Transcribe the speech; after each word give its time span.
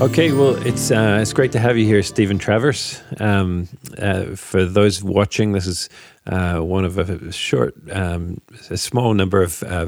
Okay, 0.00 0.32
well, 0.32 0.56
it's 0.66 0.90
uh, 0.90 1.18
it's 1.22 1.32
great 1.32 1.52
to 1.52 1.58
have 1.60 1.78
you 1.78 1.86
here, 1.86 2.02
Stephen 2.02 2.36
Travers. 2.36 3.00
Um, 3.20 3.68
uh, 3.96 4.34
for 4.34 4.64
those 4.64 5.02
watching, 5.04 5.52
this 5.52 5.66
is 5.66 5.88
uh, 6.26 6.58
one 6.58 6.84
of 6.84 6.98
a 6.98 7.30
short, 7.30 7.74
um, 7.92 8.40
a 8.70 8.76
small 8.76 9.14
number 9.14 9.40
of, 9.40 9.62
uh, 9.62 9.86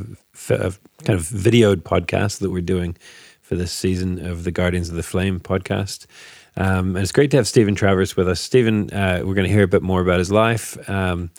of 0.51 0.81
kind 1.05 1.19
of 1.19 1.27
videoed 1.27 1.83
podcasts 1.83 2.39
that 2.39 2.51
we're 2.51 2.63
doing 2.63 2.97
for 3.43 3.57
this 3.57 3.73
season 3.73 4.25
of 4.25 4.45
the 4.45 4.53
Guardians 4.53 4.89
of 4.89 4.95
the 4.95 5.03
Flame 5.03 5.41
podcast. 5.41 6.07
Um, 6.57 6.95
and 6.95 6.99
it's 6.99 7.13
great 7.13 7.33
to 7.33 7.37
have 7.37 7.49
Stephen 7.49 7.75
Travers 7.75 8.17
with 8.17 8.29
us. 8.29 8.41
Stephen, 8.41 8.91
uh, 8.93 9.23
we're 9.25 9.35
going 9.35 9.49
to 9.49 9.53
hear 9.53 9.65
a 9.65 9.69
bit 9.69 9.83
more 9.83 10.01
about 10.01 10.21
his 10.21 10.31
life. 10.31 10.79
Um, 10.89 11.31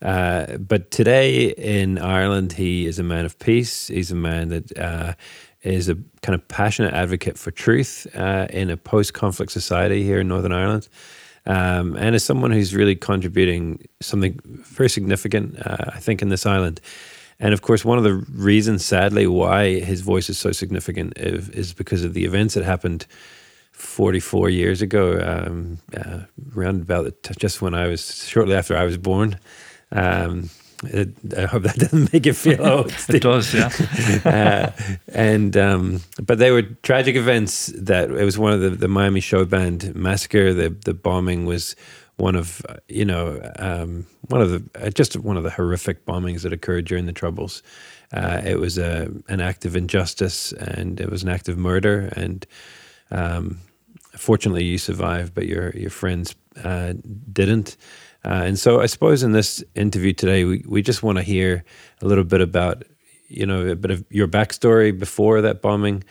uh, 0.00 0.56
but 0.58 0.90
today 0.90 1.50
in 1.50 1.98
Ireland, 1.98 2.52
he 2.52 2.86
is 2.86 2.98
a 2.98 3.04
man 3.04 3.24
of 3.24 3.38
peace. 3.38 3.88
He's 3.88 4.10
a 4.10 4.16
man 4.16 4.48
that 4.48 5.16
is 5.62 5.88
a 5.88 5.96
kind 6.22 6.34
of 6.34 6.46
passionate 6.48 6.94
advocate 6.94 7.38
for 7.38 7.50
truth 7.50 8.06
uh, 8.14 8.46
in 8.50 8.70
a 8.70 8.76
post 8.76 9.14
conflict 9.14 9.52
society 9.52 10.02
here 10.02 10.20
in 10.20 10.28
Northern 10.28 10.52
Ireland. 10.52 10.88
Um, 11.44 11.96
and 11.96 12.14
is 12.14 12.24
someone 12.24 12.52
who's 12.52 12.74
really 12.74 12.94
contributing 12.94 13.84
something 14.00 14.38
very 14.44 14.88
significant, 14.88 15.58
uh, 15.66 15.90
I 15.92 15.98
think, 15.98 16.22
in 16.22 16.28
this 16.28 16.46
island. 16.46 16.80
And 17.40 17.52
of 17.52 17.62
course, 17.62 17.84
one 17.84 17.98
of 17.98 18.04
the 18.04 18.14
reasons, 18.14 18.84
sadly, 18.84 19.26
why 19.26 19.80
his 19.80 20.00
voice 20.00 20.30
is 20.30 20.38
so 20.38 20.52
significant 20.52 21.14
is, 21.16 21.72
because 21.72 22.04
of 22.04 22.14
the 22.14 22.24
events 22.24 22.54
that 22.54 22.62
happened 22.62 23.06
44 23.72 24.50
years 24.50 24.82
ago, 24.82 25.18
um, 25.20 25.78
uh, 25.96 26.20
around 26.56 26.82
about 26.82 27.12
just 27.38 27.60
when 27.60 27.74
I 27.74 27.88
was, 27.88 28.24
shortly 28.24 28.54
after 28.54 28.76
I 28.76 28.84
was 28.84 28.96
born. 28.96 29.38
Um, 29.90 30.50
it, 30.84 31.10
I 31.36 31.46
hope 31.46 31.62
that 31.62 31.76
doesn't 31.78 32.12
make 32.12 32.26
you 32.26 32.32
feel 32.32 32.66
old. 32.66 32.94
it 33.08 33.22
does, 33.22 33.54
yeah. 33.54 33.70
uh, 34.24 34.94
and 35.12 35.56
um, 35.56 36.00
but 36.20 36.38
they 36.38 36.50
were 36.50 36.62
tragic 36.62 37.16
events. 37.16 37.66
That 37.76 38.10
it 38.10 38.24
was 38.24 38.38
one 38.38 38.52
of 38.52 38.60
the, 38.60 38.70
the 38.70 38.88
Miami 38.88 39.20
show 39.20 39.44
band 39.44 39.94
massacre. 39.94 40.52
The 40.52 40.70
the 40.70 40.94
bombing 40.94 41.46
was 41.46 41.76
one 42.16 42.36
of 42.36 42.62
you 42.88 43.04
know 43.04 43.40
um, 43.58 44.06
one 44.28 44.40
of 44.40 44.50
the 44.50 44.86
uh, 44.86 44.90
just 44.90 45.16
one 45.16 45.36
of 45.36 45.42
the 45.42 45.50
horrific 45.50 46.04
bombings 46.04 46.42
that 46.42 46.52
occurred 46.52 46.84
during 46.84 47.06
the 47.06 47.12
troubles. 47.12 47.62
Uh, 48.12 48.42
it 48.44 48.58
was 48.58 48.78
a 48.78 49.10
an 49.28 49.40
act 49.40 49.64
of 49.64 49.74
injustice 49.74 50.52
and 50.52 51.00
it 51.00 51.10
was 51.10 51.22
an 51.22 51.28
act 51.28 51.48
of 51.48 51.56
murder. 51.56 52.12
And 52.14 52.46
um, 53.10 53.58
fortunately, 54.16 54.64
you 54.64 54.78
survived, 54.78 55.34
but 55.34 55.46
your 55.46 55.70
your 55.70 55.90
friends 55.90 56.34
uh, 56.62 56.94
didn't. 57.32 57.76
Uh, 58.24 58.42
and 58.46 58.58
so 58.58 58.80
I 58.80 58.86
suppose 58.86 59.22
in 59.22 59.32
this 59.32 59.64
interview 59.74 60.12
today, 60.12 60.44
we, 60.44 60.64
we 60.66 60.82
just 60.82 61.02
want 61.02 61.18
to 61.18 61.22
hear 61.22 61.64
a 62.00 62.06
little 62.06 62.24
bit 62.24 62.40
about, 62.40 62.84
you 63.28 63.46
know, 63.46 63.66
a 63.66 63.76
bit 63.76 63.90
of 63.90 64.04
your 64.10 64.28
backstory 64.28 64.96
before 64.96 65.40
that 65.40 65.60
bombing, 65.60 66.04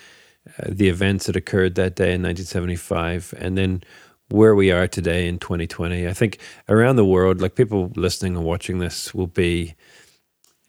uh, 0.60 0.68
the 0.70 0.90
events 0.90 1.28
that 1.28 1.36
occurred 1.36 1.76
that 1.76 1.96
day 1.96 2.14
in 2.14 2.22
1975, 2.22 3.34
and 3.38 3.58
then 3.58 3.84
where 4.30 4.56
we 4.56 4.72
are 4.72 4.88
today 4.88 5.28
in 5.28 5.40
2020. 5.40 6.08
I 6.08 6.14
think 6.14 6.40
around 6.68 6.96
the 6.96 7.06
world, 7.06 7.42
like 7.42 7.56
people 7.56 7.92
listening 7.96 8.36
and 8.36 8.46
watching 8.46 8.80
this 8.80 9.14
will 9.14 9.28
be 9.28 9.76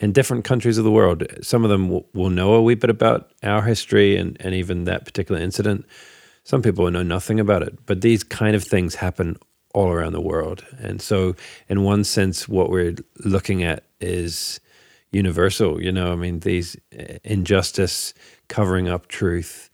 in 0.00 0.12
different 0.12 0.44
countries 0.44 0.78
of 0.78 0.84
the 0.84 0.90
world. 0.90 1.24
Some 1.42 1.64
of 1.64 1.70
them 1.70 1.88
will, 1.88 2.06
will 2.12 2.30
know 2.30 2.54
a 2.54 2.62
wee 2.62 2.74
bit 2.74 2.90
about 2.90 3.30
our 3.42 3.62
history 3.62 4.16
and, 4.16 4.36
and 4.40 4.54
even 4.54 4.84
that 4.84 5.04
particular 5.04 5.40
incident. 5.40 5.86
Some 6.44 6.60
people 6.60 6.84
will 6.84 6.90
know 6.90 7.04
nothing 7.04 7.38
about 7.38 7.62
it, 7.62 7.86
but 7.86 8.00
these 8.00 8.24
kind 8.24 8.56
of 8.56 8.64
things 8.64 8.96
happen 8.96 9.36
all 9.74 9.90
around 9.90 10.12
the 10.12 10.20
world. 10.20 10.64
And 10.78 11.00
so, 11.00 11.34
in 11.68 11.82
one 11.82 12.04
sense, 12.04 12.48
what 12.48 12.70
we're 12.70 12.96
looking 13.24 13.62
at 13.62 13.84
is 14.00 14.60
universal. 15.10 15.82
You 15.82 15.92
know, 15.92 16.12
I 16.12 16.16
mean, 16.16 16.40
these 16.40 16.76
uh, 16.98 17.18
injustice, 17.24 18.14
covering 18.48 18.88
up 18.88 19.08
truth, 19.08 19.70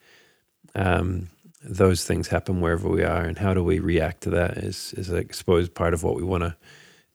um, 0.74 1.28
those 1.62 2.04
things 2.04 2.28
happen 2.28 2.60
wherever 2.60 2.88
we 2.88 3.02
are. 3.02 3.24
And 3.24 3.38
how 3.38 3.54
do 3.54 3.62
we 3.64 3.78
react 3.78 4.22
to 4.22 4.30
that 4.30 4.58
is, 4.58 4.94
is 4.94 5.12
I 5.12 5.24
suppose, 5.30 5.68
part 5.68 5.94
of 5.94 6.02
what 6.02 6.14
we 6.14 6.22
want 6.22 6.44
to 6.44 6.56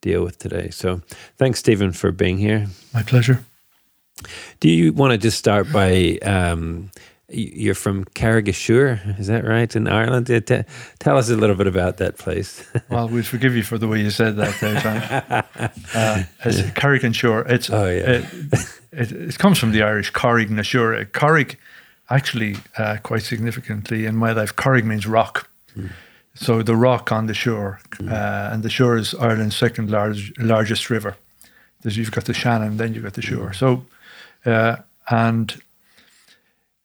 deal 0.00 0.22
with 0.22 0.38
today. 0.38 0.70
So, 0.70 1.00
thanks, 1.36 1.60
Stephen, 1.60 1.92
for 1.92 2.12
being 2.12 2.38
here. 2.38 2.66
My 2.92 3.02
pleasure. 3.02 3.44
Do 4.60 4.68
you 4.68 4.92
want 4.92 5.12
to 5.12 5.18
just 5.18 5.38
start 5.38 5.72
by 5.72 6.18
um, 6.22 6.90
you're 7.28 7.74
from 7.74 8.04
Carrigashour, 8.04 9.18
is 9.18 9.28
that 9.28 9.44
right, 9.44 9.74
in 9.74 9.88
Ireland? 9.88 10.26
tell 10.98 11.16
us 11.16 11.30
a 11.30 11.36
little 11.36 11.56
bit 11.56 11.66
about 11.66 11.96
that 11.96 12.18
place. 12.18 12.66
well, 12.90 13.08
we 13.08 13.22
forgive 13.22 13.56
you 13.56 13.62
for 13.62 13.78
the 13.78 13.88
way 13.88 14.00
you 14.00 14.10
said 14.10 14.36
that 14.36 14.60
there, 14.60 15.44
uh, 15.94 16.22
it's 16.44 16.60
Carrigashour. 16.72 17.48
It's, 17.50 17.70
oh, 17.70 17.86
yeah. 17.86 18.10
It, 18.10 18.24
it, 18.92 19.12
it, 19.12 19.38
comes 19.38 19.58
from 19.58 19.72
the 19.72 19.82
Irish 19.82 20.12
Corrig 20.12 20.50
na 20.50 20.62
Siúra. 20.62 21.06
Corrig, 21.06 21.56
actually, 22.10 22.56
uh, 22.76 22.98
quite 23.02 23.22
significantly 23.22 24.04
in 24.04 24.16
my 24.16 24.32
life, 24.32 24.54
Carrig 24.54 24.84
means 24.84 25.06
rock. 25.06 25.48
Mm. 25.76 25.90
So 26.34 26.62
the 26.62 26.76
rock 26.76 27.10
on 27.12 27.26
the 27.26 27.32
Suir. 27.32 27.78
Mm. 27.94 28.12
Uh, 28.12 28.52
and 28.52 28.62
the 28.62 28.68
Suir 28.68 28.98
is 28.98 29.14
Ireland's 29.14 29.56
second 29.56 29.90
large, 29.90 30.32
largest 30.38 30.90
river. 30.90 31.16
There's, 31.80 31.96
you've 31.96 32.12
got 32.12 32.24
the 32.24 32.34
Shannon, 32.34 32.76
then 32.76 32.92
you've 32.94 33.04
got 33.04 33.14
the 33.14 33.22
Suir. 33.22 33.50
Mm. 33.50 33.54
So, 33.54 33.86
uh, 34.44 34.76
and 35.08 35.60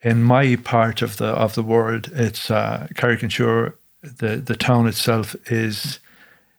in 0.01 0.23
my 0.23 0.55
part 0.55 1.01
of 1.01 1.17
the 1.17 1.27
of 1.27 1.53
the 1.53 1.63
world, 1.63 2.09
it's 2.13 2.49
uh, 2.49 2.87
Carrick-on-Suir. 2.95 3.73
The 4.01 4.37
the 4.37 4.55
town 4.55 4.87
itself 4.87 5.35
is 5.51 5.99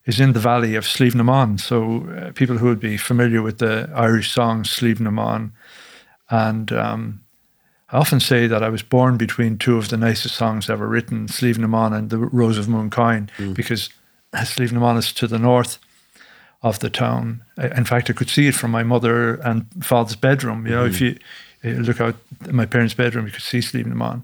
is 0.04 0.20
in 0.20 0.32
the 0.32 0.40
valley 0.40 0.76
of 0.76 0.84
Slievenamon. 0.84 1.58
So 1.58 2.06
uh, 2.10 2.32
people 2.32 2.58
who 2.58 2.66
would 2.66 2.80
be 2.80 2.96
familiar 2.96 3.42
with 3.42 3.58
the 3.58 3.90
Irish 3.94 4.32
song 4.32 4.64
Slievenamon, 4.64 5.52
and 6.28 6.72
um, 6.72 7.20
I 7.92 7.96
often 7.96 8.20
say 8.20 8.46
that 8.46 8.62
I 8.62 8.68
was 8.68 8.82
born 8.82 9.16
between 9.16 9.58
two 9.58 9.78
of 9.78 9.88
the 9.88 9.96
nicest 9.96 10.36
songs 10.36 10.70
ever 10.70 10.86
written, 10.86 11.26
Slievenamon 11.26 11.96
and 11.96 12.10
the 12.10 12.18
Rose 12.18 12.58
of 12.58 12.66
Mooncoin, 12.66 13.30
mm. 13.36 13.54
because 13.54 13.90
Slievenamon 14.34 14.98
is 14.98 15.12
to 15.14 15.26
the 15.26 15.38
north 15.38 15.78
of 16.62 16.78
the 16.78 16.90
town. 16.90 17.42
In 17.56 17.84
fact, 17.84 18.10
I 18.10 18.12
could 18.12 18.28
see 18.28 18.46
it 18.46 18.54
from 18.54 18.70
my 18.70 18.82
mother 18.82 19.34
and 19.36 19.66
father's 19.82 20.16
bedroom. 20.16 20.66
You 20.66 20.74
know, 20.74 20.84
mm-hmm. 20.84 20.94
if 20.94 21.00
you 21.00 21.18
look 21.62 22.00
out 22.00 22.16
my 22.50 22.66
parents' 22.66 22.94
bedroom, 22.94 23.26
you 23.26 23.32
could 23.32 23.42
see 23.42 23.58
Slievenamon, 23.58 24.22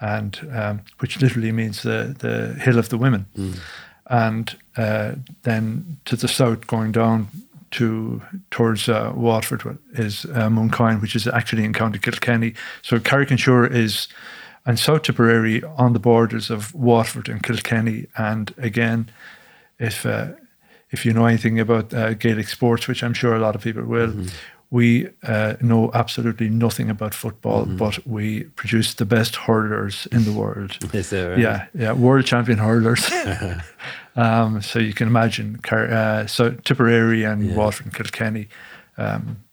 and 0.00 0.48
um, 0.52 0.80
which 0.98 1.20
literally 1.20 1.52
means 1.52 1.82
the 1.82 2.14
the 2.18 2.60
hill 2.60 2.78
of 2.78 2.88
the 2.88 2.98
women. 2.98 3.26
Mm. 3.36 3.58
And 4.06 4.56
uh, 4.76 5.12
then 5.42 5.98
to 6.04 6.16
the 6.16 6.28
south, 6.28 6.66
going 6.66 6.92
down 6.92 7.28
to 7.70 8.22
towards 8.50 8.88
uh, 8.88 9.12
Waterford 9.14 9.78
is 9.92 10.24
uh, 10.26 10.48
Mooncoin, 10.48 11.00
which 11.00 11.16
is 11.16 11.26
actually 11.26 11.64
in 11.64 11.72
County 11.72 11.98
Kilkenny. 11.98 12.54
So 12.82 13.00
Carrick-on-Suir 13.00 13.66
is 13.66 14.08
and 14.66 14.78
South 14.78 15.02
Tipperary 15.02 15.62
on 15.76 15.92
the 15.92 15.98
borders 15.98 16.50
of 16.50 16.74
Waterford 16.74 17.28
and 17.28 17.42
Kilkenny. 17.42 18.06
And 18.16 18.54
again, 18.56 19.10
if 19.78 20.06
uh, 20.06 20.28
if 20.90 21.04
you 21.04 21.12
know 21.12 21.26
anything 21.26 21.58
about 21.60 21.92
uh, 21.92 22.14
Gaelic 22.14 22.48
sports, 22.48 22.86
which 22.88 23.02
I'm 23.02 23.14
sure 23.14 23.34
a 23.34 23.40
lot 23.40 23.54
of 23.54 23.62
people 23.62 23.84
will, 23.84 24.08
mm-hmm 24.08 24.28
we 24.74 25.08
uh, 25.22 25.54
know 25.60 25.88
absolutely 25.94 26.48
nothing 26.48 26.90
about 26.90 27.14
football, 27.14 27.64
mm-hmm. 27.64 27.76
but 27.76 28.04
we 28.04 28.42
produce 28.56 28.94
the 28.94 29.04
best 29.04 29.36
hurlers 29.36 30.08
in 30.10 30.24
the 30.24 30.32
world. 30.32 30.76
Is 30.92 31.10
there? 31.10 31.30
Right? 31.30 31.38
Yeah, 31.38 31.66
yeah, 31.74 31.92
world 31.92 32.26
champion 32.26 32.58
hurlers. 32.58 33.08
um, 34.16 34.60
so 34.62 34.80
you 34.80 34.92
can 34.92 35.06
imagine, 35.06 35.60
uh, 35.70 36.26
so 36.26 36.50
Tipperary 36.64 37.22
and 37.22 37.46
yeah. 37.46 37.54
Waterford 37.54 37.86
and 37.86 37.94
Kilkenny. 37.94 38.48
Um, 38.98 39.44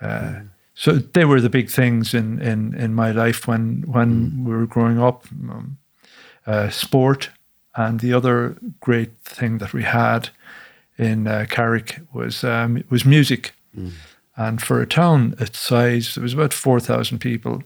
uh, 0.00 0.08
mm. 0.08 0.48
So 0.74 0.92
they 0.92 1.24
were 1.24 1.40
the 1.40 1.50
big 1.50 1.70
things 1.70 2.12
in 2.12 2.40
in, 2.40 2.74
in 2.74 2.94
my 2.94 3.12
life 3.12 3.46
when 3.46 3.84
when 3.86 4.30
mm. 4.30 4.44
we 4.44 4.54
were 4.56 4.66
growing 4.66 4.98
up. 5.00 5.24
Um, 5.30 5.78
uh, 6.48 6.70
sport 6.70 7.30
and 7.74 8.00
the 8.00 8.14
other 8.14 8.56
great 8.80 9.10
thing 9.22 9.58
that 9.58 9.74
we 9.74 9.82
had 9.82 10.30
in 10.96 11.26
uh, 11.28 11.44
Carrick 11.48 12.00
was 12.12 12.42
um, 12.42 12.82
was 12.90 13.04
music. 13.04 13.52
Mm. 13.76 13.92
And 14.38 14.62
for 14.62 14.80
a 14.80 14.86
town 14.86 15.34
its 15.40 15.58
size, 15.58 16.14
there 16.14 16.22
was 16.22 16.32
about 16.32 16.54
4,000 16.54 17.18
people 17.18 17.64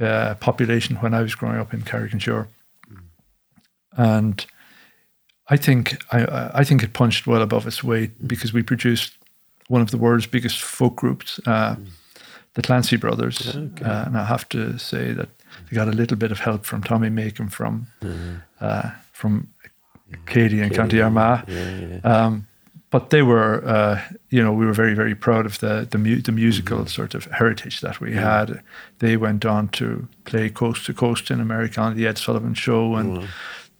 uh, 0.00 0.34
population 0.36 0.96
when 0.96 1.12
I 1.12 1.20
was 1.20 1.34
growing 1.34 1.60
up 1.60 1.74
in 1.74 1.82
Carrick-on-Suir. 1.82 2.48
Mm. 2.90 3.02
And 3.96 4.46
I 5.48 5.58
think 5.58 6.02
I, 6.10 6.50
I 6.54 6.64
think 6.64 6.82
it 6.82 6.94
punched 6.94 7.26
well 7.26 7.42
above 7.42 7.66
its 7.66 7.84
weight 7.84 8.18
mm. 8.18 8.26
because 8.26 8.54
we 8.54 8.62
produced 8.62 9.12
one 9.68 9.82
of 9.82 9.90
the 9.90 9.98
world's 9.98 10.26
biggest 10.26 10.62
folk 10.62 10.96
groups, 10.96 11.38
uh, 11.46 11.76
mm. 11.76 11.86
the 12.54 12.62
Clancy 12.62 12.96
Brothers. 12.96 13.54
Okay. 13.54 13.84
Uh, 13.84 14.06
and 14.06 14.16
I 14.16 14.24
have 14.24 14.48
to 14.48 14.78
say 14.78 15.12
that 15.12 15.28
they 15.68 15.76
got 15.76 15.88
a 15.88 15.92
little 15.92 16.16
bit 16.16 16.32
of 16.32 16.40
help 16.40 16.64
from 16.64 16.82
Tommy 16.82 17.10
Makem 17.10 17.52
from 17.52 17.88
mm-hmm. 18.00 18.36
uh, 18.58 18.90
from 19.12 19.48
Keady 20.26 20.62
and 20.62 20.74
County 20.74 21.02
Armagh. 21.02 21.44
Yeah, 21.46 21.78
yeah. 21.78 21.98
Um, 22.02 22.46
but 22.94 23.10
they 23.10 23.22
were, 23.22 23.60
uh, 23.66 24.00
you 24.30 24.40
know, 24.40 24.52
we 24.52 24.64
were 24.64 24.72
very, 24.72 24.94
very 24.94 25.16
proud 25.16 25.46
of 25.46 25.58
the 25.58 25.84
the, 25.90 25.98
mu- 25.98 26.22
the 26.22 26.30
musical 26.30 26.78
mm-hmm. 26.78 26.86
sort 26.86 27.14
of 27.16 27.24
heritage 27.24 27.80
that 27.80 28.00
we 28.00 28.12
yeah. 28.12 28.20
had. 28.20 28.62
They 29.00 29.16
went 29.16 29.44
on 29.44 29.68
to 29.70 30.06
play 30.24 30.48
coast 30.48 30.86
to 30.86 30.94
coast 30.94 31.28
in 31.28 31.40
America 31.40 31.80
on 31.80 31.96
the 31.96 32.06
Ed 32.06 32.18
Sullivan 32.18 32.54
Show, 32.54 32.94
and 32.94 33.18
mm. 33.18 33.26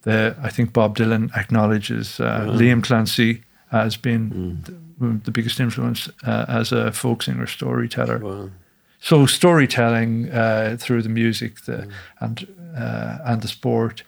the, 0.02 0.34
I 0.42 0.50
think 0.50 0.72
Bob 0.72 0.96
Dylan 0.96 1.30
acknowledges 1.36 2.18
uh, 2.18 2.40
mm. 2.40 2.58
Liam 2.58 2.82
Clancy 2.82 3.44
as 3.70 3.96
being 3.96 4.30
mm. 4.30 4.64
the, 4.64 5.20
the, 5.24 5.30
biggest 5.30 5.60
influence 5.60 6.10
uh, 6.26 6.46
as 6.48 6.72
a 6.72 6.90
folk 6.90 7.22
singer 7.22 7.46
storyteller. 7.46 8.18
Wow. 8.18 8.50
so 8.98 9.26
storytelling 9.26 10.28
uh, 10.32 10.76
through 10.80 11.02
the 11.02 11.08
music 11.08 11.64
the, 11.66 11.72
mm. 11.72 11.92
and 12.18 12.48
uh, 12.76 13.18
and 13.30 13.42
the 13.42 13.48
sport, 13.48 14.02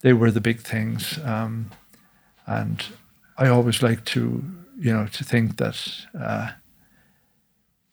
they 0.00 0.12
were 0.12 0.32
the 0.32 0.40
big 0.40 0.58
things. 0.58 1.20
Um, 1.24 1.70
and 2.48 2.84
I 3.38 3.48
always 3.48 3.82
like 3.82 4.04
to, 4.06 4.44
you 4.78 4.92
know, 4.92 5.06
to 5.06 5.24
think 5.24 5.56
that 5.56 6.06
uh, 6.18 6.50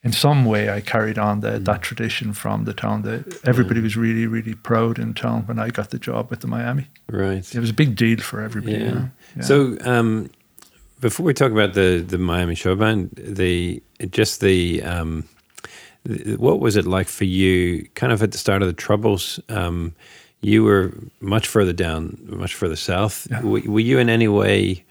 in 0.03 0.11
some 0.11 0.45
way 0.45 0.69
I 0.69 0.81
carried 0.81 1.17
on 1.17 1.41
the, 1.41 1.51
mm. 1.51 1.65
that 1.65 1.81
tradition 1.81 2.33
from 2.33 2.65
the 2.65 2.73
town. 2.73 3.01
That 3.01 3.39
everybody 3.45 3.81
was 3.81 3.97
really, 3.97 4.27
really 4.27 4.53
proud 4.53 4.99
in 4.99 5.13
town 5.13 5.43
when 5.47 5.59
I 5.59 5.69
got 5.69 5.89
the 5.89 5.99
job 5.99 6.29
with 6.29 6.41
the 6.41 6.47
Miami. 6.47 6.87
Right. 7.09 7.55
It 7.55 7.59
was 7.59 7.71
a 7.71 7.73
big 7.73 7.95
deal 7.95 8.19
for 8.19 8.41
everybody. 8.41 8.77
Yeah. 8.77 8.83
You 8.83 8.91
know? 8.91 9.09
yeah. 9.35 9.43
So 9.43 9.77
um, 9.81 10.29
before 10.99 11.25
we 11.25 11.33
talk 11.33 11.51
about 11.51 11.73
the 11.73 12.05
the 12.07 12.17
Miami 12.17 12.55
show 12.55 12.75
band, 12.75 13.11
the 13.15 13.81
just 14.11 14.41
the 14.41 14.83
um, 14.83 15.23
what 16.37 16.59
was 16.59 16.75
it 16.75 16.85
like 16.85 17.07
for 17.07 17.25
you, 17.25 17.87
kind 17.95 18.13
of 18.13 18.21
at 18.21 18.31
the 18.31 18.37
start 18.37 18.61
of 18.61 18.67
the 18.67 18.73
Troubles? 18.73 19.39
Um, 19.49 19.95
you 20.41 20.63
were 20.63 20.93
much 21.19 21.47
further 21.47 21.73
down, 21.73 22.19
much 22.25 22.53
further 22.53 22.75
south. 22.75 23.27
Yeah. 23.31 23.41
Were, 23.41 23.61
were, 23.65 23.79
you 23.79 23.97
in 23.97 24.09
any 24.09 24.27
way? 24.27 24.83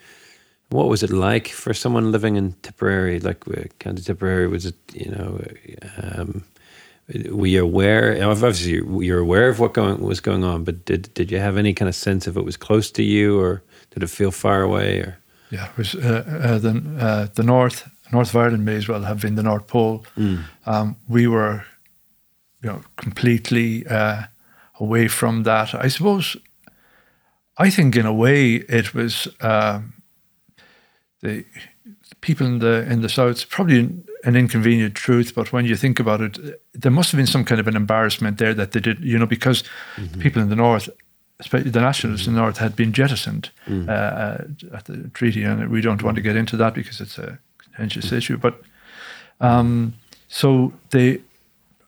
What 0.75 0.89
was 0.89 1.05
it 1.05 1.11
like 1.11 1.47
for 1.49 1.73
someone 1.73 2.11
living 2.11 2.35
in 2.35 2.55
Tipperary? 2.63 3.21
Like 3.21 3.47
uh, 3.47 3.63
County 3.79 4.03
Tipperary, 4.03 4.49
was 4.49 4.67
it 4.67 4.75
you 4.93 5.11
know? 5.13 5.41
Um, 6.03 6.43
were 7.31 7.47
you 7.47 7.63
aware? 7.63 8.19
Obviously, 8.29 8.83
you're 9.07 9.21
aware 9.21 9.49
of 9.49 9.61
what 9.61 9.73
going 9.73 10.01
was 10.03 10.19
going 10.21 10.43
on, 10.43 10.65
but 10.65 10.85
did 10.85 11.15
did 11.15 11.31
you 11.31 11.39
have 11.39 11.57
any 11.57 11.75
kind 11.75 11.89
of 11.89 11.95
sense 11.95 12.27
if 12.27 12.37
it 12.37 12.45
was 12.45 12.57
close 12.57 12.91
to 12.91 13.03
you, 13.05 13.39
or 13.39 13.63
did 13.91 14.03
it 14.03 14.11
feel 14.11 14.33
far 14.33 14.63
away? 14.63 14.99
Or 14.99 15.17
yeah, 15.51 15.69
it 15.71 15.77
was 15.77 15.95
uh, 15.95 16.25
uh, 16.27 16.59
the 16.59 16.83
uh, 16.99 17.27
the 17.35 17.45
north 17.45 17.89
North 18.11 18.35
of 18.35 18.37
Ireland 18.37 18.65
may 18.65 18.77
as 18.77 18.89
well 18.89 19.05
have 19.05 19.21
been 19.21 19.37
the 19.37 19.43
North 19.45 19.69
Pole. 19.69 20.05
Mm. 20.17 20.43
Um, 20.67 20.97
we 21.09 21.29
were, 21.29 21.65
you 22.63 22.71
know, 22.71 22.83
completely 22.97 23.87
uh, 23.87 24.23
away 24.81 25.09
from 25.09 25.45
that. 25.45 25.73
I 25.73 25.89
suppose. 25.89 26.37
I 27.57 27.71
think, 27.71 27.95
in 27.95 28.07
a 28.07 28.13
way, 28.13 28.55
it 28.69 28.95
was 28.95 29.29
um, 29.41 29.94
the 31.25 31.45
people 32.21 32.47
in 32.47 32.59
the 32.61 32.87
in 32.91 33.01
the 33.01 33.09
south. 33.09 33.49
Probably 33.49 33.79
an 34.25 34.37
inconvenient 34.37 34.95
truth, 34.95 35.35
but 35.35 35.53
when 35.53 35.65
you 35.67 35.77
think 35.77 36.01
about 36.01 36.21
it, 36.21 36.39
there 36.73 36.93
must 36.93 37.11
have 37.11 37.19
been 37.19 37.27
some 37.27 37.45
kind 37.45 37.61
of 37.61 37.69
an 37.69 37.77
embarrassment 37.77 38.39
there 38.39 38.55
that 38.55 38.73
they 38.73 38.81
did, 38.81 39.01
you 39.01 39.19
know, 39.19 39.27
because 39.27 39.65
mm-hmm. 39.97 40.21
people 40.21 40.41
in 40.43 40.49
the 40.49 40.57
north 40.57 40.89
especially 41.41 41.71
the 41.71 41.81
nationalists 41.81 42.27
in 42.27 42.35
the 42.35 42.41
north 42.41 42.59
had 42.59 42.77
been 42.77 42.93
jettisoned 42.93 43.51
mm. 43.67 43.89
uh, 43.89 44.77
at 44.77 44.85
the 44.85 45.09
treaty, 45.15 45.43
and 45.43 45.69
we 45.69 45.81
don't 45.81 46.03
want 46.03 46.17
to 46.17 46.23
get 46.23 46.37
into 46.37 46.57
that 46.57 46.75
because 46.75 47.01
it's 47.01 47.19
a 47.19 47.39
contentious 47.59 48.13
issue. 48.13 48.37
But 48.37 48.61
um, 49.41 49.95
so 50.29 50.73
they, 50.91 51.21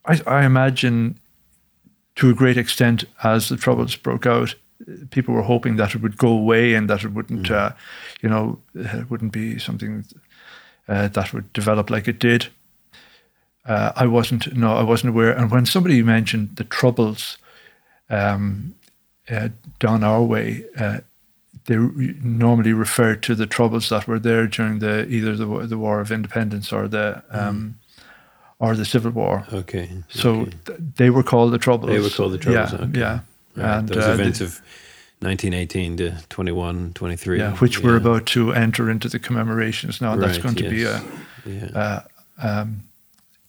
I, 0.05 0.21
I, 0.27 0.45
imagine, 0.45 1.19
to 2.17 2.31
a 2.31 2.35
great 2.35 2.57
extent, 2.57 3.05
as 3.23 3.49
the 3.49 3.57
troubles 3.57 3.95
broke 3.97 4.27
out, 4.27 4.55
people 5.11 5.35
were 5.35 5.43
hoping 5.43 5.77
that 5.77 5.95
it 5.95 6.03
would 6.03 6.17
go 6.17 6.29
away 6.29 6.75
and 6.75 6.89
that 6.91 7.05
it 7.05 7.13
wouldn't, 7.13 7.49
mm. 7.49 7.55
uh, 7.55 7.73
you 8.23 8.29
know, 8.29 8.59
it 8.75 9.11
wouldn't 9.11 9.33
be 9.33 9.59
something 9.59 10.05
uh, 10.89 11.09
that 11.09 11.33
would 11.33 11.53
develop 11.53 11.91
like 11.91 12.09
it 12.09 12.19
did. 12.19 12.49
Uh, 13.65 13.93
I 13.97 14.07
wasn't, 14.07 14.55
no, 14.57 14.77
I 14.77 14.83
wasn't 14.83 15.11
aware. 15.11 15.33
And 15.33 15.51
when 15.51 15.67
somebody 15.67 16.03
mentioned 16.03 16.57
the 16.57 16.65
troubles 16.65 17.39
um, 18.11 18.75
uh, 19.29 19.49
down 19.81 20.05
our 20.05 20.23
way, 20.23 20.65
uh, 20.79 21.01
they 21.67 21.77
normally 21.77 22.73
refer 22.73 23.17
to 23.17 23.35
the 23.35 23.47
troubles 23.47 23.89
that 23.89 24.07
were 24.07 24.21
there 24.21 24.47
during 24.47 24.79
the 24.79 25.07
either 25.09 25.37
the 25.37 25.47
the 25.67 25.79
War 25.79 26.01
of 26.01 26.13
Independence 26.13 26.73
or 26.73 26.89
the 26.89 27.23
um, 27.31 27.77
mm. 27.99 28.05
or 28.59 28.77
the 28.77 28.85
Civil 28.85 29.11
War. 29.11 29.47
Okay. 29.53 29.91
So 30.09 30.43
okay. 30.43 30.53
Th- 30.65 30.79
they 30.97 31.11
were 31.11 31.25
called 31.25 31.53
the 31.53 31.59
troubles. 31.59 31.91
They 31.91 31.99
were 31.99 32.09
called 32.09 32.33
the 32.33 32.39
troubles. 32.39 32.73
Yeah, 32.73 32.79
okay. 32.79 32.99
yeah. 32.99 33.21
Right. 33.57 33.79
And 33.79 33.89
those 33.89 34.05
uh, 34.05 34.13
events 34.13 34.41
of 34.41 34.61
1918 35.21 35.97
to 35.99 36.27
21, 36.29 36.93
23. 36.95 37.39
Yeah, 37.39 37.57
which 37.57 37.79
yeah. 37.79 37.85
we're 37.85 37.97
about 37.97 38.27
to 38.27 38.53
enter 38.53 38.91
into 38.91 39.09
the 39.09 39.19
commemorations 39.19 40.01
now. 40.01 40.11
Right, 40.11 40.21
that's 40.21 40.39
going 40.39 40.57
to 40.57 40.69
be 40.69 40.85
a, 40.85 41.03
yeah. 41.47 41.65
uh, 41.75 42.01
um, 42.43 42.85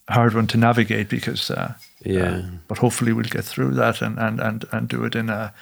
hard 0.10 0.34
one 0.34 0.48
to 0.48 0.58
navigate 0.58 1.10
because. 1.10 1.52
Uh, 1.52 1.74
yeah. 2.04 2.24
Uh, 2.24 2.42
but 2.68 2.78
hopefully 2.78 3.12
we'll 3.12 3.26
get 3.26 3.44
through 3.44 3.72
that 3.72 4.02
and, 4.02 4.18
and, 4.18 4.40
and, 4.40 4.66
and 4.72 4.88
do 4.88 5.04
it 5.04 5.16
in 5.16 5.30
a 5.30 5.54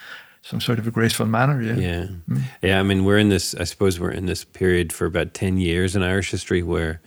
some 0.45 0.61
sort 0.61 0.77
of 0.77 0.85
a 0.85 0.91
graceful 0.91 1.25
manner. 1.25 1.59
Yeah. 1.59 1.75
Yeah. 1.75 2.07
Mm. 2.29 2.43
Yeah. 2.61 2.79
I 2.79 2.83
mean, 2.83 3.03
we're 3.03 3.17
in 3.17 3.29
this, 3.29 3.55
I 3.55 3.63
suppose 3.63 3.99
we're 3.99 4.11
in 4.11 4.27
this 4.27 4.43
period 4.43 4.93
for 4.93 5.07
about 5.07 5.33
10 5.33 5.57
years 5.57 5.95
in 5.95 6.03
Irish 6.03 6.29
history 6.29 6.61
where, 6.61 7.01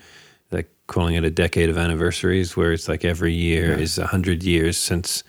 like, 0.50 0.68
calling 0.88 1.14
it 1.14 1.22
a 1.22 1.30
decade 1.30 1.70
of 1.70 1.78
anniversaries, 1.78 2.56
where 2.56 2.72
it's 2.72 2.88
like 2.88 3.04
every 3.04 3.32
year 3.32 3.76
yeah. 3.76 3.84
is 3.84 3.96
100 3.96 4.42
years 4.42 4.76
since 4.76 5.22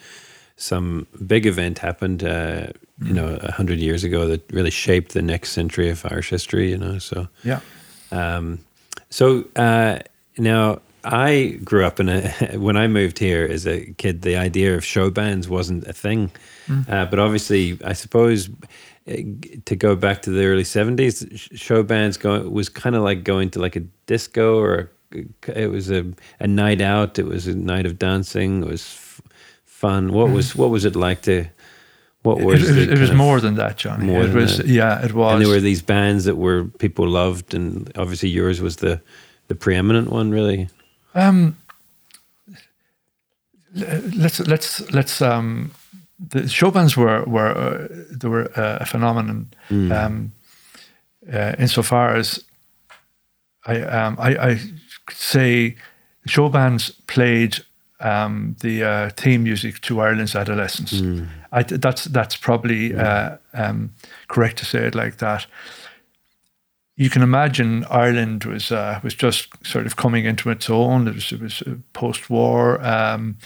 some 0.59 1.07
big 1.25 1.45
event 1.45 1.79
happened, 1.79 2.23
uh, 2.23 2.67
you 3.01 3.13
know, 3.13 3.37
100 3.41 3.79
years 3.79 4.03
ago 4.03 4.27
that 4.27 4.43
really 4.51 4.69
shaped 4.69 5.13
the 5.13 5.21
next 5.21 5.51
century 5.51 5.89
of 5.89 6.05
Irish 6.05 6.29
history, 6.29 6.71
you 6.71 6.77
know. 6.77 6.99
So, 6.99 7.29
yeah. 7.43 7.61
Um, 8.11 8.59
so, 9.09 9.45
uh, 9.55 9.99
now, 10.37 10.81
I 11.05 11.59
grew 11.63 11.85
up 11.85 12.01
in 12.01 12.09
a 12.09 12.29
when 12.57 12.75
I 12.75 12.87
moved 12.87 13.19
here 13.19 13.47
as 13.49 13.65
a 13.65 13.93
kid, 13.93 14.21
the 14.21 14.35
idea 14.35 14.75
of 14.75 14.83
show 14.83 15.09
bands 15.09 15.47
wasn't 15.47 15.87
a 15.87 15.93
thing. 15.93 16.29
Mm. 16.67 16.89
Uh, 16.89 17.05
but 17.05 17.19
obviously, 17.19 17.79
I 17.85 17.93
suppose 17.93 18.49
uh, 19.09 19.13
to 19.63 19.75
go 19.77 19.95
back 19.95 20.21
to 20.23 20.29
the 20.29 20.43
early 20.45 20.65
seventies, 20.65 21.25
show 21.35 21.83
bands 21.83 22.17
going 22.17 22.51
was 22.51 22.67
kind 22.67 22.97
of 22.97 23.03
like 23.03 23.23
going 23.23 23.49
to 23.51 23.59
like 23.59 23.77
a 23.77 23.81
disco 24.07 24.59
or 24.59 24.91
a, 25.13 25.25
it 25.55 25.67
was 25.67 25.89
a, 25.89 26.05
a 26.41 26.47
night 26.47 26.81
out. 26.81 27.17
It 27.17 27.25
was 27.25 27.47
a 27.47 27.55
night 27.55 27.85
of 27.85 27.97
dancing. 27.97 28.63
It 28.63 28.67
was 28.67 29.08
f- 29.79 29.89
fun. 29.91 30.11
What 30.13 30.29
mm. 30.29 30.33
was 30.33 30.55
what 30.55 30.69
was 30.69 30.85
it 30.85 30.95
like 30.95 31.21
to? 31.21 31.45
What 32.21 32.41
was 32.41 32.69
it? 32.69 32.77
It, 32.77 32.93
it 32.93 32.99
was 32.99 33.11
more 33.11 33.39
than 33.39 33.55
that, 33.55 33.77
Johnny. 33.77 34.05
More 34.05 34.23
it 34.23 34.33
was, 34.33 34.57
that. 34.57 34.67
yeah, 34.67 35.05
it 35.05 35.13
was. 35.13 35.33
And 35.33 35.41
there 35.41 35.49
were 35.49 35.61
these 35.61 35.81
bands 35.81 36.25
that 36.25 36.35
were 36.35 36.65
people 36.77 37.07
loved, 37.07 37.53
and 37.53 37.91
obviously 37.97 38.29
yours 38.29 38.61
was 38.61 38.75
the 38.77 39.01
the 39.47 39.55
preeminent 39.55 40.11
one, 40.11 40.31
really. 40.31 40.67
Um, 41.15 41.55
let's 43.73 44.39
let's 44.39 44.91
let's 44.91 45.21
um, 45.21 45.71
the 46.19 46.47
show 46.47 46.71
bands 46.71 46.97
were 46.97 47.23
were 47.23 47.57
uh, 47.57 47.87
they 48.11 48.27
were 48.27 48.51
uh, 48.59 48.79
a 48.81 48.85
phenomenon 48.85 49.47
mm. 49.69 49.91
um, 49.91 50.31
uh, 51.31 51.55
insofar 51.57 52.15
as 52.15 52.43
I 53.65 53.81
um, 53.81 54.17
I, 54.19 54.51
I 54.51 54.59
say 55.11 55.75
show 56.25 56.49
bands 56.49 56.91
played 57.07 57.59
um, 57.99 58.55
the 58.61 58.83
uh, 58.83 59.09
theme 59.17 59.43
music 59.43 59.81
to 59.81 59.99
Ireland's 59.99 60.35
adolescence. 60.35 60.93
Mm. 60.93 61.27
I, 61.51 61.63
that's 61.63 62.05
that's 62.05 62.35
probably 62.35 62.91
mm. 62.91 63.39
um, 63.53 63.93
correct 64.27 64.57
to 64.57 64.65
say 64.65 64.85
it 64.85 64.95
like 64.95 65.17
that 65.17 65.47
you 66.99 67.09
can 67.09 67.21
imagine 67.21 67.85
Ireland 67.89 68.43
was 68.43 68.73
uh, 68.73 68.99
was 69.03 69.15
just 69.15 69.47
sort 69.65 69.85
of 69.85 69.95
coming 69.95 70.25
into 70.25 70.49
its 70.49 70.69
own. 70.69 71.07
It 71.07 71.15
was, 71.15 71.31
it 71.31 71.41
was 71.41 71.61
uh, 71.61 71.75
post 71.93 72.29
war. 72.29 72.85
Um, 72.85 73.37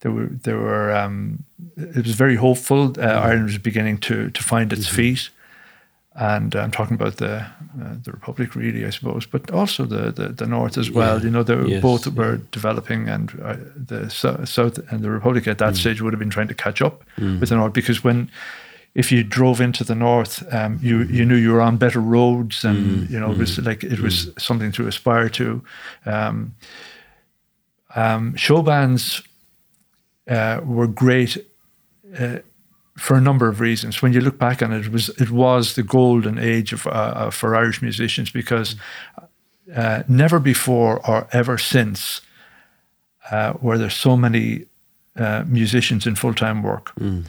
there 0.00 0.10
were 0.10 0.28
there 0.44 0.56
were 0.56 0.90
um, 0.96 1.44
it 1.76 2.06
was 2.06 2.14
very 2.14 2.36
hopeful. 2.36 2.84
Uh, 2.84 2.92
mm-hmm. 2.92 3.26
Ireland 3.26 3.44
was 3.44 3.58
beginning 3.58 3.98
to 3.98 4.30
to 4.30 4.42
find 4.42 4.72
its 4.72 4.86
mm-hmm. 4.86 4.96
feet, 4.96 5.30
and 6.14 6.54
I'm 6.54 6.70
talking 6.70 6.94
about 6.94 7.16
the 7.16 7.40
uh, 7.40 7.94
the 8.02 8.12
Republic 8.12 8.54
really, 8.54 8.84
I 8.84 8.90
suppose, 8.90 9.24
but 9.26 9.50
also 9.50 9.84
the 9.84 10.10
the, 10.10 10.28
the 10.28 10.46
North 10.46 10.76
as 10.76 10.90
well. 10.90 11.18
Yeah. 11.18 11.24
You 11.24 11.30
know, 11.30 11.42
they 11.42 11.60
yes. 11.64 11.82
both 11.82 12.06
were 12.06 12.36
developing, 12.50 13.08
and 13.08 13.30
uh, 13.42 13.56
the 13.74 14.10
so- 14.10 14.44
South 14.44 14.78
and 14.90 15.00
the 15.02 15.10
Republic 15.10 15.46
at 15.46 15.58
that 15.58 15.74
mm. 15.74 15.76
stage 15.76 16.02
would 16.02 16.12
have 16.12 16.20
been 16.20 16.30
trying 16.30 16.48
to 16.48 16.54
catch 16.54 16.82
up 16.82 17.02
mm. 17.16 17.40
with 17.40 17.48
the 17.48 17.56
North 17.56 17.72
because 17.72 18.04
when 18.04 18.30
if 18.94 19.10
you 19.10 19.24
drove 19.24 19.60
into 19.60 19.84
the 19.84 19.94
north, 19.94 20.44
um, 20.52 20.78
you 20.82 21.04
you 21.04 21.24
knew 21.24 21.36
you 21.36 21.52
were 21.52 21.62
on 21.62 21.78
better 21.78 22.00
roads, 22.00 22.64
and 22.64 23.06
mm, 23.08 23.10
you 23.10 23.18
know 23.18 23.32
it 23.32 23.38
was 23.38 23.58
mm, 23.58 23.64
like 23.64 23.82
it 23.82 24.00
was 24.00 24.30
something 24.38 24.72
to 24.72 24.86
aspire 24.86 25.30
to. 25.30 25.64
Um, 26.04 26.54
um, 27.94 28.36
show 28.36 28.62
bands 28.62 29.22
uh, 30.28 30.60
were 30.64 30.86
great 30.86 31.38
uh, 32.18 32.38
for 33.02 33.16
a 33.16 33.20
number 33.20 33.48
of 33.48 33.58
reasons. 33.60 34.00
When 34.00 34.12
you 34.12 34.20
look 34.20 34.38
back 34.38 34.62
on 34.62 34.72
it, 34.72 34.86
it 34.86 34.92
was 34.92 35.08
it 35.20 35.30
was 35.30 35.74
the 35.74 35.82
golden 35.82 36.38
age 36.38 36.72
of 36.72 36.86
uh, 36.86 37.30
for 37.30 37.56
Irish 37.56 37.82
musicians 37.82 38.30
because 38.30 38.76
uh, 39.74 40.04
never 40.06 40.38
before 40.38 41.04
or 41.04 41.26
ever 41.32 41.58
since 41.58 42.20
uh, 43.32 43.54
were 43.60 43.76
there 43.76 43.90
so 43.90 44.16
many 44.16 44.66
uh, 45.16 45.42
musicians 45.48 46.06
in 46.06 46.14
full 46.14 46.34
time 46.34 46.62
work. 46.62 46.94
Mm. 47.00 47.24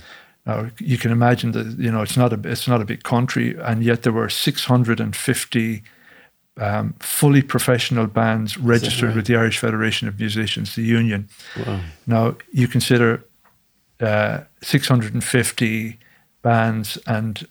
Now 0.46 0.70
you 0.78 1.00
can 1.00 1.12
imagine 1.12 1.54
that 1.54 1.66
you 1.80 1.92
know 1.92 2.04
it's 2.04 2.18
not 2.18 2.34
a 2.34 2.52
it's 2.52 2.68
not 2.68 2.82
a 2.82 2.86
big 2.86 3.02
country, 3.02 3.58
and 3.60 3.84
yet 3.84 4.04
there 4.04 4.14
were 4.14 4.30
650 4.30 5.84
um, 6.58 6.94
fully 7.00 7.42
professional 7.42 8.06
bands 8.06 8.60
registered 8.60 9.10
right? 9.10 9.16
with 9.16 9.26
the 9.26 9.36
Irish 9.36 9.58
Federation 9.58 10.08
of 10.08 10.20
Musicians, 10.20 10.76
the 10.76 10.84
union. 10.84 11.30
Wow. 11.66 11.80
Now 12.06 12.36
you 12.52 12.68
consider 12.68 13.24
uh, 14.04 14.44
650 14.62 16.00
bands, 16.42 16.98
and 17.08 17.48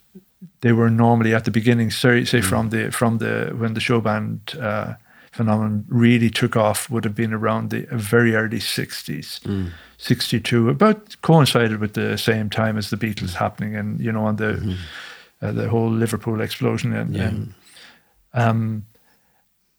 they 0.61 0.71
were 0.71 0.89
normally 0.89 1.33
at 1.33 1.45
the 1.45 1.51
beginning, 1.51 1.91
say, 1.91 2.25
say 2.25 2.39
mm. 2.39 2.43
from 2.43 2.69
the 2.69 2.91
from 2.91 3.17
the 3.17 3.53
when 3.57 3.73
the 3.73 3.79
show 3.79 4.01
band 4.01 4.55
uh, 4.61 4.93
phenomenon 5.33 5.83
really 5.89 6.29
took 6.29 6.55
off 6.55 6.89
would 6.91 7.03
have 7.03 7.15
been 7.15 7.33
around 7.33 7.71
the 7.71 7.87
very 7.91 8.35
early 8.35 8.59
60s, 8.59 9.41
mm. 9.41 9.71
62, 9.97 10.69
about 10.69 11.19
coincided 11.23 11.79
with 11.79 11.93
the 11.93 12.17
same 12.17 12.51
time 12.51 12.77
as 12.77 12.91
the 12.91 12.97
Beatles 12.97 13.33
happening 13.33 13.75
and, 13.75 13.99
you 13.99 14.11
know, 14.11 14.25
on 14.25 14.35
the, 14.35 14.53
mm-hmm. 14.53 14.73
uh, 15.41 15.51
the 15.51 15.69
whole 15.69 15.89
Liverpool 15.89 16.39
explosion. 16.39 16.93
And, 16.93 17.15
yeah. 17.15 17.23
and 17.23 17.53
um, 18.33 18.85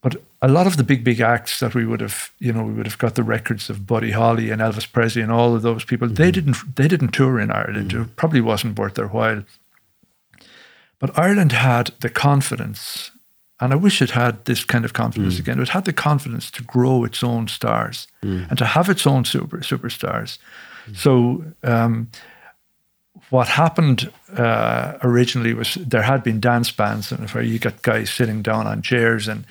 but 0.04 0.16
a 0.42 0.49
lot 0.49 0.66
of 0.66 0.76
the 0.76 0.84
big, 0.84 1.02
big 1.02 1.23
acts 1.23 1.61
that 1.61 1.75
we 1.75 1.87
would 1.87 2.02
have, 2.02 2.30
you 2.38 2.52
know, 2.52 2.62
we 2.62 2.75
would 2.75 2.84
have 2.84 2.99
got 2.99 3.14
the 3.14 3.23
records 3.23 3.70
of 3.70 3.87
Buddy 3.87 4.11
Holly 4.11 4.50
and 4.50 4.61
Elvis 4.61 4.92
Presley 4.92 5.23
and 5.23 5.32
all 5.32 5.54
of 5.54 5.62
those 5.62 5.82
people. 5.82 6.08
Mm-hmm. 6.08 6.23
They 6.23 6.30
didn't, 6.30 6.76
they 6.76 6.88
didn't 6.88 7.12
tour 7.12 7.40
in 7.40 7.50
Ireland. 7.50 7.92
Mm-hmm. 7.92 8.02
It 8.02 8.16
probably 8.16 8.42
wasn't 8.42 8.78
worth 8.78 8.96
their 8.96 9.08
while. 9.08 9.44
But 10.99 11.18
Ireland 11.18 11.52
had 11.52 11.92
the 12.00 12.11
confidence 12.11 13.12
and 13.61 13.73
I 13.73 13.76
wish 13.76 14.02
it 14.02 14.11
had 14.11 14.44
this 14.44 14.62
kind 14.62 14.84
of 14.84 14.92
confidence 14.92 15.37
mm. 15.37 15.38
again. 15.38 15.58
It 15.58 15.70
had 15.70 15.87
the 15.87 15.92
confidence 15.94 16.50
to 16.50 16.62
grow 16.62 17.04
its 17.04 17.25
own 17.25 17.49
stars 17.49 18.06
mm. 18.23 18.46
and 18.50 18.58
to 18.58 18.66
have 18.66 18.90
its 18.90 19.06
own 19.06 19.25
super 19.25 19.58
superstars. 19.58 20.37
Mm. 20.87 20.96
So 20.96 21.44
um, 21.62 22.11
what 23.30 23.49
happened 23.49 24.12
uh, 24.37 24.99
originally 25.02 25.54
was 25.54 25.76
there 25.76 26.02
had 26.02 26.23
been 26.23 26.40
dance 26.40 26.70
bands 26.70 27.11
where 27.11 27.42
you 27.42 27.58
got 27.58 27.80
guys 27.80 28.11
sitting 28.11 28.42
down 28.42 28.66
on 28.66 28.82
chairs 28.82 29.28
and 29.28 29.46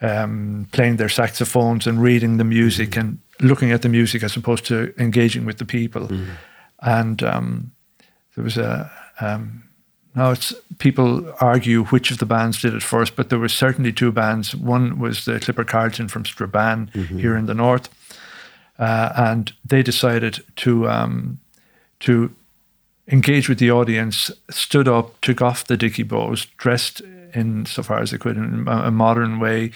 um, 0.00 0.68
playing 0.72 0.96
their 0.96 1.08
saxophones 1.08 1.86
and 1.86 2.02
reading 2.02 2.38
the 2.38 2.44
music 2.44 2.90
mm. 2.90 3.00
and 3.00 3.18
looking 3.40 3.72
at 3.72 3.82
the 3.82 3.88
music 3.88 4.22
as 4.22 4.36
opposed 4.36 4.64
to 4.66 4.92
engaging 4.98 5.44
with 5.44 5.58
the 5.58 5.64
people. 5.64 6.08
Mm. 6.08 6.26
And 6.82 7.22
um, 7.22 7.72
there 8.34 8.44
was 8.44 8.56
a 8.56 8.90
um, 9.20 9.70
now, 10.14 10.32
it's 10.32 10.52
people 10.78 11.32
argue 11.40 11.84
which 11.84 12.10
of 12.10 12.18
the 12.18 12.26
bands 12.26 12.60
did 12.60 12.74
it 12.74 12.82
first, 12.82 13.14
but 13.14 13.28
there 13.28 13.38
were 13.38 13.48
certainly 13.48 13.92
two 13.92 14.10
bands. 14.10 14.54
One 14.56 14.98
was 14.98 15.24
the 15.24 15.38
Clipper 15.38 15.64
Carlton 15.64 16.08
from 16.08 16.24
Strabane 16.24 16.90
mm-hmm. 16.92 17.18
here 17.18 17.36
in 17.36 17.46
the 17.46 17.54
north, 17.54 17.88
uh, 18.78 19.12
and 19.14 19.52
they 19.64 19.82
decided 19.82 20.42
to 20.56 20.88
um, 20.88 21.38
to 22.00 22.34
engage 23.06 23.48
with 23.48 23.60
the 23.60 23.70
audience. 23.70 24.32
Stood 24.50 24.88
up, 24.88 25.20
took 25.20 25.40
off 25.40 25.64
the 25.64 25.76
dicky 25.76 26.02
bows, 26.02 26.46
dressed 26.56 27.02
in 27.34 27.66
so 27.66 27.82
far 27.82 28.00
as 28.00 28.10
they 28.10 28.18
could 28.18 28.36
in 28.36 28.66
a 28.68 28.90
modern 28.90 29.38
way, 29.38 29.70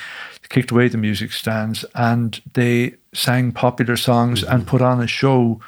kicked 0.49 0.71
away 0.71 0.89
the 0.89 0.99
music 0.99 1.33
stands, 1.33 1.85
and 1.95 2.41
they 2.55 2.95
sang 3.13 3.53
popular 3.53 3.97
songs 3.97 4.43
mm-hmm. 4.43 4.55
and 4.55 4.67
put 4.67 4.83
on 4.83 5.01
a 5.01 5.07
show. 5.07 5.61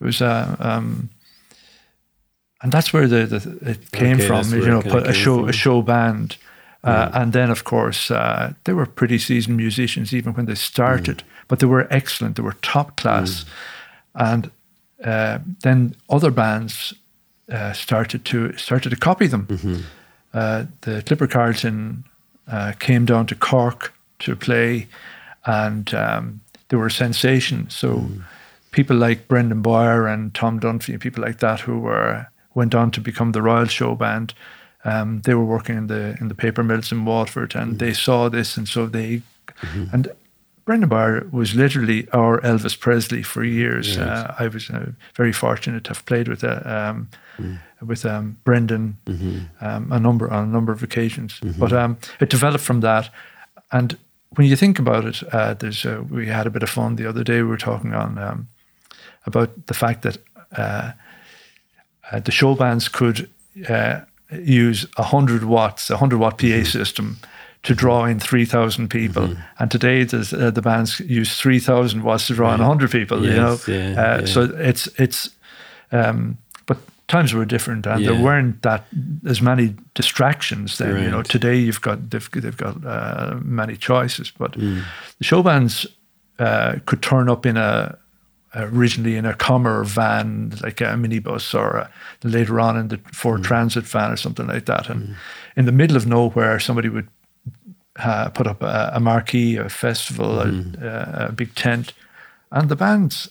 It 0.00 0.04
was 0.04 0.20
a 0.20 0.56
um, 0.60 1.10
and 2.60 2.72
that's 2.72 2.92
where 2.92 3.06
the, 3.06 3.26
the 3.26 3.70
it 3.70 3.90
came 3.92 4.16
okay, 4.16 4.26
from. 4.26 4.52
You 4.52 4.66
know, 4.66 4.80
a 4.80 5.12
show 5.12 5.40
from. 5.40 5.48
a 5.48 5.52
show 5.52 5.82
band, 5.82 6.36
uh, 6.82 7.08
mm. 7.08 7.22
and 7.22 7.32
then 7.32 7.50
of 7.50 7.64
course 7.64 8.10
uh, 8.10 8.54
they 8.64 8.72
were 8.72 8.86
pretty 8.86 9.18
seasoned 9.18 9.56
musicians 9.56 10.12
even 10.12 10.34
when 10.34 10.46
they 10.46 10.56
started, 10.56 11.18
mm. 11.18 11.24
but 11.46 11.60
they 11.60 11.66
were 11.66 11.86
excellent. 11.90 12.36
They 12.36 12.42
were 12.42 12.56
top 12.62 12.96
class, 12.96 13.44
mm. 13.44 13.48
and 14.14 14.50
uh, 15.04 15.38
then 15.62 15.94
other 16.10 16.30
bands 16.30 16.94
uh, 17.50 17.72
started 17.72 18.24
to 18.26 18.56
started 18.56 18.90
to 18.90 18.96
copy 18.96 19.28
them. 19.28 19.46
Mm-hmm. 19.46 19.80
Uh, 20.38 20.66
the 20.82 21.02
Clipper 21.02 21.26
Carlton 21.26 22.04
uh, 22.46 22.72
came 22.78 23.04
down 23.04 23.26
to 23.26 23.34
Cork 23.34 23.92
to 24.20 24.36
play, 24.36 24.86
and 25.44 25.92
um, 25.94 26.40
they 26.68 26.76
were 26.76 26.86
a 26.86 26.90
sensation. 26.90 27.68
So. 27.70 27.88
Mm. 27.88 28.22
People 28.70 28.96
like 28.96 29.28
Brendan 29.28 29.62
Bowyer 29.62 30.06
and 30.06 30.34
Tom 30.34 30.60
Dunphy, 30.60 30.92
and 30.92 31.00
people 31.00 31.24
like 31.24 31.38
that, 31.38 31.60
who 31.60 31.80
were 31.80 32.26
went 32.54 32.74
on 32.74 32.90
to 32.90 33.00
become 33.00 33.32
the 33.32 33.40
Royal 33.40 33.66
Show 33.66 33.94
Band. 33.94 34.34
Um, 34.84 35.20
they 35.22 35.34
were 35.34 35.44
working 35.44 35.76
in 35.76 35.86
the 35.86 36.16
in 36.20 36.28
the 36.28 36.34
paper 36.34 36.62
mills 36.62 36.92
in 36.92 37.04
Waterford, 37.04 37.54
and 37.54 37.70
mm-hmm. 37.70 37.78
they 37.78 37.94
saw 37.94 38.28
this, 38.28 38.58
and 38.58 38.68
so 38.68 38.86
they 38.86 39.22
mm-hmm. 39.62 39.84
and 39.94 40.08
Brendan 40.68 40.90
Bowyer 40.90 41.26
was 41.32 41.54
literally 41.54 42.06
our 42.12 42.42
Elvis 42.42 42.78
Presley 42.78 43.22
for 43.22 43.42
years. 43.42 43.96
Yes. 43.96 43.98
Uh, 44.00 44.34
I 44.38 44.48
was 44.48 44.68
uh, 44.68 44.90
very 45.14 45.32
fortunate 45.32 45.84
to 45.84 45.90
have 45.92 46.04
played 46.04 46.28
with 46.28 46.44
uh, 46.44 46.60
um, 46.66 47.08
mm. 47.38 47.58
with 47.80 48.04
um, 48.04 48.36
Brendan 48.44 48.98
mm-hmm. 49.06 49.64
um, 49.64 49.90
a 49.90 49.98
number 49.98 50.30
on 50.30 50.44
a 50.44 50.46
number 50.46 50.70
of 50.70 50.82
occasions. 50.82 51.40
Mm-hmm. 51.40 51.58
But 51.58 51.72
um, 51.72 51.96
it 52.20 52.28
developed 52.28 52.64
from 52.64 52.80
that, 52.80 53.08
and 53.72 53.96
when 54.36 54.46
you 54.46 54.56
think 54.56 54.78
about 54.78 55.06
it, 55.06 55.22
uh, 55.32 55.54
there's 55.54 55.86
uh, 55.86 56.02
we 56.10 56.26
had 56.26 56.46
a 56.46 56.50
bit 56.50 56.62
of 56.62 56.68
fun 56.68 56.96
the 56.96 57.08
other 57.08 57.24
day. 57.24 57.40
We 57.40 57.48
were 57.48 57.56
talking 57.56 57.94
on 57.94 58.18
um, 58.18 58.48
about 59.24 59.68
the 59.68 59.74
fact 59.74 60.02
that 60.02 60.18
uh, 60.54 60.92
uh, 62.12 62.20
the 62.20 62.30
show 62.30 62.54
bands 62.54 62.88
could 62.90 63.30
uh, 63.70 64.00
use 64.30 64.86
a 64.98 65.02
hundred 65.02 65.44
watts, 65.44 65.88
a 65.88 65.96
hundred 65.96 66.18
watt 66.18 66.36
PA 66.36 66.44
mm-hmm. 66.44 66.64
system 66.64 67.16
to 67.68 67.74
draw 67.74 68.06
in 68.06 68.18
3,000 68.18 68.88
people. 68.88 69.28
Mm-hmm. 69.28 69.42
And 69.58 69.70
today 69.70 70.00
uh, 70.00 70.50
the 70.50 70.62
bands 70.62 71.00
use 71.00 71.38
3,000 71.38 72.02
watts 72.02 72.26
to 72.28 72.34
draw 72.34 72.48
right. 72.48 72.54
in 72.54 72.60
100 72.60 72.90
people, 72.90 73.22
yes, 73.22 73.28
you 73.28 73.36
know. 73.36 73.58
Yeah, 73.68 74.02
uh, 74.02 74.20
yeah. 74.20 74.24
So 74.24 74.42
it's, 74.56 74.86
it's 74.98 75.28
um, 75.92 76.38
but 76.64 76.78
times 77.08 77.34
were 77.34 77.44
different 77.44 77.86
and 77.86 78.00
yeah. 78.00 78.12
there 78.12 78.22
weren't 78.22 78.62
that 78.62 78.86
as 79.26 79.42
many 79.42 79.76
distractions 79.92 80.78
then, 80.78 80.94
right. 80.94 81.02
you 81.02 81.10
know. 81.10 81.22
Today 81.22 81.56
you've 81.56 81.82
got, 81.82 82.08
they've, 82.08 82.30
they've 82.30 82.56
got 82.56 82.82
uh, 82.86 83.36
many 83.42 83.76
choices, 83.76 84.32
but 84.38 84.52
mm. 84.52 84.82
the 85.18 85.24
show 85.24 85.42
bands 85.42 85.86
uh, 86.38 86.76
could 86.86 87.02
turn 87.02 87.28
up 87.28 87.44
in 87.44 87.58
a, 87.58 87.98
originally 88.54 89.16
in 89.16 89.26
a 89.26 89.34
Commer 89.34 89.84
van, 89.84 90.54
like 90.62 90.80
a 90.80 90.94
minibus, 90.94 91.54
or 91.54 91.76
a, 91.76 91.90
later 92.24 92.60
on 92.60 92.78
in 92.78 92.88
the 92.88 92.96
Ford 93.12 93.42
mm. 93.42 93.44
Transit 93.44 93.84
van 93.84 94.10
or 94.10 94.16
something 94.16 94.46
like 94.46 94.64
that. 94.64 94.88
And 94.88 95.08
mm. 95.08 95.14
in 95.54 95.66
the 95.66 95.72
middle 95.72 95.98
of 95.98 96.06
nowhere, 96.06 96.58
somebody 96.58 96.88
would 96.88 97.08
uh, 97.98 98.28
put 98.30 98.46
up 98.46 98.62
a, 98.62 98.92
a, 98.94 99.00
marquee, 99.00 99.56
a 99.56 99.68
festival, 99.68 100.28
mm. 100.28 100.80
a, 100.82 101.28
a, 101.28 101.32
big 101.32 101.54
tent, 101.54 101.92
and 102.52 102.68
the 102.68 102.76
bands, 102.76 103.28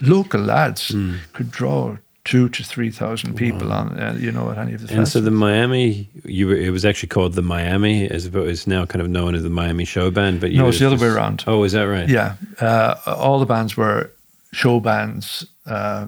local 0.00 0.40
lads, 0.40 0.88
mm. 0.88 1.18
could 1.32 1.50
draw 1.50 1.96
two 2.24 2.48
to 2.50 2.62
three 2.62 2.90
thousand 2.90 3.34
people 3.36 3.68
wow. 3.68 3.80
on, 3.80 3.98
uh, 3.98 4.16
you 4.18 4.30
know, 4.30 4.50
at 4.50 4.58
any 4.58 4.74
of 4.74 4.80
the. 4.80 4.88
And 4.88 4.98
festivals. 4.98 5.12
so 5.12 5.20
the 5.20 5.30
Miami, 5.30 6.08
you 6.24 6.48
were, 6.48 6.56
it 6.56 6.70
was 6.70 6.84
actually 6.84 7.08
called 7.08 7.34
the 7.34 7.42
Miami, 7.42 8.08
as 8.08 8.26
it's 8.26 8.66
now 8.66 8.84
kind 8.84 9.02
of 9.02 9.08
known 9.08 9.34
as 9.34 9.42
the 9.42 9.50
Miami 9.50 9.84
Show 9.84 10.10
Band. 10.10 10.40
But 10.40 10.52
no, 10.52 10.68
it's 10.68 10.78
the 10.78 10.86
other 10.86 10.96
way 10.96 11.12
around. 11.12 11.44
Oh, 11.46 11.64
is 11.64 11.72
that 11.72 11.84
right? 11.84 12.08
Yeah, 12.08 12.36
uh, 12.60 12.96
all 13.06 13.38
the 13.38 13.46
bands 13.46 13.76
were 13.76 14.10
show 14.52 14.80
bands, 14.80 15.46
uh, 15.66 16.06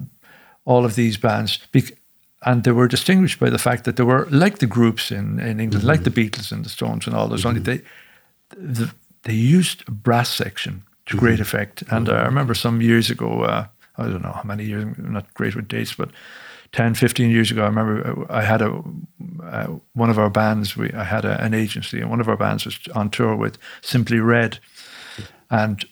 all 0.64 0.84
of 0.84 0.94
these 0.94 1.16
bands. 1.16 1.58
And 2.42 2.64
they 2.64 2.72
were 2.72 2.88
distinguished 2.88 3.38
by 3.38 3.50
the 3.50 3.58
fact 3.58 3.84
that 3.84 3.96
they 3.96 4.02
were 4.02 4.26
like 4.30 4.58
the 4.58 4.66
groups 4.66 5.10
in, 5.10 5.38
in 5.38 5.60
England, 5.60 5.72
mm-hmm. 5.72 5.86
like 5.86 6.04
the 6.04 6.10
Beatles 6.10 6.52
and 6.52 6.64
the 6.64 6.70
Stones 6.70 7.06
and 7.06 7.14
all 7.14 7.28
those. 7.28 7.40
Mm-hmm. 7.40 7.48
Only 7.48 7.60
they, 7.60 7.82
the, 8.56 8.94
they 9.22 9.34
used 9.34 9.84
a 9.86 9.90
brass 9.90 10.30
section 10.30 10.82
to 11.06 11.16
mm-hmm. 11.16 11.26
great 11.26 11.40
effect. 11.40 11.82
And 11.90 12.08
uh, 12.08 12.12
I 12.12 12.24
remember 12.24 12.54
some 12.54 12.80
years 12.80 13.10
ago, 13.10 13.42
uh, 13.42 13.66
I 13.98 14.04
don't 14.04 14.22
know 14.22 14.32
how 14.32 14.44
many 14.44 14.64
years, 14.64 14.84
I'm 14.84 15.12
not 15.12 15.32
great 15.34 15.54
with 15.54 15.68
dates, 15.68 15.92
but 15.94 16.10
10, 16.72 16.94
15 16.94 17.30
years 17.30 17.50
ago, 17.50 17.62
I 17.62 17.66
remember 17.66 18.26
uh, 18.30 18.32
I 18.32 18.42
had 18.42 18.62
a 18.62 18.82
uh, 19.42 19.66
one 19.94 20.08
of 20.08 20.18
our 20.18 20.30
bands. 20.30 20.76
We 20.76 20.92
I 20.92 21.04
had 21.04 21.24
a, 21.24 21.42
an 21.42 21.52
agency, 21.52 22.00
and 22.00 22.10
one 22.10 22.20
of 22.20 22.28
our 22.28 22.36
bands 22.36 22.64
was 22.64 22.78
on 22.94 23.10
tour 23.10 23.34
with 23.34 23.58
Simply 23.80 24.20
Red, 24.20 24.60
and 25.50 25.84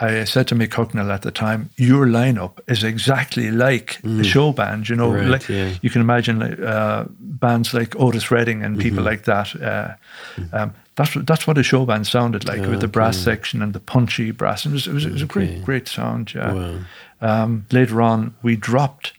I 0.00 0.24
said 0.24 0.48
to 0.48 0.54
Mick 0.54 0.70
Hucknall 0.70 1.12
at 1.12 1.22
the 1.22 1.30
time, 1.30 1.68
your 1.76 2.06
lineup 2.06 2.60
is 2.66 2.82
exactly 2.82 3.50
like 3.50 4.00
mm. 4.02 4.20
a 4.20 4.24
show 4.24 4.52
band. 4.52 4.88
You 4.88 4.96
know, 4.96 5.12
right, 5.12 5.26
like 5.26 5.48
yeah. 5.48 5.74
you 5.82 5.90
can 5.90 6.00
imagine 6.00 6.42
uh, 6.42 7.06
bands 7.10 7.74
like 7.74 7.94
Otis 7.96 8.30
Redding 8.30 8.64
and 8.64 8.78
people 8.78 8.98
mm-hmm. 8.98 9.06
like 9.06 9.24
that. 9.24 9.54
Uh, 9.56 9.94
mm. 10.36 10.54
um, 10.54 10.74
that's 10.94 11.14
that's 11.24 11.46
what 11.46 11.58
a 11.58 11.62
show 11.62 11.84
band 11.84 12.06
sounded 12.06 12.46
like 12.46 12.60
with 12.62 12.80
the 12.80 12.88
brass 12.88 13.16
section 13.16 13.62
and 13.62 13.74
the 13.74 13.80
punchy 13.80 14.30
brass. 14.30 14.66
It 14.66 14.72
was 14.72 14.86
it 14.86 14.92
was, 14.92 15.04
it 15.04 15.12
was 15.12 15.22
a 15.22 15.26
great 15.26 15.64
great 15.64 15.88
sound. 15.88 16.34
Yeah. 16.34 16.52
Wow. 16.52 16.78
Um, 17.20 17.66
later 17.70 18.02
on, 18.02 18.34
we 18.42 18.56
dropped 18.56 19.12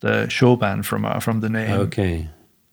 the 0.00 0.28
show 0.28 0.56
band 0.56 0.86
from 0.86 1.04
uh, 1.04 1.20
from 1.20 1.40
the 1.40 1.48
name. 1.48 1.72
Okay. 1.72 2.28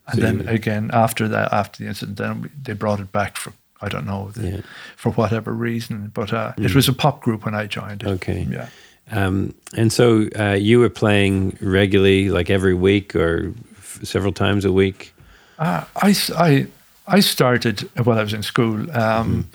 And 0.07 0.15
so 0.15 0.21
then 0.21 0.47
again 0.47 0.89
after 0.93 1.27
that, 1.27 1.53
after 1.53 1.83
the 1.83 1.89
incident, 1.89 2.17
then 2.17 2.41
we, 2.41 2.49
they 2.61 2.73
brought 2.73 2.99
it 2.99 3.11
back 3.11 3.37
for 3.37 3.53
I 3.81 3.89
don't 3.89 4.05
know 4.05 4.31
the, 4.31 4.49
yeah. 4.49 4.61
for 4.95 5.11
whatever 5.11 5.51
reason, 5.53 6.11
but 6.13 6.33
uh, 6.33 6.53
mm. 6.53 6.65
it 6.65 6.75
was 6.75 6.87
a 6.87 6.93
pop 6.93 7.21
group 7.21 7.45
when 7.45 7.55
I 7.55 7.67
joined. 7.67 8.03
It. 8.03 8.07
Okay, 8.07 8.47
yeah. 8.49 8.69
Um, 9.11 9.53
and 9.75 9.91
so 9.91 10.27
uh, 10.39 10.53
you 10.53 10.79
were 10.79 10.89
playing 10.89 11.57
regularly, 11.61 12.29
like 12.29 12.49
every 12.49 12.73
week 12.73 13.15
or 13.15 13.53
f- 13.77 13.99
several 14.03 14.31
times 14.31 14.63
a 14.63 14.71
week. 14.71 15.13
Uh, 15.59 15.83
I, 15.97 16.15
I 16.37 16.67
I 17.07 17.19
started 17.19 17.89
while 18.03 18.17
I 18.17 18.23
was 18.23 18.33
in 18.33 18.43
school. 18.43 18.89
Um, 18.91 19.43
mm 19.43 19.45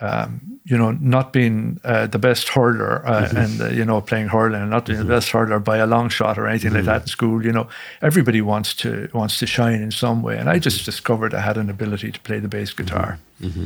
um, 0.00 0.60
you 0.64 0.76
know, 0.76 0.90
not 0.92 1.32
being 1.32 1.80
uh, 1.84 2.06
the 2.06 2.18
best 2.18 2.48
hurler 2.48 3.06
uh, 3.06 3.22
mm-hmm. 3.22 3.36
and 3.36 3.60
uh, 3.60 3.68
you 3.68 3.84
know 3.84 4.00
playing 4.00 4.28
hurling 4.28 4.60
and 4.60 4.70
not 4.70 4.86
being 4.86 4.98
mm-hmm. 4.98 5.08
the 5.08 5.14
best 5.14 5.30
hurler 5.30 5.58
by 5.58 5.78
a 5.78 5.86
long 5.86 6.08
shot 6.08 6.38
or 6.38 6.46
anything 6.46 6.70
mm-hmm. 6.70 6.78
like 6.78 6.86
that 6.86 7.02
in 7.02 7.06
school. 7.06 7.44
You 7.44 7.52
know, 7.52 7.68
everybody 8.02 8.40
wants 8.40 8.74
to 8.76 9.08
wants 9.14 9.38
to 9.38 9.46
shine 9.46 9.80
in 9.80 9.90
some 9.90 10.22
way, 10.22 10.36
and 10.36 10.50
I 10.50 10.58
just 10.58 10.78
mm-hmm. 10.78 10.86
discovered 10.86 11.34
I 11.34 11.40
had 11.40 11.56
an 11.56 11.70
ability 11.70 12.12
to 12.12 12.20
play 12.20 12.40
the 12.40 12.48
bass 12.48 12.72
mm-hmm. 12.72 12.84
guitar, 12.84 13.18
mm-hmm. 13.40 13.64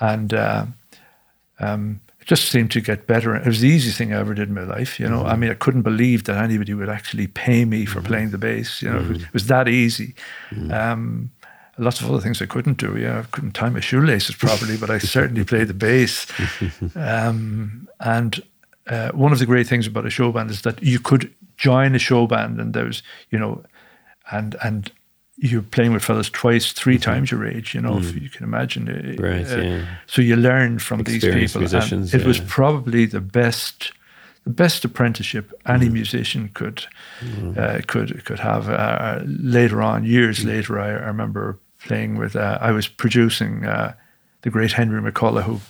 and 0.00 0.34
uh, 0.34 0.66
um, 1.60 2.00
it 2.20 2.26
just 2.26 2.50
seemed 2.50 2.70
to 2.72 2.80
get 2.80 3.06
better. 3.06 3.36
It 3.36 3.46
was 3.46 3.60
the 3.60 3.68
easiest 3.68 3.96
thing 3.96 4.12
I 4.12 4.18
ever 4.18 4.34
did 4.34 4.48
in 4.48 4.54
my 4.54 4.64
life. 4.64 4.98
You 5.00 5.08
know, 5.08 5.24
I 5.24 5.36
mean, 5.36 5.50
I 5.50 5.54
couldn't 5.54 5.82
believe 5.82 6.24
that 6.24 6.42
anybody 6.42 6.74
would 6.74 6.88
actually 6.88 7.26
pay 7.26 7.64
me 7.64 7.86
for 7.86 8.02
playing 8.02 8.30
the 8.30 8.38
bass. 8.38 8.82
You 8.82 8.90
know, 8.90 8.98
it 8.98 9.08
was, 9.08 9.22
it, 9.22 9.32
was, 9.32 9.46
that 9.46 9.68
easy. 9.68 10.14
Um, 10.70 11.30
lots 11.78 12.00
of 12.00 12.10
other 12.10 12.20
things 12.20 12.40
I 12.40 12.46
couldn't 12.46 12.78
do. 12.78 12.96
Yeah, 12.96 13.20
I 13.20 13.22
couldn't 13.22 13.52
tie 13.52 13.70
my 13.70 13.80
shoelaces 13.80 14.36
properly, 14.36 14.76
but 14.76 14.90
I 14.90 14.98
certainly 14.98 15.44
played 15.52 15.68
the 15.68 15.74
bass. 15.74 16.26
Um, 16.96 17.88
and 18.00 18.42
uh, 18.86 19.10
one 19.12 19.32
of 19.32 19.38
the 19.38 19.46
great 19.46 19.66
things 19.66 19.86
about 19.86 20.06
a 20.06 20.10
show 20.10 20.30
band 20.32 20.50
is 20.50 20.62
that 20.62 20.82
you 20.82 20.98
could 20.98 21.32
join 21.56 21.94
a 21.94 21.98
show 21.98 22.26
band, 22.26 22.60
and 22.60 22.74
there 22.74 22.84
was, 22.84 23.02
you 23.30 23.38
know, 23.38 23.64
and 24.30 24.56
and 24.62 24.90
you're 25.36 25.62
playing 25.62 25.92
with 25.92 26.04
fellas 26.04 26.30
twice, 26.30 26.72
3 26.72 26.94
mm-hmm. 26.94 27.02
times 27.02 27.30
your 27.30 27.46
age. 27.46 27.74
You 27.74 27.80
know, 27.80 27.94
mm. 27.94 28.00
if 28.00 28.22
you 28.22 28.28
can 28.28 28.44
imagine. 28.44 28.88
Uh, 28.88 29.22
right. 29.22 29.50
Uh, 29.50 29.60
yeah. 29.60 29.86
So 30.06 30.22
you 30.22 30.36
learn 30.36 30.78
from 30.78 31.00
Experienced 31.00 31.32
these 31.32 31.52
people. 31.52 31.60
Musicians, 31.60 32.14
it 32.14 32.20
yeah. 32.20 32.26
was 32.26 32.40
probably 32.40 33.06
the 33.06 33.20
best 33.20 33.92
the 34.44 34.50
best 34.50 34.84
apprenticeship 34.84 35.52
any 35.66 35.88
mm. 35.88 35.92
musician 35.92 36.50
could 36.52 36.84
mm. 37.20 37.56
uh, 37.58 37.80
could 37.86 38.24
could 38.24 38.40
have. 38.40 38.68
Uh, 38.68 39.22
later 39.24 39.82
on, 39.82 40.04
years 40.04 40.40
mm. 40.40 40.46
later, 40.46 40.78
I, 40.78 40.88
I, 40.88 41.06
remember 41.06 41.58
playing 41.84 42.16
with. 42.16 42.36
Uh, 42.36 42.58
I 42.60 42.72
was 42.72 42.88
producing 42.88 43.64
uh, 43.64 43.94
the 44.42 44.50
great 44.50 44.72
Henry 44.72 45.00
McCullough, 45.00 45.42
who 45.42 45.60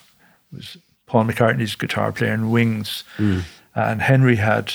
was 0.52 0.76
Paul 1.06 1.24
McCartney's 1.24 1.74
guitar 1.74 2.12
player 2.12 2.32
in 2.32 2.50
Wings, 2.50 3.04
mm. 3.18 3.42
and 3.74 4.02
Henry 4.02 4.36
had 4.36 4.74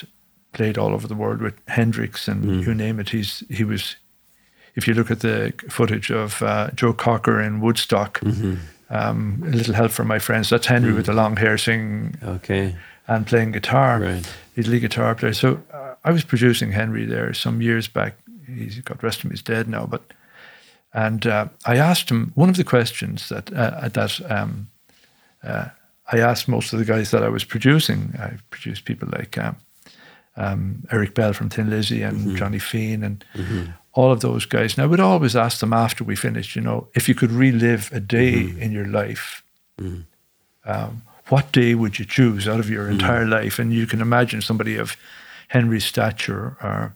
played 0.54 0.78
all 0.78 0.94
over 0.94 1.08
the 1.08 1.16
world 1.16 1.42
with 1.42 1.56
Hendrix 1.68 2.28
and 2.28 2.44
mm. 2.44 2.66
you 2.66 2.74
name 2.74 3.00
it. 3.00 3.10
He's 3.10 3.44
he 3.50 3.64
was. 3.64 3.96
If 4.76 4.88
you 4.88 4.94
look 4.94 5.12
at 5.12 5.20
the 5.22 5.54
footage 5.70 6.10
of 6.12 6.42
uh, 6.42 6.70
Joe 6.72 6.94
Cocker 6.94 7.42
in 7.42 7.60
Woodstock, 7.60 8.20
mm-hmm. 8.22 8.56
um, 8.90 9.44
a 9.46 9.50
little 9.50 9.74
help 9.74 9.92
from 9.92 10.08
my 10.08 10.20
friends. 10.20 10.50
That's 10.50 10.68
Henry 10.68 10.94
mm. 10.94 10.96
with 10.96 11.08
the 11.08 11.14
long 11.14 11.36
hair 11.36 11.58
singing. 11.58 12.16
Okay 12.24 12.76
and 13.10 13.26
playing 13.26 13.52
guitar. 13.52 14.00
Right. 14.00 14.34
He's 14.56 14.68
a 14.68 14.72
lead 14.72 14.82
guitar 14.82 15.16
player. 15.16 15.34
So 15.34 15.62
uh, 15.74 15.96
I 16.04 16.12
was 16.12 16.24
producing 16.24 16.72
Henry 16.72 17.06
there 17.06 17.34
some 17.34 17.62
years 17.62 17.88
back. 17.88 18.16
He's 18.48 18.80
got 18.80 19.04
rest 19.04 19.26
him, 19.26 19.32
he's 19.32 19.42
dead 19.42 19.68
now. 19.68 19.86
But 19.86 20.04
and 20.94 21.26
uh, 21.28 21.48
I 21.66 21.78
asked 21.78 22.10
him 22.10 22.32
one 22.36 22.50
of 22.50 22.58
the 22.58 22.64
questions 22.64 23.30
that 23.30 23.54
uh, 23.54 23.90
that 23.90 24.20
um, 24.32 24.68
uh, 25.44 25.70
I 26.12 26.20
asked 26.20 26.48
most 26.48 26.74
of 26.74 26.80
the 26.80 26.86
guys 26.86 27.12
that 27.12 27.24
I 27.24 27.30
was 27.30 27.44
producing. 27.44 28.16
I 28.20 28.38
produced 28.50 28.86
people 28.86 29.08
like 29.12 29.38
um, 29.38 29.58
um, 30.36 30.84
Eric 30.92 31.14
Bell 31.14 31.34
from 31.34 31.50
Thin 31.50 31.70
Lizzy 31.70 32.02
and 32.02 32.18
mm-hmm. 32.18 32.36
Johnny 32.36 32.60
Fean 32.60 33.04
and 33.04 33.24
mm-hmm. 33.36 33.72
all 33.94 34.12
of 34.12 34.22
those 34.22 34.46
guys. 34.46 34.76
And 34.76 34.84
I 34.84 34.88
would 34.88 35.00
always 35.00 35.36
ask 35.36 35.60
them 35.60 35.74
after 35.74 36.04
we 36.04 36.16
finished, 36.16 36.56
you 36.56 36.62
know, 36.62 36.88
if 36.96 37.08
you 37.08 37.14
could 37.14 37.32
relive 37.32 37.92
a 37.94 38.00
day 38.00 38.44
mm-hmm. 38.44 38.62
in 38.62 38.72
your 38.72 38.88
life, 38.88 39.44
mm-hmm. 39.80 40.02
um, 40.70 41.04
what 41.28 41.52
day 41.52 41.76
would 41.76 42.00
you 42.00 42.06
choose 42.06 42.48
out 42.48 42.60
of 42.60 42.72
your 42.72 42.88
mm. 42.88 42.94
entire 42.94 43.26
life? 43.26 43.60
And 43.60 43.72
you 43.72 43.86
can 43.86 44.02
imagine 44.02 44.42
somebody 44.42 44.78
of 44.78 44.98
Henry's 45.50 45.86
stature. 45.86 46.58
Or, 46.64 46.96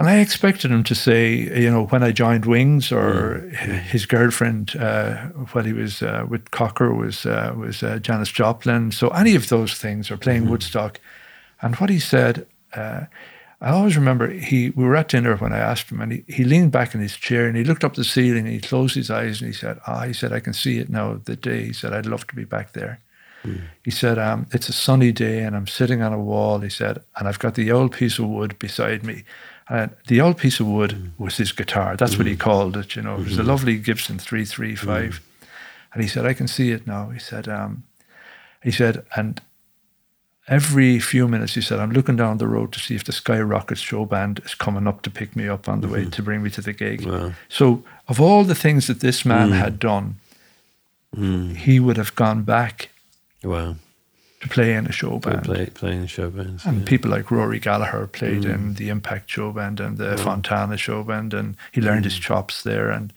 and 0.00 0.08
I 0.08 0.20
expected 0.20 0.70
him 0.70 0.82
to 0.84 0.94
say, 0.94 1.34
you 1.60 1.70
know, 1.70 1.84
when 1.84 2.02
I 2.02 2.10
joined 2.10 2.46
Wings, 2.46 2.90
or 2.90 3.46
mm. 3.52 3.80
his 3.82 4.06
girlfriend 4.06 4.74
uh, 4.76 5.26
when 5.52 5.66
he 5.66 5.74
was 5.74 6.02
uh, 6.02 6.24
with 6.26 6.50
Cocker 6.52 6.94
was 6.94 7.26
uh, 7.26 7.52
was 7.54 7.82
uh, 7.82 7.98
Janis 7.98 8.30
Joplin. 8.30 8.92
So 8.92 9.08
any 9.10 9.34
of 9.34 9.50
those 9.50 9.74
things, 9.74 10.10
or 10.10 10.16
playing 10.16 10.44
mm. 10.44 10.48
Woodstock. 10.48 11.00
And 11.60 11.76
what 11.76 11.90
he 11.90 11.98
said, 11.98 12.46
uh, 12.72 13.02
I 13.60 13.70
always 13.72 13.94
remember 13.94 14.30
he 14.30 14.70
we 14.70 14.84
were 14.84 14.96
at 14.96 15.08
dinner 15.08 15.36
when 15.36 15.52
I 15.52 15.58
asked 15.58 15.92
him, 15.92 16.00
and 16.00 16.12
he, 16.12 16.24
he 16.26 16.44
leaned 16.44 16.72
back 16.72 16.94
in 16.94 17.02
his 17.02 17.16
chair 17.16 17.46
and 17.46 17.54
he 17.54 17.62
looked 17.62 17.84
up 17.84 17.92
the 17.92 18.02
ceiling 18.02 18.46
and 18.46 18.54
he 18.54 18.60
closed 18.60 18.94
his 18.94 19.10
eyes 19.10 19.42
and 19.42 19.48
he 19.48 19.54
said, 19.54 19.80
"Ah," 19.86 20.04
he 20.04 20.14
said, 20.14 20.32
"I 20.32 20.40
can 20.40 20.54
see 20.54 20.78
it 20.78 20.88
now. 20.88 21.20
The 21.22 21.36
day." 21.36 21.66
He 21.66 21.72
said, 21.74 21.92
"I'd 21.92 22.06
love 22.06 22.26
to 22.28 22.34
be 22.34 22.44
back 22.44 22.72
there." 22.72 23.00
Mm. 23.44 23.64
He 23.84 23.90
said, 23.90 24.18
um, 24.18 24.46
"It's 24.50 24.70
a 24.70 24.72
sunny 24.72 25.12
day 25.12 25.40
and 25.40 25.54
I'm 25.54 25.66
sitting 25.66 26.00
on 26.00 26.14
a 26.14 26.18
wall." 26.18 26.60
He 26.60 26.70
said, 26.70 27.02
"And 27.16 27.28
I've 27.28 27.38
got 27.38 27.54
the 27.54 27.70
old 27.70 27.92
piece 27.92 28.18
of 28.18 28.28
wood 28.28 28.58
beside 28.58 29.04
me." 29.04 29.24
And 29.70 29.92
the 30.08 30.20
old 30.20 30.36
piece 30.36 30.58
of 30.58 30.66
wood 30.66 30.90
mm. 30.90 31.10
was 31.16 31.36
his 31.36 31.52
guitar. 31.52 31.96
That's 31.96 32.14
mm 32.14 32.18
what 32.18 32.26
he 32.26 32.34
hmm. 32.34 32.40
called 32.40 32.76
it. 32.76 32.96
You 32.96 33.02
know, 33.02 33.14
it 33.14 33.24
was 33.24 33.38
a 33.38 33.42
hmm. 33.42 33.48
lovely 33.48 33.78
Gibson 33.78 34.18
three 34.18 34.44
three 34.44 34.74
five. 34.74 35.18
Hmm. 35.18 35.44
And 35.92 36.02
he 36.02 36.08
said, 36.08 36.26
"I 36.26 36.34
can 36.34 36.48
see 36.48 36.72
it 36.72 36.86
now." 36.86 37.10
He 37.10 37.20
said, 37.20 37.48
um, 37.48 37.84
"He 38.62 38.72
said, 38.72 39.04
and 39.16 39.40
every 40.50 40.98
few 40.98 41.28
minutes, 41.28 41.54
he 41.54 41.60
said, 41.60 41.78
I'm 41.78 41.92
looking 41.92 42.16
down 42.16 42.38
the 42.38 42.48
road 42.48 42.72
to 42.72 42.80
see 42.80 42.96
if 42.96 43.04
the 43.04 43.12
Skyrockets 43.12 43.80
show 43.80 44.04
band 44.04 44.40
is 44.44 44.54
coming 44.54 44.86
up 44.86 45.02
to 45.02 45.10
pick 45.10 45.36
me 45.36 45.48
up 45.48 45.68
on 45.68 45.80
the 45.80 45.86
mm-hmm. 45.86 45.96
way 45.96 46.10
to 46.10 46.22
bring 46.22 46.42
me 46.42 46.50
to 46.50 46.60
the 46.60 46.72
gig. 46.72 47.06
Wow. 47.06 47.32
So, 47.48 47.84
of 48.08 48.20
all 48.20 48.44
the 48.44 48.54
things 48.54 48.88
that 48.88 49.00
this 49.00 49.24
man 49.24 49.50
mm. 49.50 49.58
had 49.58 49.78
done, 49.78 50.16
mm. 51.16 51.56
he 51.56 51.78
would 51.78 51.96
have 51.96 52.14
gone 52.16 52.42
back 52.42 52.90
wow. 53.42 53.76
To 54.40 54.48
play 54.48 54.74
in 54.74 54.86
a 54.86 54.92
show 54.92 55.18
band. 55.18 55.44
Play, 55.44 55.66
playing 55.66 56.06
show 56.06 56.30
bands. 56.30 56.64
And 56.64 56.80
yeah. 56.80 56.84
people 56.86 57.10
like 57.10 57.30
Rory 57.30 57.60
Gallagher 57.60 58.06
played 58.06 58.42
mm. 58.42 58.54
in 58.54 58.74
the 58.74 58.88
Impact 58.88 59.30
show 59.30 59.52
band 59.52 59.80
and 59.80 59.98
the 59.98 60.16
Fontana 60.16 60.76
show 60.76 61.02
band, 61.04 61.34
and 61.34 61.56
he 61.72 61.80
learned 61.80 62.04
his 62.04 62.18
mm. 62.18 62.22
chops 62.22 62.62
there. 62.62 62.90
And 62.90 63.12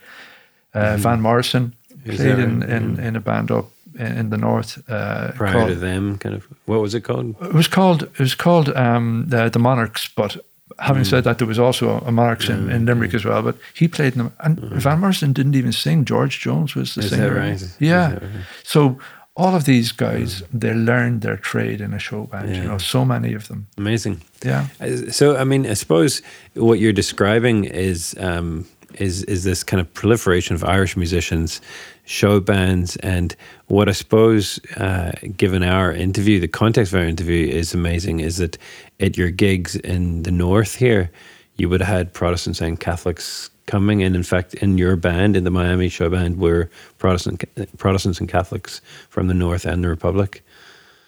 uh, 0.73 0.79
mm-hmm. 0.79 1.01
Van 1.01 1.21
Morrison 1.21 1.73
played 2.05 2.39
in, 2.39 2.63
in, 2.63 2.99
in 2.99 3.15
a 3.15 3.21
band 3.21 3.51
up 3.51 3.71
in 3.97 4.29
the 4.31 4.37
north. 4.37 4.83
Uh, 4.89 5.31
Prior 5.31 5.53
called, 5.53 5.69
to 5.69 5.75
them, 5.75 6.17
kind 6.17 6.35
of, 6.35 6.47
what 6.65 6.81
was 6.81 6.93
it 6.93 7.01
called? 7.01 7.35
It 7.41 7.53
was 7.53 7.67
called 7.67 8.03
it 8.03 8.19
was 8.19 8.35
called 8.35 8.69
um, 8.75 9.25
the, 9.27 9.49
the 9.49 9.59
Monarchs. 9.59 10.09
But 10.13 10.37
having 10.79 11.03
mm. 11.03 11.09
said 11.09 11.23
that, 11.23 11.37
there 11.37 11.47
was 11.47 11.59
also 11.59 11.99
a 11.99 12.11
Monarchs 12.11 12.49
in, 12.49 12.69
in 12.69 12.85
Limerick 12.85 13.11
mm. 13.11 13.15
as 13.15 13.23
well. 13.23 13.41
But 13.41 13.55
he 13.73 13.87
played 13.87 14.13
in 14.13 14.17
them, 14.17 14.33
and 14.39 14.57
mm. 14.57 14.73
Van 14.73 14.99
Morrison 14.99 15.31
didn't 15.31 15.55
even 15.55 15.71
sing. 15.71 16.03
George 16.03 16.41
Jones 16.41 16.75
was 16.75 16.95
the 16.95 17.01
Is 17.01 17.11
singer. 17.11 17.33
Right? 17.33 17.63
Yeah. 17.79 18.13
Right? 18.13 18.23
So 18.63 18.99
all 19.35 19.55
of 19.55 19.65
these 19.65 19.91
guys, 19.91 20.43
they 20.53 20.73
learned 20.73 21.21
their 21.21 21.37
trade 21.37 21.81
in 21.81 21.93
a 21.93 21.99
show 21.99 22.25
band. 22.25 22.49
Yeah. 22.49 22.61
You 22.61 22.67
know, 22.67 22.77
so 22.77 23.03
many 23.03 23.33
of 23.33 23.47
them. 23.47 23.67
Amazing. 23.77 24.21
Yeah. 24.43 24.67
Uh, 24.79 25.11
so 25.11 25.37
I 25.37 25.43
mean, 25.43 25.65
I 25.65 25.73
suppose 25.73 26.21
what 26.53 26.79
you're 26.79 26.93
describing 26.93 27.65
is. 27.65 28.15
Um, 28.19 28.65
is 28.99 29.23
is 29.23 29.43
this 29.43 29.63
kind 29.63 29.81
of 29.81 29.91
proliferation 29.95 30.53
of 30.53 30.63
Irish 30.63 30.95
musicians 30.95 31.61
show 32.05 32.39
bands. 32.39 32.95
And 32.97 33.35
what 33.67 33.89
I 33.89 33.93
suppose, 33.93 34.59
uh, 34.77 35.13
given 35.37 35.63
our 35.63 35.91
interview, 35.91 36.39
the 36.39 36.47
context 36.47 36.93
of 36.93 36.99
our 36.99 37.05
interview 37.05 37.47
is 37.47 37.73
amazing, 37.73 38.19
is 38.19 38.37
that 38.37 38.57
at 38.99 39.17
your 39.17 39.31
gigs 39.31 39.75
in 39.75 40.23
the 40.23 40.31
north 40.31 40.75
here, 40.75 41.09
you 41.55 41.69
would 41.69 41.81
have 41.81 41.95
had 41.95 42.13
Protestants 42.13 42.61
and 42.61 42.79
Catholics 42.79 43.49
coming. 43.65 44.03
And 44.03 44.15
in 44.15 44.23
fact, 44.23 44.53
in 44.55 44.77
your 44.77 44.95
band, 44.95 45.35
in 45.35 45.43
the 45.43 45.51
Miami 45.51 45.89
show 45.89 46.09
band, 46.09 46.37
were 46.37 46.69
Protestant, 46.97 47.43
Protestants 47.77 48.19
and 48.19 48.29
Catholics 48.29 48.81
from 49.09 49.27
the 49.27 49.33
north 49.33 49.65
and 49.65 49.83
the 49.83 49.89
Republic. 49.89 50.43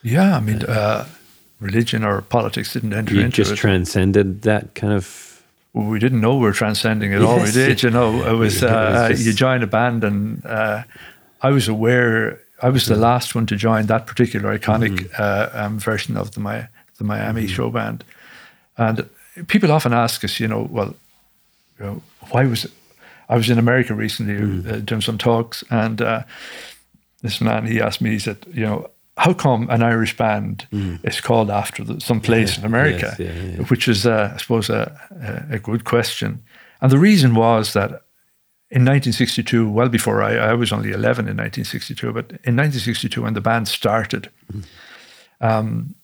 Yeah, 0.03 0.37
I 0.37 0.39
mean, 0.39 0.63
uh, 0.63 1.07
religion 1.59 2.03
or 2.03 2.21
politics 2.21 2.73
didn't 2.73 2.93
enter 2.93 2.99
into 2.99 3.15
you 3.15 3.21
into 3.21 3.35
just 3.35 3.51
it. 3.53 3.55
transcended 3.55 4.43
that 4.43 4.75
kind 4.75 4.93
of 4.93 5.25
we 5.73 5.99
didn't 5.99 6.21
know 6.21 6.35
we 6.35 6.43
were 6.43 6.53
transcending 6.53 7.13
at 7.13 7.21
yes. 7.21 7.29
all. 7.29 7.43
We 7.43 7.51
did, 7.51 7.83
you 7.83 7.89
know. 7.89 8.23
It 8.31 8.37
was, 8.37 8.63
uh, 8.63 9.13
you 9.17 9.33
join 9.33 9.61
a 9.61 9.67
band, 9.67 10.05
and 10.05 10.45
uh, 10.45 10.83
I 11.41 11.51
was 11.51 11.67
aware. 11.67 12.39
I 12.61 12.69
was 12.69 12.85
the 12.85 12.95
last 12.95 13.35
one 13.35 13.45
to 13.47 13.57
join 13.57 13.87
that 13.87 14.07
particular 14.07 14.57
iconic 14.57 14.97
mm-hmm. 14.97 15.15
uh, 15.19 15.65
um, 15.65 15.77
version 15.77 16.15
of 16.15 16.31
the 16.31 16.39
my 16.39 16.67
the 16.97 17.03
Miami 17.03 17.41
mm-hmm. 17.41 17.53
show 17.53 17.69
band, 17.69 18.05
and 18.77 19.09
people 19.47 19.69
often 19.71 19.91
ask 19.91 20.23
us, 20.23 20.39
you 20.39 20.47
know, 20.47 20.65
well, 20.71 20.95
you 21.79 21.85
know, 21.85 22.01
why 22.31 22.45
was 22.45 22.65
it? 22.65 22.71
I 23.27 23.38
was 23.38 23.49
in 23.49 23.57
America 23.57 23.95
recently 23.95 24.35
mm. 24.35 24.85
doing 24.85 25.01
some 25.01 25.17
talks, 25.17 25.63
and 25.69 26.01
uh, 26.01 26.23
this 27.21 27.41
man 27.41 27.65
he 27.65 27.81
asked 27.81 28.01
me, 28.01 28.11
he 28.11 28.19
said, 28.19 28.45
you 28.53 28.63
know, 28.63 28.89
how 29.17 29.33
come 29.33 29.69
an 29.69 29.81
Irish 29.81 30.17
band 30.17 30.67
mm. 30.71 30.99
is 31.03 31.21
called 31.21 31.49
after 31.49 31.83
the, 31.83 32.01
some 32.01 32.21
place 32.21 32.53
yeah, 32.53 32.59
in 32.59 32.65
America? 32.65 33.15
Yes, 33.17 33.19
yeah, 33.19 33.43
yeah. 33.43 33.63
Which 33.65 33.88
is, 33.88 34.05
uh, 34.05 34.31
I 34.33 34.38
suppose, 34.38 34.69
a, 34.69 35.47
a, 35.49 35.59
good 35.59 35.85
question. 35.85 36.43
And 36.81 36.91
the 36.91 36.99
reason 36.99 37.33
was 37.33 37.73
that 37.73 37.89
in 38.69 38.83
1962, 38.83 39.69
well 39.69 39.89
before 39.89 40.21
I, 40.21 40.35
I 40.35 40.53
was 40.53 40.73
only 40.73 40.89
11 40.89 41.27
in 41.27 41.38
1962, 41.38 42.07
but 42.07 42.31
in 42.43 42.57
1962, 42.57 43.21
when 43.21 43.33
the 43.33 43.41
band 43.41 43.67
started, 43.69 44.29
mm. 44.51 44.63
um, 45.39 45.95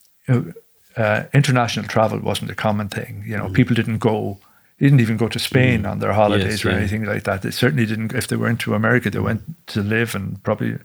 uh, 0.96 1.24
international 1.34 1.88
travel 1.88 2.20
wasn't 2.20 2.50
a 2.50 2.56
common 2.56 2.88
thing. 2.88 3.24
You 3.28 3.38
know, 3.38 3.48
mm. 3.48 3.54
people 3.54 3.76
didn't 3.76 3.98
go 3.98 4.40
they 4.82 4.88
didn't 4.88 5.02
even 5.02 5.16
go 5.16 5.28
to 5.28 5.38
Spain 5.38 5.84
mm. 5.84 5.92
on 5.92 6.00
their 6.00 6.12
holidays 6.12 6.54
yes, 6.54 6.66
or 6.66 6.72
yeah. 6.72 6.78
anything 6.78 7.06
like 7.06 7.24
that. 7.26 7.44
They 7.44 7.52
certainly 7.52 7.86
didn't. 7.86 8.14
If 8.16 8.30
they 8.30 8.36
went 8.36 8.60
to 8.62 8.74
America, 8.74 9.12
they 9.12 9.20
went 9.20 9.44
to 9.68 9.84
live, 9.84 10.16
and 10.16 10.42
probably 10.42 10.76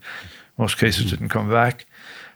most 0.59 0.77
cases 0.77 1.05
mm. 1.05 1.09
didn't 1.09 1.29
come 1.29 1.49
back. 1.49 1.87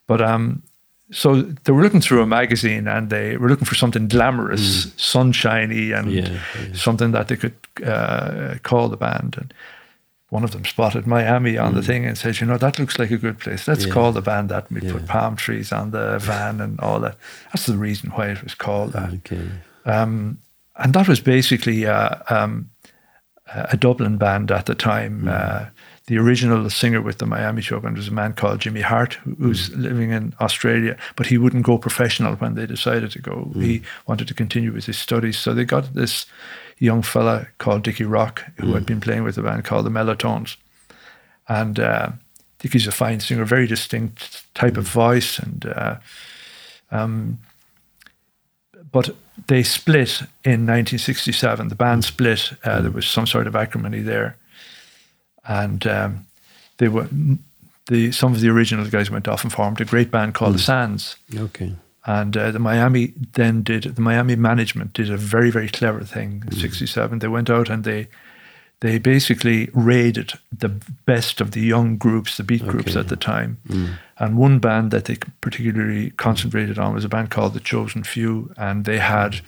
But 0.08 0.24
um, 0.24 0.64
so 1.12 1.44
they 1.44 1.72
were 1.72 1.84
looking 1.84 2.02
through 2.02 2.24
a 2.24 2.26
magazine 2.26 2.88
and 2.88 3.12
they 3.12 3.38
were 3.38 3.48
looking 3.48 3.68
for 3.68 3.76
something 3.76 4.08
glamorous, 4.08 4.88
mm. 4.88 5.00
sunshiny, 5.00 5.92
and 5.92 6.12
yeah, 6.12 6.40
yeah. 6.60 6.74
something 6.74 7.12
that 7.12 7.28
they 7.28 7.36
could 7.36 7.56
uh, 7.86 8.56
call 8.64 8.90
the 8.90 8.98
band. 8.98 9.36
And 9.38 9.54
one 10.30 10.44
of 10.44 10.54
them 10.54 10.66
spotted 10.66 11.06
Miami 11.06 11.60
on 11.60 11.74
mm. 11.74 11.76
the 11.76 11.84
thing 11.84 12.08
and 12.08 12.18
said, 12.18 12.40
"You 12.40 12.48
know, 12.48 12.58
that 12.58 12.80
looks 12.80 12.98
like 12.98 13.12
a 13.12 13.18
good 13.18 13.38
place. 13.38 13.68
Let's 13.68 13.86
call 13.86 14.14
the 14.14 14.22
band 14.24 14.50
that." 14.50 14.72
And 14.72 14.82
we 14.82 14.92
put 14.92 15.06
palm 15.06 15.36
trees 15.36 15.72
on 15.72 15.92
the 15.92 16.18
van 16.18 16.60
and 16.60 16.80
all 16.80 17.00
that. 17.02 17.18
That's 17.54 17.68
the 17.68 17.78
reason 17.78 18.10
why 18.10 18.30
it 18.30 18.44
was 18.44 18.56
called 18.56 18.94
that. 18.94 19.14
Okay. 19.14 19.48
Um, 19.86 20.40
and 20.76 20.94
that 20.94 21.08
was 21.08 21.20
basically 21.20 21.86
uh, 21.86 22.16
um, 22.30 22.70
a 23.54 23.78
Dublin 23.78 24.18
band 24.18 24.52
at 24.52 24.66
the 24.66 24.76
time. 24.76 25.24
Mm. 25.24 25.30
Uh, 25.30 25.70
the 26.08 26.18
original 26.18 26.70
singer 26.70 27.02
with 27.02 27.20
the 27.20 27.26
Miami 27.26 27.62
show 27.62 27.80
band 27.80 27.98
was 27.98 28.08
a 28.08 28.14
man 28.14 28.34
called 28.34 28.60
Jimmy 28.60 28.82
Hart, 28.82 29.14
who's 29.40 29.70
mm. 29.70 29.82
living 29.82 30.12
in 30.12 30.34
Australia, 30.40 30.98
but 31.16 31.28
he 31.28 31.38
wouldn't 31.38 31.66
go 31.66 31.78
professional 31.78 32.36
when 32.36 32.56
they 32.56 32.66
decided 32.66 33.12
to 33.12 33.20
go. 33.20 33.52
Mm. 33.54 33.64
He 33.64 33.82
wanted 34.08 34.28
to 34.28 34.34
continue 34.34 34.72
with 34.72 34.86
his 34.86 34.98
studies. 34.98 35.38
So 35.38 35.54
they 35.54 35.66
got 35.66 35.94
this 35.94 36.26
young 36.80 37.02
fella 37.02 37.48
called 37.60 37.84
Dickie 37.84 38.06
Rock 38.06 38.44
who 38.58 38.74
had 38.74 38.86
been 38.86 39.00
playing 39.00 39.24
with 39.24 39.38
a 39.38 39.44
band 39.44 39.64
called 39.64 39.86
the 39.86 39.92
Mellotones, 39.92 40.58
and 41.48 41.80
uh, 41.80 42.10
Dickie's 42.60 42.88
a 42.88 42.92
fine 42.92 43.20
singer, 43.20 43.46
very 43.46 43.68
distinct 43.68 44.54
type 44.56 44.78
of 44.78 44.88
voice, 44.88 45.40
and 45.40 45.66
uh, 45.66 45.96
um, 46.92 47.40
but 48.92 49.16
they 49.48 49.64
split 49.64 50.22
in 50.44 50.66
1967. 50.68 51.68
The 51.68 51.76
band 51.76 52.04
split. 52.04 52.54
Uh, 52.64 52.82
there 52.82 52.92
was 52.92 53.08
some 53.08 53.28
sort 53.28 53.48
of 53.48 53.56
acrimony 53.56 54.02
there, 54.02 54.38
and 55.48 55.86
um, 55.88 56.26
they 56.78 56.88
were 56.88 57.08
the 57.88 58.12
some 58.12 58.34
of 58.34 58.42
the 58.42 58.50
original 58.50 58.86
guys 58.88 59.10
went 59.10 59.28
off 59.28 59.44
and 59.44 59.52
formed 59.52 59.82
a 59.82 59.86
great 59.86 60.12
band 60.12 60.34
called 60.34 60.54
mm. 60.54 60.58
the 60.58 60.64
Sands. 60.64 61.16
Okay. 61.36 61.74
And 62.06 62.36
uh, 62.36 62.50
the 62.52 62.60
Miami 62.60 63.14
then 63.34 63.62
did 63.62 63.84
the 63.84 64.02
Miami 64.02 64.36
management 64.36 64.94
did 64.94 65.12
a 65.12 65.18
very 65.18 65.52
very 65.52 65.70
clever 65.70 66.04
thing 66.04 66.44
in 66.48 66.58
'67. 66.58 67.18
Mm. 67.18 67.22
They 67.22 67.28
went 67.28 67.50
out 67.50 67.70
and 67.70 67.84
they 67.84 68.08
they 68.82 68.98
basically 68.98 69.70
raided 69.74 70.34
the 70.52 70.70
best 71.06 71.40
of 71.40 71.52
the 71.52 71.62
young 71.62 71.98
groups, 71.98 72.38
the 72.38 72.44
beat 72.44 72.66
groups 72.68 72.96
at 72.96 73.08
the 73.10 73.16
time. 73.16 73.60
Mm. 73.68 73.94
And 74.18 74.38
one 74.38 74.58
band 74.58 74.90
that 74.92 75.06
they 75.06 75.18
particularly 75.40 76.10
concentrated 76.12 76.80
on 76.80 76.96
was 76.96 77.06
a 77.06 77.10
band 77.10 77.30
called 77.30 77.54
The 77.54 77.60
Chosen 77.60 78.04
Few, 78.04 78.52
and 78.58 78.86
they 78.86 78.98
had 78.98 79.42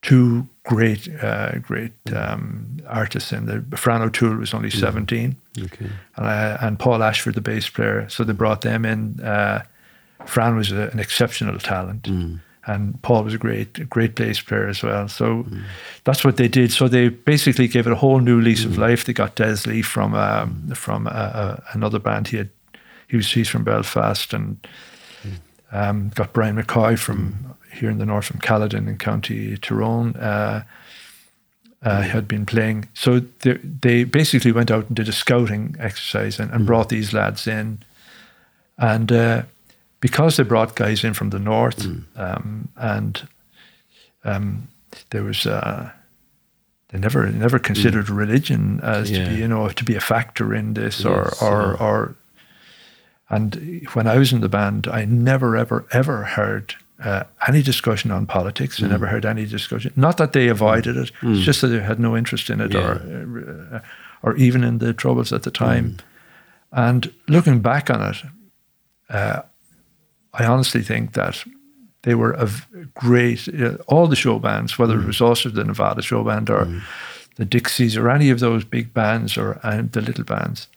two 0.00 0.48
great, 0.64 1.08
uh, 1.22 1.58
great 1.58 1.92
um, 2.14 2.78
artists 2.88 3.30
in 3.30 3.44
there. 3.44 3.62
Fran 3.76 4.00
O'Toole 4.00 4.36
was 4.36 4.54
only 4.54 4.70
mm. 4.70 4.80
17, 4.80 5.36
okay. 5.62 5.90
and, 6.16 6.26
uh, 6.26 6.56
and 6.62 6.78
Paul 6.78 7.02
Ashford, 7.02 7.34
the 7.34 7.42
bass 7.42 7.68
player. 7.68 8.08
So 8.08 8.24
they 8.24 8.32
brought 8.32 8.62
them 8.62 8.86
in. 8.86 9.20
Uh, 9.20 9.64
Fran 10.24 10.56
was 10.56 10.72
a, 10.72 10.88
an 10.88 10.98
exceptional 10.98 11.58
talent. 11.58 12.04
Mm 12.04 12.40
and 12.66 13.00
Paul 13.02 13.24
was 13.24 13.34
a 13.34 13.38
great, 13.38 13.88
great 13.88 14.14
bass 14.14 14.40
player 14.40 14.68
as 14.68 14.82
well. 14.82 15.08
So 15.08 15.44
mm. 15.44 15.62
that's 16.04 16.24
what 16.24 16.36
they 16.36 16.48
did. 16.48 16.72
So 16.72 16.88
they 16.88 17.08
basically 17.08 17.68
gave 17.68 17.86
it 17.86 17.92
a 17.92 17.96
whole 17.96 18.20
new 18.20 18.40
lease 18.40 18.64
mm. 18.64 18.66
of 18.66 18.78
life. 18.78 19.04
They 19.04 19.12
got 19.12 19.36
Des 19.36 19.66
Lee 19.66 19.82
from 19.82 20.14
um, 20.14 20.70
from 20.74 21.06
uh, 21.06 21.10
uh, 21.10 21.60
another 21.72 21.98
band. 21.98 22.28
He 22.28 22.38
had 22.38 22.50
he 23.08 23.16
was 23.16 23.30
he's 23.30 23.48
from 23.48 23.64
Belfast 23.64 24.32
and 24.32 24.66
um, 25.72 26.10
got 26.14 26.32
Brian 26.32 26.56
McCoy 26.56 26.98
from 26.98 27.56
here 27.72 27.90
in 27.90 27.98
the 27.98 28.06
north 28.06 28.26
from 28.26 28.40
Caledon 28.40 28.88
in 28.88 28.98
County 28.98 29.56
Tyrone. 29.58 30.14
Uh, 30.16 30.64
uh, 31.82 32.00
had 32.00 32.26
been 32.26 32.46
playing. 32.46 32.88
So 32.94 33.20
they, 33.40 33.58
they, 33.58 34.04
basically 34.04 34.52
went 34.52 34.70
out 34.70 34.86
and 34.86 34.96
did 34.96 35.06
a 35.06 35.12
scouting 35.12 35.76
exercise 35.78 36.40
and, 36.40 36.50
and 36.50 36.62
mm. 36.62 36.66
brought 36.66 36.88
these 36.88 37.12
lads 37.12 37.46
in. 37.46 37.80
And 38.78 39.12
uh, 39.12 39.42
because 40.04 40.36
they 40.36 40.42
brought 40.42 40.76
guys 40.76 41.02
in 41.02 41.14
from 41.14 41.30
the 41.30 41.38
north, 41.38 41.78
mm. 41.78 42.04
um, 42.14 42.68
and 42.76 43.26
um, 44.22 44.68
there 45.08 45.22
was 45.22 45.46
uh, 45.46 45.90
they 46.90 46.98
never 46.98 47.26
never 47.30 47.58
considered 47.58 48.04
mm. 48.08 48.18
religion 48.18 48.80
as 48.82 49.10
yeah. 49.10 49.24
to 49.24 49.30
be 49.30 49.36
you 49.36 49.48
know 49.48 49.66
to 49.70 49.82
be 49.82 49.94
a 49.96 50.00
factor 50.00 50.54
in 50.54 50.74
this 50.74 51.00
yes, 51.00 51.06
or 51.06 51.22
or 51.40 51.62
yeah. 51.62 51.86
or. 51.86 52.16
And 53.30 53.80
when 53.94 54.06
I 54.06 54.18
was 54.18 54.30
in 54.30 54.42
the 54.42 54.48
band, 54.50 54.86
I 54.86 55.06
never 55.06 55.56
ever 55.56 55.86
ever 55.90 56.24
heard 56.24 56.74
uh, 57.02 57.24
any 57.48 57.62
discussion 57.62 58.10
on 58.10 58.26
politics. 58.26 58.80
Mm. 58.80 58.84
I 58.84 58.88
never 58.88 59.06
heard 59.06 59.24
any 59.24 59.46
discussion. 59.46 59.94
Not 59.96 60.18
that 60.18 60.34
they 60.34 60.48
avoided 60.48 60.98
it; 60.98 61.12
mm. 61.22 61.34
it's 61.34 61.46
just 61.46 61.62
that 61.62 61.68
they 61.68 61.80
had 61.80 61.98
no 61.98 62.14
interest 62.14 62.50
in 62.50 62.60
it, 62.60 62.74
yeah. 62.74 62.80
or 62.80 63.70
uh, 63.72 63.80
or 64.22 64.36
even 64.36 64.64
in 64.64 64.78
the 64.78 64.92
troubles 64.92 65.32
at 65.32 65.44
the 65.44 65.50
time. 65.50 65.84
Mm. 65.84 66.00
And 66.72 67.12
looking 67.26 67.60
back 67.62 67.88
on 67.88 68.02
it, 68.02 68.22
uh, 69.08 69.42
I 70.38 70.44
honestly 70.44 70.82
think 70.82 71.12
that 71.12 71.44
they 72.02 72.14
were 72.14 72.32
a 72.32 72.48
great, 72.94 73.48
uh, 73.48 73.76
all 73.86 74.06
the 74.06 74.16
show 74.16 74.38
bands, 74.38 74.78
whether 74.78 74.96
mm. 74.96 75.02
it 75.02 75.06
was 75.06 75.20
also 75.20 75.48
the 75.48 75.64
Nevada 75.64 76.02
show 76.02 76.22
band 76.22 76.50
or 76.50 76.66
mm. 76.66 76.82
the 77.36 77.44
Dixies 77.44 77.96
or 77.96 78.10
any 78.10 78.30
of 78.30 78.40
those 78.40 78.64
big 78.64 78.92
bands 78.92 79.36
or 79.36 79.58
and 79.62 79.90
the 79.92 80.00
little 80.00 80.24
bands, 80.24 80.68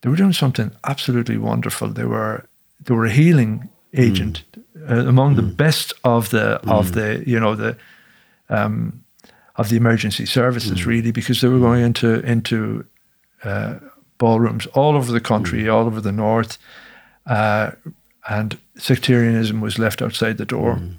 they 0.00 0.10
were 0.10 0.16
doing 0.16 0.32
something 0.32 0.70
absolutely 0.84 1.36
wonderful. 1.36 1.88
They 1.88 2.04
were 2.04 2.46
they 2.80 2.94
were 2.94 3.06
a 3.06 3.12
healing 3.12 3.68
agent 3.94 4.44
mm. 4.56 4.90
uh, 4.90 5.08
among 5.08 5.36
the 5.36 5.42
mm. 5.42 5.56
best 5.56 5.92
of 6.04 6.30
the 6.30 6.60
of 6.70 6.90
mm. 6.90 6.94
the 6.94 7.24
you 7.28 7.40
know 7.40 7.54
the 7.54 7.76
um, 8.48 9.02
of 9.56 9.68
the 9.68 9.76
emergency 9.76 10.26
services 10.26 10.80
mm. 10.80 10.86
really 10.86 11.12
because 11.12 11.40
they 11.40 11.48
were 11.48 11.58
going 11.58 11.82
into 11.82 12.20
into 12.20 12.84
uh, 13.44 13.74
ballrooms 14.18 14.66
all 14.66 14.96
over 14.96 15.10
the 15.10 15.20
country, 15.20 15.68
all 15.68 15.86
over 15.86 16.00
the 16.00 16.12
north. 16.12 16.58
Uh, 17.26 17.72
and 18.28 18.58
sectarianism 18.76 19.60
was 19.60 19.78
left 19.78 20.02
outside 20.02 20.38
the 20.38 20.44
door. 20.44 20.76
Mm. 20.76 20.94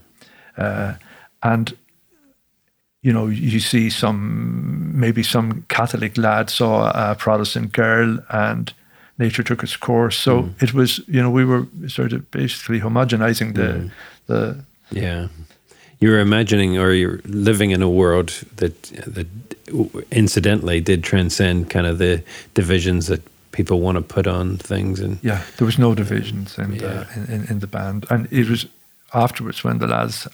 Uh, 0.57 0.93
and 1.41 1.75
you 3.01 3.11
know, 3.11 3.27
you 3.27 3.59
see 3.59 3.89
some 3.89 4.97
maybe 4.97 5.23
some 5.23 5.65
Catholic 5.67 6.17
lad 6.17 6.49
saw 6.49 6.89
a 7.11 7.15
Protestant 7.15 7.73
girl 7.73 8.17
and 8.29 8.73
nature 9.17 9.43
took 9.43 9.61
its 9.61 9.75
course. 9.75 10.17
So 10.17 10.43
mm. 10.43 10.63
it 10.63 10.73
was, 10.73 10.99
you 11.07 11.21
know, 11.21 11.29
we 11.29 11.43
were 11.43 11.67
sort 11.87 12.13
of 12.13 12.29
basically 12.31 12.79
homogenizing 12.79 13.55
the 13.55 13.61
mm. 13.61 13.91
the 14.27 14.65
yeah. 14.91 15.27
You're 15.99 16.19
imagining, 16.19 16.77
or 16.77 16.91
you're 16.91 17.21
living 17.23 17.71
in 17.71 17.81
a 17.81 17.89
world 17.89 18.29
that 18.57 18.83
that 19.05 19.27
incidentally 20.11 20.81
did 20.81 21.03
transcend 21.03 21.69
kind 21.69 21.87
of 21.87 21.97
the 21.97 22.23
divisions 22.53 23.07
that 23.07 23.21
people 23.53 23.79
want 23.79 23.95
to 23.95 24.01
put 24.01 24.27
on 24.27 24.57
things 24.57 24.99
and 24.99 25.19
yeah 25.21 25.41
there 25.57 25.65
was 25.65 25.77
no 25.77 25.95
divisions 25.95 26.57
in, 26.57 26.73
yeah. 26.73 26.79
the, 26.79 27.33
in, 27.33 27.45
in, 27.49 27.59
the 27.59 27.67
band. 27.67 28.05
And 28.09 28.27
it 28.31 28.49
was 28.49 28.65
afterwards 29.13 29.63
when 29.63 29.77
the 29.77 29.87
lads 29.87 30.27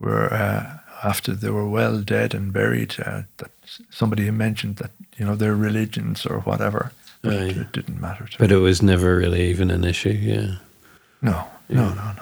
were 0.00 0.32
uh, 0.32 0.78
after 1.04 1.34
they 1.34 1.50
were 1.50 1.68
well 1.68 2.00
dead 2.00 2.34
and 2.34 2.52
buried 2.52 2.96
uh, 2.98 3.22
that 3.36 3.50
somebody 3.90 4.24
had 4.24 4.34
mentioned 4.34 4.76
that 4.76 4.90
you 5.16 5.24
know 5.24 5.36
their 5.36 5.54
religions 5.54 6.26
or 6.26 6.40
whatever 6.40 6.90
but 7.22 7.34
it, 7.34 7.72
didn't 7.72 8.00
matter 8.00 8.26
but 8.38 8.50
me. 8.50 8.56
it 8.56 8.60
was 8.60 8.82
never 8.82 9.16
really 9.16 9.50
even 9.50 9.70
an 9.70 9.84
issue 9.84 10.10
yeah. 10.10 10.56
No 11.20 11.44
yeah. 11.68 11.76
no 11.76 11.94
no 11.94 12.12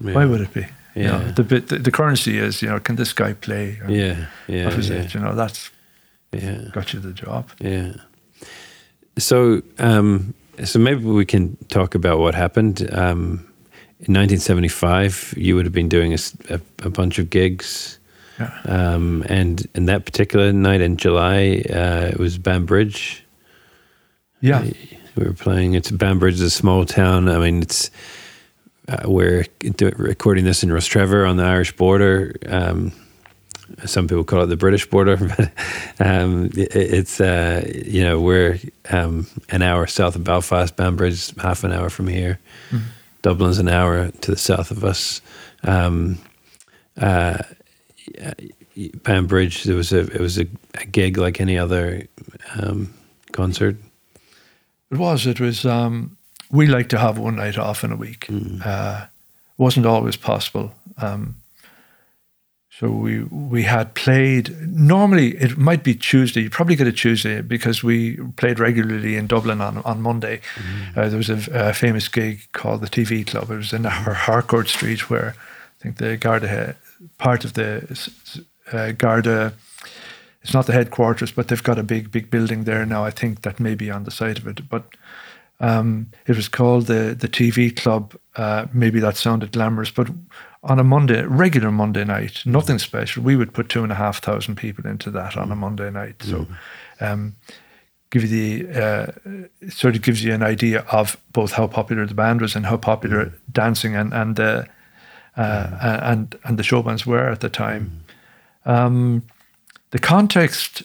no. 0.00 0.12
Why 0.14 0.24
would 0.24 0.40
it 0.40 0.52
be? 0.54 0.66
Yeah 0.94 0.96
you 0.96 1.26
know, 1.26 1.32
the, 1.32 1.60
the, 1.60 1.78
the 1.78 1.90
currency 1.90 2.38
is 2.38 2.62
you 2.62 2.68
know 2.68 2.80
can 2.80 2.96
this 2.96 3.12
guy 3.12 3.34
play? 3.34 3.78
Or, 3.84 3.90
yeah 3.90 4.26
yeah 4.48 4.64
what 4.64 4.84
yeah. 4.84 4.94
it? 4.94 5.14
you 5.14 5.20
know 5.20 5.34
that's 5.34 5.70
yeah. 6.32 6.68
got 6.72 6.92
you 6.92 7.00
the 7.00 7.12
job. 7.12 7.50
Yeah 7.60 7.92
so, 9.18 9.62
um, 9.78 10.34
so 10.64 10.78
maybe 10.78 11.04
we 11.04 11.24
can 11.24 11.56
talk 11.68 11.94
about 11.94 12.18
what 12.18 12.34
happened. 12.34 12.88
Um, 12.92 13.46
in 14.00 14.12
1975, 14.12 15.34
you 15.36 15.56
would 15.56 15.64
have 15.64 15.72
been 15.72 15.88
doing 15.88 16.12
a, 16.12 16.18
a, 16.50 16.60
a 16.82 16.90
bunch 16.90 17.18
of 17.18 17.30
gigs. 17.30 17.98
Yeah. 18.38 18.60
Um, 18.66 19.24
and 19.28 19.66
in 19.74 19.86
that 19.86 20.04
particular 20.04 20.52
night 20.52 20.82
in 20.82 20.98
July, 20.98 21.62
uh, 21.70 22.10
it 22.12 22.18
was 22.18 22.36
Banbridge. 22.36 23.24
Yeah. 24.40 24.70
We 25.16 25.24
were 25.24 25.32
playing. 25.32 25.74
It's 25.74 25.90
Banbridge 25.90 26.34
is 26.34 26.42
a 26.42 26.50
small 26.50 26.84
town. 26.84 27.28
I 27.30 27.38
mean, 27.38 27.62
it's 27.62 27.90
uh, 28.88 29.02
we're 29.06 29.46
recording 29.96 30.44
this 30.44 30.62
in 30.62 30.68
Rostrevor 30.68 31.28
on 31.28 31.38
the 31.38 31.44
Irish 31.44 31.74
border. 31.76 32.36
Um, 32.46 32.92
some 33.84 34.08
people 34.08 34.24
call 34.24 34.42
it 34.42 34.46
the 34.46 34.56
British 34.56 34.88
border, 34.88 35.16
but 35.36 35.50
um, 36.00 36.46
it, 36.56 36.74
it's 36.74 37.20
uh, 37.20 37.68
you 37.84 38.02
know 38.02 38.20
we're 38.20 38.58
um, 38.90 39.26
an 39.50 39.62
hour 39.62 39.86
south 39.86 40.16
of 40.16 40.24
Belfast, 40.24 40.74
Banbridge, 40.76 41.34
half 41.40 41.64
an 41.64 41.72
hour 41.72 41.90
from 41.90 42.08
here. 42.08 42.38
Mm-hmm. 42.70 42.86
Dublin's 43.22 43.58
an 43.58 43.68
hour 43.68 44.10
to 44.10 44.30
the 44.30 44.36
south 44.36 44.70
of 44.70 44.84
us. 44.84 45.20
Um, 45.64 46.18
uh, 46.96 47.42
Banbridge, 48.76 49.64
there 49.64 49.76
was 49.76 49.92
a 49.92 50.00
it 50.00 50.20
was 50.20 50.38
a, 50.38 50.46
a 50.74 50.86
gig 50.86 51.18
like 51.18 51.40
any 51.40 51.58
other 51.58 52.06
um, 52.60 52.92
concert. 53.32 53.76
It 54.90 54.98
was. 54.98 55.26
It 55.26 55.40
was. 55.40 55.64
Um, 55.64 56.16
we 56.50 56.66
like 56.66 56.88
to 56.90 56.98
have 56.98 57.18
one 57.18 57.36
night 57.36 57.58
off 57.58 57.82
in 57.82 57.92
a 57.92 57.96
week. 57.96 58.26
Mm. 58.26 58.64
Uh, 58.64 59.06
wasn't 59.58 59.86
always 59.86 60.16
possible. 60.16 60.72
Um, 60.98 61.36
so 62.78 62.90
we 62.90 63.22
we 63.22 63.62
had 63.62 63.94
played. 63.94 64.54
Normally, 64.60 65.28
it 65.36 65.56
might 65.56 65.82
be 65.82 65.94
Tuesday. 65.94 66.42
You 66.42 66.50
probably 66.50 66.76
get 66.76 66.86
a 66.86 66.92
Tuesday 66.92 67.40
because 67.40 67.82
we 67.82 68.18
played 68.36 68.58
regularly 68.58 69.16
in 69.16 69.26
Dublin 69.26 69.62
on 69.62 69.78
on 69.78 70.02
Monday. 70.02 70.42
Mm-hmm. 70.56 70.98
Uh, 70.98 71.08
there 71.08 71.16
was 71.16 71.30
a, 71.30 71.40
a, 71.52 71.72
famous 71.72 72.08
gig 72.08 72.40
called 72.52 72.82
the 72.82 72.88
TV 72.88 73.26
Club. 73.26 73.50
It 73.50 73.56
was 73.56 73.72
in 73.72 73.84
Harcourt 74.26 74.68
Street, 74.68 75.08
where 75.08 75.34
I 75.80 75.82
think 75.82 75.96
the 75.96 76.18
Garda 76.18 76.76
part 77.16 77.44
of 77.46 77.54
the 77.54 78.14
uh, 78.70 78.92
Garda. 78.92 79.54
It's 80.42 80.52
not 80.52 80.66
the 80.66 80.74
headquarters, 80.74 81.32
but 81.32 81.48
they've 81.48 81.62
got 81.62 81.78
a 81.78 81.82
big 81.82 82.10
big 82.10 82.30
building 82.30 82.64
there 82.64 82.84
now. 82.84 83.06
I 83.06 83.10
think 83.10 83.40
that 83.40 83.58
may 83.58 83.74
be 83.74 83.90
on 83.90 84.04
the 84.04 84.10
side 84.10 84.38
of 84.38 84.46
it, 84.46 84.68
but. 84.68 84.84
Um, 85.58 86.10
it 86.26 86.36
was 86.36 86.48
called 86.50 86.86
the 86.86 87.16
the 87.18 87.28
TV 87.28 87.74
Club. 87.74 88.14
Uh, 88.34 88.66
maybe 88.74 89.00
that 89.00 89.16
sounded 89.16 89.52
glamorous, 89.52 89.90
but 89.90 90.08
on 90.66 90.78
a 90.78 90.84
Monday, 90.84 91.22
regular 91.22 91.70
Monday 91.70 92.04
night, 92.04 92.42
nothing 92.44 92.78
special. 92.78 93.22
We 93.22 93.36
would 93.36 93.54
put 93.54 93.68
two 93.68 93.82
and 93.82 93.92
a 93.92 93.94
half 93.94 94.18
thousand 94.18 94.56
people 94.56 94.86
into 94.86 95.10
that 95.12 95.36
on 95.36 95.52
a 95.52 95.56
Monday 95.56 95.90
night. 95.90 96.22
So, 96.22 96.40
mm-hmm. 96.40 97.04
um, 97.04 97.36
give 98.10 98.24
you 98.24 98.28
the 98.64 98.82
uh, 98.82 99.06
sort 99.70 99.96
of 99.96 100.02
gives 100.02 100.22
you 100.24 100.34
an 100.34 100.42
idea 100.42 100.80
of 100.90 101.16
both 101.32 101.52
how 101.52 101.66
popular 101.68 102.06
the 102.06 102.14
band 102.14 102.40
was 102.40 102.56
and 102.56 102.66
how 102.66 102.76
popular 102.76 103.26
mm-hmm. 103.26 103.36
dancing 103.52 103.94
and 103.94 104.12
and 104.12 104.36
the 104.36 104.66
uh, 105.36 105.66
mm-hmm. 105.66 106.12
and 106.12 106.38
and 106.44 106.58
the 106.58 106.64
show 106.64 106.82
bands 106.82 107.06
were 107.06 107.30
at 107.30 107.40
the 107.40 107.48
time. 107.48 108.04
Um, 108.64 109.22
the 109.90 110.00
context 110.00 110.82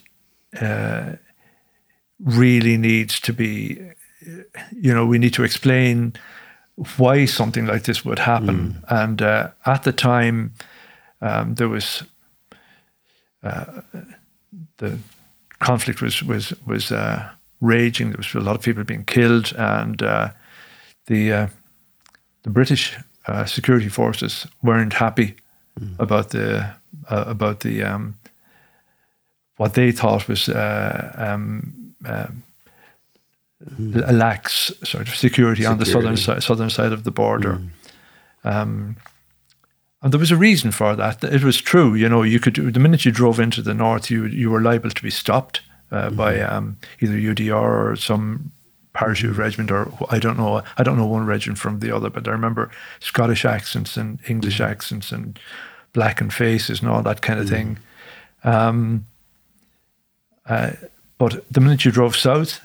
uh, 0.61 1.13
really 2.23 2.77
needs 2.77 3.19
to 3.21 3.33
be, 3.33 3.81
you 4.71 4.93
know, 4.93 5.07
we 5.07 5.17
need 5.17 5.33
to 5.33 5.43
explain 5.43 6.13
why 6.97 7.25
something 7.25 7.65
like 7.65 7.83
this 7.83 8.03
would 8.05 8.19
happen. 8.19 8.81
Mm. 8.89 9.03
And 9.03 9.21
uh, 9.21 9.49
at 9.65 9.83
the 9.83 9.91
time, 9.91 10.53
um, 11.21 11.55
there 11.55 11.69
was 11.69 12.03
uh, 13.43 13.81
the 14.77 14.97
conflict 15.59 16.01
was 16.01 16.23
was 16.23 16.53
was 16.65 16.91
uh, 16.91 17.29
raging. 17.59 18.09
There 18.09 18.17
was 18.17 18.33
a 18.33 18.39
lot 18.39 18.55
of 18.55 18.61
people 18.61 18.83
being 18.83 19.05
killed, 19.05 19.53
and 19.57 20.01
uh, 20.01 20.29
the 21.05 21.33
uh, 21.33 21.47
the 22.43 22.49
British 22.49 22.97
uh, 23.27 23.45
security 23.45 23.89
forces 23.89 24.47
weren't 24.61 24.93
happy 24.93 25.35
mm. 25.79 25.99
about 25.99 26.29
the 26.29 26.73
about 27.09 27.59
the 27.59 27.83
um, 27.83 28.15
what 29.57 29.73
they 29.73 29.91
thought 29.91 30.27
was 30.27 30.49
um, 30.49 31.93
um, 32.05 32.43
mm. 33.69 34.11
lax 34.11 34.71
sort 34.83 35.07
of 35.07 35.15
security, 35.15 35.63
security, 35.63 35.65
on 35.65 35.77
the 35.77 35.85
southern 35.85 36.17
side, 36.17 36.43
southern 36.43 36.69
side 36.69 36.91
of 36.91 37.03
the 37.03 37.11
border. 37.11 37.61
Mm. 38.45 38.51
Um, 38.51 38.95
and 40.01 40.11
there 40.11 40.19
was 40.19 40.31
a 40.31 40.37
reason 40.37 40.71
for 40.71 40.95
that. 40.95 41.23
It 41.23 41.43
was 41.43 41.61
true, 41.61 41.93
you 41.93 42.09
know. 42.09 42.23
You 42.23 42.39
could 42.39 42.55
the 42.55 42.79
minute 42.79 43.05
you 43.05 43.11
drove 43.11 43.39
into 43.39 43.61
the 43.61 43.73
north, 43.73 44.09
you 44.09 44.25
you 44.25 44.49
were 44.49 44.61
liable 44.61 44.89
to 44.89 45.03
be 45.03 45.11
stopped 45.11 45.61
uh, 45.91 46.07
mm-hmm. 46.07 46.15
by 46.15 46.41
um, 46.41 46.77
either 47.01 47.13
UDR 47.13 47.91
or 47.91 47.95
some 47.95 48.51
parachute 48.93 49.37
regiment, 49.37 49.69
or 49.69 49.91
I 50.09 50.17
don't 50.17 50.37
know. 50.37 50.63
I 50.77 50.83
don't 50.83 50.97
know 50.97 51.05
one 51.05 51.25
regiment 51.25 51.59
from 51.59 51.79
the 51.79 51.95
other, 51.95 52.09
but 52.09 52.27
I 52.27 52.31
remember 52.31 52.71
Scottish 52.99 53.45
accents 53.45 53.95
and 53.95 54.19
English 54.27 54.55
mm-hmm. 54.55 54.71
accents 54.71 55.11
and 55.11 55.39
blackened 55.93 56.33
faces 56.33 56.81
and 56.81 56.89
all 56.89 57.03
that 57.03 57.21
kind 57.21 57.39
of 57.39 57.45
mm-hmm. 57.45 57.55
thing. 57.55 57.79
Um, 58.43 59.05
uh, 60.47 60.71
but 61.19 61.45
the 61.51 61.61
minute 61.61 61.85
you 61.85 61.91
drove 61.91 62.15
south, 62.15 62.59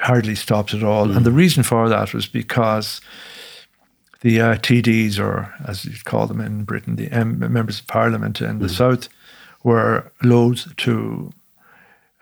hardly 0.00 0.34
stopped 0.34 0.74
at 0.74 0.82
all. 0.82 1.10
And 1.10 1.26
the 1.26 1.32
reason 1.32 1.62
for 1.62 1.88
that 1.88 2.14
was 2.14 2.26
because 2.26 3.00
the 4.20 4.40
uh, 4.40 4.54
TDs, 4.56 5.18
or 5.18 5.52
as 5.66 5.84
you'd 5.84 6.04
call 6.04 6.26
them 6.26 6.40
in 6.40 6.64
Britain, 6.64 6.96
the 6.96 7.10
M- 7.10 7.38
members 7.38 7.80
of 7.80 7.86
parliament 7.86 8.40
in 8.40 8.58
the 8.58 8.66
mm. 8.66 8.76
south, 8.76 9.08
were 9.62 10.10
loath 10.22 10.74
to 10.76 11.32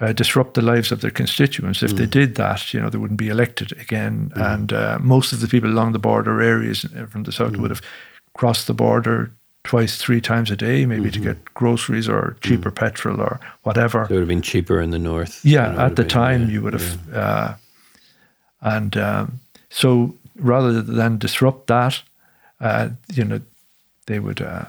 uh, 0.01 0.13
disrupt 0.13 0.55
the 0.55 0.63
lives 0.63 0.93
of 0.93 1.01
their 1.01 1.11
constituents. 1.11 1.83
If 1.83 1.93
mm. 1.93 1.99
they 1.99 2.07
did 2.07 2.35
that, 2.35 2.75
you 2.75 2.81
know, 2.81 2.91
they 2.91 2.99
wouldn't 2.99 3.19
be 3.19 3.29
elected 3.29 3.73
again. 3.81 4.31
Mm. 4.37 4.55
And 4.55 4.73
uh, 4.73 4.99
most 5.01 5.33
of 5.33 5.41
the 5.41 5.49
people 5.49 5.71
along 5.71 5.93
the 5.93 5.99
border 5.99 6.41
areas 6.43 6.85
uh, 6.85 7.07
from 7.07 7.23
the 7.23 7.33
south 7.33 7.53
mm. 7.53 7.61
would 7.61 7.71
have 7.71 7.83
crossed 8.35 8.67
the 8.67 8.75
border 8.75 9.33
twice, 9.65 9.97
three 9.97 10.21
times 10.21 10.51
a 10.51 10.57
day, 10.57 10.87
maybe 10.87 11.11
mm-hmm. 11.11 11.23
to 11.23 11.35
get 11.35 11.55
groceries 11.55 12.09
or 12.09 12.37
cheaper 12.41 12.71
mm. 12.71 12.75
petrol 12.75 13.21
or 13.21 13.41
whatever. 13.63 14.05
So 14.07 14.11
it 14.11 14.17
would 14.17 14.21
have 14.21 14.29
been 14.29 14.43
cheaper 14.43 14.81
in 14.81 14.91
the 14.91 14.99
north. 14.99 15.45
Yeah, 15.45 15.87
at 15.87 15.97
the 15.97 16.03
been, 16.03 16.09
time 16.09 16.43
yeah, 16.43 16.49
you 16.49 16.63
would 16.63 16.75
have. 16.75 16.99
Yeah. 17.11 17.19
Uh, 17.19 17.57
and 18.61 18.97
um, 18.97 19.41
so 19.71 20.15
rather 20.37 20.83
than 20.83 21.19
disrupt 21.19 21.67
that, 21.67 22.03
uh, 22.61 22.91
you 23.13 23.25
know, 23.25 23.41
they 24.07 24.19
would. 24.19 24.41
Uh, 24.41 24.67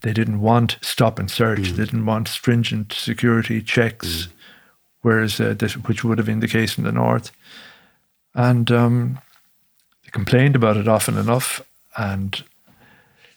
they 0.00 0.12
didn't 0.12 0.40
want 0.40 0.78
stop 0.80 1.18
and 1.18 1.30
search. 1.30 1.60
Mm. 1.60 1.76
They 1.76 1.84
didn't 1.84 2.06
want 2.06 2.28
stringent 2.28 2.92
security 2.92 3.62
checks, 3.62 4.06
mm. 4.06 4.28
whereas 5.02 5.40
uh, 5.40 5.54
this, 5.56 5.74
which 5.74 6.02
would 6.02 6.18
have 6.18 6.26
been 6.26 6.40
the 6.40 6.48
case 6.48 6.78
in 6.78 6.84
the 6.84 6.92
north. 6.92 7.30
And 8.34 8.70
um, 8.70 9.18
they 10.04 10.10
complained 10.10 10.56
about 10.56 10.76
it 10.76 10.88
often 10.88 11.16
enough, 11.16 11.60
and 11.96 12.42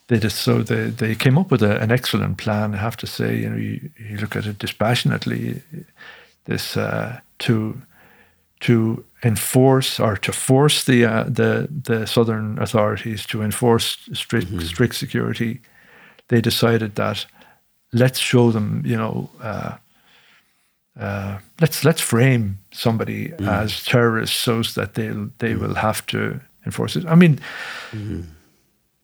they 0.08 0.20
just 0.20 0.38
so 0.38 0.62
they 0.62 0.90
they 0.90 1.16
came 1.16 1.38
up 1.38 1.52
with 1.52 1.64
a, 1.64 1.80
an 1.80 1.92
excellent 1.92 2.38
plan. 2.38 2.74
I 2.74 2.78
have 2.78 2.98
to 2.98 3.08
say, 3.08 3.38
you 3.38 3.50
know, 3.50 3.58
you, 3.58 3.90
you 3.98 4.18
look 4.18 4.36
at 4.36 4.46
it 4.46 4.60
dispassionately. 4.60 5.62
This 6.46 6.76
uh, 6.76 7.20
to 7.40 7.82
to 8.62 9.06
enforce 9.24 10.00
or 10.00 10.18
to 10.18 10.32
force 10.32 10.84
the 10.86 11.06
uh, 11.06 11.24
the 11.24 11.68
the 11.70 12.06
southern 12.08 12.58
authorities 12.60 13.26
to 13.28 13.42
enforce 13.42 13.98
strict 14.14 14.48
mm-hmm. 14.48 14.60
strict 14.60 14.96
security, 14.96 15.62
they 16.28 16.42
decided 16.42 16.96
that 16.96 17.26
let's 17.94 18.20
show 18.20 18.52
them, 18.52 18.82
you 18.86 18.98
know, 18.98 19.30
uh, 19.42 19.78
uh, 21.00 21.38
let's 21.60 21.86
let's 21.86 22.02
frame 22.02 22.58
somebody 22.72 23.30
mm-hmm. 23.30 23.48
as 23.48 23.84
terrorists 23.84 24.38
so 24.38 24.62
that 24.64 24.94
they 24.96 25.08
they 25.38 25.54
mm-hmm. 25.54 25.62
will 25.62 25.76
have 25.76 26.06
to 26.08 26.40
enforce 26.66 26.96
it. 26.96 27.06
I 27.06 27.16
mean. 27.16 27.40
Mm-hmm. 27.92 28.22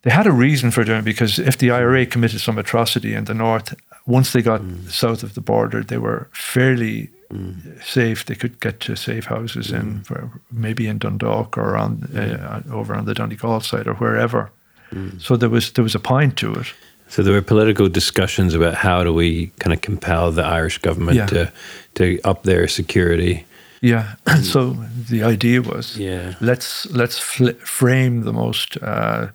They 0.03 0.13
had 0.13 0.27
a 0.27 0.31
reason 0.31 0.71
for 0.71 0.85
doing 0.85 0.99
it 0.99 1.05
because 1.05 1.37
if 1.37 1.57
the 1.57 1.71
IRA 1.71 2.05
committed 2.05 2.39
some 2.39 2.57
atrocity 2.57 3.13
in 3.13 3.25
the 3.25 3.33
north, 3.33 3.75
once 4.05 4.31
they 4.31 4.41
got 4.41 4.61
mm. 4.61 4.89
south 4.89 5.21
of 5.21 5.33
the 5.33 5.41
border, 5.41 5.83
they 5.83 5.97
were 5.97 6.29
fairly 6.31 7.09
mm. 7.31 7.83
safe. 7.83 8.25
They 8.25 8.35
could 8.35 8.59
get 8.59 8.79
to 8.81 8.95
safe 8.95 9.25
houses 9.25 9.71
mm. 9.71 9.79
in 9.79 10.31
maybe 10.51 10.87
in 10.87 10.97
Dundalk 10.97 11.57
or 11.57 11.75
on 11.75 12.03
uh, 12.15 12.61
over 12.71 12.95
on 12.95 13.05
the 13.05 13.13
Donegal 13.13 13.61
side 13.61 13.87
or 13.87 13.95
wherever. 13.95 14.51
Mm. 14.91 15.21
So 15.21 15.37
there 15.37 15.49
was 15.49 15.71
there 15.71 15.83
was 15.83 15.95
a 15.95 15.99
point 15.99 16.37
to 16.37 16.53
it. 16.53 16.73
So 17.09 17.23
there 17.23 17.33
were 17.33 17.41
political 17.41 17.87
discussions 17.87 18.53
about 18.53 18.75
how 18.75 19.03
do 19.03 19.13
we 19.13 19.47
kind 19.59 19.73
of 19.73 19.81
compel 19.81 20.31
the 20.31 20.43
Irish 20.43 20.77
government 20.79 21.17
yeah. 21.17 21.27
to 21.27 21.51
to 21.95 22.19
up 22.23 22.43
their 22.43 22.67
security. 22.67 23.45
Yeah. 23.81 24.15
so 24.41 24.75
the 25.09 25.23
idea 25.23 25.61
was, 25.61 25.97
yeah, 25.97 26.35
let's 26.41 26.85
let's 26.87 27.17
fl- 27.19 27.59
frame 27.63 28.23
the 28.23 28.33
most 28.33 28.77
uh, 28.81 29.27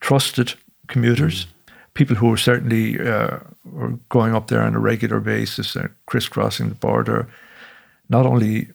trusted 0.00 0.54
commuters. 0.86 1.44
Mm 1.44 1.48
people 1.94 2.16
who 2.16 2.28
were 2.28 2.36
certainly 2.36 3.00
uh, 3.00 3.38
were 3.64 3.98
going 4.08 4.34
up 4.34 4.48
there 4.48 4.62
on 4.62 4.74
a 4.74 4.78
regular 4.78 5.20
basis, 5.20 5.76
uh, 5.76 5.88
crisscrossing 6.06 6.68
the 6.68 6.74
border, 6.74 7.28
not 8.08 8.26
only, 8.26 8.68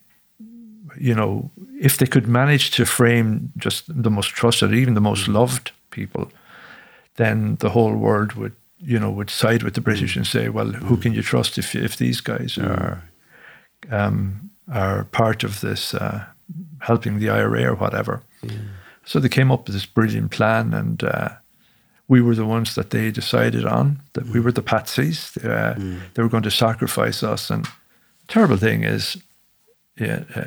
you 0.98 1.14
know, 1.14 1.52
if 1.80 1.98
they 1.98 2.06
could 2.06 2.28
manage 2.28 2.72
to 2.72 2.86
frame 2.86 3.52
just 3.58 3.84
the 3.88 4.10
most 4.10 4.30
trusted, 4.30 4.74
even 4.74 4.94
the 4.94 5.02
most 5.02 5.28
loved 5.28 5.72
people, 5.92 6.32
then 7.16 7.56
the 7.60 7.70
whole 7.70 7.96
world 7.96 8.34
would, 8.34 8.54
you 8.80 9.00
know, 9.00 9.10
would 9.10 9.30
side 9.30 9.64
with 9.64 9.74
the 9.74 9.82
British 9.82 10.16
and 10.16 10.28
say, 10.28 10.50
well, 10.50 10.72
who 10.72 10.98
can 10.98 11.14
you 11.14 11.22
trust 11.22 11.58
if 11.58 11.76
if 11.76 11.98
these 11.98 12.22
guys 12.22 12.58
are 12.58 13.04
um, 13.92 14.50
are 14.72 15.06
part 15.06 15.44
of 15.44 15.60
this 15.62 15.94
uh, 15.94 16.26
helping 16.80 17.20
the 17.20 17.30
IRA 17.30 17.66
or 17.66 17.76
whatever? 17.76 18.22
Yeah. 18.44 18.58
So 19.06 19.20
they 19.20 19.30
came 19.30 19.52
up 19.52 19.68
with 19.68 19.76
this 19.76 19.86
brilliant 19.86 20.32
plan 20.32 20.74
and 20.74 21.04
uh, 21.04 21.30
we 22.08 22.22
were 22.22 22.36
the 22.36 22.46
ones 22.46 22.76
that 22.76 22.90
they 22.90 23.12
decided 23.12 23.66
on, 23.66 24.00
that 24.14 24.26
mm. 24.26 24.34
we 24.34 24.40
were 24.40 24.52
the 24.52 24.62
patsies. 24.62 25.38
Uh, 25.44 25.76
mm. 25.76 26.00
They 26.14 26.22
were 26.22 26.30
going 26.30 26.44
to 26.44 26.52
sacrifice 26.52 27.24
us. 27.24 27.50
And 27.50 27.66
the 27.66 28.28
terrible 28.28 28.58
thing 28.58 28.84
is, 28.84 29.18
yeah, 29.98 30.24
uh, 30.36 30.46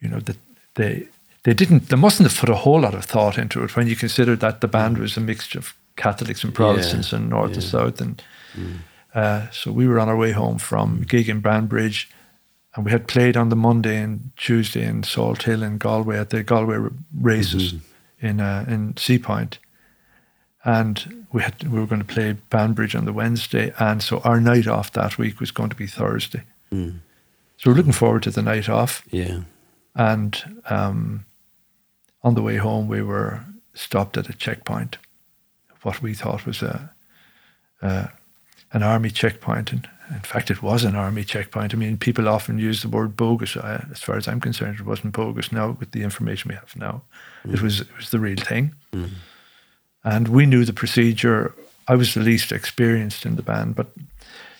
you 0.00 0.08
know, 0.08 0.20
that 0.20 0.36
they 0.74 1.08
they 1.44 1.54
didn't, 1.54 1.88
they 1.88 1.96
mustn't 1.96 2.28
have 2.28 2.38
put 2.38 2.48
a 2.48 2.56
whole 2.56 2.80
lot 2.80 2.94
of 2.94 3.04
thought 3.04 3.38
into 3.38 3.62
it 3.62 3.76
when 3.76 3.86
you 3.86 3.96
consider 3.96 4.36
that 4.36 4.60
the 4.60 4.68
band 4.68 4.96
mm. 4.96 5.00
was 5.00 5.16
a 5.16 5.20
mixture 5.20 5.58
of 5.58 5.74
Catholics 5.96 6.44
and 6.44 6.54
Protestants 6.54 7.12
yeah. 7.12 7.18
and 7.18 7.30
North 7.30 7.50
yeah. 7.50 7.56
and 7.56 7.64
South. 7.64 8.00
And 8.00 8.22
mm. 8.54 8.78
uh, 9.14 9.50
so 9.50 9.72
we 9.72 9.86
were 9.86 10.00
on 10.00 10.08
our 10.08 10.16
way 10.16 10.32
home 10.32 10.58
from 10.58 11.02
gig 11.02 11.28
in 11.28 11.40
Banbridge. 11.40 12.10
And 12.74 12.84
we 12.84 12.90
had 12.90 13.08
played 13.08 13.36
on 13.36 13.48
the 13.48 13.56
Monday 13.56 13.96
and 14.00 14.30
Tuesday 14.36 14.84
in 14.84 15.02
Salt 15.02 15.42
Hill 15.42 15.62
in 15.62 15.78
Galway 15.78 16.18
at 16.18 16.30
the 16.30 16.42
Galway 16.42 16.90
races 17.18 17.72
mm-hmm. 17.72 18.26
in 18.26 18.40
uh, 18.40 18.64
in 18.68 18.94
Seapoint 18.94 19.58
and 20.68 21.24
we 21.32 21.42
had 21.42 21.66
we 21.66 21.80
were 21.80 21.86
going 21.86 22.04
to 22.04 22.14
play 22.14 22.36
Banbridge 22.50 22.94
on 22.94 23.06
the 23.06 23.12
Wednesday, 23.12 23.72
and 23.78 24.02
so 24.02 24.18
our 24.18 24.38
night 24.38 24.66
off 24.66 24.92
that 24.92 25.16
week 25.16 25.40
was 25.40 25.50
going 25.50 25.70
to 25.70 25.76
be 25.76 25.86
Thursday. 25.86 26.42
Mm. 26.70 26.98
So 27.56 27.70
we're 27.70 27.76
looking 27.76 27.92
forward 27.92 28.22
to 28.24 28.30
the 28.30 28.42
night 28.42 28.68
off. 28.68 29.02
Yeah, 29.10 29.40
and 29.94 30.60
um, 30.68 31.24
on 32.22 32.34
the 32.34 32.42
way 32.42 32.56
home, 32.56 32.86
we 32.86 33.00
were 33.00 33.40
stopped 33.72 34.18
at 34.18 34.28
a 34.28 34.34
checkpoint, 34.34 34.98
what 35.82 36.02
we 36.02 36.12
thought 36.12 36.44
was 36.44 36.60
a, 36.60 36.92
a 37.80 38.10
an 38.72 38.82
army 38.82 39.10
checkpoint, 39.10 39.72
and 39.72 39.88
in 40.10 40.20
fact, 40.20 40.50
it 40.50 40.62
was 40.62 40.84
an 40.84 40.94
army 40.94 41.24
checkpoint. 41.24 41.72
I 41.72 41.78
mean, 41.78 41.96
people 41.96 42.28
often 42.28 42.58
use 42.58 42.82
the 42.82 42.88
word 42.88 43.16
bogus. 43.16 43.56
I, 43.56 43.86
as 43.90 44.00
far 44.00 44.16
as 44.16 44.28
I'm 44.28 44.40
concerned, 44.40 44.80
it 44.80 44.86
wasn't 44.86 45.14
bogus. 45.14 45.50
Now, 45.50 45.78
with 45.80 45.92
the 45.92 46.02
information 46.02 46.50
we 46.50 46.56
have 46.56 46.76
now, 46.76 47.02
mm. 47.46 47.54
it 47.54 47.62
was 47.62 47.80
it 47.80 47.96
was 47.96 48.10
the 48.10 48.18
real 48.18 48.36
thing. 48.36 48.74
Mm. 48.92 49.12
And 50.04 50.28
we 50.28 50.46
knew 50.46 50.64
the 50.64 50.72
procedure. 50.72 51.54
I 51.86 51.94
was 51.94 52.14
the 52.14 52.20
least 52.20 52.52
experienced 52.52 53.26
in 53.26 53.36
the 53.36 53.42
band, 53.42 53.74
but 53.74 53.88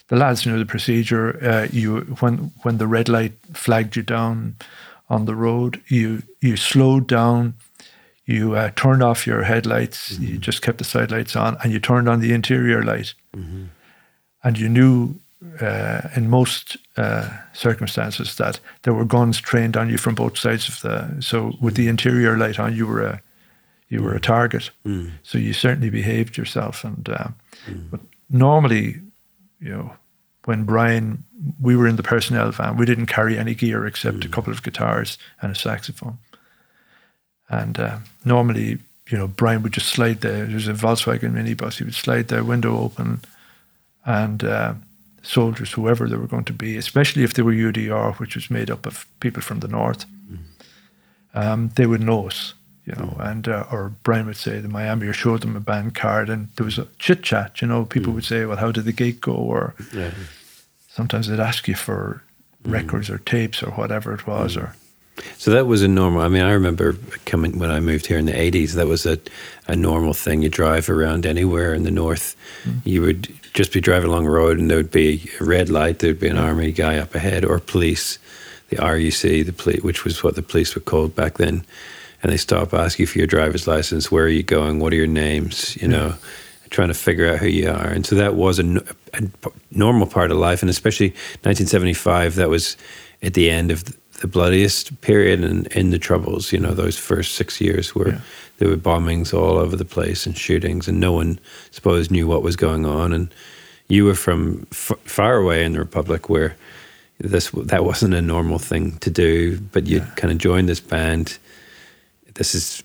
the 0.08 0.16
lads 0.16 0.46
knew 0.46 0.58
the 0.58 0.66
procedure. 0.66 1.38
Uh, 1.42 1.68
you 1.70 2.00
when 2.20 2.52
when 2.62 2.78
the 2.78 2.86
red 2.86 3.08
light 3.08 3.32
flagged 3.52 3.96
you 3.96 4.02
down 4.02 4.56
on 5.08 5.26
the 5.26 5.34
road, 5.34 5.82
you 5.88 6.22
you 6.40 6.56
slowed 6.56 7.06
down, 7.06 7.54
you 8.24 8.54
uh, 8.54 8.70
turned 8.74 9.02
off 9.02 9.26
your 9.26 9.42
headlights, 9.42 10.12
mm-hmm. 10.12 10.24
you 10.24 10.38
just 10.38 10.62
kept 10.62 10.78
the 10.78 10.84
side 10.84 11.10
lights 11.10 11.36
on, 11.36 11.56
and 11.62 11.72
you 11.72 11.80
turned 11.80 12.08
on 12.08 12.20
the 12.20 12.32
interior 12.32 12.82
light. 12.82 13.14
Mm-hmm. 13.36 13.64
And 14.44 14.58
you 14.58 14.68
knew 14.68 15.16
uh, 15.60 16.08
in 16.16 16.28
most 16.28 16.76
uh, 16.96 17.28
circumstances 17.52 18.36
that 18.36 18.60
there 18.82 18.94
were 18.94 19.04
guns 19.04 19.40
trained 19.40 19.76
on 19.76 19.90
you 19.90 19.98
from 19.98 20.14
both 20.14 20.38
sides 20.38 20.68
of 20.68 20.80
the. 20.80 21.20
So 21.20 21.52
with 21.60 21.74
the 21.74 21.88
interior 21.88 22.36
light 22.36 22.58
on, 22.58 22.74
you 22.74 22.86
were 22.86 23.02
a 23.02 23.22
you 23.88 24.02
were 24.02 24.14
a 24.14 24.20
target. 24.20 24.70
Mm. 24.84 25.12
So 25.22 25.38
you 25.38 25.52
certainly 25.52 25.90
behaved 25.90 26.36
yourself. 26.36 26.84
And 26.84 27.08
uh, 27.08 27.28
mm. 27.66 27.90
but 27.90 28.00
normally, 28.30 29.00
you 29.60 29.70
know, 29.70 29.92
when 30.44 30.64
Brian, 30.64 31.24
we 31.60 31.76
were 31.76 31.86
in 31.86 31.96
the 31.96 32.02
personnel 32.02 32.50
van, 32.50 32.76
we 32.76 32.86
didn't 32.86 33.06
carry 33.06 33.38
any 33.38 33.54
gear 33.54 33.86
except 33.86 34.18
mm. 34.18 34.24
a 34.26 34.28
couple 34.28 34.52
of 34.52 34.62
guitars 34.62 35.18
and 35.40 35.52
a 35.52 35.54
saxophone. 35.54 36.18
And 37.48 37.78
uh, 37.78 37.98
normally, 38.24 38.78
you 39.08 39.16
know, 39.16 39.26
Brian 39.26 39.62
would 39.62 39.72
just 39.72 39.88
slide 39.88 40.20
there. 40.20 40.44
there's 40.44 40.68
a 40.68 40.74
Volkswagen 40.74 41.32
minibus, 41.32 41.78
he 41.78 41.84
would 41.84 41.94
slide 41.94 42.28
the 42.28 42.44
window 42.44 42.78
open 42.78 43.22
and 44.04 44.44
uh, 44.44 44.74
soldiers, 45.22 45.72
whoever 45.72 46.08
they 46.08 46.16
were 46.16 46.26
going 46.26 46.44
to 46.44 46.52
be, 46.52 46.76
especially 46.76 47.22
if 47.22 47.34
they 47.34 47.42
were 47.42 47.52
UDR, 47.52 48.18
which 48.18 48.34
was 48.34 48.50
made 48.50 48.70
up 48.70 48.86
of 48.86 49.06
people 49.20 49.42
from 49.42 49.60
the 49.60 49.68
north, 49.68 50.06
mm. 50.30 50.38
um, 51.34 51.70
they 51.76 51.86
would 51.86 52.02
know 52.02 52.26
us 52.26 52.54
you 52.88 52.94
know, 52.94 53.14
and 53.20 53.46
uh, 53.46 53.66
or 53.70 53.92
Brian 54.02 54.26
would 54.26 54.36
say 54.36 54.60
the 54.60 54.68
Miami 54.68 55.06
or 55.06 55.12
showed 55.12 55.42
them 55.42 55.54
a 55.56 55.60
band 55.60 55.94
card, 55.94 56.30
and 56.30 56.48
there 56.56 56.64
was 56.64 56.78
a 56.78 56.88
chit 56.98 57.22
chat. 57.22 57.60
You 57.60 57.68
know, 57.68 57.84
people 57.84 58.12
mm. 58.12 58.16
would 58.16 58.24
say, 58.24 58.46
"Well, 58.46 58.56
how 58.56 58.72
did 58.72 58.86
the 58.86 58.92
gig 58.92 59.20
go?" 59.20 59.34
Or 59.34 59.74
yeah. 59.92 60.10
sometimes 60.88 61.28
they'd 61.28 61.38
ask 61.38 61.68
you 61.68 61.74
for 61.74 62.22
mm. 62.64 62.72
records 62.72 63.10
or 63.10 63.18
tapes 63.18 63.62
or 63.62 63.72
whatever 63.72 64.14
it 64.14 64.26
was, 64.26 64.56
mm. 64.56 64.62
or. 64.62 64.74
So 65.36 65.50
that 65.50 65.66
was 65.66 65.82
a 65.82 65.88
normal. 65.88 66.22
I 66.22 66.28
mean, 66.28 66.42
I 66.42 66.52
remember 66.52 66.96
coming 67.26 67.58
when 67.58 67.70
I 67.70 67.80
moved 67.80 68.06
here 68.06 68.18
in 68.18 68.24
the 68.24 68.32
'80s. 68.32 68.72
That 68.72 68.86
was 68.86 69.04
a, 69.04 69.18
a 69.66 69.76
normal 69.76 70.14
thing. 70.14 70.42
You 70.42 70.48
drive 70.48 70.88
around 70.88 71.26
anywhere 71.26 71.74
in 71.74 71.82
the 71.82 71.90
north, 71.90 72.36
mm. 72.64 72.80
you 72.84 73.02
would 73.02 73.28
just 73.52 73.72
be 73.72 73.82
driving 73.82 74.08
along 74.08 74.26
a 74.26 74.30
road, 74.30 74.58
and 74.58 74.70
there 74.70 74.78
would 74.78 74.90
be 74.90 75.30
a 75.40 75.44
red 75.44 75.68
light. 75.68 75.98
There'd 75.98 76.20
be 76.20 76.28
an 76.28 76.38
army 76.38 76.72
guy 76.72 76.96
up 76.96 77.14
ahead, 77.14 77.44
or 77.44 77.58
police, 77.58 78.18
the 78.70 78.76
RUC, 78.76 79.44
the 79.44 79.52
police, 79.52 79.82
which 79.82 80.04
was 80.04 80.22
what 80.22 80.36
the 80.36 80.42
police 80.42 80.74
were 80.74 80.80
called 80.80 81.14
back 81.14 81.36
then 81.36 81.66
and 82.22 82.32
they 82.32 82.36
stop, 82.36 82.74
ask 82.74 82.98
you 82.98 83.06
for 83.06 83.18
your 83.18 83.26
driver's 83.26 83.66
license, 83.66 84.10
where 84.10 84.24
are 84.24 84.28
you 84.28 84.42
going, 84.42 84.80
what 84.80 84.92
are 84.92 84.96
your 84.96 85.06
names, 85.06 85.76
you 85.80 85.88
know, 85.88 86.14
trying 86.70 86.88
to 86.88 86.94
figure 86.94 87.32
out 87.32 87.38
who 87.38 87.46
you 87.46 87.70
are. 87.70 87.88
And 87.88 88.04
so 88.04 88.14
that 88.16 88.34
was 88.34 88.58
a, 88.58 88.84
a, 89.14 89.22
normal 89.70 90.06
part 90.06 90.30
of 90.30 90.38
life, 90.38 90.62
and 90.62 90.70
especially 90.70 91.10
1975, 91.42 92.34
that 92.36 92.48
was 92.48 92.76
at 93.22 93.34
the 93.34 93.50
end 93.50 93.70
of 93.70 93.84
the 94.20 94.26
bloodiest 94.26 95.00
period 95.00 95.42
in, 95.42 95.66
in 95.66 95.90
the 95.90 95.98
Troubles, 95.98 96.52
you 96.52 96.58
know, 96.58 96.74
those 96.74 96.98
first 96.98 97.36
six 97.36 97.60
years 97.60 97.94
where 97.94 98.08
yeah. 98.08 98.20
there 98.58 98.68
were 98.68 98.76
bombings 98.76 99.32
all 99.32 99.58
over 99.58 99.76
the 99.76 99.84
place 99.84 100.26
and 100.26 100.36
shootings, 100.36 100.88
and 100.88 100.98
no 100.98 101.12
one, 101.12 101.38
I 101.42 101.68
suppose, 101.70 102.10
knew 102.10 102.26
what 102.26 102.42
was 102.42 102.56
going 102.56 102.84
on. 102.84 103.12
And 103.12 103.32
you 103.88 104.04
were 104.04 104.14
from 104.14 104.66
f- 104.72 104.98
far 105.04 105.36
away 105.36 105.64
in 105.64 105.72
the 105.72 105.78
Republic 105.78 106.28
where 106.28 106.56
this 107.20 107.50
that 107.50 107.84
wasn't 107.84 108.14
a 108.14 108.22
normal 108.22 108.58
thing 108.58 108.98
to 108.98 109.10
do, 109.10 109.60
but 109.72 109.86
you 109.86 109.98
yeah. 109.98 110.10
kind 110.16 110.32
of 110.32 110.38
joined 110.38 110.68
this 110.68 110.80
band 110.80 111.38
this 112.38 112.54
is, 112.54 112.82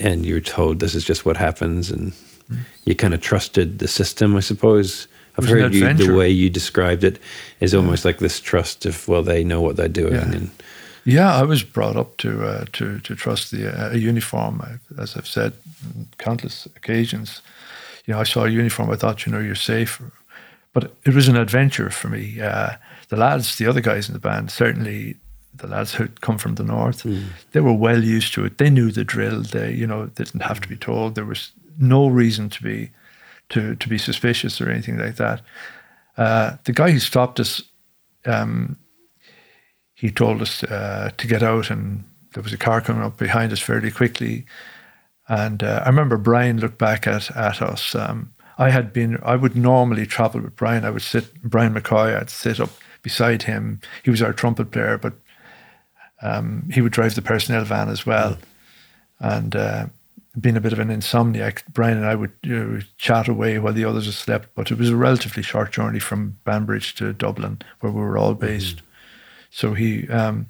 and 0.00 0.24
you're 0.24 0.40
told 0.40 0.80
this 0.80 0.94
is 0.94 1.04
just 1.04 1.26
what 1.26 1.36
happens, 1.36 1.90
and 1.90 2.12
mm. 2.50 2.60
you 2.84 2.94
kind 2.94 3.12
of 3.12 3.20
trusted 3.20 3.78
the 3.78 3.88
system, 3.88 4.34
I 4.34 4.40
suppose. 4.40 5.06
I've 5.36 5.48
heard 5.48 5.74
you, 5.74 5.92
the 5.94 6.14
way 6.14 6.28
you 6.28 6.50
described 6.50 7.04
it 7.04 7.18
is 7.60 7.74
almost 7.74 8.04
like 8.04 8.18
this 8.18 8.38
trust 8.38 8.86
of 8.86 9.08
well, 9.08 9.22
they 9.22 9.44
know 9.44 9.60
what 9.60 9.76
they're 9.76 9.88
doing, 9.88 10.14
yeah. 10.14 10.32
and 10.32 10.50
yeah, 11.04 11.34
I 11.34 11.42
was 11.42 11.62
brought 11.62 11.96
up 11.96 12.16
to 12.18 12.46
uh, 12.46 12.64
to 12.74 13.00
to 13.00 13.14
trust 13.14 13.50
the 13.50 13.68
uh, 13.68 13.94
a 13.94 13.98
uniform, 13.98 14.80
as 14.98 15.16
I've 15.16 15.26
said 15.26 15.52
countless 16.18 16.66
occasions. 16.76 17.42
You 18.06 18.14
know, 18.14 18.20
I 18.20 18.24
saw 18.24 18.44
a 18.44 18.50
uniform, 18.50 18.90
I 18.90 18.96
thought, 18.96 19.26
you 19.26 19.32
know, 19.32 19.38
you're 19.38 19.54
safe, 19.54 20.02
but 20.72 20.92
it 21.04 21.14
was 21.14 21.28
an 21.28 21.36
adventure 21.36 21.90
for 21.90 22.08
me. 22.08 22.40
Uh, 22.40 22.70
the 23.08 23.16
lads, 23.16 23.56
the 23.56 23.66
other 23.66 23.80
guys 23.80 24.08
in 24.08 24.12
the 24.12 24.18
band, 24.18 24.50
certainly 24.50 25.16
the 25.62 25.68
lads 25.68 25.94
who'd 25.94 26.20
come 26.20 26.36
from 26.36 26.56
the 26.56 26.64
north, 26.64 27.04
mm. 27.04 27.24
they 27.52 27.60
were 27.60 27.72
well 27.72 28.02
used 28.02 28.34
to 28.34 28.44
it. 28.44 28.58
They 28.58 28.68
knew 28.68 28.90
the 28.90 29.04
drill. 29.04 29.42
They, 29.42 29.72
you 29.72 29.86
know, 29.86 30.06
they 30.06 30.24
didn't 30.24 30.42
have 30.42 30.60
to 30.60 30.68
be 30.68 30.76
told. 30.76 31.14
There 31.14 31.24
was 31.24 31.52
no 31.78 32.08
reason 32.08 32.50
to 32.50 32.62
be 32.62 32.90
to 33.48 33.76
to 33.76 33.88
be 33.88 33.98
suspicious 33.98 34.60
or 34.60 34.68
anything 34.68 34.98
like 34.98 35.16
that. 35.16 35.40
Uh, 36.18 36.56
the 36.64 36.72
guy 36.72 36.90
who 36.90 36.98
stopped 36.98 37.40
us, 37.40 37.62
um, 38.26 38.76
he 39.94 40.10
told 40.10 40.42
us 40.42 40.62
uh, 40.64 41.10
to 41.16 41.26
get 41.26 41.42
out, 41.42 41.70
and 41.70 42.04
there 42.34 42.42
was 42.42 42.52
a 42.52 42.58
car 42.58 42.80
coming 42.80 43.02
up 43.02 43.16
behind 43.16 43.52
us 43.52 43.60
fairly 43.60 43.90
quickly. 43.90 44.44
And 45.28 45.62
uh, 45.62 45.82
I 45.84 45.88
remember 45.88 46.18
Brian 46.18 46.58
looked 46.58 46.78
back 46.78 47.06
at 47.06 47.34
at 47.36 47.62
us. 47.62 47.94
Um, 47.94 48.32
I 48.58 48.70
had 48.70 48.92
been. 48.92 49.18
I 49.22 49.36
would 49.36 49.56
normally 49.56 50.06
travel 50.06 50.40
with 50.40 50.56
Brian. 50.56 50.84
I 50.84 50.90
would 50.90 51.02
sit 51.02 51.42
Brian 51.42 51.74
McCoy. 51.74 52.20
I'd 52.20 52.30
sit 52.30 52.60
up 52.60 52.70
beside 53.02 53.42
him. 53.42 53.80
He 54.02 54.10
was 54.10 54.22
our 54.22 54.32
trumpet 54.32 54.70
player, 54.70 54.98
but 54.98 55.14
um, 56.22 56.68
he 56.72 56.80
would 56.80 56.92
drive 56.92 57.14
the 57.14 57.22
personnel 57.22 57.64
van 57.64 57.88
as 57.88 58.06
well. 58.06 58.38
And 59.18 59.54
uh, 59.54 59.86
being 60.40 60.56
a 60.56 60.60
bit 60.60 60.72
of 60.72 60.78
an 60.78 60.88
insomniac, 60.88 61.62
Brian 61.72 61.98
and 61.98 62.06
I 62.06 62.14
would 62.14 62.32
you 62.42 62.64
know, 62.64 62.80
chat 62.96 63.28
away 63.28 63.58
while 63.58 63.72
the 63.72 63.84
others 63.84 64.14
slept. 64.16 64.48
But 64.54 64.70
it 64.70 64.78
was 64.78 64.88
a 64.88 64.96
relatively 64.96 65.42
short 65.42 65.72
journey 65.72 65.98
from 65.98 66.38
Banbridge 66.44 66.94
to 66.96 67.12
Dublin, 67.12 67.60
where 67.80 67.92
we 67.92 68.00
were 68.00 68.16
all 68.16 68.32
mm-hmm. 68.32 68.46
based. 68.46 68.76
Mm-hmm. 68.76 68.86
So 69.50 69.74
he, 69.74 70.08
um, 70.08 70.46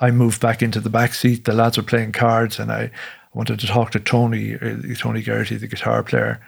I 0.00 0.10
moved 0.10 0.40
back 0.40 0.62
into 0.62 0.80
the 0.80 0.90
back 0.90 1.14
seat. 1.14 1.44
The 1.44 1.52
lads 1.52 1.76
were 1.76 1.82
playing 1.82 2.12
cards, 2.12 2.58
and 2.58 2.72
I 2.72 2.90
wanted 3.34 3.60
to 3.60 3.66
talk 3.66 3.90
to 3.90 4.00
Tony, 4.00 4.54
uh, 4.54 4.76
Tony 4.96 5.20
Geraghty, 5.20 5.56
the 5.56 5.66
guitar 5.66 6.02
player. 6.02 6.40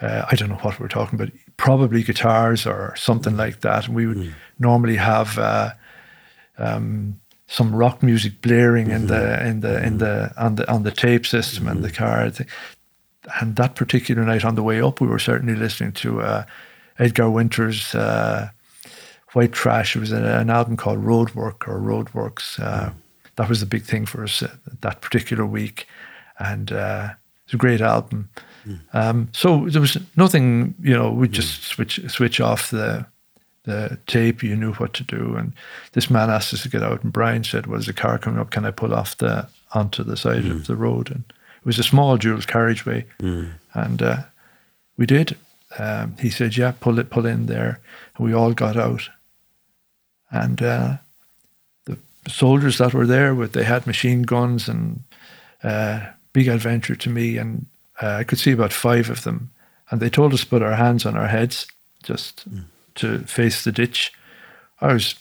Uh, 0.00 0.26
I 0.30 0.36
don't 0.36 0.50
know 0.50 0.56
what 0.56 0.78
we 0.78 0.82
were 0.82 0.88
talking 0.88 1.18
about, 1.18 1.32
probably 1.56 2.02
guitars 2.02 2.66
or 2.66 2.94
something 2.96 3.32
mm. 3.32 3.38
like 3.38 3.62
that. 3.62 3.86
And 3.86 3.94
we 3.94 4.06
would 4.06 4.18
mm. 4.18 4.32
normally 4.58 4.96
have 4.96 5.38
uh, 5.38 5.70
um, 6.58 7.18
some 7.48 7.74
rock 7.74 8.02
music 8.02 8.40
blaring 8.42 8.86
mm-hmm. 8.86 8.96
in 8.96 9.06
the 9.06 9.46
in 9.46 9.60
the 9.60 9.86
in 9.86 9.98
the 9.98 10.32
on 10.36 10.56
the 10.56 10.70
on 10.70 10.82
the 10.82 10.90
tape 10.90 11.26
system 11.26 11.64
mm-hmm. 11.64 11.76
and 11.76 11.84
the 11.84 11.90
car. 11.90 12.30
And 13.40 13.56
that 13.56 13.74
particular 13.74 14.24
night 14.24 14.44
on 14.44 14.54
the 14.54 14.62
way 14.62 14.80
up, 14.80 15.00
we 15.00 15.08
were 15.08 15.18
certainly 15.18 15.56
listening 15.56 15.92
to 15.94 16.20
uh, 16.22 16.44
Edgar 16.98 17.28
Winter's 17.28 17.92
uh, 17.92 18.50
White 19.32 19.52
Trash. 19.52 19.96
It 19.96 20.00
was 20.00 20.12
an, 20.12 20.24
an, 20.24 20.48
album 20.48 20.76
called 20.76 21.04
Roadwork 21.04 21.66
or 21.66 21.80
Roadworks. 21.80 22.60
Uh, 22.60 22.90
mm-hmm. 22.90 22.98
That 23.34 23.48
was 23.48 23.58
the 23.58 23.66
big 23.66 23.82
thing 23.82 24.06
for 24.06 24.22
us 24.22 24.42
uh, 24.42 24.54
that 24.80 25.00
particular 25.00 25.44
week, 25.44 25.88
and 26.38 26.70
uh, 26.70 27.10
it's 27.44 27.54
a 27.54 27.56
great 27.56 27.80
album. 27.80 28.30
Mm. 28.64 28.80
Um, 28.92 29.28
so 29.32 29.68
there 29.68 29.80
was 29.80 29.98
nothing, 30.16 30.74
you 30.80 30.94
know. 30.94 31.10
We 31.10 31.28
just 31.28 31.60
mm. 31.60 31.64
switch 31.64 32.00
switch 32.08 32.40
off 32.40 32.70
the 32.70 33.06
the 33.66 33.98
tape, 34.06 34.42
you 34.42 34.56
knew 34.56 34.72
what 34.74 34.94
to 34.94 35.04
do. 35.04 35.34
And 35.36 35.52
this 35.92 36.08
man 36.08 36.30
asked 36.30 36.54
us 36.54 36.62
to 36.62 36.68
get 36.68 36.82
out, 36.82 37.02
and 37.02 37.12
Brian 37.12 37.44
said, 37.44 37.66
"Well, 37.66 37.78
there's 37.78 37.88
a 37.88 37.92
car 37.92 38.18
coming 38.18 38.40
up. 38.40 38.50
Can 38.50 38.64
I 38.64 38.70
pull 38.70 38.94
off 38.94 39.18
the 39.18 39.48
onto 39.72 40.02
the 40.02 40.16
side 40.16 40.44
mm. 40.44 40.52
of 40.52 40.66
the 40.66 40.76
road?" 40.76 41.10
And 41.10 41.24
it 41.28 41.66
was 41.66 41.78
a 41.78 41.82
small 41.82 42.16
dual 42.16 42.40
carriageway, 42.40 43.04
mm. 43.20 43.50
and 43.74 44.02
uh, 44.02 44.22
we 44.96 45.04
did. 45.04 45.36
Um, 45.78 46.16
he 46.18 46.30
said, 46.30 46.56
"Yeah, 46.56 46.72
pull 46.80 46.98
it, 46.98 47.10
pull 47.10 47.26
in 47.26 47.46
there," 47.46 47.80
and 48.16 48.26
we 48.26 48.32
all 48.32 48.54
got 48.54 48.76
out. 48.76 49.10
And 50.30 50.62
uh, 50.62 50.96
the 51.84 51.98
soldiers 52.28 52.78
that 52.78 52.94
were 52.94 53.06
there, 53.06 53.34
with 53.34 53.52
they 53.52 53.64
had 53.64 53.86
machine 53.86 54.22
guns 54.22 54.68
and 54.68 55.02
uh, 55.62 56.06
big 56.32 56.48
adventure 56.48 56.96
to 56.96 57.10
me, 57.10 57.36
and 57.36 57.66
uh, 58.00 58.14
I 58.14 58.24
could 58.24 58.38
see 58.38 58.52
about 58.52 58.72
five 58.72 59.10
of 59.10 59.24
them, 59.24 59.50
and 59.90 60.00
they 60.00 60.10
told 60.10 60.32
us 60.32 60.40
to 60.42 60.46
put 60.46 60.62
our 60.62 60.76
hands 60.76 61.04
on 61.04 61.16
our 61.16 61.28
heads, 61.28 61.66
just. 62.04 62.48
Mm 62.48 62.66
to 62.96 63.20
face 63.20 63.64
the 63.64 63.72
ditch. 63.72 64.12
I 64.80 64.92
was 64.92 65.14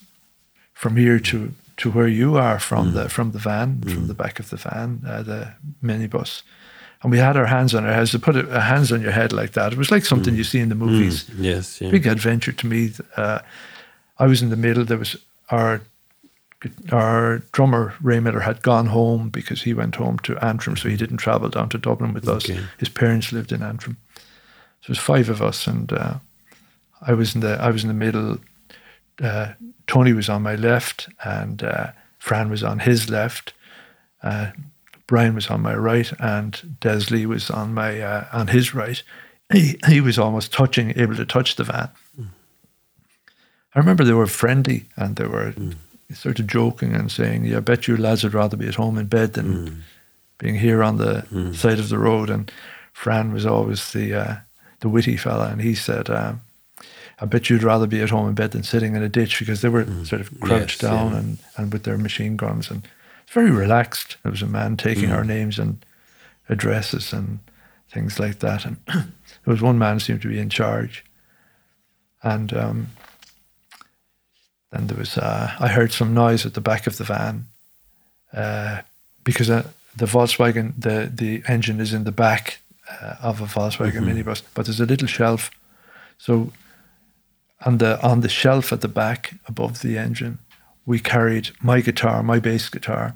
from 0.74 0.98
here 0.98 1.20
to 1.20 1.54
to 1.78 1.92
where 1.92 2.08
you 2.08 2.38
are 2.38 2.60
from 2.60 2.92
mm. 2.92 2.94
the 2.94 3.10
from 3.10 3.32
the 3.32 3.40
van, 3.40 3.78
mm. 3.78 3.94
from 3.94 4.08
the 4.08 4.14
back 4.14 4.40
of 4.40 4.50
the 4.50 4.58
van, 4.58 5.02
uh, 5.08 5.24
the 5.24 5.54
minibus, 5.84 6.42
and 7.02 7.12
we 7.12 7.18
had 7.18 7.38
our 7.38 7.46
hands 7.46 7.74
on 7.76 7.86
our 7.86 7.94
heads. 7.94 8.12
To 8.12 8.20
put 8.20 8.36
a, 8.36 8.48
a 8.50 8.60
hands 8.62 8.92
on 8.92 9.02
your 9.02 9.12
head 9.12 9.34
like 9.34 9.54
that, 9.54 9.74
it 9.74 9.78
was 9.78 9.92
like 9.92 10.06
something 10.06 10.34
mm. 10.34 10.38
you 10.38 10.44
see 10.44 10.60
in 10.60 10.70
the 10.70 10.76
movies. 10.76 11.26
Mm. 11.26 11.44
Yes, 11.44 11.82
yeah. 11.82 11.92
big 11.92 12.08
adventure 12.08 12.54
to 12.54 12.68
me. 12.68 12.92
Uh, 13.16 13.40
I 14.18 14.28
was 14.28 14.42
in 14.42 14.50
the 14.50 14.56
middle. 14.56 14.86
There 14.86 14.98
was 14.98 15.18
our 15.50 15.82
our 16.92 17.40
drummer 17.52 17.94
Ray 18.02 18.20
Millar 18.20 18.40
had 18.40 18.62
gone 18.62 18.88
home 18.88 19.30
because 19.30 19.62
he 19.64 19.74
went 19.74 19.96
home 19.96 20.18
to 20.20 20.38
Antrim, 20.44 20.78
so 20.78 20.90
he 20.90 20.98
didn't 20.98 21.18
travel 21.18 21.50
down 21.50 21.70
to 21.70 21.78
Dublin 21.78 22.14
with 22.14 22.28
okay. 22.28 22.58
us. 22.58 22.64
His 22.80 22.90
parents 22.90 23.32
lived 23.32 23.52
in 23.52 23.62
Antrim. 23.62 23.98
So 24.82 24.88
it 24.88 24.90
was 24.90 25.00
five 25.00 25.30
of 25.30 25.42
us, 25.42 25.68
and 25.68 25.92
uh, 25.92 26.16
I 27.02 27.14
was 27.14 27.36
in 27.36 27.42
the 27.42 27.58
I 27.62 27.70
was 27.70 27.84
in 27.84 27.88
the 27.88 27.94
middle. 27.94 28.38
Uh, 29.22 29.54
Tony 29.88 30.14
was 30.14 30.30
on 30.30 30.42
my 30.42 30.56
left, 30.56 31.10
and 31.24 31.64
uh, 31.64 31.92
Fran 32.20 32.50
was 32.50 32.64
on 32.64 32.80
his 32.80 33.10
left. 33.10 33.54
Uh, 34.24 34.52
Brian 35.08 35.36
was 35.36 35.48
on 35.48 35.62
my 35.62 35.76
right, 35.76 36.12
and 36.20 36.78
Des 36.80 37.12
Lee 37.12 37.26
was 37.26 37.50
on 37.50 37.74
my 37.74 38.02
uh, 38.02 38.26
on 38.34 38.48
his 38.48 38.74
right. 38.74 39.02
He 39.52 39.78
he 39.88 40.02
was 40.02 40.18
almost 40.18 40.52
touching, 40.52 40.98
able 40.98 41.16
to 41.16 41.26
touch 41.26 41.56
the 41.56 41.64
van. 41.64 41.90
Mm. 42.20 42.30
I 43.76 43.80
remember 43.80 44.04
they 44.04 44.14
were 44.14 44.28
friendly, 44.28 44.86
and 44.96 45.16
they 45.16 45.28
were 45.28 45.52
mm. 45.52 45.76
sort 46.14 46.40
of 46.40 46.48
joking 46.48 46.96
and 46.96 47.12
saying, 47.12 47.46
"Yeah, 47.46 47.58
I 47.58 47.60
bet 47.60 47.88
you 47.88 47.98
lads 47.98 48.24
would 48.24 48.34
rather 48.34 48.58
be 48.58 48.68
at 48.68 48.76
home 48.76 48.98
in 48.98 49.06
bed 49.06 49.34
than 49.34 49.46
mm. 49.46 49.82
being 50.40 50.56
here 50.56 50.82
on 50.82 50.98
the 50.98 51.22
hmm. 51.22 51.54
side 51.54 51.78
of 51.80 51.90
the 51.90 52.00
road." 52.00 52.32
And 52.32 52.52
Fran 52.92 53.32
was 53.32 53.46
always 53.46 53.92
the 53.92 54.16
uh, 54.16 54.36
the 54.80 54.90
witty 54.90 55.18
fella, 55.18 55.50
and 55.50 55.62
he 55.62 55.76
said. 55.76 56.10
Um, 56.10 56.42
I 57.20 57.26
bet 57.26 57.50
you'd 57.50 57.64
rather 57.64 57.88
be 57.88 58.02
at 58.02 58.10
home 58.10 58.28
in 58.28 58.36
bed 58.36 58.52
than 58.52 58.64
sitting 58.64 58.96
in 58.96 59.02
a 59.02 59.10
ditch 59.10 59.40
because 59.40 59.62
they 59.62 59.70
were 59.70 59.86
mm. 59.86 60.06
sort 60.06 60.22
of 60.22 60.38
crouched 60.42 60.84
yes, 60.84 60.92
down 60.92 61.12
yeah. 61.12 61.18
and, 61.20 61.38
and 61.58 61.74
with 61.74 61.84
their 61.84 61.98
machine 61.98 62.36
guns 62.36 62.70
and 62.70 62.88
it's 63.24 63.34
very 63.34 63.52
relaxed. 63.52 64.18
There 64.24 64.32
was 64.32 64.42
a 64.42 64.48
man 64.48 64.78
taking 64.78 65.10
mm. 65.10 65.16
our 65.16 65.24
names 65.24 65.58
and 65.58 65.84
addresses 66.50 67.14
and 67.14 67.40
things 67.90 68.20
like 68.20 68.40
that. 68.40 68.66
And 68.66 68.78
there 68.88 69.06
was 69.46 69.62
one 69.62 69.80
man 69.80 70.00
seemed 70.00 70.22
to 70.24 70.28
be 70.28 70.40
in 70.40 70.50
charge. 70.50 71.06
and 72.22 72.54
um, 72.54 72.88
then 74.72 74.88
there 74.88 74.98
was 74.98 75.18
uh, 75.18 75.52
I 75.60 75.70
heard 75.70 75.94
some 75.94 76.14
noise 76.14 76.46
at 76.46 76.54
the 76.54 76.62
back 76.62 76.88
of 76.88 76.98
the 76.98 77.04
van 77.06 77.48
uh, 78.34 78.82
because 79.24 79.50
uh, 79.50 79.68
the 79.96 80.06
Volkswagen 80.06 80.74
the 80.78 81.10
the 81.14 81.44
engine 81.48 81.80
is 81.80 81.94
in 81.94 82.04
the 82.04 82.12
back 82.12 82.60
uh, 82.90 83.16
of 83.22 83.42
a 83.42 83.46
Volkswagen 83.46 84.04
mm-hmm. 84.04 84.10
minibus, 84.10 84.42
but 84.54 84.66
there's 84.66 84.82
a 84.82 84.86
little 84.86 85.08
shelf, 85.08 85.50
so 86.18 86.52
on 87.66 87.80
the 87.80 88.02
on 88.02 88.22
the 88.22 88.30
shelf 88.30 88.72
at 88.72 88.82
the 88.82 88.88
back 88.88 89.34
above 89.48 89.82
the 89.82 89.98
engine, 89.98 90.38
we 90.86 91.00
carried 91.00 91.50
my 91.62 91.82
guitar, 91.82 92.24
my 92.24 92.40
bass 92.40 92.70
guitar, 92.70 93.16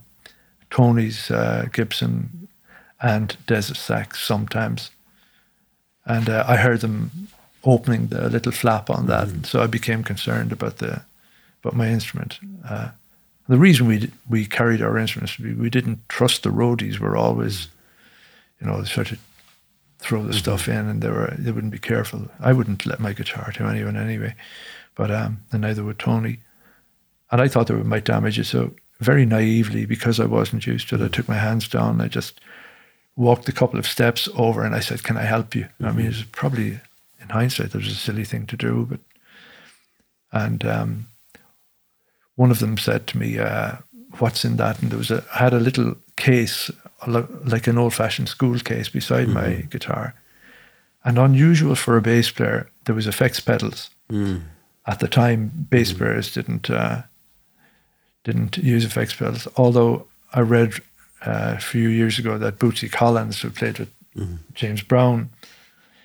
Tony's 0.70 1.32
uh, 1.32 1.68
Gibson, 1.72 2.48
and 3.02 3.38
Desert 3.46 3.78
sax 3.78 4.22
sometimes, 4.22 4.92
and 6.06 6.28
uh, 6.30 6.44
I 6.48 6.58
heard 6.58 6.82
them 6.82 7.30
opening 7.64 8.08
the 8.08 8.30
little 8.30 8.52
flap 8.52 8.90
on 8.90 9.06
that, 9.08 9.28
mm-hmm. 9.28 9.44
so 9.44 9.62
I 9.62 9.68
became 9.68 10.04
concerned 10.04 10.52
about 10.52 10.78
the 10.78 11.04
about 11.64 11.76
my 11.76 11.88
instrument. 11.90 12.40
Uh, 12.68 12.90
the 13.48 13.58
reason 13.58 13.88
we 13.88 14.12
we 14.30 14.46
carried 14.46 14.82
our 14.82 14.98
instruments, 14.98 15.38
we, 15.38 15.54
we 15.54 15.70
didn't 15.70 16.08
trust 16.10 16.44
the 16.44 16.50
roadies. 16.50 17.00
We're 17.00 17.18
always, 17.18 17.68
you 18.60 18.68
know, 18.68 18.84
sort 18.84 19.12
of 19.12 19.20
throw 20.00 20.24
the 20.24 20.34
stuff 20.34 20.68
in, 20.68 20.88
and 20.88 21.02
they 21.02 21.10
were 21.10 21.34
they 21.38 21.52
wouldn't 21.52 21.74
be 21.74 21.80
careful. 21.80 22.30
I 22.40 22.54
wouldn't 22.54 22.86
let 22.86 23.00
my 23.00 23.14
guitar 23.14 23.52
to 23.54 23.66
anyone 23.66 23.98
anyway, 23.98 24.36
but 24.96 25.12
um, 25.12 25.44
and 25.52 25.62
neither 25.62 25.84
would 25.84 26.00
Tony. 26.00 26.40
And 27.32 27.42
I 27.42 27.48
thought 27.48 27.68
they 27.68 27.76
might 27.76 28.06
damage 28.06 28.40
it, 28.40 28.46
so 28.46 28.72
very 29.00 29.26
naively, 29.26 29.86
because 29.86 30.20
I 30.20 30.26
wasn't 30.26 30.66
used 30.66 30.90
to 30.90 30.96
it, 30.96 31.02
I 31.02 31.08
took 31.10 31.30
my 31.30 31.36
hands 31.36 31.68
down. 31.68 32.02
I 32.02 32.08
just 32.08 32.42
walked 33.16 33.48
a 33.48 33.54
couple 33.54 33.78
of 33.78 33.86
steps 33.86 34.28
over, 34.36 34.64
and 34.64 34.74
I 34.74 34.80
said, 34.80 35.04
"Can 35.04 35.18
I 35.18 35.24
help 35.24 35.54
you?" 35.56 35.64
Mm-hmm. 35.64 35.86
I 35.86 35.92
mean, 35.92 36.08
mm-hmm. 36.08 36.22
it's 36.22 36.30
probably 36.32 36.80
in 37.22 37.30
hindsight, 37.30 37.68
it 37.68 37.76
was 37.76 37.88
a 37.88 37.96
silly 37.96 38.24
thing 38.24 38.46
to 38.48 38.58
do, 38.58 38.88
but 38.90 39.00
and 40.32 40.66
um, 40.66 41.08
one 42.36 42.52
of 42.52 42.60
them 42.60 42.78
said 42.78 43.08
to 43.08 43.18
me, 43.18 43.38
uh, 43.38 43.78
"What's 44.20 44.46
in 44.46 44.58
that?" 44.58 44.82
And 44.82 44.92
there 44.92 44.98
was 44.98 45.12
a 45.12 45.24
I 45.34 45.40
had 45.40 45.54
a 45.54 45.60
little 45.60 45.96
case, 46.16 46.72
like 47.08 47.68
an 47.68 47.78
old-fashioned 47.78 48.30
school 48.30 48.60
case, 48.60 48.90
beside 48.90 49.28
mm-hmm. 49.28 49.34
my 49.34 49.68
guitar, 49.70 50.14
and 51.04 51.18
unusual 51.18 51.76
for 51.76 51.98
a 51.98 52.02
bass 52.02 52.32
player, 52.32 52.70
there 52.86 52.96
was 52.96 53.08
effects 53.08 53.40
pedals. 53.40 53.90
Mm. 54.12 54.42
At 54.86 55.00
the 55.00 55.08
time, 55.08 55.52
bass 55.70 55.94
mm. 55.94 55.98
players 55.98 56.34
didn't 56.34 56.70
uh, 56.70 57.04
didn't 58.24 58.58
use 58.58 58.86
effects 58.86 59.16
pedals. 59.16 59.48
Although 59.56 60.08
I 60.34 60.42
read 60.42 60.74
uh, 61.26 61.56
a 61.58 61.60
few 61.60 61.90
years 61.90 62.20
ago 62.20 62.38
that 62.38 62.60
Bootsy 62.60 62.92
Collins, 62.92 63.42
who 63.42 63.50
played 63.50 63.80
with 63.80 63.92
mm-hmm. 64.16 64.36
James 64.54 64.82
Brown, 64.82 65.30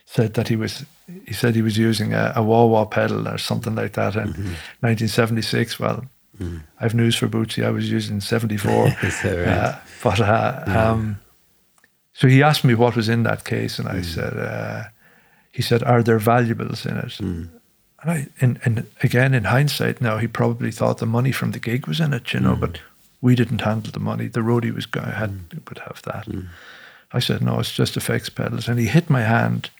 said 0.06 0.34
that 0.34 0.48
he 0.48 0.56
was 0.56 0.84
he 1.26 1.34
said 1.34 1.54
he 1.54 1.62
was 1.62 1.76
using 1.76 2.14
a, 2.14 2.32
a 2.36 2.42
wah 2.42 2.64
wah 2.66 2.84
pedal 2.84 3.28
or 3.28 3.38
something 3.38 3.74
like 3.74 3.92
that 3.92 4.14
in 4.14 4.28
mm-hmm. 4.28 4.54
1976. 4.80 5.78
Well, 5.78 6.04
mm. 6.38 6.62
I 6.78 6.82
have 6.82 6.94
news 6.94 7.16
for 7.16 7.28
Bootsy. 7.28 7.64
I 7.64 7.70
was 7.70 7.90
using 7.90 8.20
74. 8.20 8.84
right? 9.02 9.24
uh, 9.24 9.78
but 10.02 10.20
uh, 10.20 10.64
yeah. 10.66 10.90
um, 10.90 11.20
so 12.12 12.28
he 12.28 12.42
asked 12.42 12.64
me 12.64 12.74
what 12.74 12.96
was 12.96 13.08
in 13.08 13.22
that 13.24 13.44
case, 13.44 13.78
and 13.78 13.88
I 13.88 13.96
mm. 13.96 14.04
said, 14.04 14.36
uh, 14.36 14.84
he 15.52 15.62
said, 15.62 15.82
are 15.82 16.02
there 16.02 16.18
valuables 16.18 16.86
in 16.86 16.96
it? 16.96 17.18
Mm. 17.18 17.48
And 18.02 18.10
I, 18.10 18.26
and, 18.40 18.60
and 18.64 18.86
again, 19.02 19.34
in 19.34 19.44
hindsight, 19.44 20.00
now 20.00 20.18
he 20.18 20.26
probably 20.26 20.70
thought 20.70 20.98
the 20.98 21.06
money 21.06 21.32
from 21.32 21.52
the 21.52 21.58
gig 21.58 21.86
was 21.86 22.00
in 22.00 22.12
it, 22.12 22.32
you 22.32 22.40
know, 22.40 22.54
mm. 22.54 22.60
but 22.60 22.80
we 23.20 23.34
didn't 23.34 23.62
handle 23.62 23.90
the 23.92 24.00
money. 24.00 24.28
The 24.28 24.40
roadie 24.40 24.74
was 24.74 24.86
going 24.86 25.10
had 25.10 25.30
mm. 25.30 25.68
would 25.68 25.78
have 25.78 26.02
that. 26.02 26.28
I 27.12 27.20
said, 27.20 27.42
no, 27.42 27.60
it's 27.60 27.72
just 27.72 27.96
effects 27.96 28.28
pedals, 28.28 28.68
and 28.68 28.78
he 28.78 28.86
hit 28.86 29.08
my 29.08 29.22
hand 29.22 29.70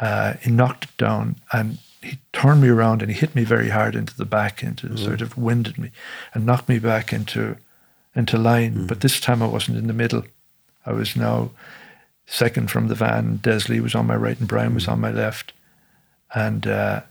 uh, 0.00 0.34
he 0.34 0.50
knocked 0.50 0.84
it 0.84 0.96
down 0.96 1.36
and 1.52 1.78
he 2.06 2.18
turned 2.32 2.62
me 2.62 2.68
around 2.68 3.02
and 3.02 3.10
he 3.10 3.16
hit 3.18 3.34
me 3.34 3.44
very 3.44 3.70
hard 3.70 3.94
into 3.94 4.16
the 4.16 4.24
back, 4.24 4.62
into 4.62 4.88
mm. 4.88 4.98
sort 4.98 5.20
of 5.20 5.36
winded 5.36 5.78
me 5.78 5.90
and 6.32 6.46
knocked 6.46 6.68
me 6.68 6.78
back 6.78 7.12
into 7.12 7.56
into 8.14 8.38
line. 8.38 8.74
Mm. 8.74 8.88
But 8.88 9.00
this 9.00 9.20
time 9.20 9.42
I 9.42 9.46
wasn't 9.46 9.78
in 9.78 9.86
the 9.86 9.92
middle. 9.92 10.24
I 10.84 10.92
was 10.92 11.16
now 11.16 11.50
second 12.26 12.70
from 12.70 12.88
the 12.88 12.94
van. 12.94 13.40
Des 13.42 13.60
Lee 13.68 13.80
was 13.80 13.94
on 13.94 14.06
my 14.06 14.16
right 14.16 14.38
and 14.38 14.48
Brian 14.48 14.74
was 14.74 14.86
mm. 14.86 14.92
on 14.92 15.00
my 15.00 15.10
left. 15.10 15.52
And 16.34 16.66
uh, 16.66 17.02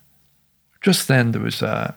just 0.82 1.08
then 1.08 1.32
there 1.32 1.42
was 1.42 1.62
a, 1.62 1.96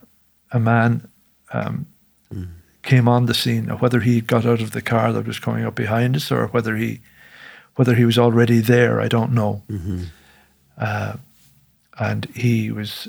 a 0.53 0.59
man 0.59 1.09
um, 1.53 1.87
mm. 2.33 2.49
came 2.83 3.09
on 3.09 3.27
the 3.27 3.35
scene. 3.35 3.67
Now, 3.67 3.77
whether 3.77 4.01
he 4.01 4.21
got 4.21 4.45
out 4.47 4.61
of 4.61 4.73
the 4.73 4.83
car 4.83 5.13
that 5.13 5.27
was 5.27 5.39
coming 5.39 5.65
up 5.65 5.75
behind 5.75 6.17
us 6.17 6.31
or 6.31 6.49
whether 6.49 6.77
he 6.77 7.01
whether 7.77 7.95
he 7.95 8.05
was 8.05 8.19
already 8.19 8.59
there, 8.59 9.01
I 9.01 9.07
don't 9.07 9.33
know. 9.33 9.63
Mm-hmm. 9.71 10.03
Uh, 10.77 11.13
and 11.99 12.27
he 12.35 12.71
was, 12.71 13.09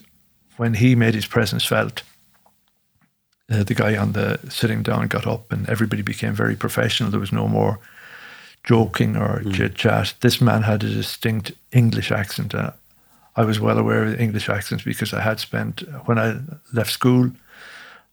when 0.57 0.75
he 0.75 0.95
made 0.95 1.13
his 1.13 1.25
presence 1.25 1.65
felt, 1.65 2.03
uh, 3.51 3.63
the 3.63 3.73
guy 3.73 3.97
on 3.97 4.11
the 4.11 4.39
sitting 4.49 4.83
down 4.83 5.07
got 5.07 5.25
up 5.25 5.51
and 5.51 5.67
everybody 5.69 6.01
became 6.01 6.33
very 6.33 6.55
professional. 6.55 7.09
There 7.09 7.19
was 7.19 7.31
no 7.31 7.47
more 7.47 7.79
joking 8.63 9.15
or 9.15 9.41
mm. 9.41 9.53
chit 9.53 9.75
chat. 9.75 10.13
This 10.19 10.39
man 10.39 10.63
had 10.63 10.83
a 10.83 10.89
distinct 10.89 11.51
English 11.71 12.11
accent. 12.11 12.53
Uh, 12.53 12.71
I 13.35 13.45
was 13.45 13.59
well 13.59 13.79
aware 13.79 14.03
of 14.03 14.11
the 14.11 14.21
English 14.21 14.49
accents 14.49 14.83
because 14.83 15.13
I 15.13 15.21
had 15.21 15.39
spent, 15.39 15.81
when 16.05 16.19
I 16.19 16.39
left 16.73 16.91
school, 16.91 17.31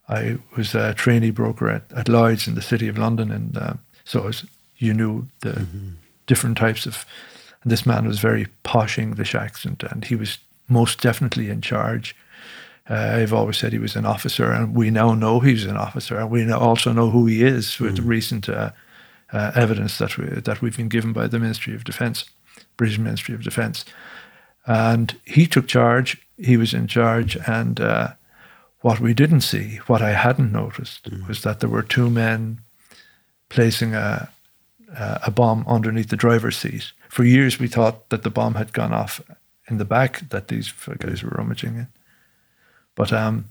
I 0.09 0.39
was 0.57 0.75
a 0.75 0.95
trainee 0.95 1.33
broker 1.33 1.69
at, 1.69 1.83
at 1.95 2.09
Lloyd's 2.09 2.49
in 2.49 2.55
the 2.55 2.63
city 2.63 2.89
of 2.89 2.97
London. 2.97 3.31
And 3.31 3.59
uh, 3.59 3.75
so 4.05 4.23
was, 4.23 4.45
you 4.79 4.95
knew 4.95 5.27
the 5.41 5.51
mm-hmm. 5.51 5.89
different 6.27 6.57
types 6.57 6.87
of 6.87 7.05
and 7.67 7.73
this 7.73 7.85
man 7.85 8.07
was 8.07 8.21
very 8.21 8.47
posh 8.63 8.97
English 8.97 9.35
accent, 9.35 9.83
and 9.83 10.05
he 10.05 10.15
was 10.15 10.39
most 10.69 11.01
definitely 11.01 11.49
in 11.51 11.61
charge. 11.61 12.17
Uh, 12.89 12.95
I've 12.95 13.33
always 13.33 13.57
said 13.57 13.73
he 13.73 13.79
was 13.79 13.97
an 13.97 14.07
officer, 14.07 14.51
and 14.51 14.75
we 14.75 14.91
now 14.91 15.15
know 15.15 15.41
he's 15.41 15.65
an 15.65 15.77
officer, 15.77 16.19
and 16.19 16.31
we 16.31 16.51
also 16.53 16.93
know 16.93 17.11
who 17.11 17.27
he 17.27 17.43
is 17.43 17.81
with 17.81 17.99
mm. 17.99 18.07
recent 18.07 18.49
uh, 18.49 18.71
uh, 19.33 19.53
evidence 19.55 19.99
that 19.99 20.17
we, 20.17 20.27
that 20.27 20.63
we've 20.63 20.77
been 20.77 20.89
given 20.89 21.13
by 21.13 21.27
the 21.27 21.41
Ministry 21.41 21.75
of 21.75 21.83
Defence, 21.83 22.27
British 22.77 22.99
Ministry 22.99 23.35
of 23.35 23.43
Defence. 23.43 23.85
And 24.67 25.19
he 25.25 25.47
took 25.47 25.67
charge. 25.67 26.21
He 26.39 26.57
was 26.57 26.73
in 26.73 26.87
charge, 26.87 27.37
and 27.49 27.81
uh, 27.81 28.09
what 28.81 29.01
we 29.01 29.15
didn't 29.15 29.41
see, 29.41 29.81
what 29.89 30.03
I 30.03 30.11
hadn't 30.13 30.53
noticed, 30.53 31.11
mm. 31.11 31.27
was 31.27 31.43
that 31.43 31.59
there 31.61 31.71
were 31.71 31.83
two 31.83 32.11
men 32.11 32.61
placing 33.49 33.95
a 33.95 34.31
a 34.99 35.31
bomb 35.31 35.65
underneath 35.69 36.09
the 36.09 36.17
driver's 36.17 36.57
seat 36.57 36.93
for 37.09 37.25
years 37.25 37.59
we 37.59 37.69
thought 37.69 38.09
that 38.11 38.23
the 38.23 38.31
bomb 38.31 38.55
had 38.55 38.73
gone 38.73 38.93
off 38.93 39.21
in 39.69 39.79
the 39.79 39.85
back 39.85 40.29
that 40.29 40.49
these 40.49 40.73
guys 40.99 41.23
were 41.23 41.35
rummaging 41.37 41.77
in. 41.77 41.89
But 42.95 43.13
um, 43.13 43.51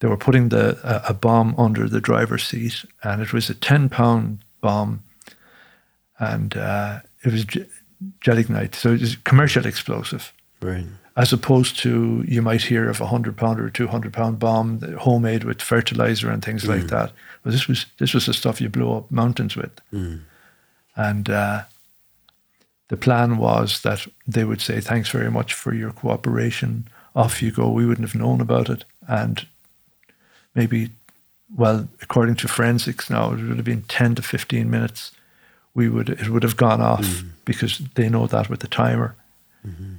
they 0.00 0.08
were 0.08 0.16
putting 0.16 0.50
the 0.50 0.78
a, 0.84 1.10
a, 1.10 1.14
bomb 1.14 1.54
under 1.58 1.88
the 1.88 2.00
driver's 2.00 2.44
seat, 2.44 2.84
and 3.02 3.22
it 3.22 3.32
was 3.32 3.50
a 3.50 3.54
ten 3.54 3.88
pound 3.88 4.44
bomb, 4.60 5.02
and 6.18 6.56
uh, 6.56 7.00
it 7.24 7.32
was 7.32 7.46
gelignite, 8.20 8.74
so 8.74 8.92
it 8.92 9.00
was 9.00 9.16
commercial 9.16 9.66
explosive. 9.66 10.32
Right. 10.60 10.86
As 11.16 11.32
opposed 11.32 11.78
to 11.80 12.24
you 12.26 12.42
might 12.42 12.62
hear 12.62 12.88
of 12.88 13.00
a 13.00 13.06
hundred 13.06 13.36
pound 13.36 13.60
or 13.60 13.70
two 13.70 13.86
hundred 13.86 14.12
pound 14.12 14.38
bomb, 14.38 14.80
homemade 14.98 15.44
with 15.44 15.62
fertilizer 15.62 16.30
and 16.30 16.44
things 16.44 16.64
mm. 16.64 16.68
like 16.68 16.88
that. 16.88 17.12
But 17.42 17.52
this 17.52 17.68
was 17.68 17.86
this 17.98 18.14
was 18.14 18.26
the 18.26 18.34
stuff 18.34 18.60
you 18.60 18.68
blow 18.68 18.98
up 18.98 19.10
mountains 19.10 19.56
with, 19.56 19.72
mm. 19.92 20.20
and 20.96 21.30
uh, 21.30 21.62
the 22.88 22.96
plan 22.96 23.38
was 23.38 23.82
that 23.82 24.06
they 24.26 24.44
would 24.44 24.60
say, 24.60 24.80
Thanks 24.80 25.10
very 25.10 25.30
much 25.30 25.54
for 25.54 25.74
your 25.74 25.90
cooperation. 25.90 26.88
Off 27.16 27.42
you 27.42 27.50
go. 27.50 27.70
We 27.70 27.86
wouldn't 27.86 28.08
have 28.08 28.20
known 28.20 28.40
about 28.40 28.68
it. 28.68 28.84
And 29.08 29.46
maybe, 30.54 30.90
well, 31.54 31.88
according 32.02 32.36
to 32.36 32.48
forensics 32.48 33.08
now, 33.08 33.32
it 33.32 33.40
would 33.40 33.56
have 33.56 33.64
been 33.64 33.82
10 33.82 34.16
to 34.16 34.22
15 34.22 34.68
minutes. 34.68 35.12
We 35.74 35.88
would 35.88 36.08
it 36.08 36.28
would 36.28 36.42
have 36.42 36.56
gone 36.56 36.80
off 36.80 37.04
mm. 37.04 37.30
because 37.44 37.78
they 37.94 38.08
know 38.08 38.26
that 38.26 38.48
with 38.48 38.60
the 38.60 38.68
timer. 38.68 39.16
Mm-hmm. 39.66 39.94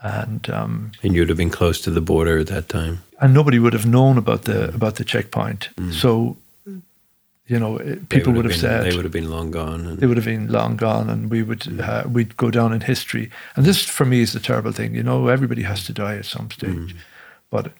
And 0.00 0.48
um, 0.50 0.92
and 1.02 1.14
you'd 1.14 1.28
have 1.28 1.38
been 1.38 1.50
close 1.50 1.80
to 1.82 1.90
the 1.90 2.00
border 2.00 2.38
at 2.38 2.46
that 2.46 2.68
time. 2.68 3.02
And 3.20 3.34
nobody 3.34 3.58
would 3.58 3.72
have 3.72 3.84
known 3.84 4.16
about 4.16 4.42
the 4.42 4.68
about 4.68 4.94
the 4.94 5.04
checkpoint. 5.04 5.70
Mm. 5.76 5.92
So 5.92 6.36
you 7.48 7.58
know, 7.58 7.78
people 8.10 8.34
would 8.34 8.44
have, 8.44 8.52
been, 8.52 8.60
said 8.60 8.84
they 8.84 8.94
would 8.94 9.06
have 9.06 9.12
been 9.12 9.30
long 9.30 9.50
gone. 9.50 9.96
they 9.96 10.06
would 10.06 10.18
have 10.18 10.26
been 10.26 10.48
long 10.48 10.76
gone, 10.76 11.08
and 11.08 11.30
we 11.30 11.42
would 11.42 11.60
mm. 11.60 11.80
uh, 11.80 12.06
we'd 12.06 12.36
go 12.36 12.50
down 12.50 12.74
in 12.74 12.82
history. 12.82 13.30
And 13.56 13.64
this, 13.64 13.82
for 13.82 14.04
me, 14.04 14.20
is 14.20 14.34
the 14.34 14.40
terrible 14.40 14.70
thing. 14.70 14.94
You 14.94 15.02
know, 15.02 15.28
everybody 15.28 15.62
has 15.62 15.84
to 15.86 15.94
die 15.94 16.16
at 16.16 16.26
some 16.26 16.50
stage, 16.50 16.94
mm. 16.94 16.96
but 17.48 17.72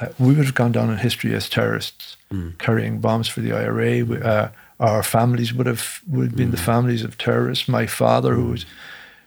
uh, 0.00 0.08
we 0.20 0.34
would 0.34 0.46
have 0.46 0.54
gone 0.54 0.70
down 0.70 0.88
in 0.88 0.98
history 0.98 1.34
as 1.34 1.48
terrorists 1.48 2.16
mm. 2.32 2.56
carrying 2.58 3.00
bombs 3.00 3.26
for 3.26 3.40
the 3.40 3.52
IRA. 3.52 4.04
We, 4.04 4.22
uh, 4.22 4.50
our 4.78 5.02
families 5.02 5.52
would 5.52 5.66
have 5.66 6.00
would 6.06 6.28
have 6.28 6.36
been 6.36 6.52
the 6.52 6.56
mm. 6.56 6.64
families 6.64 7.02
of 7.02 7.18
terrorists. 7.18 7.66
My 7.66 7.86
father, 7.86 8.34
who 8.34 8.46
mm. 8.46 8.50
was 8.52 8.66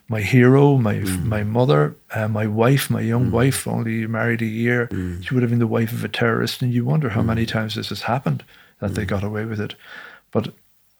my 0.08 0.22
hero, 0.22 0.78
my 0.78 0.94
mm. 0.94 1.24
my 1.24 1.42
mother, 1.42 1.96
uh, 2.14 2.28
my 2.28 2.46
wife, 2.46 2.88
my 2.88 3.02
young 3.02 3.30
wife, 3.30 3.68
only 3.68 4.06
married 4.06 4.40
a 4.40 4.46
year. 4.46 4.88
She 5.20 5.34
would 5.34 5.42
have 5.42 5.50
been 5.50 5.58
the 5.58 5.66
wife 5.66 5.92
of 5.92 6.02
a 6.02 6.08
terrorist, 6.08 6.62
and 6.62 6.72
you 6.72 6.86
wonder 6.86 7.10
how 7.10 7.20
many 7.20 7.44
times 7.44 7.74
this 7.74 7.90
has 7.90 8.02
happened 8.02 8.42
that 8.82 8.94
they 8.94 9.04
got 9.04 9.22
away 9.22 9.44
with 9.44 9.60
it. 9.60 9.76
But 10.32 10.52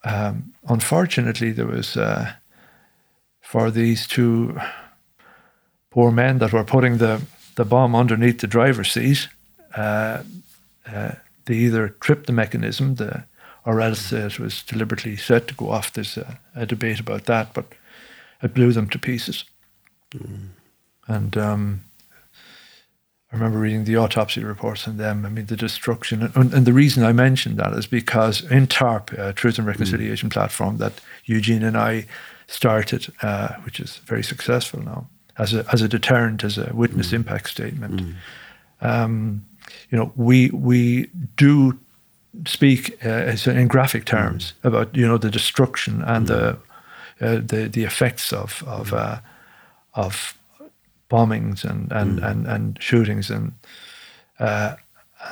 um, 0.05 0.53
unfortunately, 0.69 1.51
there 1.51 1.67
was 1.67 1.97
uh, 1.97 2.31
for 3.41 3.69
these 3.69 4.07
two 4.07 4.57
poor 5.91 6.11
men 6.11 6.39
that 6.39 6.53
were 6.53 6.63
putting 6.63 6.97
the 6.97 7.21
the 7.55 7.65
bomb 7.65 7.95
underneath 7.95 8.39
the 8.39 8.47
driver's 8.47 8.91
seat. 8.91 9.27
Uh, 9.75 10.23
uh, 10.91 11.11
they 11.45 11.55
either 11.55 11.89
tripped 11.99 12.25
the 12.25 12.33
mechanism, 12.33 12.95
the, 12.95 13.25
or 13.65 13.81
else 13.81 14.11
it 14.11 14.39
was 14.39 14.63
deliberately 14.63 15.17
set 15.17 15.47
to 15.47 15.53
go 15.53 15.69
off. 15.69 15.93
There's 15.93 16.17
a, 16.17 16.39
a 16.55 16.65
debate 16.65 16.99
about 16.99 17.25
that, 17.25 17.53
but 17.53 17.65
it 18.41 18.53
blew 18.53 18.71
them 18.71 18.89
to 18.89 18.99
pieces. 18.99 19.43
Mm. 20.15 20.49
And 21.07 21.37
um, 21.37 21.81
I 23.33 23.35
remember 23.35 23.57
reading 23.57 23.85
the 23.85 23.97
autopsy 23.97 24.43
reports 24.43 24.87
on 24.87 24.97
them. 24.97 25.25
I 25.25 25.29
mean, 25.29 25.47
the 25.47 25.57
destruction. 25.57 26.31
And, 26.35 26.53
and 26.53 26.67
the 26.67 26.73
reason 26.73 27.03
I 27.03 27.13
mentioned 27.13 27.57
that 27.57 27.73
is 27.73 27.87
because 27.87 28.43
in 28.51 28.67
TARP, 28.67 29.17
uh, 29.17 29.33
Truth 29.33 29.57
and 29.57 29.65
Reconciliation 29.65 30.29
mm. 30.29 30.33
platform 30.33 30.77
that 30.77 31.01
Eugene 31.25 31.63
and 31.63 31.75
I 31.75 32.05
started, 32.45 33.11
uh, 33.23 33.55
which 33.63 33.79
is 33.79 33.97
very 34.05 34.21
successful 34.21 34.83
now, 34.83 35.07
as 35.39 35.55
a, 35.55 35.65
as 35.73 35.81
a 35.81 35.87
deterrent, 35.87 36.43
as 36.43 36.59
a 36.59 36.69
witness 36.75 37.09
mm. 37.09 37.13
impact 37.13 37.49
statement. 37.49 38.01
Mm. 38.01 38.15
Um, 38.81 39.45
you 39.89 39.97
know, 39.97 40.11
we 40.15 40.51
we 40.51 41.09
do 41.35 41.79
speak 42.45 43.03
uh, 43.03 43.35
in 43.47 43.67
graphic 43.67 44.05
terms 44.05 44.53
mm. 44.61 44.67
about 44.67 44.95
you 44.95 45.07
know 45.07 45.17
the 45.17 45.31
destruction 45.31 46.03
and 46.03 46.27
the 46.27 46.57
uh, 47.19 47.35
the 47.35 47.67
the 47.71 47.83
effects 47.83 48.31
of 48.31 48.63
of 48.67 48.93
uh, 48.93 49.17
of 49.95 50.37
bombings 51.13 51.63
and 51.63 51.91
and, 51.91 52.19
mm. 52.19 52.27
and, 52.29 52.47
and 52.47 52.81
shootings 52.81 53.29
and 53.29 53.53
uh, 54.39 54.75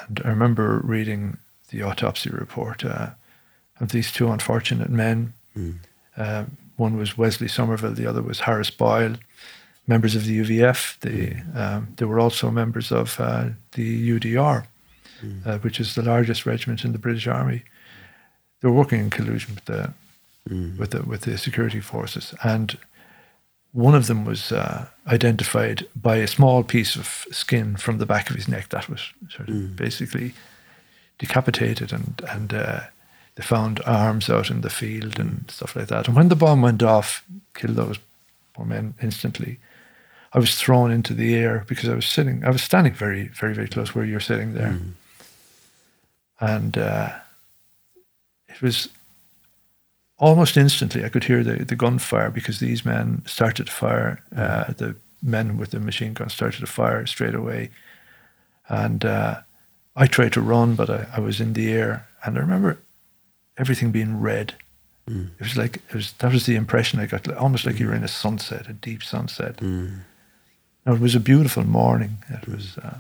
and 0.08 0.22
I 0.24 0.30
remember 0.30 0.82
reading 0.84 1.38
the 1.70 1.82
autopsy 1.82 2.30
report 2.30 2.86
uh, 2.86 3.10
of 3.80 3.92
these 3.92 4.12
two 4.12 4.32
unfortunate 4.32 4.90
men. 4.90 5.34
Mm. 5.58 5.80
Uh, 6.16 6.46
one 6.78 6.98
was 6.98 7.18
Wesley 7.18 7.48
Somerville, 7.48 7.94
the 7.94 8.06
other 8.06 8.22
was 8.22 8.42
Harris 8.42 8.70
Boyle, 8.70 9.16
members 9.88 10.16
of 10.16 10.26
the 10.26 10.40
UVF. 10.40 11.00
They 11.00 11.42
mm. 11.42 11.56
um, 11.56 11.88
they 11.98 12.06
were 12.06 12.20
also 12.20 12.52
members 12.52 12.92
of 12.92 13.20
uh, 13.20 13.50
the 13.72 14.20
UDR, 14.20 14.66
mm. 15.24 15.48
uh, 15.48 15.58
which 15.60 15.80
is 15.80 15.96
the 15.96 16.04
largest 16.04 16.46
regiment 16.46 16.86
in 16.86 16.92
the 16.92 17.00
British 17.00 17.28
Army. 17.28 17.64
They 18.62 18.68
were 18.68 18.76
working 18.76 19.00
in 19.00 19.10
collusion 19.10 19.56
with 19.56 19.66
the 19.66 19.94
mm. 20.48 20.78
with 20.78 20.92
the 20.92 21.04
with 21.04 21.22
the 21.22 21.38
security 21.38 21.82
forces 21.82 22.36
and 22.44 22.78
one 23.74 23.96
of 23.96 24.08
them 24.08 24.26
was 24.26 24.52
uh, 24.52 24.88
identified 25.08 25.88
by 25.96 26.18
a 26.18 26.28
small 26.28 26.64
piece 26.64 26.96
of 26.96 27.26
skin 27.32 27.76
from 27.78 27.98
the 27.98 28.06
back 28.06 28.30
of 28.30 28.36
his 28.36 28.48
neck 28.48 28.70
that 28.70 28.90
was 28.90 29.14
sort 29.30 29.50
of 29.50 29.56
mm. 29.56 29.76
basically 29.76 30.34
decapitated, 31.18 31.94
and 31.94 32.22
and 32.30 32.54
uh, 32.54 32.82
they 33.36 33.44
found 33.44 33.82
arms 33.86 34.30
out 34.30 34.50
in 34.50 34.62
the 34.62 34.70
field 34.70 35.20
and 35.20 35.50
stuff 35.50 35.76
like 35.76 35.88
that. 35.88 36.08
And 36.08 36.16
when 36.16 36.30
the 36.30 36.36
bomb 36.36 36.62
went 36.62 36.84
off, 36.84 37.24
killed 37.54 37.78
those 37.78 38.00
poor 38.54 38.66
men 38.66 38.94
instantly. 39.02 39.60
I 40.34 40.40
was 40.40 40.56
thrown 40.56 40.92
into 40.92 41.14
the 41.14 41.36
air 41.36 41.66
because 41.68 41.90
I 41.90 41.96
was 41.96 42.06
sitting, 42.06 42.46
I 42.46 42.52
was 42.52 42.64
standing 42.64 42.94
very, 42.94 43.28
very, 43.28 43.54
very 43.54 43.68
close 43.68 43.94
where 43.94 44.06
you're 44.06 44.22
sitting 44.22 44.54
there, 44.54 44.80
mm. 44.80 44.92
and 46.40 46.78
uh, 46.78 47.10
it 48.48 48.62
was 48.62 48.90
almost 50.22 50.56
instantly, 50.56 51.04
I 51.04 51.10
could 51.10 51.24
hear 51.24 51.44
the, 51.44 51.66
the 51.66 51.76
gunfire 51.76 52.30
because 52.30 52.60
these 52.60 52.86
men 52.86 53.24
started 53.26 53.66
to 53.66 53.72
fire. 53.72 54.24
Uh, 54.34 54.72
the 54.78 54.96
men 55.22 55.58
with 55.58 55.72
the 55.72 55.80
machine 55.80 56.14
gun 56.14 56.30
started 56.30 56.60
to 56.60 56.68
fire 56.68 57.06
straight 57.08 57.36
away. 57.36 57.72
And 58.70 59.04
uh, 59.04 59.42
I 59.96 60.06
tried 60.08 60.34
to 60.34 60.42
run, 60.42 60.76
but 60.76 60.90
I, 60.90 61.08
I, 61.18 61.20
was 61.20 61.42
in 61.42 61.54
the 61.54 61.72
air. 61.72 62.08
And 62.24 62.38
I 62.38 62.42
remember 62.42 62.78
everything 63.58 63.92
being 63.92 64.22
red. 64.22 64.54
Mm. 65.10 65.32
It 65.40 65.44
was 65.44 65.58
like, 65.58 65.78
it 65.90 65.96
was, 65.96 66.14
that 66.14 66.32
was 66.32 66.46
the 66.46 66.56
impression 66.56 67.00
I 67.00 67.08
got, 67.08 67.28
almost 67.36 67.66
like 67.66 67.80
you 67.80 67.88
were 67.88 67.96
in 67.96 68.04
a 68.04 68.08
sunset, 68.08 68.70
a 68.70 68.74
deep 68.74 69.04
sunset. 69.04 69.58
Mm. 69.58 70.02
Now, 70.86 70.94
it 70.94 71.02
was 71.02 71.16
a 71.16 71.20
beautiful 71.20 71.64
morning. 71.64 72.20
It 72.30 72.48
was 72.48 72.78
uh, 72.78 73.00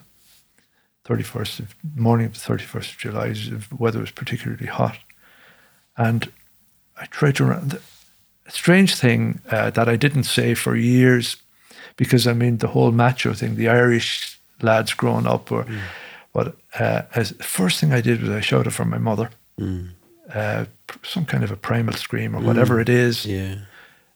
31st 1.05 1.59
of, 1.59 1.75
morning 1.95 2.25
of 2.25 2.33
the 2.33 2.39
31st 2.39 2.93
of 2.93 2.97
July. 2.97 3.29
The 3.29 3.63
weather 3.77 3.99
was 3.99 4.11
particularly 4.11 4.67
hot. 4.67 4.97
And 5.95 6.31
I 7.01 7.05
tried 7.05 7.35
to 7.35 7.45
run. 7.45 7.67
The 7.69 7.81
strange 8.51 8.95
thing 8.95 9.41
uh, 9.49 9.71
that 9.71 9.89
I 9.89 9.95
didn't 9.97 10.23
say 10.23 10.53
for 10.53 10.75
years, 10.75 11.37
because 11.97 12.27
I 12.27 12.33
mean 12.33 12.57
the 12.57 12.67
whole 12.67 12.91
macho 12.91 13.33
thing, 13.33 13.55
the 13.55 13.69
Irish 13.69 14.39
lads 14.61 14.93
growing 14.93 15.27
up, 15.27 15.51
or, 15.51 15.63
mm. 15.63 15.79
but 16.33 16.55
uh, 16.79 17.01
as 17.15 17.31
first 17.41 17.79
thing 17.79 17.93
I 17.93 18.01
did 18.01 18.21
was 18.21 18.29
I 18.29 18.41
shouted 18.41 18.73
for 18.73 18.85
my 18.85 18.99
mother, 18.99 19.29
mm. 19.59 19.89
uh, 20.33 20.65
some 21.03 21.25
kind 21.25 21.43
of 21.43 21.51
a 21.51 21.55
primal 21.55 21.93
scream 21.93 22.35
or 22.35 22.41
mm. 22.41 22.45
whatever 22.45 22.79
it 22.79 22.89
is. 22.89 23.25
Yeah. 23.25 23.55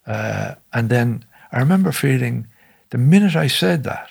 Uh, 0.05 0.55
and 0.71 0.89
then 0.89 1.25
I 1.51 1.59
remember 1.59 1.91
feeling 1.91 2.47
the 2.89 2.97
minute 2.97 3.35
I 3.35 3.47
said 3.47 3.83
that, 3.83 4.09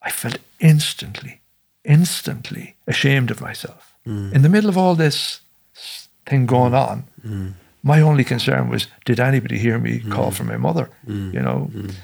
I 0.00 0.10
felt 0.10 0.38
instantly, 0.58 1.40
instantly 1.84 2.74
ashamed 2.86 3.30
of 3.30 3.40
myself. 3.40 3.94
Mm. 4.06 4.32
In 4.32 4.42
the 4.42 4.48
middle 4.48 4.70
of 4.70 4.78
all 4.78 4.96
this 4.96 5.41
thing 6.26 6.46
going 6.46 6.74
on. 6.74 7.04
Mm. 7.26 7.54
My 7.82 8.00
only 8.00 8.24
concern 8.24 8.68
was, 8.68 8.86
did 9.04 9.18
anybody 9.18 9.58
hear 9.58 9.78
me 9.78 10.00
mm. 10.00 10.12
call 10.12 10.30
for 10.30 10.44
my 10.44 10.56
mother? 10.56 10.88
Mm. 11.06 11.34
You 11.34 11.40
know, 11.40 11.70
mm. 11.72 11.94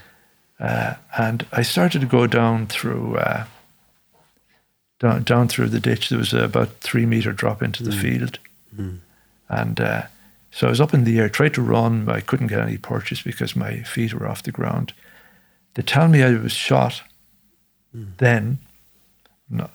uh, 0.58 0.94
and 1.16 1.46
I 1.52 1.62
started 1.62 2.00
to 2.00 2.06
go 2.06 2.26
down 2.26 2.66
through 2.66 3.16
uh, 3.16 3.44
down 4.98 5.22
down 5.22 5.48
through 5.48 5.68
the 5.68 5.80
ditch. 5.80 6.08
There 6.08 6.18
was 6.18 6.32
a 6.32 6.44
about 6.44 6.80
three 6.80 7.06
meter 7.06 7.32
drop 7.32 7.62
into 7.62 7.82
the 7.82 7.92
mm. 7.92 8.00
field, 8.00 8.38
mm. 8.76 8.98
and 9.48 9.80
uh, 9.80 10.02
so 10.50 10.66
I 10.66 10.70
was 10.70 10.80
up 10.80 10.94
in 10.94 11.04
the 11.04 11.18
air. 11.18 11.28
Tried 11.28 11.54
to 11.54 11.62
run, 11.62 12.08
I 12.08 12.20
couldn't 12.20 12.48
get 12.48 12.60
any 12.60 12.78
purchase 12.78 13.22
because 13.22 13.54
my 13.54 13.82
feet 13.82 14.14
were 14.14 14.28
off 14.28 14.42
the 14.42 14.52
ground. 14.52 14.92
They 15.74 15.82
tell 15.82 16.08
me 16.08 16.22
I 16.22 16.34
was 16.34 16.52
shot. 16.52 17.02
Then, 18.18 18.58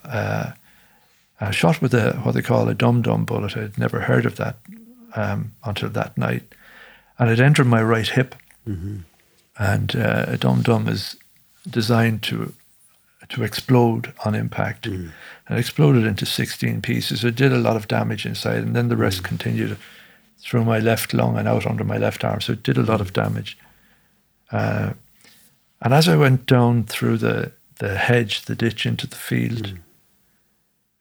uh, 0.06 0.52
uh, 1.40 1.52
shot 1.52 1.82
with 1.82 1.94
a 1.94 2.14
what 2.24 2.34
they 2.34 2.42
call 2.42 2.70
a 2.70 2.74
dum 2.74 3.02
dum 3.02 3.26
bullet. 3.26 3.58
I'd 3.58 3.78
never 3.78 4.02
heard 4.02 4.26
of 4.26 4.36
that 4.36 4.58
um, 5.16 5.54
until 5.64 5.90
that 5.90 6.18
night, 6.18 6.44
and 7.18 7.30
it 7.30 7.40
entered 7.40 7.68
my 7.68 7.82
right 7.82 8.08
hip. 8.08 8.36
Mm-hmm. 8.68 8.98
And 9.58 9.96
uh, 9.96 10.26
a 10.28 10.38
dum 10.38 10.62
dum 10.62 10.88
is 10.88 11.16
designed 11.70 12.24
to 12.24 12.54
to 13.30 13.44
explode 13.44 14.14
on 14.26 14.36
impact, 14.36 14.86
mm. 14.86 15.12
and 15.48 15.60
exploded 15.60 16.06
into 16.06 16.26
sixteen 16.26 16.82
pieces. 16.82 17.24
It 17.24 17.36
did 17.36 17.52
a 17.52 17.58
lot 17.58 17.76
of 17.76 17.88
damage 17.88 18.26
inside, 18.26 18.64
and 18.64 18.76
then 18.76 18.90
the 18.90 18.98
rest 18.98 19.22
mm. 19.22 19.26
continued 19.26 19.78
through 20.40 20.66
my 20.66 20.80
left 20.80 21.14
lung 21.14 21.38
and 21.38 21.48
out 21.48 21.66
under 21.66 21.84
my 21.84 21.98
left 21.98 22.24
arm. 22.24 22.42
So 22.42 22.54
it 22.54 22.64
did 22.64 22.78
a 22.78 22.84
lot 22.84 23.02
of 23.02 23.14
damage. 23.14 23.58
Uh, 24.52 24.94
and 25.82 25.94
as 25.94 26.08
I 26.08 26.16
went 26.16 26.46
down 26.46 26.84
through 26.84 27.18
the 27.18 27.52
the 27.80 27.98
hedge, 27.98 28.44
the 28.44 28.56
ditch 28.56 28.86
into 28.86 29.08
the 29.08 29.16
field. 29.16 29.68
Mm 29.68 29.83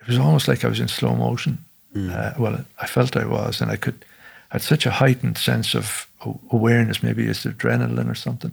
it 0.03 0.09
was 0.09 0.19
almost 0.19 0.49
like 0.49 0.65
I 0.65 0.69
was 0.69 0.81
in 0.81 0.89
slow 0.89 1.15
motion. 1.15 1.65
Mm. 1.95 2.11
Uh, 2.11 2.35
well, 2.39 2.65
I 2.81 2.87
felt 2.87 3.17
I 3.17 3.27
was, 3.27 3.61
and 3.61 3.71
I 3.71 3.77
could 3.77 4.05
I 4.51 4.57
had 4.57 4.63
such 4.63 4.85
a 4.85 4.91
heightened 4.91 5.39
sense 5.39 5.75
of 5.75 6.07
awareness, 6.51 7.03
maybe 7.03 7.25
it's 7.27 7.45
adrenaline 7.45 8.11
or 8.11 8.15
something, 8.15 8.53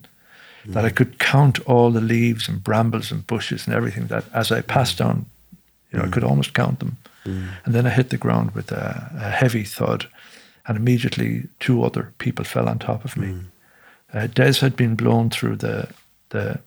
mm. 0.66 0.74
that 0.74 0.86
I 0.86 0.89
could 0.89 1.20
count 1.20 1.60
all 1.66 1.91
the 1.91 2.02
leaves 2.02 2.47
and 2.47 2.64
brambles 2.64 3.12
and 3.12 3.28
bushes 3.28 3.68
and 3.68 3.76
everything 3.76 4.08
that 4.08 4.24
as 4.34 4.50
I 4.50 4.62
passed 4.62 4.95
mm. 4.95 5.00
down, 5.00 5.26
you 5.91 6.00
know, 6.00 6.06
I 6.06 6.10
could 6.10 6.24
mm. 6.24 6.30
almost 6.30 6.54
count 6.54 6.80
them. 6.80 6.97
Mm. 7.26 7.50
And 7.66 7.76
then 7.76 7.86
I 7.86 7.89
hit 7.89 8.10
the 8.10 8.18
ground 8.18 8.52
with 8.52 8.72
a, 8.72 9.12
a, 9.16 9.30
heavy 9.30 9.66
thud, 9.66 10.08
and 10.68 10.78
immediately 10.78 11.43
two 11.60 11.84
other 11.84 12.14
people 12.18 12.45
fell 12.45 12.70
on 12.70 12.80
top 12.80 13.04
of 13.04 13.18
me. 13.18 13.28
Mm. 13.28 13.45
Uh, 14.14 14.28
Des 14.28 14.62
had 14.62 14.76
been 14.76 14.95
blown 14.95 15.30
through 15.30 15.58
the 15.58 15.89
the 16.30 16.60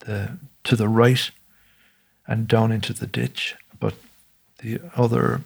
the 0.00 0.38
to 0.64 0.76
the 0.76 0.88
right 0.88 1.30
and 2.26 2.46
down 2.46 2.72
into 2.72 2.92
the 2.92 3.06
ditch, 3.06 3.56
the 4.58 4.80
other 4.96 5.42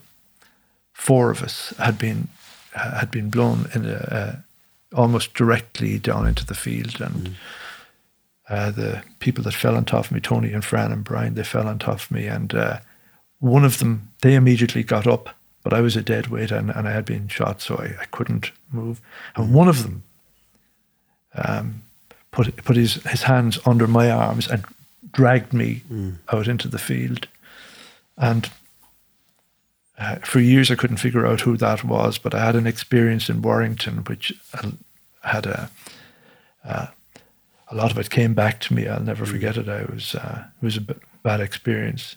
four 0.92 1.30
of 1.30 1.42
us 1.42 1.74
had 1.78 1.98
been 1.98 2.28
had 2.72 3.10
been 3.10 3.30
blown 3.30 3.68
in 3.74 3.84
a, 3.86 4.44
almost 4.94 5.34
directly 5.34 5.98
down 5.98 6.26
into 6.26 6.44
the 6.46 6.54
field, 6.54 7.00
and 7.00 7.14
mm. 7.14 7.34
uh, 8.48 8.70
the 8.70 9.02
people 9.18 9.42
that 9.44 9.54
fell 9.54 9.76
on 9.76 9.84
top 9.84 10.06
of 10.06 10.12
me, 10.12 10.20
Tony 10.20 10.52
and 10.52 10.64
Fran 10.64 10.92
and 10.92 11.04
Brian, 11.04 11.34
they 11.34 11.44
fell 11.44 11.68
on 11.68 11.78
top 11.78 12.00
of 12.00 12.10
me, 12.10 12.26
and 12.26 12.54
uh, 12.54 12.78
one 13.40 13.64
of 13.64 13.78
them 13.78 14.08
they 14.20 14.34
immediately 14.34 14.82
got 14.82 15.06
up, 15.06 15.30
but 15.62 15.72
I 15.72 15.80
was 15.80 15.96
a 15.96 16.02
dead 16.02 16.28
weight 16.28 16.50
and, 16.50 16.70
and 16.70 16.86
I 16.88 16.92
had 16.92 17.04
been 17.04 17.28
shot, 17.28 17.60
so 17.62 17.76
I, 17.76 18.02
I 18.02 18.04
couldn't 18.06 18.52
move, 18.70 19.00
and 19.34 19.48
mm. 19.48 19.52
one 19.52 19.68
of 19.68 19.82
them 19.82 20.02
um, 21.34 21.82
put 22.30 22.54
put 22.64 22.76
his 22.76 22.94
his 23.04 23.22
hands 23.22 23.58
under 23.66 23.86
my 23.86 24.10
arms 24.10 24.48
and 24.48 24.64
dragged 25.12 25.52
me 25.52 25.82
mm. 25.90 26.16
out 26.32 26.46
into 26.46 26.68
the 26.68 26.78
field, 26.78 27.26
and 28.16 28.50
uh, 30.00 30.16
for 30.16 30.40
years, 30.40 30.70
I 30.70 30.76
couldn't 30.76 30.96
figure 30.96 31.26
out 31.26 31.42
who 31.42 31.58
that 31.58 31.84
was, 31.84 32.16
but 32.16 32.34
I 32.34 32.42
had 32.42 32.56
an 32.56 32.66
experience 32.66 33.28
in 33.28 33.42
Warrington, 33.42 33.98
which 34.04 34.32
had 35.22 35.44
a 35.46 35.70
uh, 36.64 36.86
a 37.68 37.74
lot 37.74 37.90
of 37.90 37.98
it 37.98 38.10
came 38.10 38.32
back 38.32 38.60
to 38.60 38.74
me. 38.74 38.88
I'll 38.88 39.02
never 39.02 39.24
mm. 39.24 39.30
forget 39.30 39.58
it. 39.58 39.68
I 39.68 39.84
was 39.84 40.14
uh, 40.14 40.44
it 40.60 40.64
was 40.64 40.78
a 40.78 40.80
b- 40.80 40.94
bad 41.22 41.40
experience, 41.40 42.16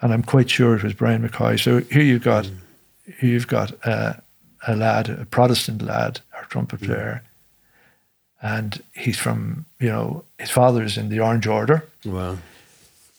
and 0.00 0.14
I'm 0.14 0.22
quite 0.22 0.48
sure 0.48 0.74
it 0.74 0.82
was 0.82 0.94
Brian 0.94 1.26
McCoy. 1.26 1.62
So 1.62 1.80
here 1.94 2.02
you've 2.02 2.22
got 2.22 2.46
mm. 2.46 2.56
here 3.18 3.30
you've 3.30 3.48
got 3.48 3.74
uh, 3.86 4.14
a 4.66 4.74
lad, 4.74 5.10
a 5.10 5.26
Protestant 5.26 5.82
lad, 5.82 6.20
our 6.34 6.44
trumpet 6.46 6.80
mm. 6.80 6.86
player, 6.86 7.22
and 8.40 8.82
he's 8.94 9.18
from 9.18 9.66
you 9.78 9.88
know 9.88 10.24
his 10.38 10.50
father's 10.50 10.96
in 10.96 11.10
the 11.10 11.20
Orange 11.20 11.46
Order. 11.46 11.84
Wow. 12.06 12.38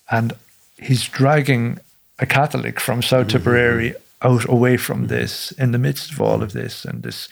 and 0.09 0.33
he's 0.79 1.07
dragging 1.07 1.77
a 2.20 2.26
Catholic 2.26 2.80
from 2.80 3.01
South 3.01 3.28
mm-hmm. 3.28 3.38
Tipperary 3.38 3.95
out 4.22 4.47
away 4.47 4.78
from 4.78 5.07
this 5.07 5.51
in 5.53 5.72
the 5.72 5.80
midst 5.80 6.12
of 6.12 6.22
all 6.22 6.43
of 6.43 6.53
this 6.53 6.86
and 6.86 7.03
this 7.03 7.28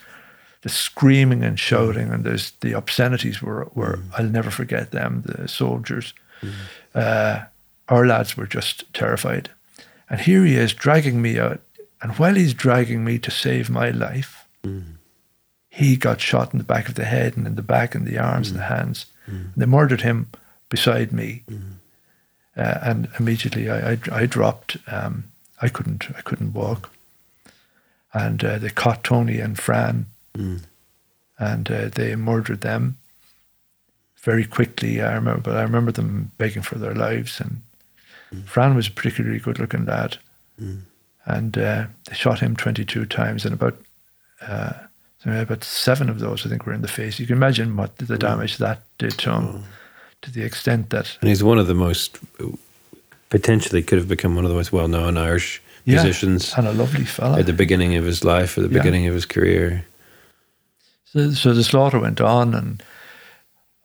the 0.61 0.69
screaming 0.69 1.43
and 1.43 1.59
shouting 1.59 2.11
and 2.11 2.23
there's 2.23 2.51
the 2.61 2.73
obscenities 2.73 3.41
were 3.41 3.69
were 3.75 3.97
mm. 3.97 4.09
I'll 4.17 4.25
never 4.25 4.51
forget 4.51 4.91
them 4.91 5.23
the 5.25 5.47
soldiers 5.47 6.13
mm. 6.41 6.51
uh, 6.95 7.45
our 7.87 8.05
lads 8.05 8.35
were 8.35 8.47
just 8.47 8.91
terrified 8.93 9.49
and 10.09 10.19
here 10.19 10.43
he 10.43 10.55
is 10.55 10.73
dragging 10.73 11.21
me 11.21 11.39
out 11.39 11.61
and 12.01 12.13
while 12.13 12.35
he's 12.35 12.53
dragging 12.53 13.03
me 13.05 13.19
to 13.19 13.31
save 13.31 13.69
my 13.69 13.89
life 13.91 14.47
mm. 14.63 14.95
he 15.69 15.95
got 15.95 16.19
shot 16.19 16.51
in 16.51 16.57
the 16.57 16.65
back 16.65 16.89
of 16.89 16.95
the 16.95 17.05
head 17.05 17.37
and 17.37 17.47
in 17.47 17.55
the 17.55 17.61
back 17.61 17.95
and 17.95 18.05
the 18.05 18.17
arms 18.17 18.49
and 18.49 18.59
the 18.59 18.63
hands 18.63 19.05
and 19.27 19.53
they 19.55 19.65
murdered 19.65 20.01
him 20.01 20.27
beside 20.69 21.13
me 21.13 21.43
uh, 22.59 22.79
and 22.83 23.07
immediately 23.19 23.69
I, 23.69 23.93
I, 23.93 23.97
I 24.11 24.25
dropped 24.25 24.77
um, 24.87 25.25
I 25.61 25.69
couldn't 25.69 26.07
I 26.15 26.21
couldn't 26.21 26.53
walk 26.53 26.91
and 28.13 28.43
uh, 28.43 28.57
they 28.57 28.69
caught 28.69 29.03
Tony 29.03 29.39
and 29.39 29.57
Fran 29.57 30.05
Mm. 30.39 30.61
And 31.37 31.71
uh, 31.71 31.89
they 31.89 32.15
murdered 32.15 32.61
them 32.61 32.97
very 34.17 34.45
quickly. 34.45 35.01
I 35.01 35.13
remember, 35.13 35.41
but 35.41 35.57
I 35.57 35.63
remember 35.63 35.91
them 35.91 36.31
begging 36.37 36.61
for 36.61 36.77
their 36.77 36.95
lives. 36.95 37.39
And 37.39 37.61
mm. 38.33 38.45
Fran 38.45 38.75
was 38.75 38.87
a 38.87 38.91
particularly 38.91 39.39
good-looking 39.39 39.85
lad, 39.85 40.17
mm. 40.61 40.81
and 41.25 41.57
uh, 41.57 41.85
they 42.07 42.15
shot 42.15 42.39
him 42.39 42.55
22 42.55 43.05
times, 43.05 43.45
and 43.45 43.53
about 43.53 43.77
uh, 44.41 44.73
about 45.25 45.63
seven 45.63 46.09
of 46.09 46.19
those, 46.19 46.45
I 46.45 46.49
think, 46.49 46.65
were 46.65 46.73
in 46.73 46.81
the 46.81 46.87
face. 46.87 47.19
You 47.19 47.27
can 47.27 47.37
imagine 47.37 47.75
what 47.75 47.97
the 47.97 48.05
mm. 48.05 48.19
damage 48.19 48.57
that 48.57 48.81
did 48.97 49.11
to 49.19 49.31
him, 49.31 49.47
mm. 49.47 49.63
To 50.21 50.31
the 50.31 50.43
extent 50.43 50.89
that. 50.89 51.17
And 51.21 51.29
he's 51.29 51.43
one 51.43 51.57
of 51.57 51.67
the 51.67 51.73
most 51.73 52.19
potentially 53.29 53.81
could 53.81 53.97
have 53.97 54.07
become 54.07 54.35
one 54.35 54.43
of 54.43 54.49
the 54.49 54.57
most 54.57 54.73
well-known 54.73 55.17
Irish 55.17 55.61
yeah, 55.85 56.03
musicians, 56.03 56.53
and 56.57 56.67
a 56.67 56.73
lovely 56.73 57.05
fella 57.05 57.39
at 57.39 57.45
the 57.45 57.53
beginning 57.53 57.95
of 57.95 58.03
his 58.03 58.23
life, 58.23 58.57
at 58.57 58.63
the 58.63 58.69
yeah. 58.69 58.81
beginning 58.81 59.07
of 59.07 59.13
his 59.13 59.25
career. 59.25 59.85
So, 61.05 61.31
so 61.31 61.53
the 61.53 61.63
slaughter 61.63 61.99
went 61.99 62.19
on, 62.19 62.53
and 62.53 62.83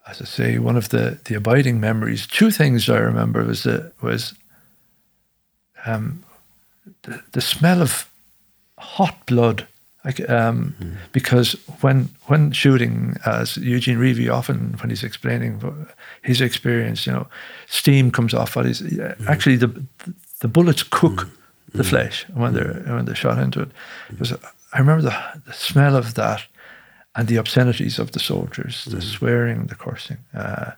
as 0.08 0.20
I 0.20 0.24
say, 0.24 0.58
one 0.58 0.76
of 0.76 0.88
the, 0.88 1.18
the 1.24 1.36
abiding 1.36 1.78
memories, 1.78 2.26
two 2.26 2.50
things 2.50 2.88
I 2.88 2.98
remember 2.98 3.44
was 3.44 3.62
the, 3.62 3.92
was 4.02 4.34
um, 5.86 6.24
the, 7.02 7.22
the 7.32 7.40
smell 7.40 7.80
of 7.80 8.10
hot 8.78 9.24
blood. 9.26 9.66
Like, 10.04 10.28
um, 10.28 10.74
mm. 10.78 10.96
because 11.12 11.52
when 11.80 12.10
when 12.26 12.52
shooting, 12.52 13.16
as 13.24 13.56
Eugene 13.56 13.96
Reavey 13.96 14.30
often 14.30 14.76
when 14.80 14.90
he's 14.90 15.02
explaining 15.02 15.60
his 16.24 16.40
experience, 16.40 17.06
you 17.06 17.12
know, 17.12 17.26
steam 17.66 18.10
comes 18.10 18.34
off 18.34 18.54
bodies. 18.54 18.82
Mm. 18.82 19.26
Actually, 19.28 19.56
the 19.56 19.84
the 20.40 20.48
bullets 20.48 20.82
cook 20.82 21.12
mm. 21.12 21.30
the 21.72 21.82
mm. 21.82 21.88
flesh 21.88 22.26
when 22.34 22.54
they're 22.54 22.82
when 22.86 23.04
they're 23.04 23.14
shot 23.14 23.38
into 23.38 23.60
it. 23.60 23.70
Because 24.10 24.32
I 24.72 24.78
remember 24.78 25.02
the, 25.02 25.40
the 25.46 25.52
smell 25.52 25.96
of 25.96 26.14
that 26.14 26.46
and 27.14 27.28
the 27.28 27.38
obscenities 27.38 27.98
of 27.98 28.10
the 28.10 28.20
soldiers, 28.20 28.84
the 28.86 28.96
mm. 28.96 29.02
swearing, 29.02 29.66
the 29.66 29.74
cursing. 29.74 30.18
Uh, 30.34 30.72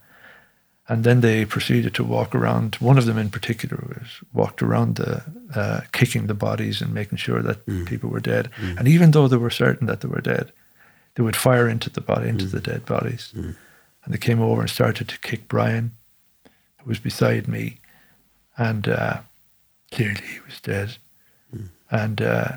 and 0.89 1.03
then 1.03 1.21
they 1.21 1.45
proceeded 1.45 1.95
to 1.95 2.05
walk 2.05 2.35
around. 2.35 2.77
One 2.77 2.99
of 2.99 3.07
them 3.07 3.19
in 3.19 3.31
particular 3.31 3.83
was 3.89 4.23
walked 4.33 4.63
around 4.63 4.97
the, 4.97 5.23
uh, 5.55 5.81
kicking 5.93 6.27
the 6.27 6.35
bodies 6.35 6.81
and 6.81 6.95
making 6.95 7.19
sure 7.19 7.43
that 7.43 7.67
mm. 7.67 7.87
people 7.87 8.11
were 8.11 8.21
dead. 8.21 8.51
Mm. 8.57 8.79
And 8.79 8.89
even 8.89 9.11
though 9.11 9.29
they 9.29 9.37
were 9.37 9.51
certain 9.51 9.87
that 9.89 10.01
they 10.01 10.09
were 10.09 10.21
dead, 10.21 10.53
they 11.15 11.23
would 11.23 11.35
fire 11.35 11.69
into 11.69 11.91
the 11.91 12.01
body, 12.01 12.29
into 12.29 12.45
mm. 12.45 12.51
the 12.53 12.61
dead 12.61 12.85
bodies. 12.85 13.33
Mm. 14.07 14.13
And 14.13 14.15
they 14.15 14.19
came 14.19 14.41
over 14.41 14.61
and 14.61 14.71
started 14.71 15.09
to 15.09 15.19
kick 15.19 15.49
Brian, 15.49 15.93
who 16.79 16.89
was 16.89 16.99
beside 16.99 17.49
me, 17.49 17.79
and 18.57 18.89
uh, 18.89 19.21
clearly 19.91 20.23
he 20.23 20.41
was 20.47 20.61
dead. 20.61 20.97
Mm. 21.55 21.69
And 21.91 22.23
uh, 22.23 22.49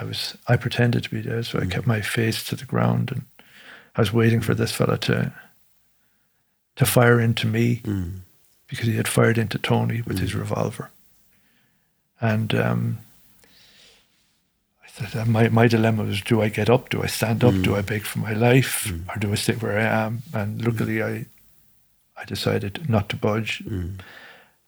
I 0.00 0.04
was 0.04 0.36
I 0.48 0.56
pretended 0.56 1.04
to 1.04 1.10
be 1.10 1.22
dead, 1.22 1.46
so 1.46 1.58
I 1.58 1.66
kept 1.66 1.86
my 1.86 2.00
face 2.00 2.44
to 2.44 2.56
the 2.56 2.64
ground, 2.64 3.12
and 3.12 3.22
I 3.96 4.00
was 4.00 4.12
waiting 4.12 4.40
for 4.40 4.54
this 4.54 4.72
fella 4.72 4.98
to 4.98 5.32
to 6.76 6.86
fire 6.86 7.20
into 7.20 7.46
me 7.46 7.76
mm. 7.84 8.20
because 8.66 8.86
he 8.86 8.96
had 8.96 9.06
fired 9.06 9.38
into 9.38 9.58
Tony 9.58 10.02
with 10.02 10.16
mm. 10.16 10.20
his 10.20 10.34
revolver, 10.34 10.90
and 12.20 12.54
um, 12.54 12.98
my 15.26 15.48
my 15.48 15.66
dilemma 15.66 16.04
was: 16.04 16.20
Do 16.20 16.42
I 16.42 16.48
get 16.48 16.70
up? 16.70 16.88
Do 16.88 17.02
I 17.02 17.06
stand 17.06 17.42
up? 17.42 17.54
Mm. 17.54 17.64
Do 17.64 17.76
I 17.76 17.82
beg 17.82 18.02
for 18.02 18.20
my 18.20 18.32
life, 18.32 18.84
mm. 18.88 19.08
or 19.08 19.18
do 19.18 19.32
I 19.32 19.34
stay 19.34 19.54
where 19.54 19.78
I 19.78 20.06
am? 20.06 20.22
And 20.32 20.64
luckily, 20.64 21.02
I 21.02 21.26
I 22.16 22.24
decided 22.24 22.88
not 22.88 23.08
to 23.08 23.16
budge. 23.16 23.62
Mm. 23.64 24.00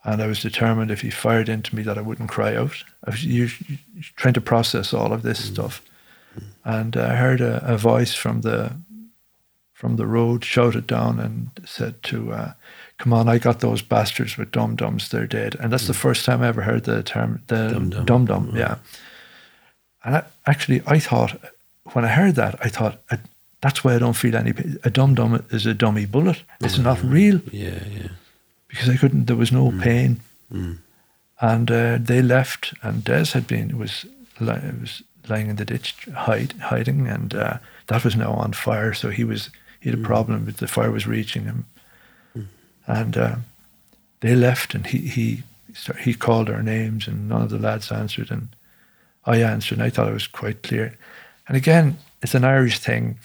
And 0.05 0.23
I 0.23 0.27
was 0.29 0.41
determined 0.41 0.91
if 0.91 1.01
he 1.01 1.11
fired 1.11 1.49
into 1.49 1.75
me 1.75 1.83
that 1.83 1.99
I 1.99 2.01
wouldn't 2.01 2.29
cry 2.29 2.55
out. 2.55 2.85
I 3.05 3.11
was 3.11 3.53
trying 4.15 4.35
to 4.35 4.41
process 4.41 4.95
all 4.95 5.13
of 5.13 5.23
this 5.23 5.41
mm. 5.41 5.53
stuff. 5.53 5.83
And 6.65 6.97
I 6.97 7.17
heard 7.17 7.41
a, 7.41 7.65
a, 7.65 7.79
voice 7.79 8.15
from 8.15 8.43
the 8.43 8.73
from 9.73 9.97
the 9.97 10.07
road 10.07 10.45
shouted 10.45 10.87
down 10.87 11.19
and 11.19 11.51
said 11.65 12.03
to, 12.05 12.33
uh, 12.33 12.53
"Come 12.99 13.13
on, 13.13 13.29
I 13.29 13.39
got 13.39 13.61
those 13.61 13.83
bastards 13.83 14.37
with 14.37 14.51
dum 14.51 14.77
dums. 14.77 15.09
They're 15.09 15.27
dead." 15.27 15.57
And 15.59 15.73
that's 15.73 15.85
mm. 15.85 15.89
the 15.89 15.95
first 15.95 16.25
time 16.25 16.43
I 16.43 16.49
ever 16.49 16.63
heard 16.63 16.85
the 16.85 17.03
term 17.03 17.43
the 17.47 18.03
dum 18.05 18.27
dum. 18.27 18.53
Mm. 18.53 18.59
Yeah. 18.59 18.77
And 20.07 20.17
I, 20.17 20.23
actually, 20.47 20.81
I 20.87 20.99
thought 20.99 21.37
when 21.93 22.07
I 22.07 22.09
heard 22.09 22.37
that, 22.37 22.55
I 22.65 22.71
thought 22.71 23.03
I, 23.11 23.19
that's 23.61 23.85
why 23.85 23.95
I 23.95 23.99
don't 23.99 24.17
feel 24.17 24.37
any. 24.37 24.55
A 24.85 24.91
dum 24.91 25.15
dum 25.15 25.45
is 25.51 25.67
a 25.67 25.75
dummy 25.75 26.07
bullet. 26.07 26.43
It's 26.61 26.79
not 26.79 26.99
mm. 26.99 27.13
real. 27.13 27.41
Yeah, 27.53 27.85
yeah 27.91 28.09
because 28.77 28.89
I 28.89 28.97
couldn't. 28.97 29.27
There 29.27 29.37
was 29.37 29.53
no 29.53 29.71
mm. 29.71 29.83
pain, 29.83 30.21
mm. 30.53 30.79
and 31.41 31.71
uh, 31.71 31.99
they 32.01 32.23
left. 32.23 32.75
And 32.83 33.05
Des 33.05 33.33
had 33.33 33.47
been 33.47 33.79
was 33.79 34.07
was 34.41 35.03
lying 35.29 35.49
in 35.49 35.57
the 35.57 35.65
ditch 35.65 35.95
hide, 36.15 36.53
hiding, 36.53 37.09
and 37.09 37.35
uh, 37.35 37.59
that 37.87 38.05
was 38.05 38.17
now 38.17 38.33
on 38.33 38.53
fire. 38.53 38.93
So 38.93 39.11
he 39.11 39.25
was 39.25 39.51
he 39.81 39.91
had 39.91 39.99
a 39.99 40.03
mm. 40.03 40.07
problem 40.07 40.45
the 40.45 40.69
fire 40.69 40.91
was 40.91 41.07
reaching 41.07 41.45
him, 41.45 41.65
mm. 42.37 42.47
and 42.87 43.17
uh, 43.17 43.37
they 44.21 44.35
left. 44.35 44.75
And 44.75 44.87
he 44.87 44.99
he 44.99 45.43
he 46.01 46.15
called 46.15 46.51
our 46.51 46.63
names, 46.63 47.09
and 47.09 47.29
none 47.29 47.43
of 47.43 47.51
the 47.51 47.59
lads 47.59 47.91
answered, 47.91 48.31
and 48.31 48.49
I 49.27 49.43
answered. 49.43 49.79
And 49.79 49.87
I 49.87 49.91
thought 49.91 50.09
it 50.09 50.15
was 50.15 50.27
quite 50.27 50.63
clear. 50.63 50.97
And 51.49 51.57
again, 51.57 51.99
it's 52.23 52.35
an 52.35 52.45
Irish 52.45 52.79
thing. 52.79 53.19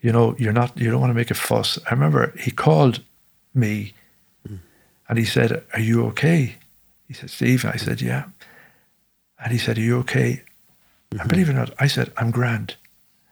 You 0.00 0.12
know, 0.12 0.36
you're 0.38 0.52
not. 0.52 0.76
You 0.78 0.90
don't 0.90 1.00
want 1.00 1.10
to 1.10 1.14
make 1.14 1.30
a 1.30 1.34
fuss. 1.34 1.78
I 1.86 1.94
remember 1.94 2.32
he 2.38 2.50
called 2.50 3.00
me 3.54 3.94
and 5.08 5.18
he 5.18 5.24
said, 5.24 5.64
Are 5.72 5.80
you 5.80 6.04
okay? 6.06 6.56
He 7.08 7.14
said, 7.14 7.30
Steve. 7.30 7.64
I 7.64 7.76
said, 7.76 8.00
Yeah. 8.00 8.24
And 9.42 9.52
he 9.52 9.58
said, 9.58 9.78
Are 9.78 9.82
you 9.82 9.98
okay? 9.98 10.42
Mm-hmm. 11.10 11.20
And 11.20 11.28
believe 11.28 11.48
it 11.48 11.52
or 11.52 11.54
not, 11.54 11.74
I 11.78 11.86
said, 11.86 12.12
I'm 12.16 12.30
grand. 12.30 12.76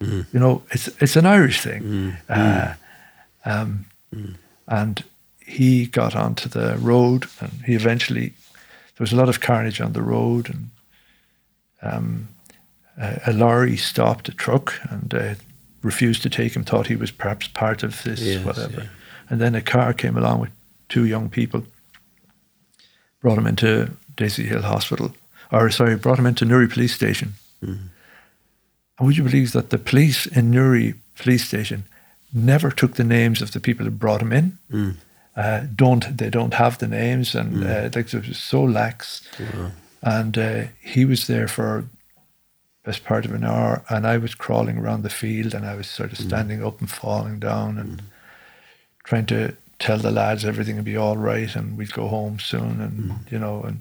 Mm-hmm. 0.01 0.37
You 0.37 0.41
know, 0.41 0.63
it's 0.71 0.89
it's 1.01 1.17
an 1.17 1.27
Irish 1.27 1.61
thing. 1.61 1.83
Mm-hmm. 1.83 2.17
Uh, 2.29 2.75
um, 3.45 3.87
and 4.69 5.05
he 5.45 5.87
got 5.87 6.17
onto 6.17 6.49
the 6.49 6.77
road 6.79 7.27
and 7.41 7.53
he 7.67 7.75
eventually, 7.75 8.29
there 8.29 9.01
was 9.01 9.13
a 9.13 9.17
lot 9.17 9.29
of 9.29 9.41
carnage 9.41 9.81
on 9.81 9.93
the 9.93 10.03
road 10.03 10.49
and 10.49 10.71
um, 11.85 12.29
a, 12.97 13.21
a, 13.27 13.33
lorry 13.33 13.77
stopped 13.77 14.29
a 14.29 14.33
truck 14.33 14.75
and 14.91 15.15
uh, 15.15 15.35
refused 15.83 16.23
to 16.23 16.31
take 16.31 16.57
him, 16.57 16.65
thought 16.65 16.87
he 16.87 16.97
was 16.97 17.11
perhaps 17.11 17.49
part 17.49 17.83
of 17.83 18.03
this, 18.03 18.21
yes, 18.21 18.45
whatever. 18.45 18.83
Yeah. 18.83 18.89
And 19.29 19.41
then 19.41 19.55
a 19.55 19.61
car 19.61 19.93
came 19.93 20.17
along 20.17 20.41
with 20.41 20.51
two 20.89 21.05
young 21.05 21.29
people, 21.29 21.65
brought 23.21 23.39
him 23.39 23.47
into 23.47 23.91
Daisy 24.17 24.45
Hill 24.45 24.63
Hospital, 24.63 25.15
or 25.53 25.71
sorry, 25.71 25.97
brought 25.97 26.19
him 26.19 26.27
into 26.27 26.45
Newry 26.45 26.69
Police 26.69 26.95
Station. 26.95 27.35
Mm-hmm. 27.63 27.87
And 28.99 29.07
would 29.07 29.17
you 29.17 29.25
believe 29.25 29.53
that 29.53 29.71
the 29.71 29.79
police 29.79 30.27
in 30.27 30.51
Newry 30.51 30.95
Police 31.17 31.47
Station 31.47 31.85
never 32.33 32.71
took 32.71 32.95
the 32.95 33.05
names 33.05 33.43
of 33.43 33.53
the 33.53 33.61
people 33.61 33.85
who 33.85 33.91
brought 33.91 34.23
him 34.23 34.33
in? 34.33 34.59
Mm. 34.71 34.97
Uh, 35.37 35.67
don't 35.75 36.17
they 36.17 36.31
don't 36.31 36.55
have 36.55 36.79
the 36.79 36.87
names 36.87 37.35
and 37.35 37.55
mm. 37.55 37.67
uh, 37.67 37.91
like 37.95 38.15
it 38.15 38.29
was 38.29 38.39
so 38.39 38.63
lax. 38.63 39.29
Wow. 39.41 39.73
And 40.05 40.37
uh, 40.37 40.65
he 40.81 41.05
was 41.05 41.27
there 41.27 41.49
for 41.49 41.87
best 42.85 43.05
part 43.05 43.25
of 43.25 43.33
an 43.33 43.45
hour, 43.45 43.83
and 43.89 44.07
I 44.07 44.19
was 44.19 44.35
crawling 44.35 44.77
around 44.77 45.03
the 45.03 45.11
field, 45.11 45.55
and 45.55 45.65
I 45.65 45.75
was 45.75 45.89
sort 45.89 46.13
of 46.13 46.19
mm. 46.19 46.27
standing 46.27 46.61
mm. 46.61 46.67
up 46.67 46.81
and 46.81 46.91
falling 46.91 47.39
down 47.41 47.79
and 47.79 47.99
mm. 47.99 48.05
trying 49.05 49.25
to 49.27 49.57
tell 49.79 49.99
the 49.99 50.11
lads 50.11 50.45
everything 50.45 50.77
would 50.77 50.85
be 50.85 50.97
all 50.97 51.17
right 51.17 51.57
and 51.57 51.77
we'd 51.77 51.93
go 51.93 52.09
home 52.09 52.39
soon 52.39 52.81
and 52.81 53.11
mm. 53.11 53.33
you 53.33 53.39
know 53.39 53.63
and 53.63 53.81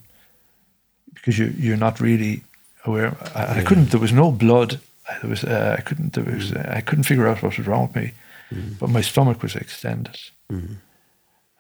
because 1.13 1.37
you 1.37 1.53
you're 1.57 1.77
not 1.77 1.99
really 1.99 2.43
aware 2.85 3.15
I, 3.35 3.43
yeah. 3.43 3.53
I 3.59 3.63
couldn't 3.63 3.91
there 3.91 3.99
was 3.99 4.11
no 4.11 4.31
blood 4.31 4.79
there 5.21 5.29
was 5.29 5.43
uh, 5.43 5.75
I 5.77 5.81
couldn't 5.81 6.13
there 6.13 6.23
was 6.23 6.51
mm. 6.51 6.67
uh, 6.67 6.77
I 6.77 6.81
couldn't 6.81 7.03
figure 7.05 7.27
out 7.27 7.43
what 7.43 7.57
was 7.57 7.67
wrong 7.67 7.87
with 7.87 7.95
me 7.95 8.11
mm. 8.51 8.79
but 8.79 8.89
my 8.89 9.01
stomach 9.01 9.43
was 9.43 9.55
extended 9.55 10.19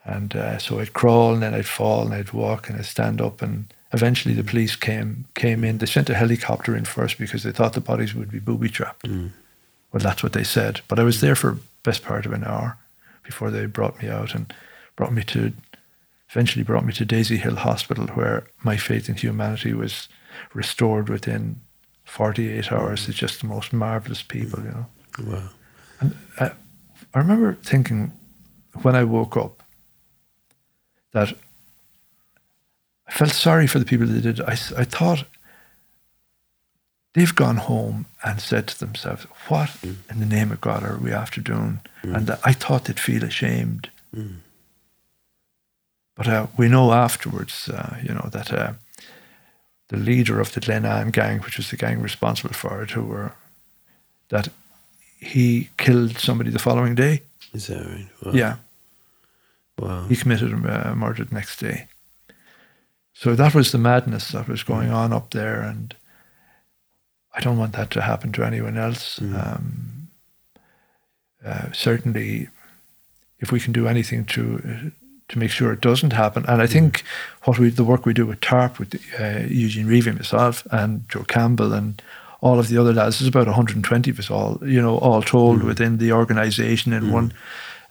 and 0.05 0.35
uh, 0.35 0.57
so 0.57 0.79
I'd 0.79 0.93
crawl 0.93 1.33
and 1.33 1.43
then 1.43 1.53
I'd 1.53 1.65
fall 1.65 2.05
and 2.05 2.13
I'd 2.13 2.33
walk 2.33 2.69
and 2.69 2.79
I'd 2.79 2.85
stand 2.85 3.21
up 3.21 3.41
and 3.41 3.71
eventually 3.93 4.33
the 4.33 4.43
police 4.43 4.75
came 4.75 5.25
came 5.35 5.63
in 5.63 5.77
they 5.77 5.85
sent 5.85 6.09
a 6.09 6.15
helicopter 6.15 6.75
in 6.75 6.85
first 6.85 7.17
because 7.17 7.43
they 7.43 7.51
thought 7.51 7.73
the 7.73 7.81
bodies 7.81 8.13
would 8.15 8.31
be 8.31 8.39
booby 8.39 8.69
trapped 8.69 9.07
mm. 9.07 9.29
well 9.91 10.01
that's 10.01 10.23
what 10.23 10.33
they 10.33 10.43
said 10.43 10.81
but 10.87 10.99
I 10.99 11.03
was 11.03 11.21
there 11.21 11.35
for 11.35 11.57
best 11.83 12.03
part 12.03 12.25
of 12.25 12.33
an 12.33 12.43
hour 12.43 12.77
before 13.23 13.51
they 13.51 13.65
brought 13.65 14.01
me 14.01 14.09
out 14.09 14.35
and 14.35 14.53
brought 14.95 15.13
me 15.13 15.23
to 15.23 15.53
eventually 16.33 16.63
brought 16.63 16.83
me 16.83 16.91
to 16.93 17.05
Daisy 17.05 17.37
Hill 17.37 17.57
Hospital, 17.57 18.07
where 18.07 18.47
my 18.63 18.75
faith 18.75 19.07
in 19.07 19.15
humanity 19.15 19.73
was 19.73 20.09
restored 20.55 21.07
within 21.07 21.61
48 22.05 22.71
hours. 22.71 23.07
It's 23.07 23.17
just 23.17 23.41
the 23.41 23.47
most 23.47 23.71
marvelous 23.71 24.23
people, 24.23 24.63
you 24.63 24.71
know. 24.71 24.85
Wow. 25.23 25.49
And 25.99 26.17
I, 26.39 26.45
uh, 26.45 26.53
I 27.13 27.19
remember 27.19 27.53
thinking 27.61 28.11
when 28.81 28.95
I 28.95 29.03
woke 29.03 29.37
up 29.37 29.61
that 31.11 31.37
I 33.07 33.11
felt 33.11 33.31
sorry 33.31 33.67
for 33.67 33.79
the 33.79 33.85
people 33.85 34.07
that 34.07 34.21
did. 34.21 34.41
I, 34.41 34.53
I 34.53 34.85
thought 34.85 35.25
they've 37.13 37.35
gone 37.35 37.57
home 37.57 38.05
and 38.23 38.39
said 38.39 38.67
to 38.67 38.79
themselves, 38.79 39.25
What 39.47 39.69
mm. 39.69 39.95
in 40.09 40.19
the 40.19 40.25
name 40.25 40.51
of 40.51 40.61
God 40.61 40.83
are 40.83 40.97
we 40.97 41.11
after 41.11 41.41
doing? 41.41 41.81
Mm. 42.03 42.15
And 42.15 42.29
I 42.43 42.53
thought 42.53 42.85
they'd 42.85 42.99
feel 42.99 43.23
ashamed. 43.23 43.89
Mm. 44.15 44.37
But 46.15 46.27
uh, 46.27 46.47
we 46.57 46.67
know 46.67 46.91
afterwards, 46.91 47.69
uh, 47.69 47.97
you 48.03 48.13
know, 48.13 48.29
that 48.31 48.53
uh, 48.53 48.73
the 49.89 49.97
leader 49.97 50.39
of 50.39 50.53
the 50.53 50.59
Glenanne 50.59 51.11
gang, 51.11 51.39
which 51.39 51.57
was 51.57 51.69
the 51.69 51.77
gang 51.77 52.01
responsible 52.01 52.53
for 52.53 52.83
it, 52.83 52.91
who 52.91 53.03
were, 53.03 53.33
that 54.29 54.49
he 55.19 55.69
killed 55.77 56.17
somebody 56.17 56.51
the 56.51 56.59
following 56.59 56.95
day. 56.95 57.23
Is 57.53 57.67
that 57.67 57.85
right? 57.85 58.07
Wow. 58.23 58.31
Yeah. 58.33 58.55
Wow. 59.79 60.05
He 60.07 60.15
committed 60.15 60.51
a 60.51 60.91
uh, 60.91 60.95
murder 60.95 61.23
the 61.23 61.33
next 61.33 61.59
day. 61.59 61.87
So 63.23 63.35
that 63.35 63.55
was 63.55 63.71
the 63.71 63.77
madness 63.77 64.31
that 64.31 64.49
was 64.49 64.63
going 64.63 64.89
on 64.89 65.13
up 65.13 65.31
there, 65.31 65.61
and 65.61 65.95
I 67.33 67.39
don't 67.39 67.57
want 67.57 67.71
that 67.71 67.89
to 67.91 68.01
happen 68.01 68.33
to 68.33 68.43
anyone 68.43 68.77
else. 68.77 69.17
Mm. 69.19 69.33
Um, 69.33 70.09
uh, 71.45 71.71
certainly, 71.71 72.49
if 73.39 73.49
we 73.49 73.61
can 73.61 73.71
do 73.71 73.87
anything 73.87 74.25
to 74.25 74.91
to 75.29 75.39
make 75.39 75.51
sure 75.51 75.71
it 75.71 75.79
doesn't 75.79 76.11
happen, 76.11 76.43
and 76.49 76.61
I 76.61 76.65
mm. 76.65 76.73
think 76.73 77.05
what 77.45 77.57
we 77.57 77.69
the 77.69 77.85
work 77.85 78.05
we 78.05 78.13
do 78.13 78.25
with 78.25 78.41
TARP 78.41 78.77
with 78.77 78.93
uh, 79.17 79.47
Eugene 79.47 79.87
Reavey, 79.87 80.13
myself, 80.13 80.67
and 80.69 81.07
Joe 81.07 81.23
Campbell, 81.23 81.71
and 81.71 82.01
all 82.41 82.59
of 82.59 82.67
the 82.67 82.77
other 82.77 82.91
lads, 82.91 83.19
there's 83.19 83.29
about 83.29 83.47
120 83.47 84.11
of 84.11 84.19
us 84.19 84.29
all, 84.29 84.59
you 84.65 84.81
know, 84.81 84.97
all 84.97 85.21
told 85.21 85.61
mm. 85.61 85.65
within 85.67 85.97
the 85.97 86.11
organisation 86.11 86.91
in 86.91 87.03
mm. 87.03 87.11
one 87.11 87.33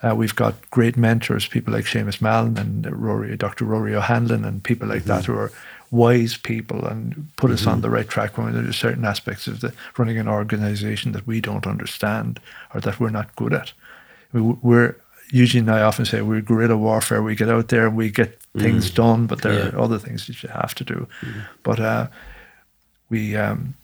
uh, 0.02 0.14
we've 0.14 0.34
got 0.34 0.54
great 0.70 0.96
mentors, 0.96 1.46
people 1.46 1.72
like 1.72 1.84
Seamus 1.84 2.20
Mallon 2.20 2.58
and 2.58 3.00
Rory, 3.00 3.36
Dr. 3.36 3.64
Rory 3.64 3.94
O'Hanlon, 3.94 4.44
and 4.44 4.62
people 4.62 4.88
like 4.88 5.00
mm-hmm. 5.00 5.08
that 5.08 5.24
who 5.26 5.34
are 5.34 5.52
wise 5.90 6.36
people 6.36 6.84
and 6.86 7.28
put 7.36 7.48
mm-hmm. 7.48 7.54
us 7.54 7.66
on 7.66 7.74
mm-hmm. 7.74 7.82
the 7.82 7.90
right 7.90 8.08
track 8.08 8.36
when 8.36 8.52
there 8.52 8.68
are 8.68 8.72
certain 8.72 9.04
aspects 9.04 9.46
of 9.46 9.60
the 9.60 9.72
running 9.98 10.18
an 10.18 10.26
organization 10.26 11.12
that 11.12 11.26
we 11.26 11.40
don't 11.40 11.66
understand 11.66 12.40
or 12.74 12.80
that 12.80 12.98
we're 12.98 13.10
not 13.10 13.34
good 13.36 13.52
at. 13.52 13.72
We're 14.32 14.96
Eugene 15.30 15.68
and 15.68 15.76
I 15.76 15.82
often 15.82 16.04
say 16.04 16.20
we're 16.20 16.40
guerrilla 16.40 16.76
warfare. 16.76 17.22
We 17.22 17.34
get 17.34 17.48
out 17.48 17.68
there 17.68 17.86
and 17.86 17.96
we 17.96 18.10
get 18.10 18.40
things 18.56 18.90
mm. 18.90 18.94
done, 18.94 19.26
but 19.26 19.42
there 19.42 19.54
yeah. 19.54 19.68
are 19.70 19.80
other 19.80 19.98
things 19.98 20.26
that 20.26 20.42
you 20.42 20.48
have 20.50 20.74
to 20.74 20.84
do. 20.84 21.06
Mm. 21.20 21.46
But 21.62 21.80
uh, 21.80 22.06
we 23.08 23.36
um, 23.36 23.74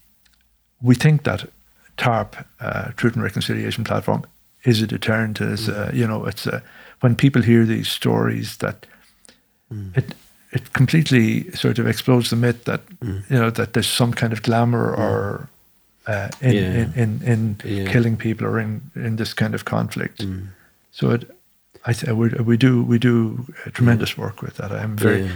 we 0.82 0.94
think 0.94 1.24
that 1.24 1.48
TARP, 1.96 2.44
uh, 2.60 2.90
Truth 2.96 3.14
and 3.14 3.22
Reconciliation 3.22 3.82
Platform, 3.82 4.24
is 4.64 4.82
a 4.82 4.86
deterrent. 4.86 5.40
Is 5.40 5.68
mm. 5.68 5.88
uh, 5.88 5.92
you 5.92 6.06
know, 6.06 6.24
it's 6.26 6.46
uh, 6.46 6.60
when 7.00 7.16
people 7.16 7.42
hear 7.42 7.64
these 7.64 7.88
stories 7.88 8.56
that 8.58 8.86
mm. 9.72 9.96
it 9.96 10.14
it 10.50 10.72
completely 10.72 11.50
sort 11.52 11.78
of 11.78 11.86
explodes 11.86 12.30
the 12.30 12.36
myth 12.36 12.64
that 12.64 12.80
mm. 13.00 13.22
you 13.30 13.38
know 13.38 13.50
that 13.50 13.72
there's 13.72 13.90
some 13.90 14.12
kind 14.12 14.32
of 14.32 14.42
glamour 14.42 14.96
mm. 14.96 14.98
or 14.98 15.48
uh, 16.06 16.28
in, 16.40 16.54
yeah. 16.54 16.72
in, 16.74 16.92
in 16.94 17.22
in 17.22 17.56
yeah. 17.64 17.92
killing 17.92 18.16
people 18.16 18.46
or 18.46 18.58
in 18.58 18.80
in 18.94 19.16
this 19.16 19.34
kind 19.34 19.54
of 19.54 19.64
conflict. 19.64 20.18
Mm. 20.18 20.48
So 20.90 21.10
it, 21.10 21.30
I 21.86 22.12
we, 22.12 22.28
we 22.28 22.56
do 22.56 22.82
we 22.82 22.98
do 22.98 23.46
tremendous 23.72 24.16
work 24.16 24.42
with 24.42 24.56
that. 24.56 24.72
I'm 24.72 24.96
very. 24.96 25.24
Yeah. 25.24 25.32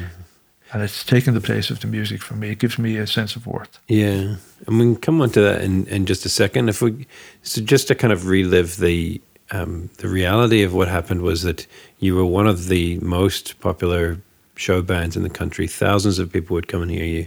And 0.72 0.82
it's 0.82 1.04
taken 1.04 1.34
the 1.34 1.40
place 1.40 1.68
of 1.70 1.80
the 1.80 1.86
music 1.86 2.22
for 2.22 2.34
me. 2.34 2.50
It 2.50 2.58
gives 2.58 2.78
me 2.78 2.96
a 2.96 3.06
sense 3.06 3.36
of 3.36 3.46
worth. 3.46 3.78
Yeah, 3.88 4.36
and 4.66 4.78
we 4.78 4.84
can 4.84 4.96
come 4.96 5.20
on 5.20 5.30
to 5.30 5.40
that 5.42 5.60
in, 5.60 5.86
in 5.88 6.06
just 6.06 6.24
a 6.24 6.30
second. 6.30 6.70
If 6.70 6.80
we, 6.80 7.06
so 7.42 7.60
just 7.60 7.88
to 7.88 7.94
kind 7.94 8.12
of 8.12 8.26
relive 8.26 8.78
the 8.78 9.20
um, 9.50 9.90
the 9.98 10.08
reality 10.08 10.62
of 10.62 10.72
what 10.72 10.88
happened 10.88 11.20
was 11.20 11.42
that 11.42 11.66
you 11.98 12.16
were 12.16 12.24
one 12.24 12.46
of 12.46 12.68
the 12.68 12.98
most 13.00 13.60
popular 13.60 14.18
show 14.56 14.80
bands 14.80 15.14
in 15.16 15.22
the 15.22 15.30
country. 15.30 15.66
Thousands 15.66 16.18
of 16.18 16.32
people 16.32 16.54
would 16.54 16.68
come 16.68 16.82
and 16.82 16.90
hear 16.90 17.04
you. 17.04 17.26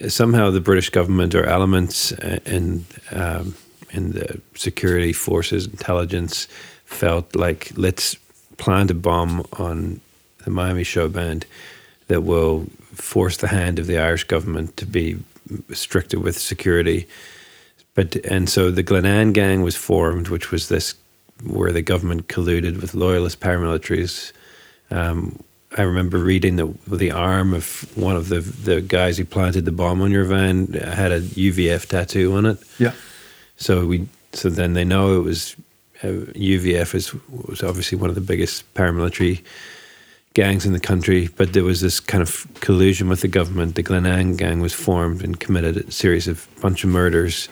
Mm. 0.00 0.10
Somehow, 0.10 0.50
the 0.50 0.60
British 0.60 0.90
government 0.90 1.34
or 1.34 1.44
elements 1.46 2.12
and 2.12 2.84
um, 3.12 3.54
in 3.90 4.12
the 4.12 4.40
security 4.54 5.12
forces, 5.12 5.66
intelligence, 5.66 6.48
felt 6.84 7.34
like 7.34 7.72
let's 7.76 8.16
plant 8.58 8.90
a 8.90 8.94
bomb 8.94 9.46
on 9.54 10.00
the 10.44 10.50
Miami 10.50 10.84
show 10.84 11.08
band 11.08 11.46
that 12.08 12.22
will 12.22 12.66
force 12.94 13.36
the 13.36 13.48
hand 13.48 13.78
of 13.78 13.86
the 13.86 13.98
Irish 13.98 14.24
government 14.24 14.76
to 14.76 14.86
be 14.86 15.18
stricter 15.72 16.18
with 16.18 16.38
security. 16.38 17.06
But 17.94 18.16
and 18.16 18.48
so 18.48 18.70
the 18.70 18.82
Glenanne 18.82 19.32
gang 19.32 19.62
was 19.62 19.76
formed, 19.76 20.28
which 20.28 20.50
was 20.50 20.68
this 20.68 20.94
where 21.44 21.72
the 21.72 21.82
government 21.82 22.28
colluded 22.28 22.80
with 22.80 22.94
loyalist 22.94 23.40
paramilitaries. 23.40 24.32
Um, 24.90 25.38
I 25.76 25.82
remember 25.82 26.18
reading 26.18 26.56
that 26.56 26.74
the 26.86 27.10
arm 27.10 27.52
of 27.52 27.90
one 27.96 28.16
of 28.16 28.28
the 28.28 28.40
the 28.40 28.80
guys 28.80 29.18
who 29.18 29.24
planted 29.24 29.64
the 29.64 29.72
bomb 29.72 30.00
on 30.00 30.10
your 30.10 30.24
van 30.24 30.72
had 30.72 31.12
a 31.12 31.20
UVF 31.20 31.86
tattoo 31.86 32.34
on 32.34 32.46
it. 32.46 32.58
Yeah. 32.78 32.92
So 33.56 33.86
we 33.86 34.08
so 34.32 34.48
then 34.48 34.74
they 34.74 34.84
know 34.84 35.18
it 35.18 35.24
was 35.24 35.56
uh, 36.02 36.08
UVF 36.36 36.94
is 36.94 37.14
was 37.28 37.62
obviously 37.62 37.98
one 37.98 38.10
of 38.10 38.14
the 38.14 38.20
biggest 38.20 38.72
paramilitary 38.74 39.42
gangs 40.36 40.66
in 40.66 40.74
the 40.74 40.78
country, 40.78 41.30
but 41.36 41.54
there 41.54 41.64
was 41.64 41.80
this 41.80 41.98
kind 41.98 42.20
of 42.20 42.46
collusion 42.60 43.08
with 43.08 43.22
the 43.22 43.28
government. 43.28 43.74
The 43.74 43.82
Glenanne 43.82 44.36
gang 44.36 44.60
was 44.60 44.74
formed 44.74 45.24
and 45.24 45.40
committed 45.40 45.78
a 45.78 45.90
series 45.90 46.28
of 46.28 46.46
bunch 46.60 46.84
of 46.84 46.90
murders, 46.90 47.48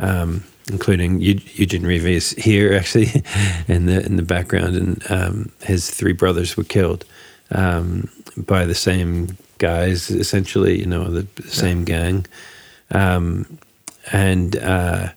um, 0.00 0.42
including 0.66 1.20
Eugene 1.20 1.84
Reavey 1.84 2.14
is 2.14 2.30
here 2.30 2.74
actually 2.80 3.22
in 3.68 3.86
the 3.86 4.04
in 4.04 4.16
the 4.16 4.24
background, 4.24 4.74
and 4.74 5.10
um, 5.10 5.52
his 5.62 5.88
three 5.88 6.12
brothers 6.12 6.56
were 6.56 6.64
killed 6.64 7.04
um, 7.52 8.10
by 8.36 8.64
the 8.64 8.74
same 8.74 9.38
guys, 9.58 10.10
essentially, 10.10 10.80
you 10.80 10.86
know, 10.86 11.08
the, 11.08 11.28
the 11.36 11.48
same 11.48 11.84
gang, 11.84 12.26
um, 12.90 13.46
and 14.10 14.56
uh, 14.56 15.10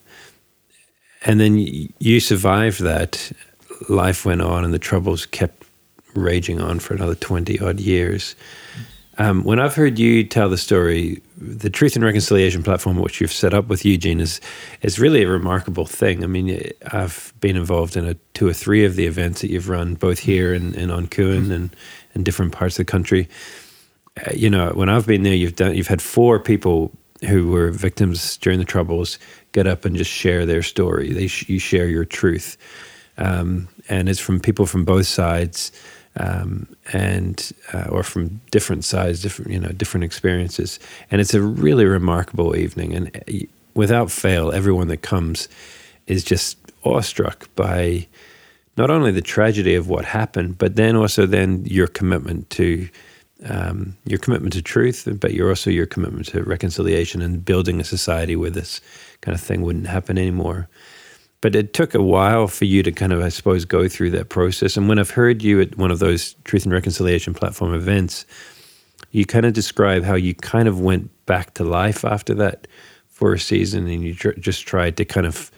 and 1.26 1.40
then 1.40 1.58
you 1.58 2.20
survived 2.20 2.82
that. 2.82 3.32
Life 3.88 4.26
went 4.26 4.42
on, 4.42 4.64
and 4.64 4.74
the 4.74 4.80
troubles 4.80 5.26
kept 5.26 5.59
raging 6.14 6.62
on 6.62 6.80
for 6.80 6.94
another 6.94 7.16
20 7.16 7.60
odd 7.60 7.80
years. 7.80 8.36
Um, 9.20 9.44
when 9.44 9.60
I've 9.60 9.76
heard 9.76 10.00
you 10.00 10.24
tell 10.24 10.50
the 10.50 10.58
story, 10.58 11.22
the 11.38 11.70
Truth 11.70 11.98
and 11.98 12.06
Reconciliation 12.06 12.64
platform, 12.64 12.98
which 12.98 13.20
you've 13.20 13.34
set 13.34 13.54
up 13.54 13.68
with 13.68 13.84
Eugene, 13.84 14.22
is 14.22 14.40
is 14.82 14.98
really 14.98 15.24
a 15.24 15.28
remarkable 15.28 15.86
thing. 15.86 16.24
I 16.24 16.28
mean, 16.28 16.72
I've 16.94 17.34
been 17.42 17.58
involved 17.58 17.98
in 17.98 18.08
a, 18.08 18.14
two 18.34 18.48
or 18.48 18.54
three 18.54 18.86
of 18.86 18.96
the 18.96 19.06
events 19.06 19.42
that 19.42 19.52
you've 19.52 19.68
run, 19.68 19.96
both 19.96 20.20
here 20.20 20.54
and, 20.54 20.74
and 20.74 20.90
on 20.90 21.08
Cuan 21.08 21.52
and 21.52 21.76
in 22.16 22.24
different 22.24 22.54
parts 22.54 22.80
of 22.80 22.86
the 22.86 22.92
country. 22.92 23.28
Uh, 24.26 24.32
you 24.34 24.50
know, 24.50 24.72
when 24.74 24.88
I've 24.88 25.06
been 25.06 25.24
there, 25.24 25.36
you've 25.36 25.58
done 25.58 25.76
you've 25.76 25.88
had 25.88 26.02
four 26.02 26.40
people 26.40 26.94
who 27.28 27.50
were 27.50 27.72
victims 27.72 28.38
during 28.38 28.58
the 28.58 28.66
Troubles 28.66 29.20
get 29.52 29.68
up 29.68 29.84
and 29.84 29.98
just 29.98 30.10
share 30.10 30.46
their 30.46 30.64
story. 30.64 31.12
They 31.12 31.28
sh- 31.28 31.50
you 31.50 31.60
share 31.60 31.90
your 31.90 32.06
truth, 32.06 32.56
um, 33.18 33.68
and 33.90 34.08
it's 34.08 34.22
from 34.22 34.40
people 34.40 34.66
from 34.66 34.86
both 34.86 35.08
sides 35.08 35.74
um, 36.20 36.68
and 36.92 37.52
uh, 37.74 37.88
or 37.90 38.04
from 38.04 38.42
different 38.52 38.84
sides, 38.86 39.22
different 39.22 39.52
you 39.52 39.60
know 39.60 39.70
different 39.70 40.04
experiences, 40.04 40.80
and 41.10 41.22
it's 41.22 41.34
a 41.34 41.42
really 41.42 41.86
remarkable 41.86 42.56
evening. 42.56 42.94
And 42.94 43.16
uh, 43.16 43.46
without 43.74 44.12
fail, 44.12 44.52
everyone 44.52 44.90
that 44.90 45.02
comes 45.02 45.48
is 46.08 46.24
just 46.24 46.58
awestruck 46.84 47.48
by 47.56 48.08
not 48.78 48.90
only 48.90 49.12
the 49.12 49.22
tragedy 49.22 49.76
of 49.76 49.90
what 49.90 50.06
happened, 50.06 50.58
but 50.58 50.76
then 50.76 50.96
also 50.96 51.26
then 51.26 51.66
your 51.66 51.88
commitment 51.88 52.50
to 52.52 52.88
um, 53.46 53.96
your 54.06 54.20
commitment 54.20 54.54
to 54.54 54.62
truth, 54.62 55.08
but 55.20 55.34
you're 55.34 55.50
also 55.50 55.70
your 55.70 55.86
commitment 55.86 56.28
to 56.28 56.44
reconciliation 56.44 57.22
and 57.22 57.46
building 57.46 57.80
a 57.80 57.86
society 57.86 58.36
where 58.36 58.50
this 58.50 58.82
kind 59.22 59.34
of 59.34 59.42
thing 59.42 59.62
wouldn't 59.62 59.88
happen 59.88 60.18
anymore 60.18 60.68
but 61.42 61.56
it 61.56 61.74
took 61.74 61.94
a 61.94 62.02
while 62.02 62.48
for 62.48 62.66
you 62.66 62.84
to 62.84 62.92
kind 62.92 63.14
of, 63.14 63.22
I 63.22 63.30
suppose, 63.30 63.66
go 63.66 63.88
through 63.88 64.12
that 64.12 64.30
process. 64.30 64.76
And 64.76 64.90
when 64.90 65.00
I've 65.00 65.12
heard 65.12 65.42
you 65.42 65.62
at 65.62 65.78
one 65.78 65.92
of 65.92 66.00
those 66.00 66.34
Truth 66.44 66.66
and 66.66 66.74
Reconciliation 66.74 67.34
platform 67.34 67.74
events, 67.74 68.26
you 69.12 69.26
kind 69.26 69.46
of 69.46 69.54
describe 69.54 70.04
how 70.04 70.16
you 70.16 70.36
kind 70.36 70.68
of 70.68 70.82
went 70.82 71.10
back 71.26 71.54
to 71.56 71.64
life 71.64 72.04
after 72.04 72.34
that 72.36 72.68
for 73.08 73.34
a 73.34 73.40
season 73.40 73.88
and 73.88 74.04
you 74.04 74.14
tr- 74.16 74.32
just 74.32 74.68
tried 74.68 74.98
to 74.98 75.06
kind 75.06 75.26
of 75.26 75.52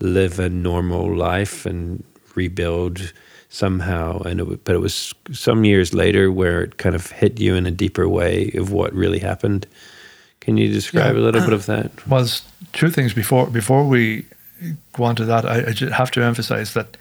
live 0.00 0.38
a 0.38 0.48
normal 0.48 1.14
life 1.14 1.66
and 1.66 2.04
rebuild 2.34 3.12
somehow. 3.48 4.20
And 4.20 4.40
it, 4.40 4.64
but 4.64 4.74
it 4.74 4.80
was 4.80 5.14
some 5.32 5.64
years 5.64 5.94
later 5.94 6.30
where 6.30 6.62
it 6.62 6.78
kind 6.78 6.94
of 6.94 7.10
hit 7.10 7.40
you 7.40 7.54
in 7.54 7.66
a 7.66 7.70
deeper 7.70 8.08
way 8.08 8.52
of 8.54 8.72
what 8.72 8.92
really 8.92 9.18
happened. 9.18 9.66
Can 10.40 10.56
you 10.56 10.68
describe 10.68 11.14
yeah. 11.14 11.20
a 11.20 11.24
little 11.24 11.40
bit 11.40 11.52
of 11.60 11.66
that? 11.66 12.06
Well, 12.06 12.28
two 12.72 12.90
things 12.90 13.14
before 13.14 13.46
before 13.46 13.86
we 13.86 14.26
go 14.92 15.04
on 15.04 15.16
to 15.16 15.24
that, 15.24 15.44
I, 15.44 15.58
I 15.70 15.94
have 15.94 16.10
to 16.12 16.22
emphasize 16.22 16.74
that 16.74 16.96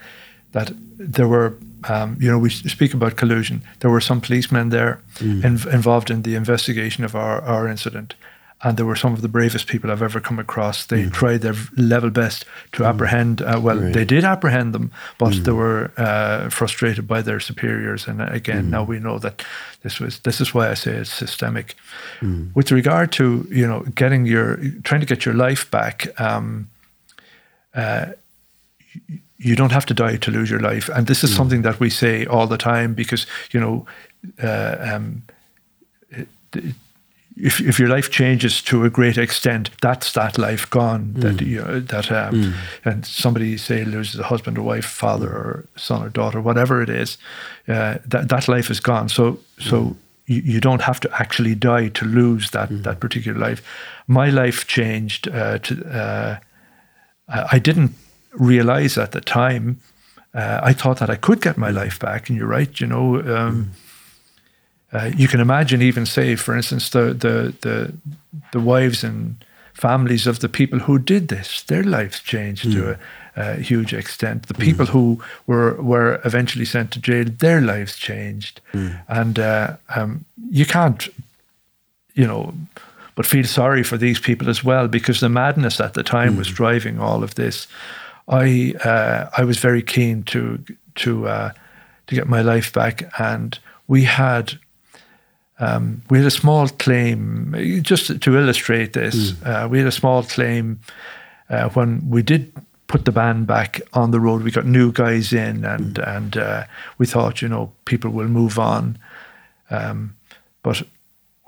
that 0.52 0.72
there 0.98 1.28
were 1.28 1.56
um, 1.90 2.18
you 2.20 2.32
know, 2.32 2.40
we 2.40 2.50
speak 2.50 2.94
about 2.94 3.18
collusion. 3.18 3.62
There 3.80 3.92
were 3.92 4.00
some 4.00 4.22
policemen 4.22 4.70
there 4.70 5.02
mm. 5.16 5.44
in, 5.44 5.74
involved 5.74 6.10
in 6.10 6.22
the 6.22 6.36
investigation 6.36 7.04
of 7.04 7.14
our, 7.14 7.42
our 7.42 7.68
incident 7.68 8.16
and 8.64 8.78
they 8.78 8.84
were 8.84 8.96
some 8.96 9.14
of 9.14 9.22
the 9.22 9.28
bravest 9.28 9.68
people 9.68 9.92
I've 9.92 10.02
ever 10.02 10.22
come 10.22 10.40
across. 10.40 10.86
They 10.86 11.04
mm. 11.04 11.12
tried 11.12 11.42
their 11.42 11.56
level 11.76 12.10
best 12.10 12.46
to 12.72 12.84
mm. 12.84 12.88
apprehend. 12.88 13.42
Uh, 13.42 13.60
well, 13.62 13.78
right. 13.78 13.94
they 13.94 14.06
did 14.06 14.24
apprehend 14.24 14.74
them, 14.74 14.92
but 15.18 15.34
mm. 15.34 15.44
they 15.44 15.52
were 15.52 15.92
uh, 15.98 16.50
frustrated 16.50 17.06
by 17.06 17.22
their 17.22 17.42
superiors. 17.42 18.08
And 18.08 18.22
again, 18.22 18.70
now 18.70 18.86
mm. 18.86 18.88
we 18.88 19.00
know 19.00 19.20
that 19.20 19.44
this 19.82 20.00
was. 20.00 20.20
This 20.20 20.40
is 20.40 20.54
why 20.54 20.70
I 20.70 20.76
say 20.76 20.94
it's 20.94 21.12
systemic. 21.12 21.76
Mm. 22.22 22.56
With 22.56 22.72
regard 22.72 23.12
to 23.14 23.46
you 23.52 23.68
know 23.68 23.82
getting 23.96 24.26
your 24.26 24.58
trying 24.84 25.02
to 25.02 25.08
get 25.08 25.26
your 25.26 25.36
life 25.36 25.70
back. 25.70 26.20
Um, 26.20 26.70
uh, 27.76 28.08
you 29.38 29.56
don't 29.56 29.72
have 29.72 29.86
to 29.88 29.94
die 29.94 30.18
to 30.18 30.32
lose 30.32 30.50
your 30.50 30.60
life, 30.60 30.90
and 30.90 31.08
this 31.08 31.24
is 31.24 31.32
mm. 31.32 31.38
something 31.38 31.62
that 31.64 31.80
we 31.80 31.90
say 31.90 32.26
all 32.26 32.48
the 32.48 32.58
time 32.58 32.94
because 32.94 33.26
you 33.52 33.60
know. 33.60 33.86
Uh, 34.42 34.78
um, 34.94 35.24
if, 37.36 37.60
if 37.62 37.80
your 37.80 37.90
life 37.90 38.12
changes 38.12 38.62
to 38.64 38.86
a 38.86 38.90
great 38.90 39.18
extent, 39.18 39.70
that's 39.82 40.14
that 40.14 40.38
life 40.38 40.70
gone. 40.70 41.14
Mm. 41.14 41.22
That 41.22 41.42
you 41.46 41.62
know, 41.62 41.80
that 41.80 42.12
um, 42.12 42.34
mm. 42.34 42.54
and 42.86 43.06
somebody 43.06 43.58
say 43.58 43.84
loses 43.84 44.20
a 44.20 44.24
husband 44.24 44.58
or 44.58 44.62
wife, 44.62 44.86
father 44.86 45.30
or 45.30 45.66
son 45.76 46.04
or 46.04 46.10
daughter, 46.10 46.42
whatever 46.42 46.82
it 46.82 46.90
is, 46.90 47.18
uh, 47.68 47.98
that 48.06 48.30
that 48.30 48.48
life 48.48 48.70
is 48.70 48.80
gone. 48.80 49.10
So 49.10 49.40
so 49.60 49.82
mm. 49.82 49.96
you, 50.28 50.42
you, 50.42 50.60
don't 50.60 50.82
have 50.82 51.00
to 51.02 51.22
actually 51.22 51.56
die 51.56 51.90
to 51.90 52.06
lose 52.06 52.52
that 52.52 52.70
mm. 52.70 52.84
that 52.84 53.00
particular 53.00 53.40
life. 53.40 53.64
My 54.08 54.30
life 54.30 54.68
changed. 54.68 55.28
Uh, 55.28 55.58
to 55.60 55.86
uh, 55.86 56.40
I 57.28 57.60
didn't 57.60 57.94
realize 58.34 58.98
at 58.98 59.12
the 59.12 59.22
time. 59.22 59.80
Uh, 60.34 60.60
I 60.64 60.74
thought 60.74 61.00
that 61.00 61.10
I 61.10 61.16
could 61.16 61.42
get 61.42 61.58
my 61.58 61.70
life 61.70 62.00
back, 62.00 62.30
and 62.30 62.38
you're 62.38 62.48
right. 62.48 62.80
You 62.80 62.88
know. 62.88 63.16
Um, 63.20 63.26
mm. 63.26 63.68
Uh, 64.94 65.10
you 65.18 65.28
can 65.28 65.40
imagine, 65.40 65.82
even 65.82 66.06
say, 66.06 66.36
for 66.36 66.56
instance, 66.56 66.92
the, 66.92 67.14
the 67.14 67.54
the 67.62 67.94
the 68.52 68.60
wives 68.60 69.04
and 69.04 69.44
families 69.74 70.28
of 70.28 70.40
the 70.40 70.50
people 70.50 70.80
who 70.80 71.00
did 71.00 71.28
this, 71.28 71.64
their 71.64 71.84
lives 71.84 72.20
changed 72.20 72.66
mm. 72.66 72.74
to 72.74 72.92
a, 72.92 73.00
a, 73.36 73.56
huge 73.56 73.94
extent. 73.94 74.48
The 74.48 74.54
people 74.54 74.86
mm. 74.86 74.90
who 74.90 75.22
were 75.48 75.82
were 75.82 76.22
eventually 76.24 76.66
sent 76.66 76.92
to 76.92 77.00
jail, 77.00 77.26
their 77.26 77.60
lives 77.60 77.98
changed, 77.98 78.62
mm. 78.72 79.02
and 79.08 79.40
uh, 79.40 79.78
um, 79.96 80.26
you 80.50 80.66
can't, 80.66 81.08
you 82.14 82.28
know, 82.28 82.54
but 83.16 83.26
feel 83.26 83.46
sorry 83.46 83.84
for 83.84 83.98
these 83.98 84.20
people 84.20 84.50
as 84.50 84.64
well 84.64 84.88
because 84.88 85.20
the 85.20 85.30
madness 85.30 85.80
at 85.80 85.94
the 85.94 86.04
time 86.04 86.38
was 86.38 86.48
hmm. 86.48 86.56
driving 86.56 87.00
all 87.00 87.24
of 87.24 87.36
this. 87.36 87.68
I 88.28 88.74
uh, 88.84 89.30
I 89.38 89.44
was 89.44 89.58
very 89.58 89.84
keen 89.84 90.24
to 90.24 90.64
to 90.96 91.28
uh, 91.28 91.52
to 92.08 92.16
get 92.16 92.28
my 92.28 92.42
life 92.42 92.72
back, 92.72 93.04
and 93.20 93.58
we 93.88 94.04
had 94.04 94.54
um, 95.60 96.02
we 96.10 96.18
had 96.18 96.28
a 96.28 96.32
small 96.32 96.68
claim, 96.68 97.56
just 97.84 98.22
to 98.22 98.38
illustrate 98.38 98.94
this, 98.94 99.32
mm. 99.32 99.46
uh, 99.66 99.68
we 99.68 99.78
had 99.78 99.88
a 99.88 99.92
small 99.92 100.24
claim 100.24 100.80
uh, 101.50 101.70
when 101.70 102.10
we 102.10 102.22
did 102.22 102.52
put 102.88 103.06
the 103.06 103.12
band 103.12 103.48
back 103.48 103.82
on 103.94 104.12
the 104.12 104.20
road. 104.20 104.44
We 104.44 104.52
got 104.52 104.66
new 104.66 104.92
guys 104.92 105.32
in, 105.32 105.64
and 105.64 105.96
mm. 105.96 106.18
and 106.18 106.38
uh, 106.38 106.64
we 106.98 107.06
thought, 107.06 107.42
you 107.42 107.48
know, 107.48 107.72
people 107.86 108.12
will 108.12 108.28
move 108.28 108.58
on. 108.58 108.98
Um, 109.70 110.16
but 110.64 110.84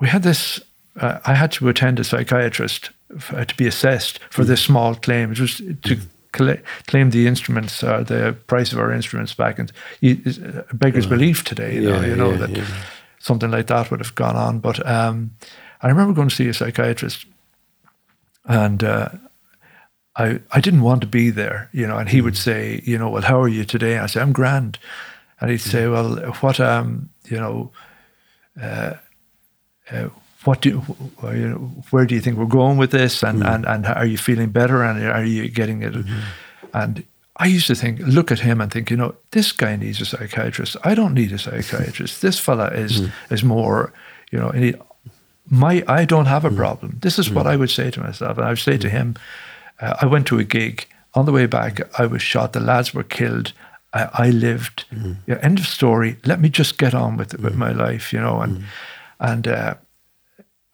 we 0.00 0.08
had 0.08 0.22
this. 0.22 0.60
Uh, 1.00 1.18
I 1.24 1.34
had 1.34 1.52
to 1.52 1.68
attend 1.68 2.00
a 2.00 2.04
psychiatrist 2.04 2.90
f- 3.14 3.46
to 3.46 3.56
be 3.56 3.66
assessed 3.66 4.18
for 4.30 4.44
mm. 4.44 4.46
this 4.46 4.62
small 4.62 4.94
claim. 4.94 5.32
It 5.32 5.40
was 5.40 5.58
to 5.58 5.96
mm. 5.96 6.62
claim 6.86 7.10
the 7.10 7.26
instruments, 7.26 7.82
uh, 7.82 8.02
the 8.02 8.36
price 8.46 8.72
of 8.72 8.78
our 8.78 8.92
instruments 8.92 9.34
back, 9.34 9.58
and 9.58 9.72
you, 10.00 10.16
beggar's 10.72 11.06
belief 11.06 11.44
today. 11.44 11.74
You 11.74 11.90
know, 11.90 12.00
you 12.02 12.16
know 12.16 12.36
that. 12.36 12.64
Something 13.18 13.50
like 13.50 13.66
that 13.66 13.90
would 13.90 13.98
have 13.98 14.14
gone 14.14 14.36
on. 14.36 14.60
But 14.60 14.86
um, 14.86 15.32
I 15.82 15.88
remember 15.88 16.14
going 16.14 16.28
to 16.28 16.34
see 16.34 16.48
a 16.48 16.54
psychiatrist, 16.54 17.26
and 18.44 18.84
uh, 18.84 19.08
I 20.14 20.40
I 20.52 20.60
didn't 20.60 20.82
want 20.82 21.00
to 21.00 21.08
be 21.08 21.30
there, 21.30 21.68
you 21.72 21.86
know. 21.86 21.98
And 21.98 22.08
he 22.08 22.20
mm. 22.20 22.24
would 22.24 22.36
say, 22.36 22.80
you 22.84 22.96
know, 22.96 23.08
well, 23.08 23.22
how 23.22 23.40
are 23.40 23.48
you 23.48 23.64
today? 23.64 23.94
And 23.94 24.02
I 24.02 24.06
say, 24.06 24.20
I'm 24.20 24.32
grand. 24.32 24.78
And 25.40 25.50
he'd 25.50 25.60
say, 25.60 25.88
well, 25.88 26.16
what 26.40 26.60
um, 26.60 27.10
you 27.24 27.36
know, 27.36 27.72
uh, 28.62 28.94
uh, 29.90 30.08
what 30.46 30.62
do 30.62 30.78
where 31.90 32.06
do 32.06 32.14
you 32.14 32.20
think 32.20 32.38
we're 32.38 32.46
going 32.46 32.78
with 32.78 32.90
this? 32.90 33.22
And 33.22 33.42
mm. 33.42 33.54
and 33.54 33.66
and 33.66 33.86
are 33.86 34.06
you 34.06 34.18
feeling 34.18 34.50
better? 34.50 34.82
And 34.82 35.04
are 35.04 35.24
you 35.24 35.48
getting 35.48 35.82
it? 35.82 35.94
Mm-hmm. 35.94 36.20
And 36.72 37.04
I 37.38 37.46
used 37.46 37.66
to 37.66 37.74
think, 37.74 38.00
look 38.00 38.30
at 38.30 38.40
him 38.40 38.60
and 38.60 38.72
think, 38.72 38.90
you 38.90 38.96
know, 38.96 39.14
this 39.30 39.52
guy 39.52 39.76
needs 39.76 40.00
a 40.00 40.06
psychiatrist. 40.06 40.76
I 40.84 40.94
don't 40.94 41.14
need 41.14 41.32
a 41.32 41.38
psychiatrist. 41.38 42.20
This 42.26 42.38
fella 42.38 42.68
is 42.68 43.00
mm. 43.00 43.10
is 43.30 43.42
more, 43.42 43.92
you 44.30 44.38
know, 44.38 44.50
he, 44.50 44.74
my 45.50 45.84
I 45.86 46.04
don't 46.04 46.26
have 46.26 46.44
a 46.44 46.50
mm. 46.50 46.56
problem. 46.56 46.98
This 47.00 47.18
is 47.18 47.28
mm. 47.28 47.34
what 47.34 47.46
I 47.46 47.56
would 47.56 47.70
say 47.70 47.90
to 47.90 48.00
myself, 48.00 48.38
and 48.38 48.46
I 48.46 48.50
would 48.50 48.58
say 48.58 48.78
to 48.78 48.88
him, 48.88 49.14
uh, 49.80 49.94
I 50.02 50.06
went 50.06 50.26
to 50.26 50.38
a 50.38 50.44
gig 50.44 50.86
on 51.12 51.26
the 51.26 51.32
way 51.32 51.46
back. 51.46 51.80
I 51.98 52.06
was 52.06 52.22
shot. 52.22 52.52
The 52.52 52.60
lads 52.60 52.94
were 52.94 53.04
killed. 53.04 53.52
I, 53.92 54.26
I 54.26 54.30
lived. 54.30 54.84
Mm. 54.90 55.16
Yeah, 55.26 55.38
end 55.42 55.58
of 55.58 55.66
story. 55.66 56.16
Let 56.24 56.40
me 56.40 56.48
just 56.48 56.78
get 56.78 56.94
on 56.94 57.16
with 57.16 57.38
with 57.40 57.54
mm. 57.54 57.58
my 57.58 57.72
life, 57.72 58.12
you 58.12 58.20
know. 58.20 58.40
And 58.40 58.58
mm. 58.58 58.64
and 59.18 59.48
uh, 59.48 59.74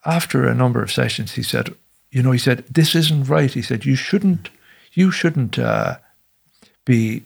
after 0.05 0.47
a 0.47 0.55
number 0.55 0.81
of 0.81 0.91
sessions, 0.91 1.33
he 1.33 1.43
said, 1.43 1.73
you 2.11 2.21
know, 2.21 2.31
he 2.31 2.39
said, 2.39 2.65
this 2.67 2.95
isn't 2.95 3.27
right. 3.27 3.51
He 3.51 3.61
said, 3.61 3.85
you 3.85 3.95
shouldn't, 3.95 4.49
you 4.93 5.11
shouldn't. 5.11 5.57
Uh, 5.57 5.97
be 6.85 7.23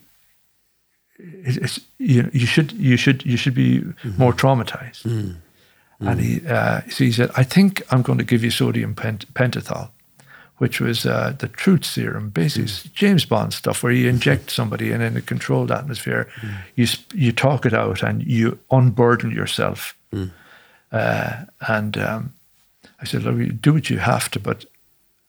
it's, 1.18 1.80
you, 1.98 2.30
you 2.32 2.46
should 2.46 2.72
you 2.72 2.96
should 2.96 3.24
you 3.24 3.36
should 3.36 3.54
be 3.54 3.80
mm-hmm. 3.80 4.18
more 4.18 4.32
traumatized. 4.32 5.02
Mm. 5.02 5.36
Mm. 6.00 6.10
And 6.10 6.20
he 6.20 6.46
uh, 6.46 6.80
so 6.88 7.04
he 7.04 7.12
said, 7.12 7.30
I 7.36 7.42
think 7.42 7.82
I'm 7.90 8.02
going 8.02 8.18
to 8.18 8.24
give 8.24 8.44
you 8.44 8.50
sodium 8.50 8.94
pent- 8.94 9.32
pentothal, 9.34 9.90
which 10.58 10.80
was 10.80 11.04
uh, 11.04 11.34
the 11.38 11.48
truth 11.48 11.84
serum, 11.84 12.30
basically 12.30 12.68
mm. 12.68 12.92
James 12.92 13.24
Bond 13.24 13.52
stuff, 13.52 13.82
where 13.82 13.92
you 13.92 14.08
inject 14.08 14.50
somebody 14.50 14.92
and 14.92 15.02
in 15.02 15.16
a 15.16 15.20
controlled 15.20 15.72
atmosphere, 15.72 16.28
mm. 16.40 16.54
you 16.76 16.86
you 17.12 17.32
talk 17.32 17.66
it 17.66 17.74
out 17.74 18.02
and 18.02 18.22
you 18.24 18.58
unburden 18.70 19.32
yourself. 19.32 19.96
Mm. 20.12 20.30
Uh, 20.90 21.44
and 21.66 21.98
um, 21.98 22.32
I 23.00 23.04
said, 23.04 23.22
look, 23.22 23.60
do 23.60 23.72
what 23.72 23.90
you 23.90 23.98
have 23.98 24.30
to, 24.30 24.40
but 24.40 24.64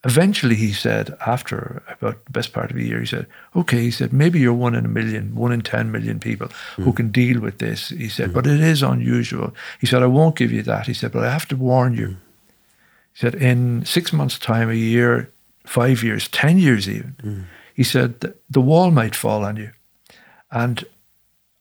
eventually 0.03 0.55
he 0.55 0.72
said, 0.72 1.15
after 1.26 1.84
about 1.89 2.24
the 2.26 2.32
best 2.32 2.53
part 2.53 2.72
of 2.72 2.78
a 2.78 2.84
year, 2.84 2.99
he 2.99 3.05
said, 3.05 3.28
okay, 3.55 3.82
he 3.82 3.91
said, 3.91 4.13
maybe 4.13 4.39
you're 4.39 4.53
one 4.53 4.76
in 4.76 4.86
a 4.86 4.89
million, 4.89 5.36
one 5.36 5.51
in 5.51 5.61
10 5.61 5.91
million 5.91 6.20
people 6.20 6.47
mm. 6.47 6.84
who 6.84 6.93
can 6.93 7.11
deal 7.11 7.39
with 7.39 7.59
this. 7.59 7.89
He 7.89 8.09
said, 8.09 8.30
mm. 8.30 8.34
but 8.34 8.47
it 8.47 8.61
is 8.61 8.82
unusual. 8.82 9.53
He 9.80 9.88
said, 9.88 10.01
I 10.01 10.07
won't 10.07 10.36
give 10.36 10.51
you 10.51 10.63
that. 10.63 10.88
He 10.88 10.93
said, 10.93 11.11
but 11.11 11.24
I 11.24 11.32
have 11.32 11.47
to 11.49 11.57
warn 11.57 11.95
you. 11.95 12.07
Mm. 12.07 12.17
He 13.13 13.20
said, 13.20 13.36
in 13.36 13.86
six 13.86 14.13
months' 14.13 14.39
time, 14.39 14.70
a 14.70 14.74
year, 14.74 15.32
five 15.65 16.03
years, 16.03 16.28
10 16.30 16.57
years 16.57 16.88
even, 16.88 17.15
hmm. 17.22 17.41
he 17.74 17.84
said, 17.84 18.34
the 18.49 18.61
wall 18.61 18.91
might 18.91 19.15
fall 19.15 19.43
on 19.43 19.57
you. 19.57 19.72
And 20.51 20.86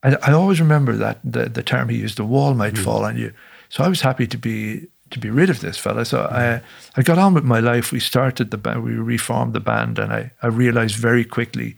I, 0.03 0.17
I 0.23 0.33
always 0.33 0.61
remember 0.61 0.93
that, 0.97 1.19
the, 1.25 1.47
the 1.49 1.63
term 1.63 1.89
he 1.89 1.97
used, 1.97 2.17
the 2.17 2.25
wall 2.25 2.55
might 2.55 2.77
hmm. 2.77 2.85
fall 2.85 3.05
on 3.05 3.17
you. 3.17 3.33
So 3.71 3.83
I 3.83 3.89
was 3.89 4.01
happy 4.01 4.27
to 4.27 4.39
be 4.39 4.87
to 5.11 5.19
be 5.19 5.31
rid 5.31 5.51
of 5.51 5.61
this 5.61 5.79
fella. 5.79 6.05
So 6.05 6.23
I 6.23 6.61
I 6.97 7.03
got 7.03 7.19
on 7.19 7.35
with 7.35 7.45
my 7.45 7.61
life. 7.61 7.93
We 7.93 8.01
started 8.01 8.51
the 8.51 8.59
band, 8.59 8.85
we 8.85 8.93
reformed 8.93 9.53
the 9.53 9.61
band, 9.61 9.99
and 9.99 10.13
I, 10.13 10.31
I 10.43 10.49
realized 10.49 10.97
very 10.97 11.25
quickly 11.25 11.77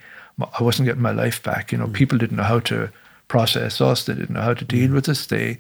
I 0.58 0.62
wasn't 0.62 0.86
getting 0.86 1.02
my 1.02 1.12
life 1.12 1.42
back. 1.42 1.72
You 1.72 1.78
know, 1.78 1.86
mm. 1.86 1.92
people 1.92 2.18
didn't 2.18 2.36
know 2.36 2.44
how 2.44 2.60
to 2.60 2.90
process 3.28 3.80
us. 3.80 4.04
They 4.04 4.14
didn't 4.14 4.34
know 4.34 4.42
how 4.42 4.54
to 4.54 4.64
deal 4.64 4.90
mm. 4.90 4.94
with 4.94 5.08
us. 5.08 5.26
They 5.26 5.58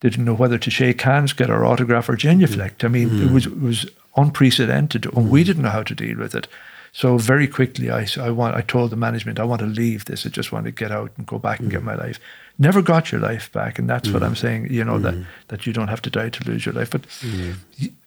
they 0.00 0.08
didn't 0.08 0.24
know 0.24 0.34
whether 0.34 0.58
to 0.58 0.70
shake 0.70 1.02
hands, 1.02 1.32
get 1.32 1.50
our 1.50 1.64
autograph, 1.64 2.08
or 2.08 2.16
genuflect. 2.16 2.84
I 2.84 2.88
mean, 2.88 3.10
mm. 3.10 3.26
it 3.26 3.32
was 3.32 3.46
it 3.46 3.60
was 3.60 3.86
unprecedented, 4.16 5.06
and 5.14 5.30
we 5.30 5.42
mm. 5.42 5.46
didn't 5.46 5.62
know 5.62 5.70
how 5.70 5.82
to 5.82 5.94
deal 5.94 6.18
with 6.18 6.34
it. 6.34 6.48
So 6.92 7.18
very 7.18 7.46
quickly, 7.46 7.90
I, 7.90 8.06
I 8.18 8.30
want 8.30 8.56
I 8.56 8.62
told 8.62 8.90
the 8.90 8.96
management 8.96 9.38
I 9.38 9.44
want 9.44 9.60
to 9.60 9.66
leave 9.66 10.06
this. 10.06 10.26
I 10.26 10.28
just 10.28 10.52
want 10.52 10.64
to 10.64 10.72
get 10.72 10.90
out 10.90 11.12
and 11.16 11.26
go 11.26 11.38
back 11.38 11.60
and 11.60 11.68
mm. 11.68 11.72
get 11.72 11.82
my 11.82 11.94
life 11.94 12.18
never 12.60 12.82
got 12.82 13.10
your 13.10 13.20
life 13.20 13.50
back. 13.50 13.78
And 13.78 13.88
that's 13.88 14.08
mm. 14.08 14.12
what 14.12 14.22
I'm 14.22 14.36
saying, 14.36 14.72
you 14.72 14.84
know, 14.84 14.98
mm. 14.98 15.02
that, 15.02 15.14
that 15.48 15.66
you 15.66 15.72
don't 15.72 15.88
have 15.88 16.02
to 16.02 16.10
die 16.10 16.28
to 16.28 16.44
lose 16.44 16.64
your 16.64 16.74
life. 16.74 16.90
But 16.90 17.02
mm. 17.08 17.56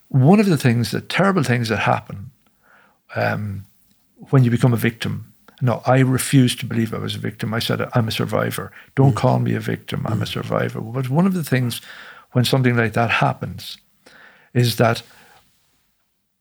one 0.09 0.39
of 0.39 0.45
the 0.45 0.57
things, 0.57 0.91
the 0.91 1.01
terrible 1.01 1.43
things 1.43 1.69
that 1.69 1.79
happen 1.79 2.29
um, 3.15 3.65
when 4.29 4.43
you 4.43 4.51
become 4.51 4.73
a 4.73 4.77
victim, 4.77 5.33
no, 5.61 5.81
I 5.85 5.99
refused 5.99 6.59
to 6.59 6.65
believe 6.65 6.93
I 6.93 6.99
was 6.99 7.15
a 7.15 7.19
victim. 7.19 7.53
I 7.53 7.59
said, 7.59 7.81
I'm 7.93 8.07
a 8.07 8.11
survivor. 8.11 8.71
Don't 8.95 9.13
mm. 9.13 9.17
call 9.17 9.39
me 9.39 9.55
a 9.55 9.59
victim. 9.59 10.05
I'm 10.05 10.21
a 10.21 10.25
mm. 10.25 10.33
survivor. 10.33 10.81
But 10.81 11.09
one 11.09 11.25
of 11.25 11.33
the 11.33 11.43
things 11.43 11.81
when 12.33 12.45
something 12.45 12.77
like 12.77 12.93
that 12.93 13.09
happens 13.09 13.77
is 14.53 14.75
that 14.75 15.01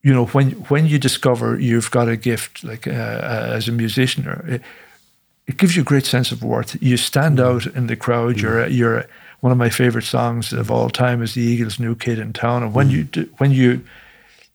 you 0.02 0.12
know 0.12 0.26
when 0.26 0.50
when 0.68 0.86
you 0.86 0.98
discover 0.98 1.58
you've 1.58 1.90
got 1.90 2.08
a 2.08 2.16
gift 2.16 2.64
like 2.64 2.86
uh, 2.86 2.90
uh, 2.90 3.52
as 3.54 3.68
a 3.68 3.72
musician 3.72 4.26
or 4.26 4.60
it 5.46 5.56
gives 5.56 5.76
you 5.76 5.82
a 5.82 5.84
great 5.84 6.06
sense 6.06 6.32
of 6.32 6.42
worth. 6.42 6.80
You 6.82 6.96
stand 6.96 7.38
mm. 7.38 7.44
out 7.44 7.66
in 7.74 7.86
the 7.86 7.96
crowd. 7.96 8.36
Mm. 8.36 8.42
You're 8.42 8.66
you're 8.68 9.04
one 9.40 9.52
of 9.52 9.58
my 9.58 9.70
favorite 9.70 10.04
songs 10.04 10.52
of 10.52 10.70
all 10.70 10.88
time 10.88 11.22
is 11.22 11.34
the 11.34 11.42
Eagles' 11.42 11.80
"New 11.80 11.94
Kid 11.94 12.18
in 12.18 12.32
Town." 12.32 12.62
And 12.62 12.74
when 12.74 12.88
mm. 12.88 12.92
you 12.92 13.04
do, 13.04 13.30
when 13.38 13.50
you 13.50 13.84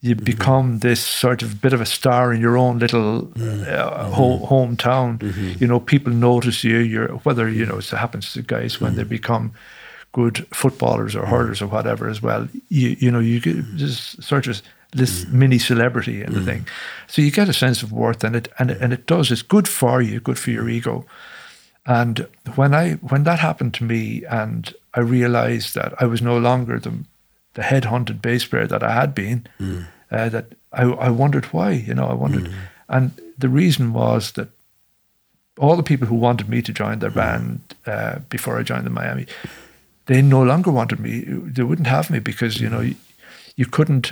you 0.02 0.16
mm-hmm. 0.16 0.26
become 0.26 0.80
this 0.80 1.04
sort 1.04 1.42
of 1.42 1.62
bit 1.62 1.74
of 1.74 1.82
a 1.82 1.86
star 1.86 2.32
in 2.32 2.40
your 2.40 2.58
own 2.58 2.80
little 2.80 3.24
mm-hmm. 3.24 3.64
uh, 3.68 4.10
ho- 4.12 4.46
hometown. 4.46 5.18
Mm-hmm. 5.18 5.54
You 5.60 5.68
know, 5.68 5.80
people 5.80 6.14
notice 6.14 6.64
you. 6.64 6.78
You're 6.78 7.10
whether 7.26 7.50
you 7.50 7.66
know 7.66 7.80
it 7.80 7.90
happens 7.90 8.34
to 8.34 8.42
guys 8.42 8.80
when 8.80 8.96
they 8.96 9.02
mm-hmm. 9.02 9.10
become 9.10 9.54
good 10.14 10.48
footballers 10.52 11.16
or 11.16 11.26
hurlers 11.26 11.62
or 11.62 11.68
whatever 11.68 12.08
as 12.08 12.22
well. 12.22 12.48
You 12.70 12.96
you 13.00 13.12
know 13.12 13.20
you 13.20 13.40
get 13.40 13.78
this 13.78 14.16
sort 14.20 14.48
of 14.48 14.62
this 14.92 15.26
mm. 15.26 15.34
mini 15.34 15.60
celebrity 15.60 16.22
and 16.24 16.36
the 16.36 16.44
thing, 16.44 16.68
so 17.08 17.22
you 17.22 17.32
get 17.32 17.50
a 17.50 17.54
sense 17.54 17.84
of 17.84 17.92
worth 17.92 18.24
and 18.24 18.36
it 18.36 18.48
and 18.58 18.72
it, 18.72 18.82
and 18.82 18.94
it 18.94 19.06
does. 19.06 19.32
It's 19.32 19.42
good 19.42 19.68
for 19.68 20.02
you, 20.02 20.20
good 20.20 20.40
for 20.40 20.52
your 20.52 20.70
ego. 20.70 21.06
And 21.86 22.28
when 22.56 22.74
I 22.74 22.94
when 22.96 23.24
that 23.24 23.40
happened 23.40 23.74
to 23.76 23.84
me, 23.84 24.24
and 24.26 24.74
I 24.94 25.00
realized 25.00 25.74
that 25.76 25.94
I 26.02 26.06
was 26.06 26.22
no 26.22 26.38
longer 26.38 26.80
the 26.80 26.94
the 27.54 27.62
headhunted 27.64 28.22
bass 28.22 28.46
player 28.46 28.68
that 28.68 28.84
I 28.84 28.92
had 28.92 29.16
been, 29.16 29.48
mm. 29.60 29.88
uh, 30.12 30.30
that 30.30 30.54
I, 30.74 30.84
I 30.84 31.10
wondered 31.10 31.46
why. 31.46 31.72
You 31.72 31.94
know, 31.94 32.08
I 32.08 32.14
wondered, 32.14 32.46
mm. 32.46 32.54
and 32.90 33.12
the 33.38 33.50
reason 33.50 33.94
was 33.94 34.32
that 34.34 34.50
all 35.58 35.76
the 35.76 35.84
people 35.84 36.08
who 36.08 36.16
wanted 36.16 36.50
me 36.50 36.62
to 36.62 36.74
join 36.74 37.00
their 37.00 37.10
mm. 37.10 37.16
band 37.16 37.76
uh, 37.86 38.20
before 38.30 38.60
I 38.60 38.64
joined 38.64 38.86
the 38.86 38.92
Miami, 38.92 39.26
they 40.06 40.22
no 40.22 40.44
longer 40.44 40.72
wanted 40.72 41.00
me. 41.00 41.22
They 41.22 41.64
wouldn't 41.64 41.88
have 41.88 42.10
me 42.10 42.20
because 42.20 42.60
you 42.60 42.70
know 42.70 42.82
you, 42.82 42.96
you 43.56 43.66
couldn't. 43.66 44.12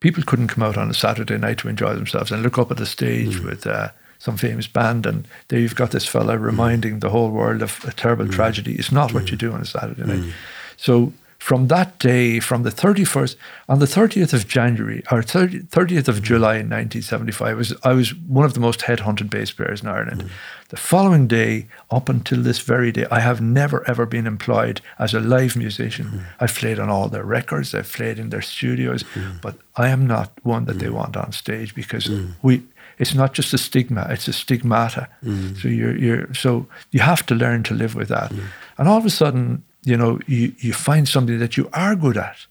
People 0.00 0.22
couldn't 0.24 0.48
come 0.48 0.62
out 0.62 0.76
on 0.76 0.90
a 0.90 0.94
Saturday 0.94 1.38
night 1.38 1.58
to 1.58 1.68
enjoy 1.68 1.94
themselves 1.94 2.30
and 2.30 2.42
look 2.42 2.58
up 2.58 2.70
at 2.70 2.76
the 2.76 2.86
stage 2.86 3.36
mm. 3.36 3.44
with. 3.44 3.66
Uh, 3.66 3.90
some 4.20 4.36
famous 4.36 4.66
band, 4.66 5.06
and 5.06 5.28
there 5.46 5.60
you've 5.60 5.76
got 5.76 5.92
this 5.92 6.04
fella 6.04 6.36
reminding 6.36 6.98
the 6.98 7.10
whole 7.10 7.30
world 7.30 7.62
of 7.62 7.84
a 7.84 7.92
terrible 7.92 8.24
mm. 8.24 8.32
tragedy. 8.32 8.74
It's 8.74 8.90
not 8.90 9.14
what 9.14 9.30
you 9.30 9.36
do 9.36 9.52
on 9.52 9.60
a 9.60 9.64
Saturday 9.64 10.02
night. 10.02 10.24
Mm. 10.24 10.32
So 10.76 11.12
from 11.38 11.68
that 11.68 11.98
day, 11.98 12.40
from 12.40 12.64
the 12.64 12.70
31st, 12.70 13.36
on 13.68 13.78
the 13.78 13.86
30th 13.86 14.32
of 14.32 14.48
January, 14.48 15.02
or 15.10 15.22
30, 15.22 15.60
30th 15.60 16.08
of 16.08 16.20
July 16.20 16.54
in 16.54 16.68
1975, 16.68 17.56
was, 17.56 17.74
I 17.84 17.92
was 17.92 18.14
one 18.14 18.44
of 18.44 18.54
the 18.54 18.60
most 18.60 18.80
headhunted 18.80 19.30
bass 19.30 19.52
players 19.52 19.82
in 19.82 19.88
Ireland. 19.88 20.24
Mm. 20.24 20.30
The 20.70 20.76
following 20.76 21.28
day, 21.28 21.68
up 21.90 22.08
until 22.08 22.42
this 22.42 22.58
very 22.58 22.90
day, 22.90 23.06
I 23.10 23.20
have 23.20 23.40
never 23.40 23.88
ever 23.88 24.04
been 24.04 24.26
employed 24.26 24.80
as 24.98 25.14
a 25.14 25.20
live 25.20 25.56
musician. 25.56 26.06
Mm. 26.06 26.24
I've 26.40 26.54
played 26.54 26.80
on 26.80 26.90
all 26.90 27.08
their 27.08 27.24
records, 27.24 27.72
I've 27.72 27.92
played 27.92 28.18
in 28.18 28.30
their 28.30 28.42
studios, 28.42 29.04
mm. 29.14 29.40
but 29.40 29.56
I 29.76 29.88
am 29.88 30.06
not 30.06 30.32
one 30.42 30.64
that 30.64 30.80
they 30.80 30.90
want 30.90 31.16
on 31.16 31.32
stage 31.32 31.74
because 31.74 32.10
we 32.42 32.62
it's 32.98 33.14
not 33.14 33.32
just 33.32 33.54
a 33.54 33.58
stigma; 33.58 34.06
it's 34.10 34.26
a 34.28 34.32
stigmata. 34.32 35.08
Mm. 35.24 35.56
So 35.60 35.68
you're 35.68 35.96
you're 35.96 36.34
so 36.34 36.66
you 36.90 37.00
have 37.00 37.24
to 37.26 37.34
learn 37.34 37.62
to 37.64 37.74
live 37.74 37.94
with 37.94 38.08
that. 38.08 38.32
Mm. 38.32 38.44
And 38.76 38.88
all 38.88 38.98
of 38.98 39.06
a 39.06 39.10
sudden, 39.10 39.62
you 39.88 39.96
know, 39.96 40.18
you 40.26 40.52
you 40.58 40.72
find 40.72 41.08
something 41.08 41.38
that 41.38 41.56
you 41.56 41.68
are 41.72 41.96
good 41.96 42.16
at, 42.16 42.46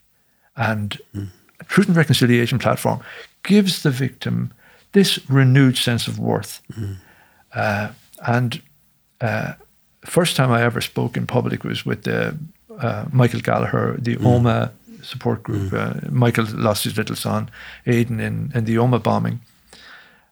and 0.56 0.98
mm. 1.14 1.28
Truth 1.68 1.88
and 1.88 1.98
Reconciliation 1.98 2.60
platform 2.60 3.00
gives 3.44 3.82
the 3.82 3.92
victim 3.92 4.52
this 4.92 5.20
renewed 5.30 5.78
sense 5.78 6.08
of 6.08 6.20
worth. 6.20 6.62
Mm. 6.74 6.98
Uh, 7.54 7.90
and 8.26 8.62
uh, 9.22 9.54
first 10.06 10.36
time 10.36 10.52
I 10.52 10.62
ever 10.62 10.82
spoke 10.82 11.18
in 11.18 11.28
public 11.28 11.64
was 11.64 11.86
with 11.86 12.04
the 12.04 12.38
uh, 12.80 13.06
Michael 13.12 13.42
Gallagher, 13.42 13.98
the 14.00 14.16
mm. 14.16 14.24
Omagh 14.24 14.72
support 15.04 15.44
group. 15.44 15.72
Mm. 15.72 16.06
Uh, 16.06 16.10
Michael 16.12 16.46
lost 16.54 16.84
his 16.84 16.98
little 16.98 17.16
son, 17.16 17.50
Aidan, 17.86 18.20
in, 18.20 18.52
in 18.54 18.66
the 18.66 18.76
Omagh 18.76 19.04
bombing. 19.04 19.40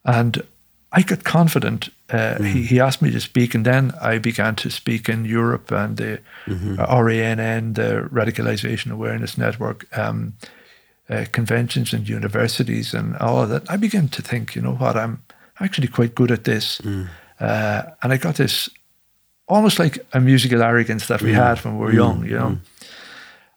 And 0.04 0.44
I 0.92 1.02
got 1.02 1.24
confident. 1.24 1.90
Uh, 2.10 2.36
mm. 2.38 2.46
he, 2.46 2.64
he 2.64 2.80
asked 2.80 3.02
me 3.02 3.10
to 3.12 3.20
speak, 3.20 3.56
and 3.56 3.66
then 3.66 3.92
I 4.00 4.20
began 4.20 4.56
to 4.56 4.70
speak 4.70 5.10
in 5.10 5.26
Europe 5.26 5.72
and 5.72 5.98
the 5.98 6.20
mm-hmm. 6.46 6.80
uh, 6.80 7.02
RANN, 7.02 7.74
the 7.74 8.08
Radicalization 8.12 8.92
Awareness 8.92 9.38
Network, 9.38 9.86
um, 9.98 10.34
uh, 11.10 11.26
conventions 11.32 11.94
and 11.94 12.08
universities 12.08 12.94
and 12.94 13.16
all 13.18 13.42
of 13.42 13.50
that. 13.50 13.70
I 13.70 13.78
began 13.78 14.08
to 14.10 14.22
think, 14.22 14.56
you 14.56 14.62
know 14.62 14.76
what, 14.76 14.96
I'm 14.96 15.24
actually 15.60 15.88
quite 15.88 16.16
good 16.16 16.32
at 16.32 16.44
this. 16.44 16.80
Mm. 16.82 17.08
Uh, 17.40 17.84
and 18.02 18.14
I 18.14 18.18
got 18.18 18.36
this 18.36 18.70
almost 19.48 19.80
like 19.80 20.06
a 20.14 20.20
musical 20.20 20.62
arrogance 20.62 21.08
that 21.08 21.22
we 21.22 21.32
mm. 21.32 21.36
had 21.36 21.60
when 21.60 21.78
we 21.78 21.86
were 21.86 21.92
mm. 21.92 21.96
young, 21.96 22.26
you 22.26 22.38
know. 22.38 22.50
Mm. 22.50 22.60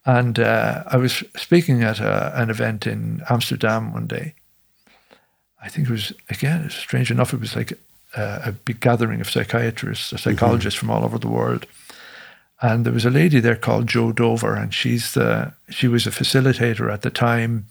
And 0.05 0.39
uh, 0.39 0.85
I 0.87 0.97
was 0.97 1.23
speaking 1.37 1.83
at 1.83 2.01
a, 2.01 2.33
an 2.41 2.49
event 2.49 2.87
in 2.87 3.23
Amsterdam 3.29 3.93
one 3.93 4.07
day, 4.07 4.35
I 5.63 5.69
think 5.69 5.89
it 5.89 5.93
was 5.93 6.13
again 6.31 6.71
strange 6.71 7.11
enough. 7.11 7.35
It 7.35 7.41
was 7.41 7.57
like 7.57 7.79
a, 8.17 8.41
a 8.47 8.53
big 8.53 8.81
gathering 8.81 9.21
of 9.21 9.31
psychiatrists, 9.31 10.21
psychologists 10.21 10.79
mm-hmm. 10.79 10.89
from 10.89 10.97
all 10.97 11.05
over 11.05 11.19
the 11.19 11.29
world, 11.29 11.67
and 12.61 12.85
there 12.85 12.93
was 12.93 13.05
a 13.05 13.11
lady 13.11 13.41
there 13.41 13.57
called 13.57 13.87
Jo 13.87 14.13
Dover, 14.13 14.55
and 14.55 14.75
she's 14.75 15.15
the 15.15 15.53
she 15.71 15.89
was 15.89 16.07
a 16.07 16.11
facilitator 16.11 16.93
at 16.93 17.03
the 17.03 17.11
time. 17.11 17.67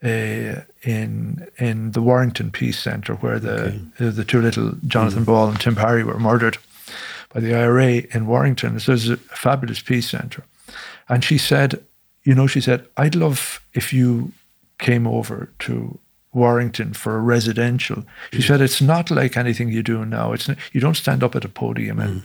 Uh, 0.00 0.62
in 0.84 1.48
in 1.58 1.90
the 1.90 2.00
Warrington 2.00 2.52
Peace 2.52 2.78
Centre, 2.78 3.14
where 3.14 3.40
the 3.40 3.80
okay. 3.98 4.10
the, 4.10 4.24
two 4.24 4.40
little 4.40 4.74
Jonathan 4.86 5.24
mm-hmm. 5.24 5.32
Ball 5.32 5.48
and 5.48 5.60
Tim 5.60 5.74
Parry 5.74 6.04
were 6.04 6.20
murdered 6.20 6.56
by 7.34 7.40
the 7.40 7.52
IRA 7.52 8.04
in 8.14 8.28
Warrington. 8.28 8.78
So 8.78 8.92
it's 8.92 9.08
a 9.08 9.16
fabulous 9.16 9.80
peace 9.80 10.08
centre, 10.08 10.44
and 11.08 11.24
she 11.24 11.36
said, 11.36 11.82
you 12.22 12.34
know, 12.34 12.46
she 12.46 12.60
said, 12.60 12.86
I'd 12.96 13.16
love 13.16 13.60
if 13.74 13.92
you 13.92 14.32
came 14.78 15.06
over 15.06 15.48
to 15.60 15.98
Warrington 16.38 16.94
for 16.94 17.16
a 17.16 17.20
residential. 17.20 18.04
She 18.32 18.42
said 18.42 18.60
it's 18.60 18.80
not 18.80 19.10
like 19.10 19.36
anything 19.36 19.68
you 19.68 19.82
do 19.82 20.04
now. 20.04 20.32
It's 20.32 20.48
you 20.72 20.80
don't 20.80 20.96
stand 20.96 21.22
up 21.22 21.34
at 21.36 21.44
a 21.44 21.48
podium 21.48 21.98
and 21.98 22.20
mm. 22.20 22.24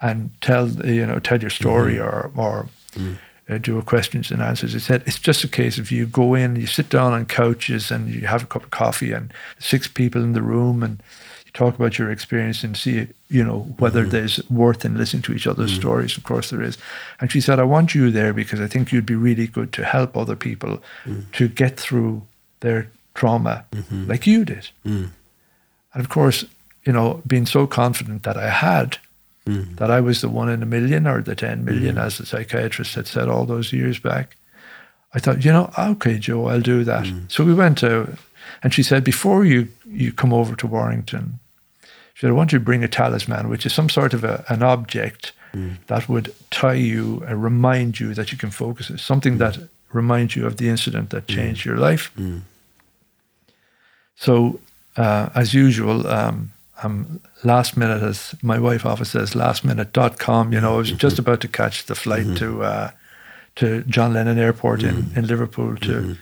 and 0.00 0.30
tell 0.40 0.68
you 0.68 1.06
know 1.06 1.18
tell 1.18 1.40
your 1.40 1.50
story 1.50 1.96
mm. 1.96 2.04
or 2.04 2.30
or 2.36 2.68
mm. 2.92 3.16
uh, 3.48 3.58
do 3.58 3.78
a 3.78 3.82
questions 3.82 4.30
and 4.30 4.40
answers. 4.40 4.74
It 4.74 4.80
said 4.80 5.02
it's 5.06 5.18
just 5.18 5.44
a 5.44 5.48
case 5.48 5.78
of 5.78 5.90
you 5.90 6.06
go 6.06 6.34
in, 6.34 6.56
you 6.56 6.66
sit 6.66 6.88
down 6.88 7.12
on 7.12 7.26
couches 7.26 7.90
and 7.90 8.08
you 8.08 8.26
have 8.26 8.44
a 8.44 8.46
cup 8.46 8.64
of 8.64 8.70
coffee 8.70 9.12
and 9.12 9.32
six 9.58 9.88
people 9.88 10.22
in 10.22 10.32
the 10.32 10.42
room 10.42 10.82
and 10.82 11.02
you 11.44 11.52
talk 11.52 11.74
about 11.74 11.98
your 11.98 12.10
experience 12.10 12.64
and 12.64 12.76
see 12.76 13.08
you 13.28 13.44
know 13.44 13.60
whether 13.78 14.02
mm-hmm. 14.02 14.10
there's 14.10 14.50
worth 14.50 14.84
in 14.84 14.96
listening 14.96 15.22
to 15.22 15.34
each 15.34 15.46
other's 15.46 15.72
mm. 15.72 15.80
stories. 15.80 16.16
Of 16.16 16.24
course 16.24 16.50
there 16.50 16.62
is. 16.62 16.78
And 17.20 17.30
she 17.32 17.40
said 17.40 17.58
I 17.58 17.64
want 17.64 17.94
you 17.94 18.10
there 18.10 18.32
because 18.32 18.60
I 18.60 18.66
think 18.66 18.92
you'd 18.92 19.06
be 19.06 19.16
really 19.16 19.46
good 19.46 19.72
to 19.72 19.84
help 19.84 20.16
other 20.16 20.36
people 20.36 20.82
mm. 21.04 21.30
to 21.32 21.48
get 21.48 21.78
through 21.78 22.22
their 22.60 22.90
trauma 23.18 23.64
mm-hmm. 23.72 24.08
like 24.08 24.26
you 24.26 24.44
did. 24.44 24.68
Mm. 24.86 25.10
And 25.92 26.00
of 26.04 26.08
course, 26.08 26.44
you 26.84 26.92
know, 26.92 27.20
being 27.26 27.46
so 27.46 27.66
confident 27.66 28.22
that 28.22 28.36
I 28.36 28.48
had, 28.48 28.98
mm. 29.44 29.76
that 29.76 29.90
I 29.90 30.00
was 30.00 30.20
the 30.20 30.28
one 30.28 30.48
in 30.48 30.62
a 30.62 30.66
million 30.66 31.06
or 31.06 31.20
the 31.20 31.34
10 31.34 31.64
million, 31.64 31.96
mm. 31.96 32.00
as 32.00 32.18
the 32.18 32.26
psychiatrist 32.26 32.94
had 32.94 33.08
said 33.08 33.28
all 33.28 33.44
those 33.44 33.72
years 33.72 33.98
back, 33.98 34.36
I 35.14 35.18
thought, 35.18 35.44
you 35.44 35.50
know, 35.50 35.70
okay, 35.76 36.18
Joe, 36.18 36.46
I'll 36.46 36.60
do 36.60 36.84
that. 36.84 37.06
Mm. 37.06 37.30
So 37.30 37.44
we 37.44 37.54
went 37.54 37.78
to, 37.78 38.16
and 38.62 38.72
she 38.72 38.84
said, 38.84 39.02
before 39.02 39.44
you, 39.44 39.68
you 39.84 40.12
come 40.12 40.32
over 40.32 40.54
to 40.54 40.66
Warrington, 40.68 41.40
she 42.14 42.20
said, 42.20 42.30
I 42.30 42.34
want 42.34 42.52
you 42.52 42.60
to 42.60 42.64
bring 42.64 42.84
a 42.84 42.88
talisman, 42.88 43.48
which 43.48 43.66
is 43.66 43.72
some 43.74 43.88
sort 43.88 44.14
of 44.14 44.22
a, 44.22 44.44
an 44.48 44.62
object 44.62 45.32
mm. 45.52 45.76
that 45.88 46.08
would 46.08 46.32
tie 46.50 46.74
you 46.74 47.24
and 47.26 47.42
remind 47.42 47.98
you 47.98 48.14
that 48.14 48.30
you 48.30 48.38
can 48.38 48.50
focus. 48.50 48.92
Something 49.02 49.34
mm. 49.34 49.38
that 49.38 49.58
reminds 49.92 50.36
you 50.36 50.46
of 50.46 50.56
the 50.56 50.68
incident 50.68 51.10
that 51.10 51.26
changed 51.26 51.64
your 51.64 51.78
life. 51.78 52.12
So, 54.18 54.58
uh, 54.96 55.28
as 55.34 55.54
usual, 55.54 56.06
um, 56.08 56.52
I'm 56.82 57.20
last 57.44 57.76
minute, 57.76 58.02
as 58.02 58.34
my 58.42 58.58
wife 58.58 58.84
often 58.84 59.04
says, 59.04 59.32
lastminute.com. 59.32 60.52
You 60.52 60.60
know, 60.60 60.74
I 60.74 60.76
was 60.76 60.88
mm-hmm. 60.88 60.98
just 60.98 61.18
about 61.18 61.40
to 61.40 61.48
catch 61.48 61.86
the 61.86 61.94
flight 61.94 62.26
mm-hmm. 62.26 62.34
to 62.36 62.62
uh, 62.62 62.90
to 63.56 63.82
John 63.84 64.12
Lennon 64.12 64.38
Airport 64.38 64.80
mm-hmm. 64.80 65.12
in, 65.12 65.18
in 65.18 65.26
Liverpool 65.26 65.76
to 65.76 65.92
mm 65.92 66.18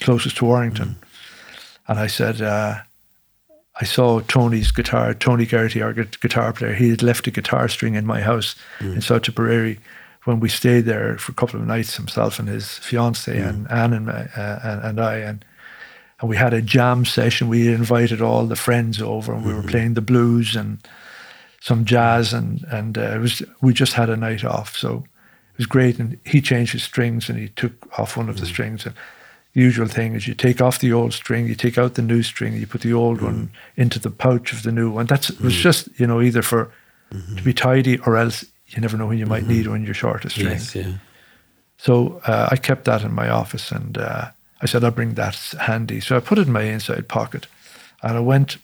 closest 0.00 0.38
to 0.38 0.44
Warrington. 0.46 0.88
Mm-hmm. 0.88 1.92
And 1.92 1.98
I 1.98 2.06
said, 2.06 2.40
uh, 2.40 2.76
I 3.78 3.84
saw 3.84 4.20
Tony's 4.20 4.70
guitar, 4.70 5.12
Tony 5.12 5.44
Geraghty, 5.44 5.82
our 5.82 5.92
guitar 5.92 6.52
player. 6.54 6.72
He 6.72 6.88
had 6.88 7.02
left 7.02 7.26
a 7.26 7.30
guitar 7.30 7.68
string 7.68 7.94
in 7.94 8.06
my 8.06 8.22
house 8.22 8.54
mm. 8.78 8.94
in 8.94 9.00
South 9.00 9.22
Tipperary 9.22 9.78
when 10.24 10.40
we 10.40 10.48
stayed 10.48 10.86
there 10.86 11.18
for 11.18 11.32
a 11.32 11.34
couple 11.34 11.60
of 11.60 11.66
nights, 11.66 11.96
himself 11.96 12.38
and 12.38 12.48
his 12.48 12.78
fiancee 12.78 13.36
and 13.36 13.70
Anne 13.70 13.92
and, 13.92 14.08
uh, 14.08 14.26
and, 14.36 14.82
and 14.82 15.00
I. 15.00 15.16
And 15.16 15.44
and 16.20 16.28
we 16.28 16.36
had 16.36 16.52
a 16.52 16.62
jam 16.62 17.04
session. 17.04 17.48
We 17.48 17.72
invited 17.72 18.20
all 18.20 18.46
the 18.46 18.56
friends 18.56 19.00
over, 19.00 19.32
and 19.32 19.44
we 19.44 19.52
mm-hmm. 19.52 19.62
were 19.62 19.68
playing 19.68 19.94
the 19.94 20.02
blues 20.02 20.54
and 20.54 20.78
some 21.60 21.84
jazz, 21.84 22.32
and 22.32 22.64
and 22.70 22.98
uh, 22.98 23.12
it 23.14 23.18
was 23.18 23.42
we 23.60 23.72
just 23.72 23.94
had 23.94 24.10
a 24.10 24.16
night 24.16 24.44
off, 24.44 24.76
so 24.76 25.04
it 25.52 25.58
was 25.58 25.66
great. 25.66 25.98
And 25.98 26.18
he 26.24 26.40
changed 26.40 26.72
his 26.72 26.82
strings, 26.82 27.28
and 27.28 27.38
he 27.38 27.48
took 27.48 27.98
off 27.98 28.16
one 28.16 28.28
of 28.28 28.36
the 28.36 28.42
mm-hmm. 28.42 28.52
strings. 28.52 28.86
And 28.86 28.94
the 29.54 29.60
usual 29.60 29.86
thing 29.86 30.14
is 30.14 30.28
you 30.28 30.34
take 30.34 30.60
off 30.60 30.78
the 30.78 30.92
old 30.92 31.14
string, 31.14 31.46
you 31.46 31.54
take 31.54 31.78
out 31.78 31.94
the 31.94 32.02
new 32.02 32.22
string, 32.22 32.54
you 32.54 32.66
put 32.66 32.82
the 32.82 32.92
old 32.92 33.18
mm-hmm. 33.18 33.26
one 33.26 33.50
into 33.76 33.98
the 33.98 34.10
pouch 34.10 34.52
of 34.52 34.62
the 34.62 34.72
new 34.72 34.90
one. 34.90 35.06
That's 35.06 35.30
it 35.30 35.40
was 35.40 35.54
mm-hmm. 35.54 35.62
just 35.62 35.88
you 35.98 36.06
know 36.06 36.20
either 36.20 36.42
for 36.42 36.70
mm-hmm. 37.10 37.36
to 37.36 37.42
be 37.42 37.54
tidy 37.54 37.98
or 38.00 38.18
else 38.18 38.44
you 38.68 38.80
never 38.80 38.96
know 38.96 39.06
when 39.06 39.18
you 39.18 39.26
might 39.26 39.44
mm-hmm. 39.44 39.52
need 39.52 39.66
when 39.68 39.84
you're 39.84 39.94
short 39.94 40.26
of 40.26 40.32
strings. 40.32 40.74
Yes, 40.74 40.86
yeah. 40.86 40.92
So 41.78 42.20
uh, 42.26 42.50
I 42.50 42.56
kept 42.56 42.84
that 42.84 43.02
in 43.02 43.14
my 43.14 43.30
office 43.30 43.72
and. 43.72 43.96
Uh, 43.96 44.30
I 44.62 44.66
said, 44.66 44.84
I'll 44.84 44.90
bring 44.90 45.14
that 45.14 45.36
handy. 45.60 46.00
So 46.00 46.16
I 46.16 46.20
put 46.20 46.38
it 46.38 46.46
in 46.46 46.52
my 46.52 46.62
inside 46.62 47.08
pocket 47.08 47.46
and 48.02 48.16
I 48.16 48.20
went 48.20 48.58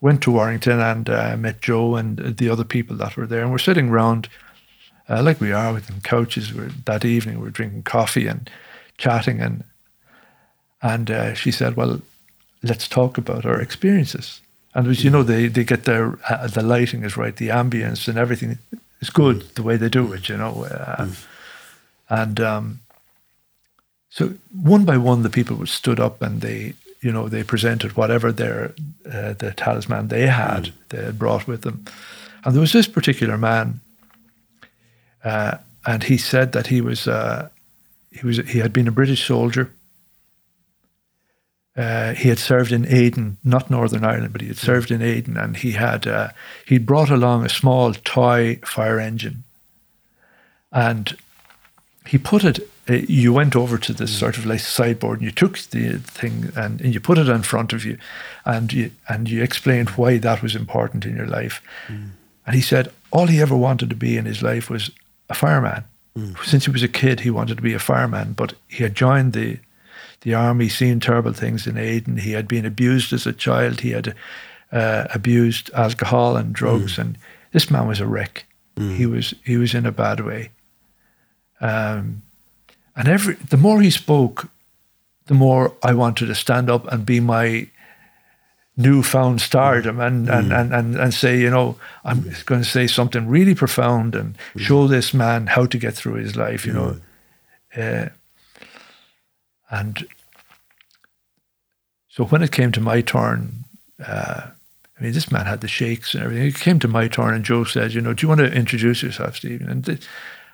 went 0.00 0.22
to 0.22 0.30
Warrington 0.30 0.80
and 0.80 1.10
uh, 1.10 1.36
met 1.36 1.60
Joe 1.60 1.96
and 1.96 2.16
the 2.38 2.48
other 2.48 2.64
people 2.64 2.96
that 2.96 3.16
were 3.16 3.26
there. 3.26 3.42
And 3.42 3.50
we're 3.50 3.58
sitting 3.58 3.90
around 3.90 4.28
uh, 5.10 5.22
like 5.22 5.40
we 5.40 5.52
are 5.52 5.72
with 5.72 6.02
couches. 6.04 6.54
We're, 6.54 6.70
that 6.84 7.04
evening, 7.04 7.40
we 7.40 7.48
are 7.48 7.50
drinking 7.50 7.82
coffee 7.82 8.28
and 8.28 8.48
chatting, 8.96 9.40
and 9.40 9.64
and 10.80 11.10
uh, 11.10 11.34
she 11.34 11.50
said, 11.50 11.74
"Well, 11.74 12.00
let's 12.62 12.86
talk 12.86 13.18
about 13.18 13.44
our 13.44 13.60
experiences." 13.60 14.40
And 14.72 14.86
as 14.86 15.02
you 15.02 15.10
know, 15.10 15.24
they 15.24 15.48
they 15.48 15.64
get 15.64 15.84
their 15.84 16.16
uh, 16.28 16.46
the 16.46 16.62
lighting 16.62 17.02
is 17.02 17.16
right, 17.16 17.34
the 17.34 17.48
ambience 17.48 18.06
and 18.06 18.16
everything 18.16 18.58
is 19.00 19.10
good 19.10 19.40
the 19.56 19.64
way 19.64 19.76
they 19.76 19.88
do 19.88 20.12
it, 20.12 20.28
you 20.28 20.36
know, 20.36 20.64
uh, 20.64 21.06
mm. 21.06 21.26
and 22.08 22.40
um, 22.40 22.80
so 24.10 24.34
one 24.52 24.84
by 24.84 24.96
one, 24.96 25.22
the 25.22 25.30
people 25.30 25.64
stood 25.66 26.00
up 26.00 26.20
and 26.20 26.40
they 26.40 26.74
you 27.00 27.12
know 27.12 27.28
they 27.28 27.42
presented 27.42 27.96
whatever 27.96 28.32
their 28.32 28.74
uh, 29.10 29.32
the 29.34 29.52
talisman 29.56 30.08
they 30.08 30.26
had 30.26 30.64
mm. 30.64 30.72
they 30.90 31.04
had 31.04 31.18
brought 31.18 31.46
with 31.46 31.62
them, 31.62 31.84
and 32.44 32.54
there 32.54 32.60
was 32.60 32.72
this 32.72 32.88
particular 32.88 33.38
man, 33.38 33.80
uh, 35.24 35.58
and 35.86 36.04
he 36.04 36.18
said 36.18 36.52
that 36.52 36.66
he 36.66 36.80
was 36.80 37.06
uh, 37.06 37.48
he 38.10 38.26
was 38.26 38.38
he 38.38 38.58
had 38.58 38.72
been 38.72 38.88
a 38.88 38.92
British 38.92 39.26
soldier. 39.26 39.70
Uh, 41.76 42.12
he 42.14 42.28
had 42.28 42.38
served 42.38 42.72
in 42.72 42.84
Aden, 42.86 43.38
not 43.44 43.70
Northern 43.70 44.04
Ireland, 44.04 44.32
but 44.32 44.40
he 44.42 44.48
had 44.48 44.56
mm. 44.56 44.64
served 44.66 44.90
in 44.90 45.00
Aden, 45.00 45.36
and 45.36 45.56
he 45.56 45.72
had 45.72 46.06
uh, 46.06 46.30
he'd 46.66 46.84
brought 46.84 47.10
along 47.10 47.44
a 47.44 47.48
small 47.48 47.94
toy 47.94 48.58
fire 48.64 48.98
engine, 48.98 49.44
and 50.72 51.16
he 52.06 52.18
put 52.18 52.44
it 52.44 52.68
you 52.90 53.32
went 53.32 53.54
over 53.54 53.78
to 53.78 53.92
this 53.92 54.16
sort 54.16 54.36
of 54.38 54.46
like 54.46 54.60
sideboard 54.60 55.18
and 55.18 55.26
you 55.26 55.32
took 55.32 55.58
the 55.58 55.98
thing 55.98 56.52
and, 56.56 56.80
and 56.80 56.94
you 56.94 57.00
put 57.00 57.18
it 57.18 57.28
in 57.28 57.42
front 57.42 57.72
of 57.72 57.84
you 57.84 57.98
and 58.44 58.72
you 58.72 58.90
and 59.08 59.28
you 59.28 59.42
explained 59.42 59.90
why 59.90 60.18
that 60.18 60.42
was 60.42 60.56
important 60.56 61.04
in 61.04 61.16
your 61.16 61.26
life. 61.26 61.62
Mm. 61.88 62.10
And 62.46 62.54
he 62.54 62.62
said 62.62 62.92
all 63.10 63.26
he 63.26 63.40
ever 63.40 63.56
wanted 63.56 63.90
to 63.90 63.96
be 63.96 64.16
in 64.16 64.24
his 64.24 64.42
life 64.42 64.70
was 64.70 64.90
a 65.28 65.34
fireman. 65.34 65.84
Mm. 66.16 66.44
Since 66.44 66.64
he 66.64 66.70
was 66.70 66.82
a 66.82 66.88
kid, 66.88 67.20
he 67.20 67.30
wanted 67.30 67.56
to 67.56 67.62
be 67.62 67.74
a 67.74 67.78
fireman, 67.78 68.32
but 68.32 68.54
he 68.68 68.82
had 68.82 68.94
joined 68.94 69.32
the 69.32 69.58
the 70.22 70.34
army, 70.34 70.68
seen 70.68 71.00
terrible 71.00 71.32
things 71.32 71.66
in 71.66 71.78
Aden. 71.78 72.18
He 72.18 72.32
had 72.32 72.46
been 72.46 72.66
abused 72.66 73.12
as 73.14 73.26
a 73.26 73.32
child. 73.32 73.80
He 73.80 73.90
had 73.90 74.14
uh, 74.70 75.06
abused 75.14 75.70
alcohol 75.72 76.36
and 76.36 76.52
drugs, 76.52 76.96
mm. 76.96 76.98
and 76.98 77.18
this 77.52 77.70
man 77.70 77.86
was 77.86 78.00
a 78.00 78.06
wreck. 78.06 78.44
Mm. 78.76 78.96
He 78.96 79.06
was 79.06 79.34
he 79.44 79.56
was 79.56 79.74
in 79.74 79.86
a 79.86 79.92
bad 79.92 80.20
way. 80.20 80.50
Um, 81.60 82.22
and 82.96 83.08
every 83.08 83.34
the 83.34 83.56
more 83.56 83.80
he 83.80 83.90
spoke, 83.90 84.50
the 85.26 85.34
more 85.34 85.74
I 85.82 85.94
wanted 85.94 86.26
to 86.26 86.34
stand 86.34 86.70
up 86.70 86.90
and 86.92 87.06
be 87.06 87.20
my 87.20 87.68
newfound 88.76 89.40
stardom 89.40 90.00
and, 90.00 90.26
mm. 90.26 90.38
and, 90.38 90.52
and, 90.52 90.72
and, 90.72 90.96
and 90.96 91.14
say, 91.14 91.38
you 91.38 91.50
know, 91.50 91.76
I'm 92.04 92.22
going 92.46 92.62
to 92.62 92.68
say 92.68 92.86
something 92.86 93.28
really 93.28 93.54
profound 93.54 94.14
and 94.14 94.36
mm. 94.54 94.60
show 94.60 94.86
this 94.86 95.12
man 95.12 95.48
how 95.48 95.66
to 95.66 95.78
get 95.78 95.94
through 95.94 96.14
his 96.14 96.34
life, 96.34 96.64
you 96.64 96.72
know. 96.72 96.96
Mm. 97.76 98.06
Uh, 98.06 98.08
and 99.70 100.06
so 102.08 102.24
when 102.24 102.42
it 102.42 102.52
came 102.52 102.72
to 102.72 102.80
my 102.80 103.00
turn, 103.02 103.64
uh, 104.04 104.42
I 104.98 105.02
mean, 105.02 105.12
this 105.12 105.30
man 105.30 105.46
had 105.46 105.60
the 105.60 105.68
shakes 105.68 106.14
and 106.14 106.24
everything. 106.24 106.46
It 106.46 106.56
came 106.56 106.78
to 106.80 106.88
my 106.88 107.08
turn, 107.08 107.34
and 107.34 107.44
Joe 107.44 107.64
said, 107.64 107.94
"You 107.94 108.02
know, 108.02 108.12
do 108.12 108.24
you 108.24 108.28
want 108.28 108.40
to 108.40 108.52
introduce 108.52 109.02
yourself, 109.02 109.36
Stephen?" 109.36 109.70
And 109.70 109.84
th- 109.84 110.06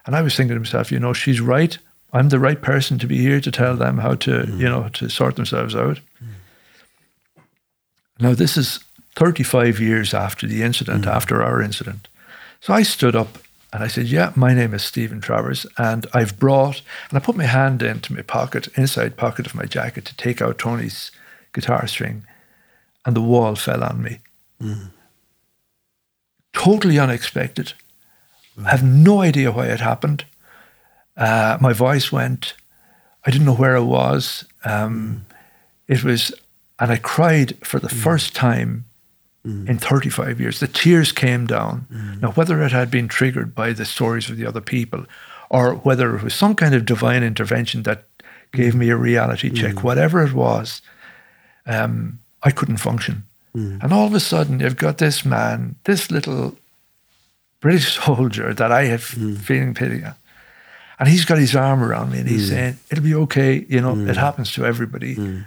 and 0.05 0.15
I 0.15 0.23
was 0.23 0.37
thinking 0.37 0.55
to 0.55 0.61
myself, 0.61 0.93
you 0.93 1.01
know, 1.01 1.13
she's 1.13 1.41
right. 1.41 1.77
I'm 2.17 2.31
the 2.31 2.39
right 2.39 2.61
person 2.61 2.99
to 2.99 3.07
be 3.07 3.19
here 3.19 3.41
to 3.43 3.51
tell 3.51 3.77
them 3.77 3.99
how 3.99 4.15
to, 4.15 4.31
mm. 4.31 4.59
you 4.59 4.69
know, 4.69 4.89
to 4.95 5.11
sort 5.11 5.37
themselves 5.37 5.75
out. 5.75 6.01
Mm. 6.23 7.43
Now, 8.19 8.35
this 8.35 8.57
is 8.57 8.81
35 9.17 9.79
years 9.81 10.15
after 10.15 10.47
the 10.47 10.63
incident, 10.63 11.05
mm. 11.05 11.13
after 11.13 11.43
our 11.43 11.61
incident. 11.61 12.09
So 12.61 12.73
I 12.73 12.83
stood 12.85 13.15
up 13.15 13.39
and 13.71 13.85
I 13.85 13.89
said, 13.89 14.07
Yeah, 14.07 14.33
my 14.35 14.55
name 14.55 14.73
is 14.73 14.83
Stephen 14.83 15.21
Travers, 15.21 15.67
and 15.77 16.07
I've 16.15 16.39
brought, 16.39 16.81
and 17.11 17.19
I 17.19 17.21
put 17.21 17.37
my 17.37 17.45
hand 17.45 17.83
into 17.83 18.15
my 18.15 18.23
pocket, 18.23 18.69
inside 18.79 19.19
pocket 19.19 19.47
of 19.47 19.55
my 19.55 19.65
jacket, 19.65 20.07
to 20.07 20.17
take 20.17 20.41
out 20.41 20.59
Tony's 20.59 21.11
guitar 21.53 21.87
string, 21.87 22.25
and 23.05 23.15
the 23.15 23.21
wall 23.21 23.57
fell 23.57 23.85
on 23.85 24.03
me. 24.03 24.21
Mm. 24.63 24.91
Totally 26.55 26.99
unexpected. 26.99 27.75
I 28.65 28.71
have 28.71 28.83
no 28.83 29.21
idea 29.21 29.53
why 29.53 29.67
it 29.67 29.81
happened. 29.81 30.25
Uh, 31.17 31.59
my 31.61 31.73
voice 31.73 32.13
went. 32.13 32.55
I 33.25 33.31
didn't 33.31 33.47
know 33.47 33.55
where 33.55 33.77
I 33.77 33.81
was. 33.81 34.45
Um, 34.65 35.27
it 35.89 36.05
was, 36.05 36.33
and 36.79 36.91
I 36.91 36.97
cried 36.97 37.57
for 37.65 37.79
the 37.79 37.89
mm. 37.89 38.03
first 38.03 38.35
time 38.35 38.85
mm. 39.47 39.69
in 39.69 39.79
35 39.79 40.41
years. 40.41 40.61
The 40.61 40.69
tears 40.69 41.13
came 41.13 41.47
down. 41.47 41.87
Mm. 41.93 42.23
Now, 42.23 42.33
whether 42.33 42.63
it 42.63 42.73
had 42.73 42.91
been 42.91 43.09
triggered 43.09 43.55
by 43.55 43.73
the 43.73 43.85
stories 43.85 44.29
of 44.29 44.37
the 44.37 44.47
other 44.47 44.61
people, 44.61 45.07
or 45.49 45.75
whether 45.75 46.17
it 46.17 46.23
was 46.23 46.35
some 46.35 46.55
kind 46.55 46.75
of 46.75 46.85
divine 46.85 47.23
intervention 47.23 47.85
that 47.85 48.05
gave 48.53 48.75
me 48.75 48.91
a 48.91 48.97
reality 48.97 49.51
check, 49.51 49.75
mm. 49.75 49.83
whatever 49.83 50.23
it 50.23 50.33
was, 50.33 50.83
um, 51.67 52.19
I 52.43 52.51
couldn't 52.51 52.79
function. 52.79 53.25
Mm. 53.57 53.83
And 53.83 53.93
all 53.93 54.07
of 54.07 54.15
a 54.15 54.21
sudden, 54.21 54.61
you've 54.61 54.77
got 54.77 54.99
this 54.99 55.25
man, 55.25 55.77
this 55.85 56.11
little 56.11 56.57
British 57.61 57.99
soldier 58.05 58.53
that 58.55 58.73
I 58.73 58.85
have 58.85 59.03
mm. 59.03 59.37
feeling 59.39 59.75
pity 59.75 60.03
and 60.99 61.09
he's 61.09 61.25
got 61.25 61.39
his 61.39 61.55
arm 61.55 61.83
around 61.83 62.13
me 62.13 62.19
and 62.19 62.29
he's 62.29 62.47
mm. 62.47 62.55
saying, 62.55 62.79
It'll 62.91 63.05
be 63.05 63.15
okay. 63.15 63.67
You 63.69 63.81
know, 63.81 63.95
mm. 63.95 64.09
it 64.09 64.17
happens 64.17 64.53
to 64.53 64.65
everybody. 64.65 65.17
Mm. 65.17 65.47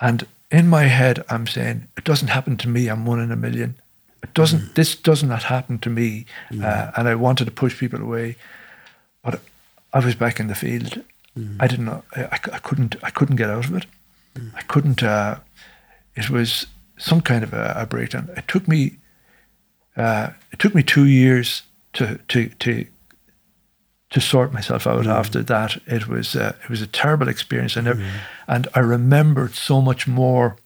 And 0.00 0.26
in 0.50 0.68
my 0.68 0.84
head, 0.84 1.24
I'm 1.28 1.46
saying, 1.46 1.88
It 1.96 2.04
doesn't 2.04 2.28
happen 2.28 2.56
to 2.58 2.68
me. 2.68 2.88
I'm 2.88 3.04
one 3.04 3.20
in 3.20 3.32
a 3.32 3.36
million. 3.36 3.76
It 4.22 4.32
doesn't, 4.32 4.60
mm. 4.60 4.74
this 4.74 4.94
does 4.94 5.22
not 5.22 5.44
happen 5.44 5.78
to 5.80 5.90
me. 5.90 6.26
Mm. 6.50 6.64
Uh, 6.64 6.92
and 6.96 7.08
I 7.08 7.14
wanted 7.14 7.46
to 7.46 7.50
push 7.50 7.78
people 7.78 8.00
away. 8.00 8.36
But 9.22 9.40
I 9.92 9.98
was 9.98 10.14
back 10.14 10.38
in 10.38 10.46
the 10.46 10.54
field. 10.54 11.02
Mm. 11.38 11.56
I 11.58 11.66
didn't 11.66 11.86
know, 11.86 12.04
I, 12.14 12.28
I, 12.32 12.58
couldn't, 12.58 12.96
I 13.02 13.10
couldn't 13.10 13.36
get 13.36 13.50
out 13.50 13.66
of 13.66 13.74
it. 13.74 13.86
I 14.56 14.62
couldn't, 14.62 15.02
uh, 15.02 15.38
it 16.16 16.28
was 16.28 16.66
some 16.96 17.20
kind 17.20 17.44
of 17.44 17.52
a, 17.52 17.74
a 17.76 17.86
breakdown. 17.86 18.30
It 18.36 18.48
took 18.48 18.66
me, 18.66 18.96
uh, 19.96 20.30
it 20.52 20.58
took 20.58 20.74
me 20.74 20.82
two 20.82 21.06
years 21.06 21.62
to, 21.94 22.18
to, 22.28 22.48
to 22.48 22.86
to 24.14 24.20
sort 24.20 24.52
myself 24.52 24.86
out 24.86 25.06
mm. 25.06 25.12
after 25.12 25.42
that. 25.42 25.76
It 25.88 26.06
was 26.06 26.36
uh, 26.36 26.54
it 26.62 26.70
was 26.70 26.80
a 26.80 26.86
terrible 26.86 27.28
experience, 27.28 27.74
and 27.76 27.88
mm. 27.88 28.06
and 28.46 28.68
I 28.72 28.78
remembered 28.78 29.54
so 29.54 29.80
much 29.82 30.06
more. 30.06 30.56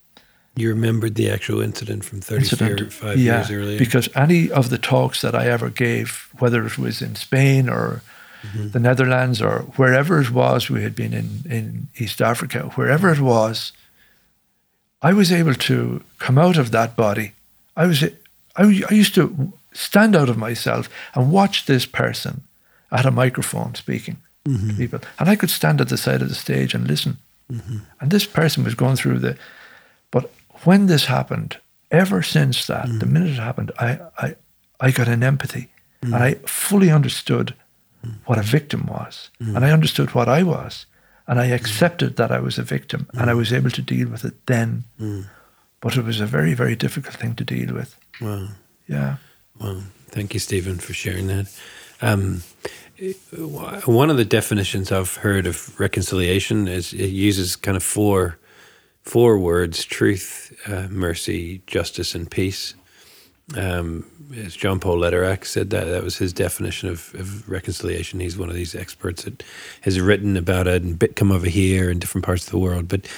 You 0.54 0.68
remembered 0.68 1.14
the 1.14 1.30
actual 1.30 1.62
incident 1.62 2.04
from 2.04 2.20
35 2.20 3.16
yeah, 3.16 3.36
years 3.38 3.50
earlier? 3.50 3.78
Because 3.78 4.08
any 4.14 4.50
of 4.50 4.68
the 4.68 4.76
talks 4.76 5.22
that 5.22 5.34
I 5.34 5.46
ever 5.46 5.70
gave, 5.70 6.28
whether 6.40 6.66
it 6.66 6.76
was 6.76 7.00
in 7.00 7.14
Spain 7.14 7.68
or 7.68 8.02
mm-hmm. 8.42 8.70
the 8.70 8.80
Netherlands 8.80 9.40
or 9.40 9.60
wherever 9.76 10.20
it 10.20 10.30
was, 10.30 10.68
we 10.68 10.82
had 10.82 10.96
been 10.96 11.14
in, 11.14 11.42
in 11.48 11.86
East 11.96 12.20
Africa, 12.20 12.72
wherever 12.74 13.10
it 13.12 13.20
was, 13.20 13.72
I 15.00 15.12
was 15.12 15.30
able 15.30 15.54
to 15.54 16.02
come 16.18 16.38
out 16.38 16.58
of 16.58 16.72
that 16.72 16.96
body. 16.96 17.32
I 17.76 17.86
was 17.86 18.02
I, 18.02 18.82
I 18.90 18.94
used 18.94 19.14
to 19.14 19.52
stand 19.72 20.16
out 20.16 20.28
of 20.28 20.36
myself 20.36 20.90
and 21.14 21.30
watch 21.30 21.66
this 21.66 21.86
person 21.86 22.42
I 22.90 22.96
had 22.98 23.06
a 23.06 23.10
microphone 23.10 23.74
speaking 23.74 24.18
mm-hmm. 24.44 24.70
to 24.70 24.74
people, 24.74 25.00
and 25.18 25.28
I 25.28 25.36
could 25.36 25.50
stand 25.50 25.80
at 25.80 25.88
the 25.88 25.96
side 25.96 26.22
of 26.22 26.28
the 26.28 26.34
stage 26.34 26.74
and 26.74 26.86
listen. 26.86 27.18
Mm-hmm. 27.52 27.78
And 28.00 28.10
this 28.10 28.26
person 28.26 28.64
was 28.64 28.74
going 28.74 28.96
through 28.96 29.18
the. 29.20 29.36
But 30.10 30.30
when 30.64 30.86
this 30.86 31.06
happened, 31.06 31.58
ever 31.90 32.22
since 32.22 32.66
that, 32.66 32.86
mm-hmm. 32.86 32.98
the 32.98 33.06
minute 33.06 33.30
it 33.30 33.38
happened, 33.40 33.72
I, 33.78 33.98
I, 34.18 34.34
I 34.80 34.90
got 34.90 35.08
an 35.08 35.22
empathy, 35.22 35.68
and 36.02 36.14
I 36.14 36.34
fully 36.46 36.90
understood 36.90 37.54
what 38.24 38.38
a 38.38 38.42
victim 38.42 38.86
was, 38.86 39.30
and 39.38 39.64
I 39.64 39.72
understood 39.72 40.14
what 40.14 40.28
I 40.28 40.42
was, 40.42 40.86
and 41.26 41.38
I 41.40 41.46
accepted 41.46 42.16
that 42.16 42.30
I 42.30 42.38
was 42.40 42.58
a 42.58 42.62
victim, 42.62 43.06
and 43.12 43.28
I 43.28 43.34
was 43.34 43.52
able 43.52 43.70
to 43.70 43.82
deal 43.82 44.08
with 44.08 44.24
it 44.24 44.34
then. 44.46 44.84
But 45.80 45.96
it 45.96 46.04
was 46.04 46.20
a 46.20 46.26
very, 46.26 46.54
very 46.54 46.76
difficult 46.76 47.16
thing 47.16 47.34
to 47.36 47.44
deal 47.44 47.74
with. 47.74 47.96
Wow. 48.20 48.48
Yeah. 48.88 49.16
Well, 49.60 49.82
thank 50.10 50.34
you, 50.34 50.40
Stephen, 50.40 50.78
for 50.78 50.92
sharing 50.92 51.26
that. 51.28 51.46
Um, 52.00 52.42
one 53.86 54.10
of 54.10 54.16
the 54.16 54.24
definitions 54.24 54.90
I've 54.90 55.16
heard 55.16 55.46
of 55.46 55.78
reconciliation 55.78 56.66
is 56.66 56.92
it 56.92 57.08
uses 57.08 57.56
kind 57.56 57.76
of 57.76 57.82
four 57.82 58.38
four 59.02 59.38
words: 59.38 59.84
truth, 59.84 60.52
uh, 60.66 60.88
mercy, 60.90 61.62
justice, 61.66 62.14
and 62.14 62.30
peace. 62.30 62.74
Um, 63.56 64.04
as 64.36 64.54
John 64.54 64.78
Paul 64.78 64.98
Lederach 64.98 65.46
said 65.46 65.70
that 65.70 65.84
that 65.84 66.02
was 66.02 66.18
his 66.18 66.34
definition 66.34 66.90
of, 66.90 67.14
of, 67.14 67.48
reconciliation. 67.48 68.20
He's 68.20 68.36
one 68.36 68.50
of 68.50 68.54
these 68.54 68.74
experts 68.74 69.24
that 69.24 69.42
has 69.82 69.98
written 69.98 70.36
about 70.36 70.66
it 70.66 70.82
and 70.82 70.98
bit 70.98 71.16
come 71.16 71.32
over 71.32 71.48
here 71.48 71.90
in 71.90 71.98
different 71.98 72.26
parts 72.26 72.44
of 72.44 72.50
the 72.50 72.58
world. 72.58 72.88
But 72.88 73.08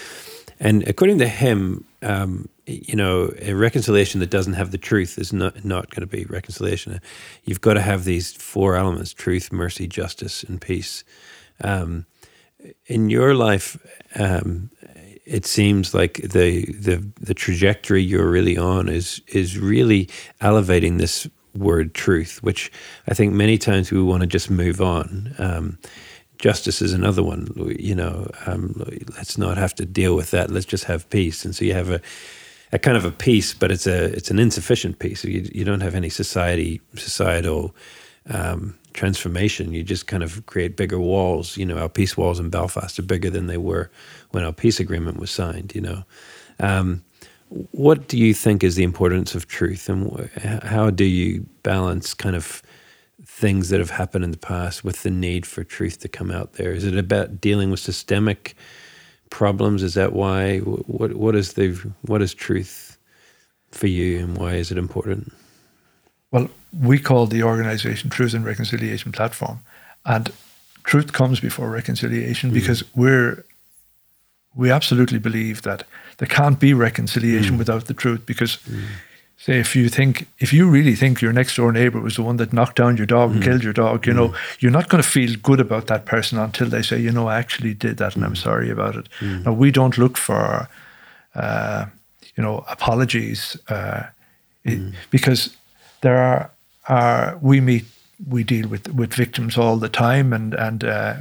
and 0.60 0.86
according 0.86 1.18
to 1.18 1.28
him, 1.28 1.84
um, 2.02 2.48
you 2.66 2.94
know, 2.94 3.32
a 3.40 3.54
reconciliation 3.54 4.20
that 4.20 4.30
doesn't 4.30 4.52
have 4.52 4.70
the 4.70 4.78
truth 4.78 5.18
is 5.18 5.32
not 5.32 5.64
not 5.64 5.90
going 5.90 6.02
to 6.02 6.06
be 6.06 6.24
reconciliation. 6.24 7.00
You've 7.44 7.62
got 7.62 7.74
to 7.74 7.80
have 7.80 8.04
these 8.04 8.32
four 8.32 8.76
elements: 8.76 9.12
truth, 9.12 9.52
mercy, 9.52 9.86
justice, 9.86 10.44
and 10.44 10.60
peace. 10.60 11.02
Um, 11.62 12.06
in 12.86 13.08
your 13.08 13.34
life, 13.34 13.78
um, 14.16 14.70
it 15.24 15.46
seems 15.46 15.94
like 15.94 16.14
the 16.16 16.66
the 16.66 17.04
the 17.18 17.34
trajectory 17.34 18.02
you're 18.02 18.30
really 18.30 18.58
on 18.58 18.88
is 18.88 19.22
is 19.28 19.58
really 19.58 20.10
elevating 20.40 20.98
this 20.98 21.26
word 21.54 21.94
truth, 21.94 22.42
which 22.42 22.70
I 23.08 23.14
think 23.14 23.32
many 23.32 23.58
times 23.58 23.90
we 23.90 24.02
want 24.02 24.20
to 24.20 24.26
just 24.26 24.50
move 24.50 24.80
on. 24.80 25.34
Um, 25.38 25.78
justice 26.40 26.82
is 26.82 26.92
another 26.92 27.22
one. 27.22 27.48
You 27.78 27.94
know, 27.94 28.28
um, 28.46 28.74
let's 29.16 29.38
not 29.38 29.56
have 29.56 29.74
to 29.76 29.86
deal 29.86 30.16
with 30.16 30.30
that. 30.32 30.50
Let's 30.50 30.66
just 30.66 30.84
have 30.84 31.08
peace. 31.10 31.44
And 31.44 31.54
so 31.54 31.64
you 31.64 31.74
have 31.74 31.90
a, 31.90 32.00
a 32.72 32.78
kind 32.78 32.96
of 32.96 33.04
a 33.04 33.12
peace, 33.12 33.54
but 33.54 33.70
it's 33.70 33.86
a 33.86 34.06
it's 34.06 34.30
an 34.30 34.38
insufficient 34.38 34.98
peace. 34.98 35.24
You, 35.24 35.48
you 35.52 35.64
don't 35.64 35.82
have 35.82 35.94
any 35.94 36.08
society 36.08 36.80
societal 36.96 37.74
um, 38.28 38.76
transformation. 38.94 39.72
You 39.72 39.82
just 39.82 40.06
kind 40.06 40.22
of 40.22 40.44
create 40.46 40.76
bigger 40.76 40.98
walls. 40.98 41.56
You 41.56 41.66
know, 41.66 41.78
our 41.78 41.88
peace 41.88 42.16
walls 42.16 42.40
in 42.40 42.50
Belfast 42.50 42.98
are 42.98 43.02
bigger 43.02 43.30
than 43.30 43.46
they 43.46 43.58
were 43.58 43.90
when 44.30 44.44
our 44.44 44.52
peace 44.52 44.80
agreement 44.80 45.20
was 45.20 45.30
signed. 45.30 45.74
You 45.74 45.82
know. 45.82 46.04
Um, 46.58 47.04
what 47.72 48.06
do 48.06 48.16
you 48.16 48.32
think 48.32 48.62
is 48.62 48.76
the 48.76 48.84
importance 48.84 49.34
of 49.34 49.48
truth, 49.48 49.88
and 49.88 50.62
how 50.62 50.90
do 50.90 51.04
you 51.04 51.44
balance 51.64 52.14
kind 52.14 52.36
of 52.36 52.62
things 53.24 53.68
that 53.68 53.80
have 53.80 53.90
happened 53.90 54.24
in 54.24 54.30
the 54.30 54.38
past 54.38 54.84
with 54.84 55.02
the 55.02 55.10
need 55.10 55.46
for 55.46 55.64
truth 55.64 56.00
to 56.00 56.08
come 56.08 56.30
out 56.30 56.54
there? 56.54 56.72
Is 56.72 56.84
it 56.84 56.96
about 56.96 57.40
dealing 57.40 57.70
with 57.70 57.80
systemic 57.80 58.54
problems? 59.30 59.82
Is 59.82 59.94
that 59.94 60.12
why? 60.12 60.58
What 60.58 61.14
what 61.14 61.34
is 61.34 61.54
the 61.54 61.72
what 62.02 62.22
is 62.22 62.34
truth 62.34 62.98
for 63.70 63.86
you, 63.86 64.18
and 64.20 64.36
why 64.36 64.54
is 64.54 64.70
it 64.70 64.78
important? 64.78 65.32
Well, 66.30 66.48
we 66.78 66.98
call 66.98 67.26
the 67.26 67.42
organization 67.42 68.10
Truth 68.10 68.34
and 68.34 68.44
Reconciliation 68.44 69.12
Platform, 69.12 69.60
and 70.04 70.32
truth 70.84 71.12
comes 71.12 71.40
before 71.40 71.70
reconciliation 71.70 72.50
mm. 72.50 72.54
because 72.54 72.82
we're 72.94 73.44
we 74.54 74.70
absolutely 74.70 75.18
believe 75.18 75.62
that 75.62 75.84
there 76.18 76.26
can't 76.26 76.58
be 76.58 76.74
reconciliation 76.74 77.54
mm. 77.54 77.58
without 77.58 77.84
the 77.86 77.94
truth 77.94 78.26
because 78.26 78.56
mm 78.58 78.82
say 79.40 79.58
if 79.58 79.74
you 79.74 79.88
think 79.88 80.28
if 80.38 80.52
you 80.52 80.68
really 80.68 80.94
think 80.94 81.20
your 81.20 81.32
next 81.32 81.56
door 81.56 81.72
neighbor 81.72 81.98
was 81.98 82.16
the 82.16 82.22
one 82.22 82.36
that 82.36 82.52
knocked 82.52 82.76
down 82.76 82.96
your 82.96 83.06
dog 83.06 83.32
and 83.32 83.40
mm. 83.40 83.44
killed 83.44 83.64
your 83.64 83.72
dog 83.72 84.06
you 84.06 84.12
mm. 84.12 84.16
know 84.16 84.34
you're 84.60 84.70
not 84.70 84.88
going 84.88 85.02
to 85.02 85.08
feel 85.08 85.34
good 85.42 85.60
about 85.60 85.86
that 85.86 86.04
person 86.04 86.38
until 86.38 86.68
they 86.68 86.82
say 86.82 87.00
you 87.00 87.10
know 87.10 87.26
i 87.26 87.38
actually 87.38 87.74
did 87.74 87.96
that 87.96 88.14
and 88.14 88.24
i'm 88.24 88.34
mm. 88.34 88.42
sorry 88.42 88.70
about 88.70 88.94
it 88.94 89.08
mm. 89.20 89.44
now 89.44 89.52
we 89.52 89.70
don't 89.70 89.98
look 89.98 90.16
for 90.16 90.68
uh, 91.34 91.86
you 92.36 92.42
know 92.42 92.64
apologies 92.68 93.56
uh, 93.68 94.02
it, 94.64 94.78
mm. 94.78 94.94
because 95.10 95.56
there 96.02 96.18
are, 96.18 96.50
are 96.88 97.38
we 97.40 97.60
meet 97.60 97.84
we 98.28 98.44
deal 98.44 98.68
with 98.68 98.92
with 98.92 99.14
victims 99.14 99.56
all 99.56 99.76
the 99.76 99.88
time 99.88 100.34
and 100.34 100.52
and 100.54 100.84
uh, 100.84 101.16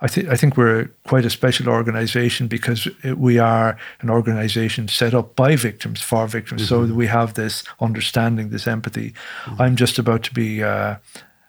I 0.00 0.08
think 0.08 0.28
I 0.28 0.36
think 0.36 0.56
we're 0.56 0.90
quite 1.06 1.24
a 1.24 1.30
special 1.30 1.68
organisation 1.68 2.48
because 2.48 2.88
we 3.04 3.38
are 3.38 3.78
an 4.00 4.10
organisation 4.10 4.88
set 4.88 5.14
up 5.14 5.34
by 5.36 5.56
victims 5.56 6.02
for 6.02 6.26
victims, 6.26 6.62
mm-hmm. 6.62 6.88
so 6.88 6.94
we 6.94 7.06
have 7.06 7.34
this 7.34 7.64
understanding, 7.80 8.50
this 8.50 8.66
empathy. 8.66 9.14
Mm-hmm. 9.44 9.62
I'm 9.62 9.76
just 9.76 9.98
about 9.98 10.22
to 10.24 10.34
be 10.34 10.62
uh, 10.62 10.96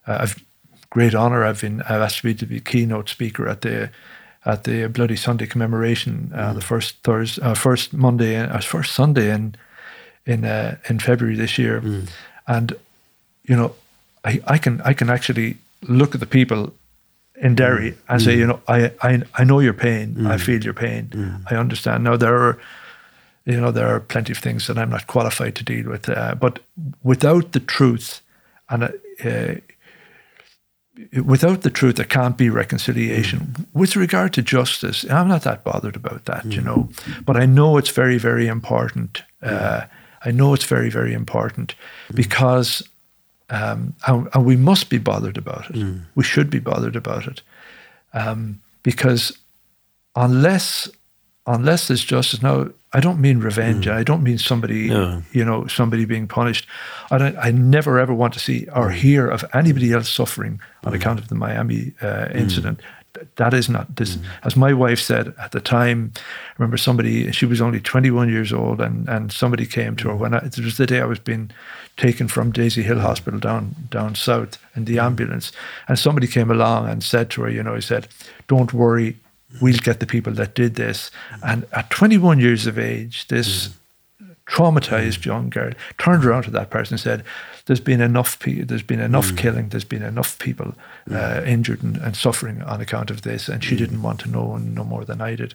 a 0.05 0.29
great 0.89 1.13
honour. 1.13 1.43
I've 1.43 1.61
been 1.61 1.81
I've 1.81 2.01
asked 2.01 2.17
to 2.17 2.23
be 2.23 2.35
to 2.35 2.45
be 2.45 2.59
keynote 2.61 3.09
speaker 3.09 3.47
at 3.47 3.61
the 3.61 3.89
at 4.45 4.63
the 4.63 4.87
Bloody 4.87 5.17
Sunday 5.17 5.45
commemoration, 5.45 6.31
uh, 6.33 6.37
mm-hmm. 6.37 6.55
the 6.55 6.61
first 6.61 6.95
Thursday, 7.03 7.41
uh, 7.41 7.53
first 7.53 7.93
Monday, 7.93 8.37
uh, 8.37 8.59
first 8.61 8.93
Sunday 8.93 9.29
in 9.29 9.55
in 10.25 10.45
uh, 10.45 10.77
in 10.89 10.99
February 10.99 11.35
this 11.35 11.57
year, 11.57 11.81
mm. 11.81 12.07
and 12.47 12.73
you 13.43 13.55
know, 13.55 13.75
I, 14.23 14.41
I 14.47 14.57
can 14.57 14.81
I 14.81 14.93
can 14.93 15.09
actually 15.09 15.57
look 15.81 16.13
at 16.13 16.21
the 16.21 16.27
people 16.27 16.73
in 17.41 17.55
Derry 17.55 17.91
mm. 17.91 17.97
and 18.09 18.21
say, 18.21 18.35
mm. 18.35 18.39
you 18.39 18.47
know, 18.47 18.61
I, 18.67 18.91
I, 19.01 19.21
I 19.35 19.43
know 19.43 19.59
your 19.59 19.73
pain. 19.73 20.15
Mm. 20.15 20.27
I 20.27 20.37
feel 20.37 20.63
your 20.63 20.73
pain. 20.73 21.07
Mm. 21.09 21.51
I 21.51 21.55
understand. 21.55 22.03
Now 22.03 22.17
there 22.17 22.35
are, 22.35 22.59
you 23.45 23.59
know, 23.59 23.71
there 23.71 23.87
are 23.87 23.99
plenty 23.99 24.31
of 24.31 24.39
things 24.39 24.67
that 24.67 24.77
I'm 24.77 24.89
not 24.89 25.07
qualified 25.07 25.55
to 25.55 25.63
deal 25.63 25.89
with. 25.89 26.09
Uh, 26.09 26.35
but 26.35 26.59
without 27.03 27.51
the 27.51 27.59
truth, 27.59 28.21
and 28.69 28.83
uh, 28.83 28.89
uh 29.23 29.55
without 31.23 31.61
the 31.61 31.69
truth, 31.69 31.95
there 31.95 32.05
can't 32.05 32.37
be 32.37 32.49
reconciliation. 32.49 33.39
Mm. 33.39 33.65
With 33.73 33.95
regard 33.95 34.33
to 34.33 34.41
justice, 34.41 35.05
I'm 35.09 35.27
not 35.27 35.43
that 35.43 35.63
bothered 35.63 35.95
about 35.95 36.25
that, 36.25 36.45
you 36.45 36.61
mm. 36.61 36.65
know. 36.65 36.89
But 37.23 37.37
I 37.37 37.45
know 37.45 37.77
it's 37.77 37.91
very, 37.91 38.17
very 38.17 38.47
important. 38.47 39.23
Uh, 39.41 39.85
I 40.25 40.31
know 40.31 40.53
it's 40.53 40.65
very, 40.65 40.89
very 40.89 41.13
important 41.13 41.75
because 42.13 42.83
um, 43.49 43.93
and, 44.05 44.27
and, 44.33 44.45
we 44.45 44.57
must 44.57 44.89
be 44.89 44.97
bothered 44.97 45.37
about 45.37 45.69
it. 45.69 45.77
Mm. 45.77 46.03
We 46.15 46.23
should 46.23 46.49
be 46.49 46.59
bothered 46.59 46.95
about 46.95 47.27
it. 47.27 47.41
Um, 48.13 48.61
because 48.83 49.37
unless 50.15 50.89
unless 51.45 51.87
there's 51.87 52.03
justice, 52.03 52.41
now 52.41 52.69
I 52.93 52.99
don't 52.99 53.19
mean 53.19 53.39
revenge. 53.39 53.85
Mm. 53.85 53.93
I 53.93 54.03
don't 54.03 54.23
mean 54.23 54.37
somebody, 54.37 54.89
no. 54.89 55.21
you 55.31 55.45
know, 55.45 55.67
somebody 55.67 56.05
being 56.05 56.27
punished. 56.27 56.67
I, 57.09 57.33
I 57.35 57.51
never 57.51 57.99
ever 57.99 58.13
want 58.13 58.33
to 58.33 58.39
see 58.39 58.67
or 58.73 58.89
mm. 58.89 58.93
hear 58.93 59.27
of 59.27 59.45
anybody 59.53 59.93
else 59.93 60.09
suffering 60.09 60.59
on 60.83 60.91
mm. 60.91 60.95
account 60.95 61.19
of 61.19 61.29
the 61.29 61.35
Miami 61.35 61.93
uh, 62.01 62.25
mm. 62.25 62.35
incident. 62.35 62.81
That 63.35 63.53
is 63.53 63.69
not 63.69 63.95
this. 63.95 64.15
Mm. 64.15 64.25
As 64.43 64.55
my 64.55 64.73
wife 64.73 64.99
said 64.99 65.33
at 65.39 65.51
the 65.51 65.59
time, 65.59 66.11
I 66.15 66.53
remember 66.57 66.77
somebody. 66.77 67.31
She 67.31 67.45
was 67.45 67.61
only 67.61 67.79
21 67.79 68.29
years 68.29 68.53
old, 68.53 68.81
and 68.81 69.07
and 69.09 69.31
somebody 69.31 69.65
came 69.65 69.95
to 69.97 70.07
her 70.07 70.13
mm-hmm. 70.13 70.21
when 70.21 70.33
I, 70.33 70.37
it 70.37 70.59
was 70.59 70.77
the 70.77 70.85
day 70.85 71.01
I 71.01 71.05
was 71.05 71.19
being 71.19 71.51
taken 71.97 72.27
from 72.27 72.51
Daisy 72.51 72.83
Hill 72.83 72.99
Hospital 72.99 73.39
down 73.39 73.75
down 73.89 74.15
south 74.15 74.57
in 74.75 74.85
the 74.85 74.97
mm-hmm. 74.97 75.05
ambulance. 75.05 75.51
And 75.87 75.97
somebody 75.97 76.27
came 76.27 76.51
along 76.51 76.89
and 76.89 77.03
said 77.03 77.29
to 77.31 77.43
her, 77.43 77.49
you 77.49 77.63
know, 77.63 77.75
he 77.75 77.81
said, 77.81 78.07
"Don't 78.47 78.73
worry, 78.73 79.15
we'll 79.61 79.77
get 79.77 79.99
the 79.99 80.05
people 80.05 80.33
that 80.33 80.55
did 80.55 80.75
this." 80.75 81.11
And 81.43 81.65
at 81.71 81.89
21 81.89 82.39
years 82.39 82.67
of 82.67 82.77
age, 82.77 83.27
this 83.27 83.69
traumatized 84.47 85.25
young 85.25 85.49
girl 85.49 85.71
turned 85.97 86.25
around 86.25 86.43
to 86.43 86.51
that 86.51 86.69
person 86.69 86.93
and 86.93 87.01
said, 87.01 87.23
"There's 87.67 87.79
been 87.79 88.01
enough. 88.01 88.39
Pe- 88.39 88.63
there's 88.63 88.83
been 88.83 88.99
enough 88.99 89.31
mm. 89.31 89.37
killing. 89.37 89.69
There's 89.69 89.85
been 89.85 90.03
enough 90.03 90.37
people 90.39 90.73
uh, 91.11 91.43
injured 91.45 91.83
and, 91.83 91.97
and, 91.97 92.15
suffering 92.15 92.61
on 92.63 92.81
account 92.81 93.11
of 93.11 93.21
this." 93.21 93.47
And 93.47 93.63
she 93.63 93.75
mm. 93.75 93.77
didn't 93.77 94.01
want 94.01 94.19
to 94.21 94.29
know 94.29 94.57
no 94.57 94.83
more 94.83 95.05
than 95.05 95.21
I 95.21 95.35
did. 95.35 95.53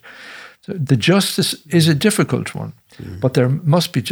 So 0.63 0.73
the 0.75 0.97
justice 0.97 1.55
is 1.67 1.89
a 1.89 1.95
difficult 1.95 2.55
one, 2.55 2.73
mm. 2.97 3.21
but 3.21 3.35
there 3.35 3.49
must 3.49 3.93
be. 3.93 4.03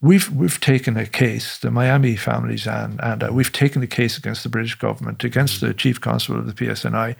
We've 0.00 0.28
we've 0.32 0.58
taken 0.58 0.96
a 0.96 1.06
case, 1.06 1.58
the 1.58 1.70
Miami 1.70 2.16
families, 2.16 2.66
and 2.66 3.00
and 3.00 3.22
uh, 3.22 3.28
we've 3.32 3.52
taken 3.52 3.82
a 3.82 3.86
case 3.86 4.18
against 4.18 4.42
the 4.42 4.48
British 4.48 4.74
government, 4.74 5.22
against 5.22 5.60
the 5.60 5.72
chief 5.72 6.00
constable 6.00 6.40
of 6.40 6.46
the 6.46 6.66
PSNI, 6.66 7.14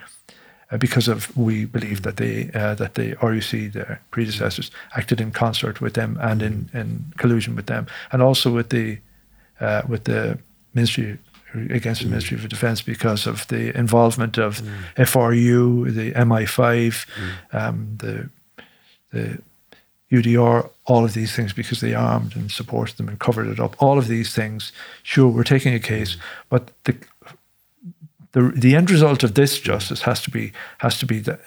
uh, 0.73 0.79
because 0.79 1.07
of 1.07 1.37
we 1.37 1.65
believe 1.65 2.03
that 2.03 2.17
they 2.17 2.51
uh, 2.55 2.75
that 2.75 2.95
the 2.95 3.15
RUC, 3.17 3.73
their 3.73 4.01
predecessors, 4.11 4.71
acted 4.97 5.21
in 5.21 5.31
concert 5.31 5.81
with 5.81 5.95
them 5.95 6.19
and 6.21 6.43
in, 6.43 6.71
in 6.73 7.13
collusion 7.19 7.55
with 7.55 7.67
them, 7.67 7.87
and 8.11 8.23
also 8.23 8.51
with 8.53 8.71
the 8.71 8.99
uh, 9.63 9.83
with 9.89 10.05
the 10.05 10.39
Ministry 10.75 11.19
against 11.71 12.03
the 12.03 12.09
Ministry 12.09 12.37
of 12.37 12.49
Defence 12.49 12.83
because 12.83 13.27
of 13.27 13.47
the 13.49 13.77
involvement 13.77 14.39
of 14.39 14.63
mm. 14.63 15.07
FRU, 15.07 15.95
the 15.95 16.13
MI5, 16.13 17.07
mm. 17.07 17.55
um, 17.55 17.97
the 17.99 18.29
the 19.11 19.39
UDR, 20.11 20.71
all 20.85 21.05
of 21.05 21.15
these 21.15 21.35
things 21.35 21.53
because 21.53 21.81
they 21.81 21.95
armed 21.95 22.35
and 22.37 22.51
supported 22.51 22.97
them 22.97 23.09
and 23.09 23.19
covered 23.19 23.47
it 23.47 23.61
up. 23.61 23.77
All 23.83 23.99
of 23.99 24.09
these 24.09 24.35
things, 24.35 24.73
sure, 25.03 25.29
we're 25.29 25.43
taking 25.43 25.75
a 25.75 25.81
case, 25.81 26.17
but 26.49 26.71
the 26.85 26.97
the 28.33 28.53
the 28.55 28.75
end 28.75 28.91
result 28.91 29.23
of 29.23 29.35
this 29.35 29.59
justice 29.61 30.03
has 30.03 30.23
to 30.23 30.31
be 30.31 30.53
has 30.79 30.99
to 30.99 31.07
be 31.07 31.19
that 31.21 31.41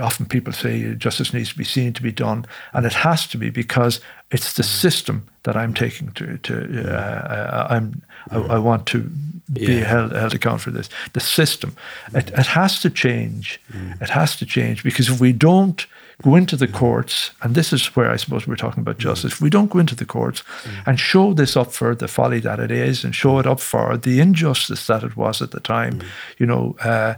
often 0.00 0.26
people 0.26 0.52
say 0.52 0.94
justice 0.94 1.32
needs 1.32 1.50
to 1.50 1.58
be 1.58 1.64
seen 1.64 1.92
to 1.94 2.02
be 2.02 2.12
done, 2.12 2.46
and 2.72 2.86
it 2.86 2.92
has 2.92 3.26
to 3.28 3.38
be 3.38 3.50
because 3.50 4.00
it's 4.30 4.54
the 4.54 4.62
system 4.62 5.28
that 5.44 5.56
I'm 5.56 5.74
taking 5.74 6.12
to 6.12 6.38
to 6.38 6.94
uh, 6.94 7.66
I'm 7.70 8.02
I, 8.30 8.38
I, 8.38 8.58
want 8.58 8.86
to 8.86 9.10
be 9.52 9.76
yeah. 9.76 9.84
held 9.84 10.12
held 10.12 10.34
account 10.34 10.60
for 10.60 10.70
this. 10.70 10.88
The 11.12 11.20
system, 11.20 11.74
it, 12.14 12.30
it 12.30 12.46
has 12.46 12.80
to 12.80 12.90
change. 12.90 13.60
Mm. 13.72 14.00
It 14.02 14.10
has 14.10 14.36
to 14.36 14.46
change 14.46 14.82
because 14.82 15.08
if 15.08 15.20
we 15.20 15.32
don't 15.32 15.86
go 16.22 16.36
into 16.36 16.56
the 16.56 16.68
courts, 16.68 17.32
and 17.42 17.54
this 17.54 17.72
is 17.72 17.96
where 17.96 18.10
I 18.10 18.16
suppose 18.16 18.46
we're 18.46 18.56
talking 18.56 18.82
about 18.82 18.98
justice. 18.98 19.32
If 19.32 19.40
we 19.40 19.50
don't 19.50 19.70
go 19.70 19.78
into 19.78 19.94
the 19.94 20.04
courts 20.04 20.42
mm. 20.62 20.86
and 20.86 21.00
show 21.00 21.32
this 21.34 21.56
up 21.56 21.72
for 21.72 21.94
the 21.94 22.08
folly 22.08 22.40
that 22.40 22.60
it 22.60 22.70
is, 22.70 23.04
and 23.04 23.14
show 23.14 23.38
it 23.38 23.46
up 23.46 23.60
for 23.60 23.96
the 23.96 24.20
injustice 24.20 24.86
that 24.86 25.02
it 25.02 25.16
was 25.16 25.42
at 25.42 25.50
the 25.50 25.60
time, 25.60 26.00
mm. 26.00 26.06
you 26.38 26.46
know, 26.46 26.76
uh, 26.80 27.14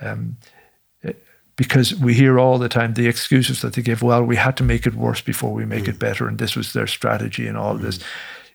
um, 0.00 0.36
because 1.58 1.92
we 1.96 2.14
hear 2.14 2.38
all 2.38 2.56
the 2.56 2.68
time 2.68 2.94
the 2.94 3.08
excuses 3.08 3.60
that 3.60 3.74
they 3.74 3.82
give. 3.82 4.00
Well, 4.00 4.22
we 4.22 4.36
had 4.36 4.56
to 4.56 4.64
make 4.64 4.86
it 4.86 4.94
worse 4.94 5.20
before 5.20 5.52
we 5.52 5.66
make 5.66 5.84
mm. 5.84 5.88
it 5.88 5.98
better, 5.98 6.26
and 6.28 6.38
this 6.38 6.56
was 6.56 6.72
their 6.72 6.86
strategy, 6.86 7.46
and 7.46 7.58
all 7.58 7.76
this. 7.76 7.98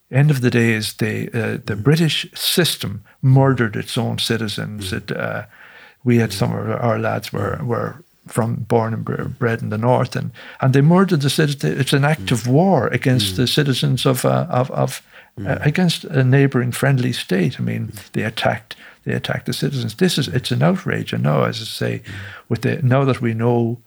End 0.09 0.31
of 0.31 0.41
the 0.41 0.49
day 0.49 0.71
is 0.71 0.93
they, 0.93 1.27
uh, 1.33 1.57
the 1.65 1.75
British 1.75 2.31
system 2.33 3.03
murdered 3.21 3.75
its 3.75 3.97
own 3.97 4.19
citizens. 4.19 4.93
It, 4.93 5.11
uh, 5.11 5.45
we 6.03 6.17
had 6.17 6.31
some 6.31 6.53
of 6.53 6.69
our 6.69 6.97
lads 6.97 7.33
were 7.33 7.59
were 7.63 8.03
from 8.27 8.55
born 8.55 8.93
and 8.93 9.37
bred 9.37 9.61
in 9.61 9.69
the 9.69 9.77
north, 9.77 10.15
and, 10.15 10.31
and 10.61 10.73
they 10.73 10.81
murdered 10.81 11.21
the 11.21 11.29
citizens. 11.29 11.79
It's 11.79 11.93
an 11.93 12.05
act 12.05 12.31
of 12.31 12.47
war 12.47 12.87
against 12.87 13.33
mm. 13.33 13.37
the 13.37 13.47
citizens 13.47 14.05
of 14.05 14.23
uh, 14.23 14.47
of, 14.49 14.71
of 14.71 15.01
mm. 15.37 15.49
uh, 15.49 15.59
against 15.61 16.05
a 16.05 16.23
neighbouring 16.23 16.71
friendly 16.71 17.11
state. 17.11 17.59
I 17.59 17.63
mean, 17.63 17.91
they 18.13 18.23
attacked 18.23 18.77
they 19.03 19.13
attack 19.13 19.45
the 19.45 19.53
citizens. 19.53 19.95
This 19.95 20.17
is 20.17 20.27
it's 20.27 20.51
an 20.51 20.63
outrage. 20.63 21.13
And 21.13 21.23
now, 21.23 21.43
as 21.43 21.61
I 21.61 21.65
say, 21.65 22.01
with 22.49 22.61
the 22.61 22.81
now 22.81 23.05
that 23.05 23.21
we 23.21 23.33
know 23.33 23.79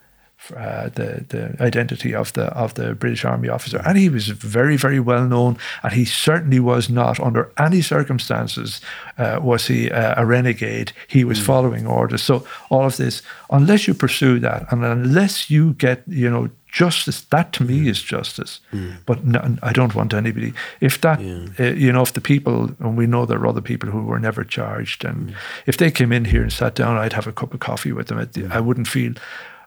uh, 0.54 0.90
the 0.90 1.24
the 1.28 1.56
identity 1.60 2.14
of 2.14 2.32
the 2.34 2.44
of 2.48 2.74
the 2.74 2.94
British 2.94 3.24
Army 3.24 3.48
officer, 3.48 3.80
and 3.84 3.98
he 3.98 4.08
was 4.08 4.28
very 4.28 4.76
very 4.76 5.00
well 5.00 5.26
known, 5.26 5.56
and 5.82 5.92
he 5.92 6.04
certainly 6.04 6.60
was 6.60 6.88
not 6.88 7.18
under 7.18 7.50
any 7.58 7.82
circumstances 7.82 8.80
uh, 9.18 9.40
was 9.42 9.66
he 9.66 9.90
uh, 9.90 10.14
a 10.16 10.26
renegade. 10.26 10.92
He 11.08 11.24
was 11.24 11.38
mm. 11.38 11.44
following 11.44 11.86
orders. 11.86 12.22
So 12.22 12.46
all 12.70 12.84
of 12.84 12.96
this, 12.96 13.22
unless 13.50 13.88
you 13.88 13.94
pursue 13.94 14.38
that, 14.40 14.70
and 14.70 14.84
unless 14.84 15.50
you 15.50 15.72
get 15.74 16.02
you 16.06 16.30
know 16.30 16.50
justice, 16.76 17.22
that 17.22 17.52
to 17.54 17.64
me 17.64 17.88
is 17.88 18.02
justice. 18.02 18.60
Mm. 18.70 18.96
But 19.06 19.24
no, 19.24 19.56
I 19.62 19.72
don't 19.72 19.94
want 19.94 20.12
anybody. 20.12 20.52
If 20.80 21.00
that, 21.00 21.22
yeah. 21.22 21.46
uh, 21.58 21.72
you 21.72 21.90
know, 21.90 22.02
if 22.02 22.12
the 22.12 22.20
people, 22.20 22.70
and 22.80 22.98
we 22.98 23.06
know 23.06 23.24
there 23.24 23.38
are 23.38 23.46
other 23.46 23.62
people 23.62 23.88
who 23.88 24.02
were 24.02 24.20
never 24.20 24.44
charged, 24.44 25.02
and 25.02 25.30
mm. 25.30 25.34
if 25.64 25.78
they 25.78 25.90
came 25.90 26.12
in 26.12 26.26
here 26.26 26.42
and 26.42 26.52
sat 26.52 26.74
down, 26.74 26.98
I'd 26.98 27.14
have 27.14 27.26
a 27.26 27.32
cup 27.32 27.54
of 27.54 27.60
coffee 27.60 27.92
with 27.92 28.08
them. 28.08 28.18
Mm. 28.18 28.52
I 28.52 28.60
wouldn't 28.60 28.88
feel 28.88 29.14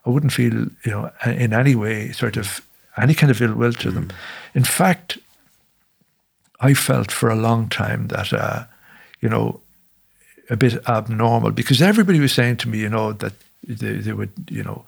I 0.06 0.10
wouldn't 0.10 0.32
feel, 0.32 0.54
you 0.84 0.92
know, 0.92 1.10
in 1.26 1.52
any 1.52 1.74
way 1.74 2.12
sort 2.12 2.36
of 2.36 2.60
any 2.96 3.14
kind 3.14 3.30
of 3.30 3.42
ill 3.42 3.54
will 3.54 3.72
to 3.72 3.90
them. 3.90 4.10
In 4.54 4.64
fact, 4.64 5.18
I 6.60 6.74
felt 6.74 7.10
for 7.10 7.28
a 7.28 7.34
long 7.34 7.68
time 7.68 8.06
that, 8.08 8.32
uh, 8.32 8.64
you 9.20 9.28
know, 9.28 9.60
a 10.48 10.56
bit 10.56 10.88
abnormal 10.88 11.50
because 11.50 11.82
everybody 11.82 12.20
was 12.20 12.32
saying 12.32 12.58
to 12.58 12.68
me, 12.68 12.78
you 12.78 12.88
know, 12.88 13.12
that 13.12 13.32
they, 13.66 13.94
they 13.94 14.12
would, 14.12 14.32
you 14.48 14.62
know, 14.62 14.84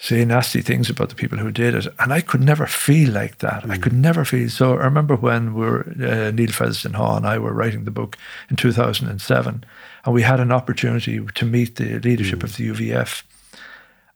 say 0.00 0.24
nasty 0.24 0.62
things 0.62 0.88
about 0.88 1.08
the 1.08 1.16
people 1.16 1.38
who 1.38 1.50
did 1.50 1.74
it. 1.74 1.86
And 1.98 2.12
I 2.12 2.20
could 2.20 2.40
never 2.40 2.66
feel 2.66 3.10
like 3.12 3.38
that. 3.38 3.64
Mm. 3.64 3.70
I 3.72 3.78
could 3.78 3.92
never 3.92 4.24
feel. 4.24 4.48
So 4.48 4.74
I 4.74 4.84
remember 4.84 5.16
when 5.16 5.54
we 5.54 5.60
were, 5.60 5.80
uh, 5.80 6.30
Neil 6.30 6.50
Fetherstonhaugh 6.50 7.16
and 7.16 7.26
I 7.26 7.38
were 7.38 7.52
writing 7.52 7.84
the 7.84 7.90
book 7.90 8.16
in 8.48 8.56
2007, 8.56 9.64
and 10.04 10.14
we 10.14 10.22
had 10.22 10.38
an 10.38 10.52
opportunity 10.52 11.20
to 11.34 11.44
meet 11.44 11.76
the 11.76 11.98
leadership 11.98 12.38
mm. 12.38 12.44
of 12.44 12.56
the 12.56 12.68
UVF. 12.70 13.22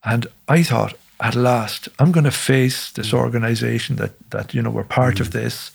And 0.04 0.28
I 0.48 0.62
thought, 0.62 0.94
at 1.20 1.34
last, 1.34 1.88
I'm 1.98 2.12
going 2.12 2.24
to 2.24 2.32
face 2.32 2.92
this 2.92 3.12
organization 3.12 3.96
that, 3.96 4.12
that 4.30 4.54
you 4.54 4.62
know, 4.62 4.70
we're 4.70 4.84
part 4.84 5.16
mm. 5.16 5.20
of 5.20 5.32
this. 5.32 5.72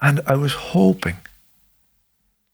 And 0.00 0.20
I 0.26 0.36
was 0.36 0.54
hoping 0.54 1.18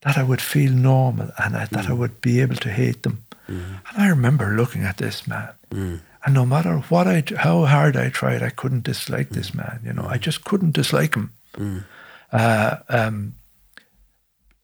that 0.03 0.19
I 0.19 0.25
would 0.25 0.41
feel 0.41 0.73
normal 0.73 1.31
and 1.39 1.55
that, 1.55 1.71
mm. 1.71 1.89
I 1.89 1.93
would 1.93 2.21
be 2.21 2.41
able 2.41 2.57
to 2.57 2.71
hate 2.71 3.05
them. 3.05 3.25
Mm. 3.49 3.81
And 3.91 4.03
I 4.03 4.09
remember 4.09 4.57
looking 4.57 4.83
at 4.83 4.97
this 4.97 5.29
man. 5.29 5.51
Mm. 5.71 6.01
And 6.27 6.35
no 6.35 6.45
matter 6.45 6.79
what 6.89 7.07
I, 7.07 7.23
how 7.37 7.65
hard 7.67 7.97
I 7.97 8.11
tried, 8.11 8.43
I 8.43 8.51
couldn't 8.51 8.83
dislike 8.83 9.31
this 9.31 9.53
mm. 9.53 9.59
man. 9.59 9.81
You 9.85 9.93
know, 9.93 10.07
I 10.07 10.19
just 10.19 10.45
couldn't 10.45 10.75
dislike 10.75 11.15
him. 11.15 11.31
Mm. 11.55 11.85
Uh, 12.33 12.77
um, 12.89 13.35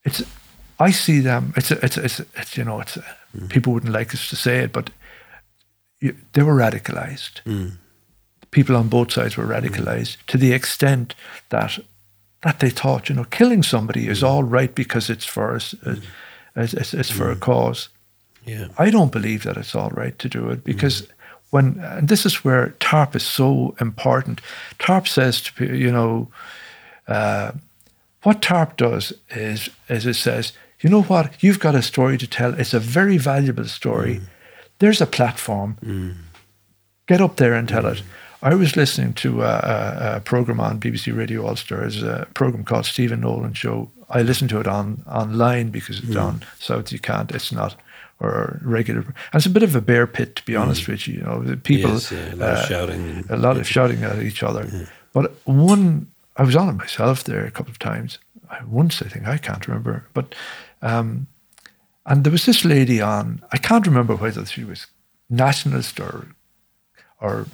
it's, 0.04 0.24
I 0.80 0.90
see 0.90 1.20
them. 1.20 1.54
It's, 1.56 1.70
it's, 1.70 1.96
it's, 1.96 2.20
it's 2.20 2.56
you 2.56 2.64
know, 2.64 2.80
it's. 2.80 2.98
Mm. 3.36 3.48
People 3.48 3.72
wouldn't 3.72 3.92
like 3.92 4.12
us 4.12 4.28
to 4.30 4.36
say 4.36 4.58
it, 4.58 4.72
but 4.72 4.90
you, 6.00 6.16
they 6.32 6.42
were 6.42 6.56
radicalized. 6.56 7.42
Mm. 7.44 7.76
People 8.50 8.76
on 8.76 8.88
both 8.88 9.12
sides 9.12 9.36
were 9.36 9.46
radicalized 9.46 10.18
mm. 10.18 10.26
to 10.26 10.36
the 10.36 10.52
extent 10.52 11.14
that 11.50 11.78
that 12.42 12.58
they 12.58 12.70
thought, 12.70 13.08
you 13.08 13.14
know, 13.14 13.24
killing 13.24 13.62
somebody 13.62 14.08
is 14.08 14.22
mm. 14.22 14.28
all 14.28 14.42
right 14.42 14.74
because 14.74 15.08
it's 15.08 15.24
for 15.24 15.54
us, 15.54 15.74
mm. 15.74 16.02
it's, 16.56 16.92
it's, 16.92 17.10
for 17.10 17.30
a 17.30 17.36
mm. 17.36 17.40
cause. 17.40 17.88
Yeah. 18.44 18.66
I 18.76 18.90
don't 18.90 19.12
believe 19.12 19.44
that 19.44 19.56
it's 19.56 19.76
all 19.76 19.90
right 19.90 20.18
to 20.18 20.28
do 20.28 20.50
it 20.50 20.64
because 20.64 21.06
when 21.52 21.78
and 21.78 22.08
this 22.08 22.26
is 22.26 22.44
where 22.44 22.74
TARP 22.80 23.14
is 23.14 23.24
so 23.24 23.76
important. 23.80 24.40
TARP 24.78 25.06
says 25.06 25.40
to 25.42 25.52
people, 25.54 25.76
you 25.76 25.92
know, 25.92 26.28
uh, 27.08 27.52
what 28.24 28.42
TARP 28.42 28.76
does 28.76 29.12
is, 29.30 29.70
is 29.88 30.06
it 30.06 30.14
says, 30.14 30.52
you 30.80 30.90
know 30.90 31.02
what, 31.02 31.32
you've 31.40 31.60
got 31.60 31.76
a 31.76 31.82
story 31.82 32.18
to 32.18 32.26
tell. 32.26 32.58
It's 32.58 32.74
a 32.74 32.80
very 32.80 33.16
valuable 33.16 33.66
story. 33.66 34.16
Mm 34.16 34.26
there's 34.82 35.00
a 35.00 35.06
platform. 35.06 35.78
Mm. 35.84 36.16
Get 37.06 37.20
up 37.20 37.36
there 37.36 37.54
and 37.54 37.68
tell 37.68 37.84
mm. 37.84 37.92
it. 37.92 38.02
I 38.42 38.56
was 38.56 38.74
listening 38.74 39.14
to 39.14 39.42
a, 39.42 39.46
a, 39.46 40.16
a, 40.16 40.20
program 40.20 40.58
on 40.58 40.80
BBC 40.80 41.16
Radio 41.16 41.46
Ulster. 41.46 41.84
It's 41.84 42.02
a 42.02 42.26
program 42.34 42.64
called 42.64 42.86
Stephen 42.86 43.20
Nolan 43.20 43.54
Show. 43.54 43.92
I 44.10 44.22
listen 44.22 44.48
to 44.48 44.58
it 44.58 44.66
on 44.66 45.04
online 45.06 45.70
because 45.70 46.00
it's 46.00 46.08
mm. 46.08 46.20
on 46.20 46.42
South. 46.58 46.90
You 46.90 46.98
can't. 46.98 47.30
It's 47.30 47.52
not 47.52 47.76
or 48.22 48.60
regular. 48.62 49.00
And 49.00 49.34
it's 49.34 49.46
a 49.46 49.50
bit 49.50 49.62
of 49.62 49.76
a 49.76 49.80
bear 49.80 50.06
pit, 50.06 50.36
to 50.36 50.44
be 50.44 50.56
honest 50.56 50.84
mm. 50.84 50.88
with 50.88 51.08
you. 51.08 51.14
You 51.14 51.22
know, 51.22 51.42
the 51.42 51.56
people 51.56 51.90
yes, 51.90 52.12
yeah, 52.12 52.34
a 52.34 52.36
lot 52.36 52.48
uh, 52.48 52.60
of 52.60 52.66
shouting, 52.66 53.24
a 53.28 53.36
lot 53.36 53.56
of 53.58 53.68
shouting 53.68 54.02
at 54.04 54.22
each 54.22 54.42
other. 54.42 54.68
Yeah. 54.72 54.86
But 55.12 55.34
one, 55.44 56.06
I 56.36 56.44
was 56.44 56.56
on 56.56 56.68
it 56.68 56.72
myself 56.72 57.24
there 57.24 57.44
a 57.44 57.50
couple 57.50 57.70
of 57.70 57.78
times. 57.78 58.18
Once 58.66 59.00
I 59.02 59.08
think 59.08 59.26
I 59.26 59.38
can't 59.38 59.66
remember, 59.66 60.06
but 60.12 60.34
um, 60.82 61.26
and 62.04 62.24
there 62.24 62.32
was 62.32 62.46
this 62.46 62.64
lady 62.64 63.00
on, 63.00 63.42
I 63.52 63.58
can't 63.58 63.86
remember 63.86 64.16
whether 64.16 64.44
she 64.44 64.64
was 64.64 64.86
nationalist 65.30 66.00
or, 66.00 66.28
or 67.20 67.46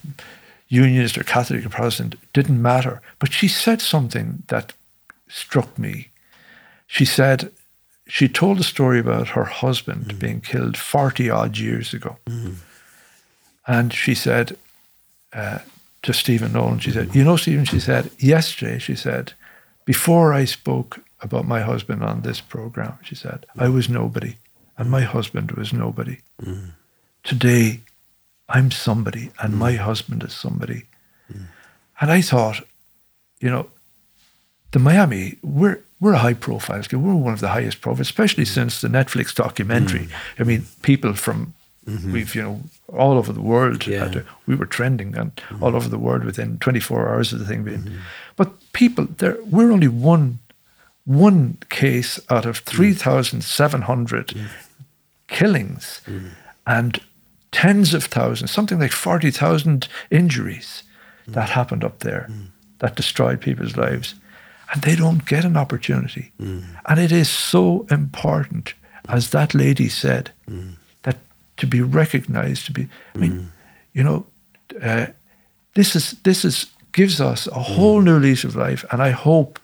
unionist 0.68 1.18
or 1.18 1.24
Catholic 1.24 1.64
or 1.64 1.68
Protestant, 1.68 2.16
didn't 2.32 2.60
matter. 2.60 3.02
But 3.18 3.32
she 3.32 3.48
said 3.48 3.80
something 3.80 4.42
that 4.48 4.72
struck 5.28 5.78
me. 5.78 6.08
She 6.86 7.04
said, 7.04 7.52
she 8.08 8.28
told 8.28 8.58
a 8.58 8.64
story 8.64 8.98
about 8.98 9.28
her 9.28 9.44
husband 9.44 10.06
mm. 10.06 10.18
being 10.18 10.40
killed 10.40 10.76
40 10.76 11.30
odd 11.30 11.58
years 11.58 11.92
ago. 11.94 12.16
Mm. 12.26 12.54
And 13.66 13.92
she 13.92 14.14
said 14.14 14.56
uh, 15.32 15.58
to 16.02 16.12
Stephen 16.12 16.52
Nolan, 16.52 16.78
she 16.78 16.90
said, 16.90 17.14
You 17.14 17.22
know, 17.22 17.36
Stephen, 17.36 17.66
she 17.66 17.80
said, 17.80 18.10
yesterday, 18.18 18.78
she 18.78 18.96
said, 18.96 19.34
before 19.84 20.32
I 20.32 20.46
spoke 20.46 21.00
about 21.20 21.46
my 21.46 21.60
husband 21.60 22.02
on 22.02 22.22
this 22.22 22.40
program. 22.40 22.98
She 23.02 23.14
said, 23.14 23.46
I 23.56 23.68
was 23.68 23.88
nobody 23.88 24.36
and 24.76 24.90
my 24.90 25.02
husband 25.02 25.52
was 25.52 25.72
nobody. 25.72 26.18
Mm. 26.42 26.70
Today, 27.24 27.80
I'm 28.48 28.70
somebody 28.70 29.30
and 29.40 29.54
mm. 29.54 29.58
my 29.58 29.72
husband 29.72 30.22
is 30.22 30.32
somebody. 30.32 30.84
Mm. 31.32 31.46
And 32.00 32.10
I 32.10 32.22
thought, 32.22 32.62
you 33.40 33.50
know, 33.50 33.68
the 34.70 34.78
Miami, 34.78 35.36
we're 35.42 35.80
we're 36.00 36.14
a 36.14 36.18
high 36.18 36.34
profile 36.34 36.82
school. 36.82 37.00
We're 37.00 37.14
one 37.14 37.32
of 37.32 37.40
the 37.40 37.48
highest 37.48 37.80
profile, 37.80 38.02
especially 38.02 38.44
mm. 38.44 38.54
since 38.54 38.80
the 38.80 38.88
Netflix 38.88 39.34
documentary. 39.34 40.06
Mm. 40.06 40.12
I 40.38 40.42
mean, 40.44 40.66
people 40.82 41.14
from 41.14 41.54
mm-hmm. 41.86 42.12
we've 42.12 42.34
you 42.34 42.42
know 42.42 42.60
all 42.92 43.18
over 43.18 43.32
the 43.32 43.40
world. 43.40 43.86
Yeah. 43.86 44.22
we 44.46 44.54
were 44.54 44.66
trending 44.66 45.16
and 45.16 45.34
mm-hmm. 45.36 45.62
all 45.62 45.74
over 45.74 45.88
the 45.88 45.98
world 45.98 46.24
within 46.24 46.58
24 46.58 47.08
hours 47.08 47.32
of 47.32 47.38
the 47.38 47.44
thing 47.44 47.64
being. 47.64 47.82
Mm-hmm. 47.82 47.98
But 48.36 48.72
people, 48.72 49.06
there 49.06 49.36
we're 49.44 49.72
only 49.72 49.88
one 49.88 50.38
one 51.08 51.56
case 51.70 52.20
out 52.28 52.44
of 52.44 52.58
3,700 52.58 54.26
mm. 54.26 54.46
killings 55.28 56.02
mm. 56.04 56.28
and 56.66 57.00
tens 57.50 57.94
of 57.94 58.04
thousands, 58.04 58.50
something 58.50 58.78
like 58.78 58.92
40,000 58.92 59.88
injuries 60.10 60.82
mm. 61.26 61.32
that 61.32 61.48
happened 61.48 61.82
up 61.82 62.00
there 62.00 62.26
mm. 62.30 62.48
that 62.80 62.94
destroyed 62.94 63.40
people's 63.40 63.74
lives. 63.74 64.16
And 64.72 64.82
they 64.82 64.96
don't 64.96 65.24
get 65.26 65.44
an 65.44 65.56
opportunity. 65.56 66.32
Mm. 66.40 66.64
And 66.84 67.00
it 67.00 67.12
is 67.12 67.28
so 67.28 67.86
important, 67.90 68.74
as 69.08 69.30
that 69.30 69.54
lady 69.54 69.88
said, 69.88 70.30
mm. 70.46 70.74
that 71.02 71.16
to 71.56 71.66
be 71.66 71.80
recognized, 71.80 72.66
to 72.66 72.72
be, 72.72 72.88
I 73.14 73.18
mean, 73.18 73.52
you 73.92 74.02
know, 74.02 74.26
uh, 74.82 75.06
this 75.74 75.96
is, 75.96 76.16
this 76.22 76.44
is, 76.44 76.66
gives 76.92 77.20
us 77.20 77.46
a 77.46 77.60
whole 77.60 78.02
new 78.02 78.18
lease 78.18 78.44
of 78.44 78.56
life. 78.56 78.84
And 78.90 79.02
I 79.02 79.10
hope 79.10 79.58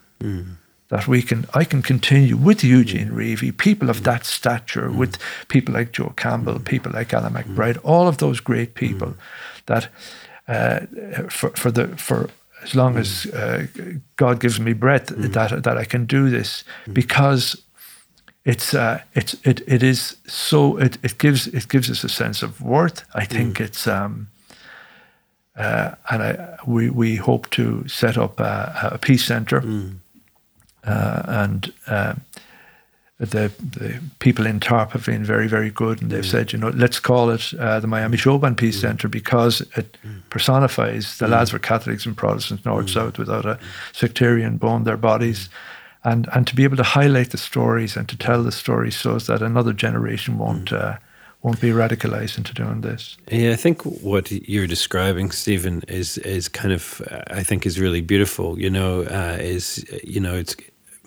that 0.89 1.09
we 1.09 1.23
can 1.23 1.47
I 1.55 1.65
can 1.65 1.83
continue 1.83 2.37
with 2.37 2.63
Eugene 2.63 3.11
mm. 3.11 3.17
Reavey, 3.17 3.57
people 3.57 3.91
of 3.91 4.05
that 4.05 4.25
stature, 4.25 4.89
mm. 4.89 4.97
with 4.97 5.19
people 5.49 5.75
like 5.75 5.93
Joe 5.93 6.13
Campbell, 6.17 6.55
mm. 6.55 6.65
people 6.65 6.93
like 6.93 7.13
Alan 7.13 7.33
mm. 7.33 7.43
McBride, 7.43 7.79
all 7.83 8.07
of 8.07 8.19
those 8.19 8.41
great 8.41 8.75
people 8.75 9.09
mm. 9.09 9.17
that 9.67 9.89
uh, 10.47 10.81
for 11.29 11.51
for 11.51 11.71
the 11.71 11.89
for 11.97 12.31
as 12.65 12.75
long 12.75 12.97
as 12.97 13.27
uh, 13.27 13.67
God 14.17 14.41
gives 14.41 14.59
me 14.59 14.73
breath 14.73 15.07
that 15.09 15.63
that 15.63 15.77
I 15.77 15.85
can 15.85 16.07
do 16.07 16.31
this 16.31 16.65
because 16.93 17.63
it's 18.45 18.75
uh, 18.75 19.01
it's 19.15 19.35
it 19.45 19.63
it 19.67 19.83
is 19.83 20.17
so 20.27 20.77
it, 20.79 20.99
it 21.03 21.19
gives 21.19 21.47
it 21.47 21.69
gives 21.69 21.91
us 21.91 22.05
a 22.05 22.09
sense 22.09 22.43
of 22.43 22.61
worth. 22.61 23.05
I 23.15 23.25
think 23.27 23.61
it's 23.61 23.87
um, 23.87 24.29
uh, 25.57 25.95
and 26.11 26.23
I, 26.23 26.57
we 26.67 26.91
we 26.91 27.17
hope 27.17 27.49
to 27.51 27.87
set 27.89 28.17
up 28.19 28.41
a, 28.41 28.91
a 28.93 28.99
peace 28.99 29.25
center. 29.25 29.61
Mm. 29.61 29.95
Uh, 30.87 31.23
and 31.27 31.73
uh, 31.87 32.15
the, 33.25 33.53
the 33.59 34.01
people 34.19 34.47
in 34.47 34.61
TARP 34.61 34.93
have 34.93 35.07
been 35.07 35.25
very, 35.25 35.49
very 35.49 35.71
good, 35.71 36.01
and 36.01 36.11
they've 36.11 36.25
mm. 36.25 36.31
said, 36.31 36.53
you 36.53 36.59
know, 36.59 36.69
let's 36.71 37.01
call 37.01 37.31
it 37.31 37.53
uh, 37.59 37.81
the 37.81 37.87
Miami 37.87 38.17
Showband 38.17 38.57
Peace 38.57 38.79
mm. 38.79 38.83
Centre 38.83 39.09
because 39.09 39.61
it 39.77 39.97
mm. 40.07 40.21
personifies 40.31 41.19
the 41.19 41.29
lads 41.29 41.53
were 41.53 41.59
Catholics 41.59 42.07
and 42.07 42.17
Protestants, 42.17 42.65
north 42.65 42.91
south, 42.91 43.19
without 43.19 43.47
a 43.47 43.59
sectarian 43.93 44.57
bone 44.57 44.85
their 44.85 44.97
bodies, 44.97 45.49
and 46.05 46.29
and 46.33 46.47
to 46.47 46.55
be 46.55 46.65
able 46.65 46.77
to 46.77 46.83
highlight 46.83 47.31
the 47.31 47.39
stories 47.39 47.97
and 47.97 48.09
to 48.09 48.17
tell 48.17 48.43
the 48.43 48.53
stories 48.53 48.97
so 48.97 49.19
that 49.19 49.43
another 49.43 49.73
generation 49.73 50.39
won't. 50.39 50.73
Uh, 50.73 50.97
won't 51.45 51.61
be 51.61 51.69
radicalized 51.69 52.39
into 52.39 52.55
doing 52.55 52.81
this. 52.81 53.19
Yeah, 53.31 53.53
I 53.53 53.57
think 53.57 53.83
what 53.83 54.33
you're 54.33 54.67
describing, 54.67 55.31
Stephen, 55.31 55.83
is 55.89 56.17
is 56.19 56.49
kind 56.49 56.73
of 56.73 57.03
I 57.27 57.43
think 57.43 57.67
is 57.67 57.79
really 57.79 58.01
beautiful. 58.01 58.59
You 58.59 58.71
know, 58.71 59.03
uh, 59.03 59.37
is 59.39 59.85
you 60.03 60.21
know 60.21 60.35
it's 60.35 60.57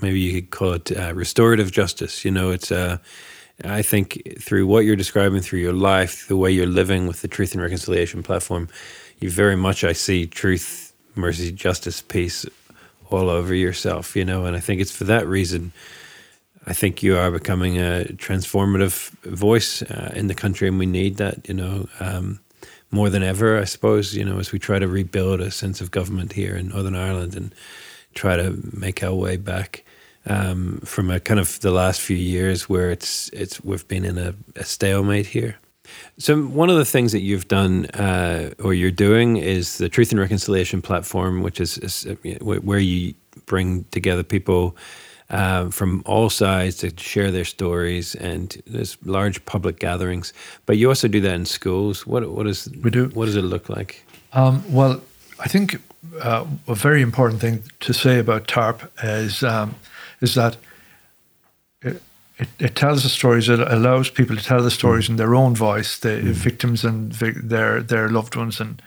maybe 0.02 0.20
you 0.20 0.42
could 0.42 0.52
call 0.52 0.74
it 0.74 0.92
uh, 0.92 1.14
restorative 1.14 1.72
justice. 1.72 2.26
You 2.26 2.32
know, 2.32 2.52
it's 2.52 2.72
uh, 2.72 2.98
I 3.64 3.82
think 3.82 4.22
through 4.40 4.68
what 4.68 4.86
you're 4.86 4.96
describing, 4.96 5.42
through 5.42 5.60
your 5.60 5.74
life, 5.74 6.28
the 6.28 6.38
way 6.38 6.52
you're 6.52 6.68
living 6.68 7.08
with 7.08 7.22
the 7.22 7.28
Truth 7.28 7.54
and 7.54 7.62
Reconciliation 7.62 8.24
platform, 8.24 8.70
you 9.20 9.30
very 9.30 9.56
much 9.56 9.84
I 9.84 9.94
see 9.94 10.28
truth, 10.28 10.94
mercy, 11.16 11.52
justice, 11.52 12.02
peace 12.02 12.46
all 13.10 13.30
over 13.30 13.56
yourself. 13.56 14.16
You 14.16 14.26
know, 14.26 14.46
and 14.46 14.56
I 14.56 14.60
think 14.60 14.82
it's 14.82 14.96
for 14.96 15.06
that 15.06 15.28
reason. 15.28 15.72
I 16.68 16.74
think 16.74 17.02
you 17.02 17.18
are 17.18 17.32
becoming 17.32 17.78
a 17.78 18.06
transformative 18.18 19.10
voice 19.24 19.82
uh, 19.82 20.12
in 20.16 20.28
the 20.28 20.36
country, 20.36 20.68
and 20.68 20.78
we 20.78 20.86
need 20.86 21.18
that. 21.18 21.48
You 21.48 21.56
know. 21.56 21.90
Um, 22.00 22.40
more 22.90 23.10
than 23.10 23.22
ever, 23.22 23.60
I 23.60 23.66
suppose, 23.66 24.16
you 24.16 24.24
know, 24.24 24.40
as 24.40 24.54
we 24.54 24.60
try 24.60 24.80
to 24.80 24.88
rebuild 24.88 25.42
a 25.42 25.52
sense 25.52 25.82
of 25.82 25.92
government 25.92 26.32
here 26.32 26.56
in 26.56 26.70
Northern 26.70 26.96
Ireland 26.96 27.36
and 27.36 27.54
try 28.14 28.38
to 28.38 28.58
make 28.74 29.04
our 29.04 29.14
way 29.14 29.36
back 29.38 29.84
um, 30.28 30.80
from 30.84 31.10
a 31.10 31.20
kind 31.20 31.40
of 31.40 31.60
the 31.60 31.72
last 31.72 32.02
few 32.02 32.18
years 32.18 32.70
where 32.70 32.92
it's 32.92 33.30
it's 33.30 33.64
we've 33.64 33.88
been 33.88 34.06
in 34.06 34.18
a, 34.18 34.34
a 34.56 34.64
stalemate 34.64 35.28
here. 35.28 35.58
So 36.18 36.42
one 36.44 36.70
of 36.70 36.78
the 36.78 36.86
things 36.86 37.12
that 37.12 37.22
you've 37.22 37.48
done 37.48 37.86
uh, 37.88 38.54
or 38.60 38.74
you're 38.74 38.92
doing 38.92 39.38
is 39.38 39.78
the 39.78 39.88
Truth 39.90 40.12
and 40.12 40.20
Reconciliation 40.20 40.82
platform, 40.82 41.42
which 41.42 41.62
is, 41.62 41.78
is 41.78 42.06
uh, 42.06 42.16
where 42.42 42.80
you 42.80 43.14
bring 43.46 43.86
together 43.92 44.24
people 44.24 44.76
uh, 45.30 45.70
from 45.70 46.04
all 46.06 46.30
sides 46.30 46.78
to 46.78 46.92
share 46.98 47.32
their 47.32 47.46
stories, 47.46 48.16
and 48.16 48.62
there's 48.66 48.98
large 49.06 49.44
public 49.46 49.80
gatherings. 49.80 50.34
But 50.66 50.78
you 50.78 50.90
also 50.90 51.08
do 51.08 51.22
that 51.22 51.34
in 51.34 51.46
schools. 51.46 52.08
What 52.08 52.30
what 52.30 52.48
is 52.48 52.70
we 52.82 52.90
do? 52.90 53.10
What 53.10 53.26
does 53.26 53.36
it 53.36 53.44
look 53.44 53.70
like? 53.70 54.06
Um, 54.34 54.64
well, 54.70 55.02
I 55.40 55.48
think 55.48 55.82
uh, 56.22 56.46
a 56.68 56.76
very 56.76 57.02
important 57.02 57.42
thing 57.42 57.64
to 57.82 57.94
say 57.94 58.20
about 58.20 58.48
TARP 58.48 58.90
is 59.04 59.44
um, 59.44 59.76
is 60.22 60.36
that 60.36 60.58
it, 61.82 62.02
it, 62.38 62.48
it, 62.60 62.76
tells 62.76 63.04
the 63.04 63.10
stories. 63.10 63.50
It 63.50 63.60
allows 63.60 64.10
people 64.10 64.36
to 64.36 64.44
tell 64.44 64.62
the 64.62 64.72
stories 64.72 65.06
mm. 65.06 65.12
in 65.12 65.16
their 65.18 65.36
own 65.36 65.56
voice, 65.56 66.00
the 66.00 66.10
mm. 66.10 66.24
victims 66.32 66.84
and 66.84 67.12
their 67.14 67.82
their 67.82 68.10
loved 68.10 68.36
ones, 68.36 68.60
and 68.60 68.82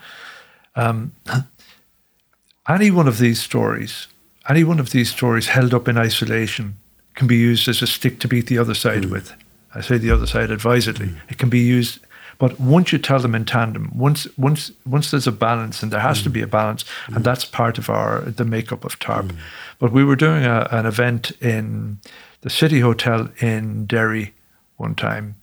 um, 0.76 1.12
any 2.68 2.90
one 2.90 3.08
of 3.08 3.18
these 3.18 3.40
stories, 3.40 4.08
any 4.48 4.64
one 4.64 4.80
of 4.80 4.90
these 4.90 5.10
stories 5.10 5.48
held 5.48 5.74
up 5.74 5.88
in 5.88 5.96
isolation, 5.96 6.76
can 7.14 7.26
be 7.26 7.36
used 7.36 7.68
as 7.68 7.82
a 7.82 7.86
stick 7.86 8.18
to 8.20 8.28
beat 8.28 8.46
the 8.46 8.58
other 8.58 8.74
side 8.74 9.02
mm. 9.04 9.10
with. 9.10 9.34
I 9.74 9.80
say 9.82 9.98
the 9.98 10.10
other 10.10 10.26
side 10.26 10.50
advisedly. 10.50 11.06
Mm. 11.06 11.20
It 11.28 11.38
can 11.38 11.48
be 11.48 11.60
used 11.60 12.00
but 12.40 12.58
once 12.58 12.90
you 12.90 12.98
tell 12.98 13.20
them 13.20 13.34
in 13.34 13.44
tandem, 13.44 13.92
once 13.94 14.26
once 14.38 14.72
once 14.86 15.10
there's 15.10 15.26
a 15.26 15.32
balance, 15.32 15.82
and 15.82 15.92
there 15.92 16.00
has 16.00 16.20
mm. 16.20 16.24
to 16.24 16.30
be 16.30 16.40
a 16.40 16.46
balance, 16.46 16.84
mm. 17.06 17.16
and 17.16 17.24
that's 17.24 17.44
part 17.44 17.76
of 17.78 17.90
our 17.90 18.22
the 18.22 18.46
makeup 18.46 18.84
of 18.84 18.98
TARP. 18.98 19.26
Mm. 19.26 19.36
But 19.78 19.92
we 19.92 20.02
were 20.02 20.16
doing 20.16 20.44
a, 20.44 20.66
an 20.70 20.86
event 20.86 21.32
in 21.42 21.98
the 22.40 22.48
City 22.50 22.80
Hotel 22.80 23.28
in 23.40 23.84
Derry 23.84 24.32
one 24.78 24.94
time, 24.94 25.34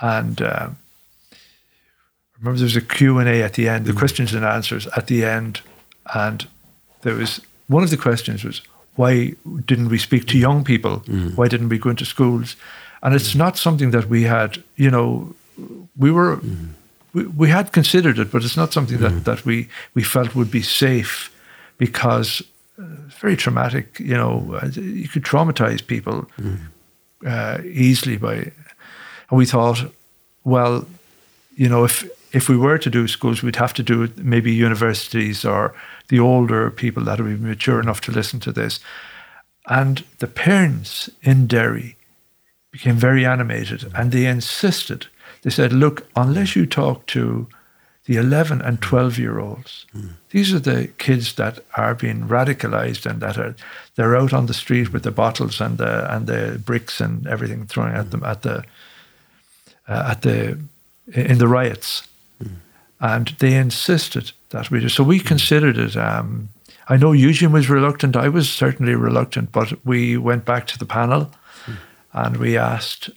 and 0.00 0.40
uh, 0.40 0.70
remember 2.38 2.58
there 2.58 2.64
was 2.64 2.76
a 2.76 2.80
Q 2.80 3.18
and 3.18 3.28
A 3.28 3.42
at 3.42 3.52
the 3.52 3.68
end, 3.68 3.84
the 3.84 3.92
mm. 3.92 3.98
questions 3.98 4.32
and 4.32 4.44
answers 4.44 4.86
at 4.96 5.06
the 5.06 5.22
end, 5.22 5.60
and 6.14 6.48
there 7.02 7.14
was 7.14 7.42
one 7.68 7.82
of 7.82 7.90
the 7.90 7.98
questions 7.98 8.42
was 8.42 8.62
why 8.96 9.34
didn't 9.66 9.90
we 9.90 9.98
speak 9.98 10.26
to 10.28 10.38
young 10.38 10.64
people? 10.64 11.00
Mm. 11.00 11.36
Why 11.36 11.46
didn't 11.48 11.68
we 11.68 11.78
go 11.78 11.90
into 11.90 12.06
schools? 12.06 12.56
And 13.02 13.14
it's 13.14 13.34
not 13.34 13.56
something 13.56 13.92
that 13.92 14.08
we 14.08 14.22
had, 14.24 14.62
you 14.76 14.90
know, 14.90 15.34
we 15.96 16.10
were 16.10 16.36
mm. 16.36 16.68
we, 17.12 17.26
we 17.26 17.48
had 17.48 17.72
considered 17.72 18.18
it, 18.18 18.30
but 18.30 18.44
it's 18.44 18.56
not 18.56 18.72
something 18.72 18.98
mm. 18.98 19.02
that, 19.02 19.24
that 19.24 19.44
we 19.44 19.68
we 19.94 20.02
felt 20.02 20.34
would 20.34 20.50
be 20.50 20.62
safe 20.62 21.30
because 21.78 22.42
uh, 22.78 22.84
it's 23.06 23.16
very 23.16 23.36
traumatic. 23.36 23.98
You 24.00 24.16
know, 24.16 24.58
uh, 24.62 24.68
you 24.74 25.08
could 25.08 25.24
traumatize 25.24 25.86
people 25.86 26.26
mm. 26.38 26.58
uh, 27.26 27.62
easily 27.64 28.16
by. 28.16 28.52
And 29.30 29.38
we 29.38 29.46
thought, 29.46 29.84
well, 30.44 30.86
you 31.56 31.68
know, 31.68 31.84
if 31.84 32.04
if 32.32 32.48
we 32.48 32.56
were 32.56 32.78
to 32.78 32.90
do 32.90 33.08
schools, 33.08 33.42
we'd 33.42 33.56
have 33.56 33.74
to 33.74 33.82
do 33.82 34.02
it 34.02 34.18
maybe 34.18 34.52
universities 34.52 35.44
or 35.44 35.74
the 36.08 36.20
older 36.20 36.70
people 36.70 37.04
that 37.04 37.20
would 37.20 37.40
be 37.40 37.48
mature 37.48 37.80
enough 37.80 38.00
to 38.02 38.12
listen 38.12 38.40
to 38.40 38.52
this. 38.52 38.80
And 39.66 40.04
the 40.18 40.26
parents 40.26 41.10
in 41.22 41.46
Derry 41.46 41.96
became 42.70 42.96
very 42.96 43.24
animated 43.24 43.90
and 43.94 44.12
they 44.12 44.26
insisted 44.26 45.06
they 45.42 45.50
said, 45.50 45.72
look, 45.72 46.06
unless 46.16 46.54
you 46.54 46.66
talk 46.66 47.06
to 47.06 47.46
the 48.04 48.16
11 48.16 48.60
and 48.60 48.80
12 48.80 49.18
year 49.18 49.38
olds, 49.38 49.86
mm. 49.96 50.10
these 50.30 50.52
are 50.52 50.58
the 50.58 50.88
kids 50.98 51.34
that 51.34 51.60
are 51.76 51.94
being 51.94 52.28
radicalized 52.28 53.06
and 53.06 53.20
that 53.20 53.38
are 53.38 53.54
they're 53.94 54.16
out 54.16 54.32
on 54.32 54.46
the 54.46 54.54
street 54.54 54.92
with 54.92 55.02
the 55.02 55.10
bottles 55.10 55.60
and 55.60 55.78
the 55.78 56.12
and 56.14 56.26
the 56.26 56.60
bricks 56.64 57.00
and 57.00 57.26
everything 57.26 57.66
thrown 57.66 57.94
at 57.94 58.10
them 58.10 58.24
at 58.24 58.42
the 58.42 58.64
uh, 59.88 60.10
at 60.10 60.22
the 60.22 60.58
in 61.12 61.38
the 61.38 61.48
riots, 61.48 62.06
mm. 62.42 62.56
and 63.00 63.28
they 63.38 63.54
insisted 63.54 64.32
that 64.50 64.70
we 64.70 64.80
do. 64.80 64.88
So 64.88 65.02
we 65.02 65.18
hmm. 65.18 65.26
considered 65.26 65.78
it. 65.78 65.96
Um, 65.96 66.48
I 66.88 66.96
know 66.96 67.12
Eugene 67.12 67.52
was 67.52 67.70
reluctant. 67.70 68.16
I 68.16 68.28
was 68.28 68.48
certainly 68.50 68.94
reluctant, 68.94 69.52
but 69.52 69.84
we 69.84 70.16
went 70.16 70.44
back 70.44 70.66
to 70.68 70.78
the 70.78 70.86
panel 70.86 71.30
mm. 71.66 71.76
and 72.12 72.36
we 72.36 72.56
asked 72.56 73.10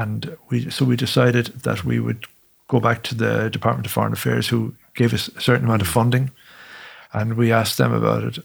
and 0.00 0.36
we 0.48 0.70
so 0.70 0.84
we 0.84 0.96
decided 0.96 1.46
that 1.62 1.84
we 1.84 2.00
would 2.00 2.24
go 2.68 2.80
back 2.80 3.02
to 3.02 3.14
the 3.14 3.50
Department 3.50 3.86
of 3.86 3.92
Foreign 3.92 4.12
Affairs, 4.12 4.48
who 4.48 4.74
gave 4.94 5.12
us 5.12 5.28
a 5.28 5.40
certain 5.40 5.66
amount 5.66 5.82
of 5.82 5.88
funding, 5.88 6.30
and 7.12 7.34
we 7.34 7.52
asked 7.52 7.76
them 7.76 7.92
about 7.92 8.24
it. 8.24 8.38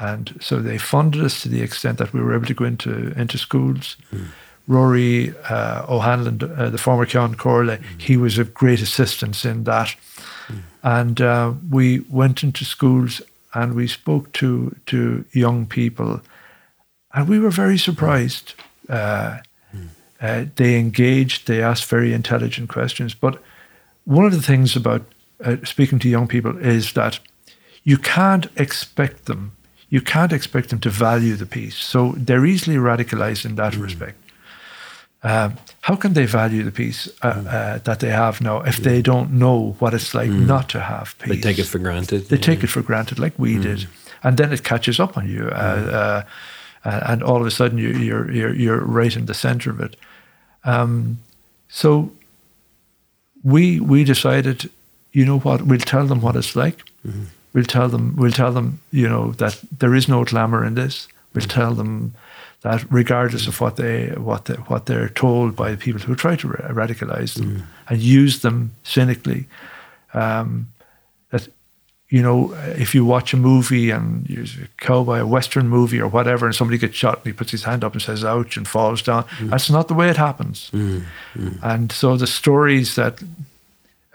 And 0.00 0.38
so 0.40 0.60
they 0.60 0.78
funded 0.78 1.24
us 1.24 1.42
to 1.42 1.48
the 1.48 1.62
extent 1.62 1.98
that 1.98 2.12
we 2.12 2.20
were 2.20 2.34
able 2.34 2.46
to 2.46 2.54
go 2.54 2.64
into 2.64 3.12
into 3.20 3.38
schools. 3.38 3.96
Mm. 4.12 4.26
Rory 4.68 5.34
uh, 5.48 5.86
O'Hanlon, 5.88 6.42
uh, 6.42 6.70
the 6.70 6.78
former 6.78 7.06
Ceann 7.06 7.36
Comhairle, 7.36 7.78
mm. 7.78 8.00
he 8.00 8.16
was 8.16 8.38
of 8.38 8.52
great 8.52 8.82
assistance 8.82 9.44
in 9.44 9.64
that. 9.64 9.94
Mm. 10.48 10.62
And 10.82 11.20
uh, 11.20 11.52
we 11.70 12.00
went 12.10 12.42
into 12.42 12.64
schools 12.64 13.22
and 13.54 13.74
we 13.74 13.88
spoke 13.88 14.32
to 14.32 14.76
to 14.86 15.24
young 15.32 15.66
people, 15.66 16.20
and 17.12 17.28
we 17.28 17.40
were 17.40 17.54
very 17.62 17.78
surprised. 17.78 18.54
Uh, 18.88 19.38
uh, 20.20 20.44
they 20.56 20.78
engaged, 20.78 21.46
they 21.46 21.62
asked 21.62 21.84
very 21.86 22.12
intelligent 22.12 22.68
questions. 22.68 23.14
But 23.14 23.42
one 24.04 24.24
of 24.24 24.32
the 24.32 24.42
things 24.42 24.76
about 24.76 25.02
uh, 25.44 25.56
speaking 25.64 25.98
to 26.00 26.08
young 26.08 26.28
people 26.28 26.56
is 26.58 26.92
that 26.92 27.18
you 27.84 27.98
can't 27.98 28.46
expect 28.56 29.26
them, 29.26 29.52
you 29.88 30.00
can't 30.00 30.32
expect 30.32 30.70
them 30.70 30.80
to 30.80 30.90
value 30.90 31.36
the 31.36 31.46
peace. 31.46 31.76
So 31.76 32.14
they're 32.16 32.46
easily 32.46 32.76
radicalized 32.76 33.44
in 33.44 33.56
that 33.56 33.74
mm. 33.74 33.82
respect. 33.82 34.18
Um, 35.22 35.56
how 35.80 35.96
can 35.96 36.12
they 36.12 36.26
value 36.26 36.62
the 36.62 36.70
peace 36.70 37.08
uh, 37.22 37.32
mm. 37.32 37.46
uh, 37.46 37.78
that 37.78 38.00
they 38.00 38.10
have 38.10 38.40
now 38.40 38.60
if 38.60 38.76
they 38.76 39.02
don't 39.02 39.32
know 39.32 39.74
what 39.80 39.94
it's 39.94 40.14
like 40.14 40.30
mm. 40.30 40.46
not 40.46 40.68
to 40.70 40.80
have 40.80 41.16
peace? 41.18 41.34
They 41.34 41.40
take 41.40 41.58
it 41.58 41.66
for 41.66 41.78
granted. 41.78 42.28
They 42.28 42.36
yeah. 42.36 42.42
take 42.42 42.62
it 42.62 42.68
for 42.68 42.82
granted, 42.82 43.18
like 43.18 43.34
we 43.38 43.56
mm. 43.56 43.62
did, 43.62 43.88
and 44.22 44.36
then 44.36 44.52
it 44.52 44.62
catches 44.62 45.00
up 45.00 45.16
on 45.16 45.28
you. 45.28 45.48
Uh, 45.48 45.76
mm. 45.76 45.92
uh, 45.92 46.22
and 46.86 47.22
all 47.22 47.40
of 47.40 47.46
a 47.46 47.50
sudden 47.50 47.78
you, 47.78 47.90
you're 47.90 48.30
you're 48.30 48.54
you're 48.54 48.84
right 48.84 49.16
in 49.16 49.26
the 49.26 49.34
center 49.34 49.70
of 49.70 49.80
it. 49.80 49.96
Um, 50.64 51.18
so 51.68 52.10
we 53.42 53.80
we 53.80 54.04
decided, 54.04 54.70
you 55.12 55.24
know 55.24 55.38
what, 55.38 55.62
we'll 55.62 55.78
tell 55.78 56.06
them 56.06 56.20
what 56.20 56.36
it's 56.36 56.54
like. 56.54 56.84
Mm-hmm. 57.06 57.24
We'll 57.52 57.64
tell 57.64 57.88
them 57.88 58.14
we'll 58.16 58.32
tell 58.32 58.52
them 58.52 58.80
you 58.90 59.08
know 59.08 59.32
that 59.32 59.60
there 59.78 59.94
is 59.94 60.08
no 60.08 60.24
glamour 60.24 60.64
in 60.64 60.74
this. 60.74 61.08
We'll 61.34 61.44
mm-hmm. 61.44 61.60
tell 61.60 61.74
them 61.74 62.14
that 62.62 62.84
regardless 62.90 63.46
of 63.46 63.60
what 63.60 63.76
they 63.76 64.08
what 64.16 64.44
they, 64.44 64.54
what 64.54 64.86
they're 64.86 65.08
told 65.08 65.56
by 65.56 65.70
the 65.70 65.76
people 65.76 66.00
who 66.00 66.14
try 66.14 66.36
to 66.36 66.48
radicalize 66.48 67.34
them 67.34 67.56
mm-hmm. 67.56 67.64
and 67.88 68.00
use 68.00 68.40
them 68.40 68.72
cynically, 68.84 69.46
um, 70.14 70.68
you 72.08 72.22
know, 72.22 72.52
if 72.76 72.94
you 72.94 73.04
watch 73.04 73.34
a 73.34 73.36
movie 73.36 73.90
and 73.90 74.28
you're 74.30 74.44
a 74.44 74.68
cowboy, 74.78 75.18
a 75.18 75.26
Western 75.26 75.68
movie 75.68 76.00
or 76.00 76.08
whatever, 76.08 76.46
and 76.46 76.54
somebody 76.54 76.78
gets 76.78 76.94
shot 76.94 77.16
and 77.18 77.26
he 77.26 77.32
puts 77.32 77.50
his 77.50 77.64
hand 77.64 77.82
up 77.82 77.92
and 77.94 78.02
says, 78.02 78.24
ouch, 78.24 78.56
and 78.56 78.68
falls 78.68 79.02
down, 79.02 79.24
mm. 79.24 79.50
that's 79.50 79.68
not 79.70 79.88
the 79.88 79.94
way 79.94 80.08
it 80.08 80.16
happens. 80.16 80.70
Mm. 80.72 81.02
Mm. 81.34 81.58
And 81.62 81.90
so 81.90 82.16
the 82.16 82.28
stories 82.28 82.94
that, 82.94 83.20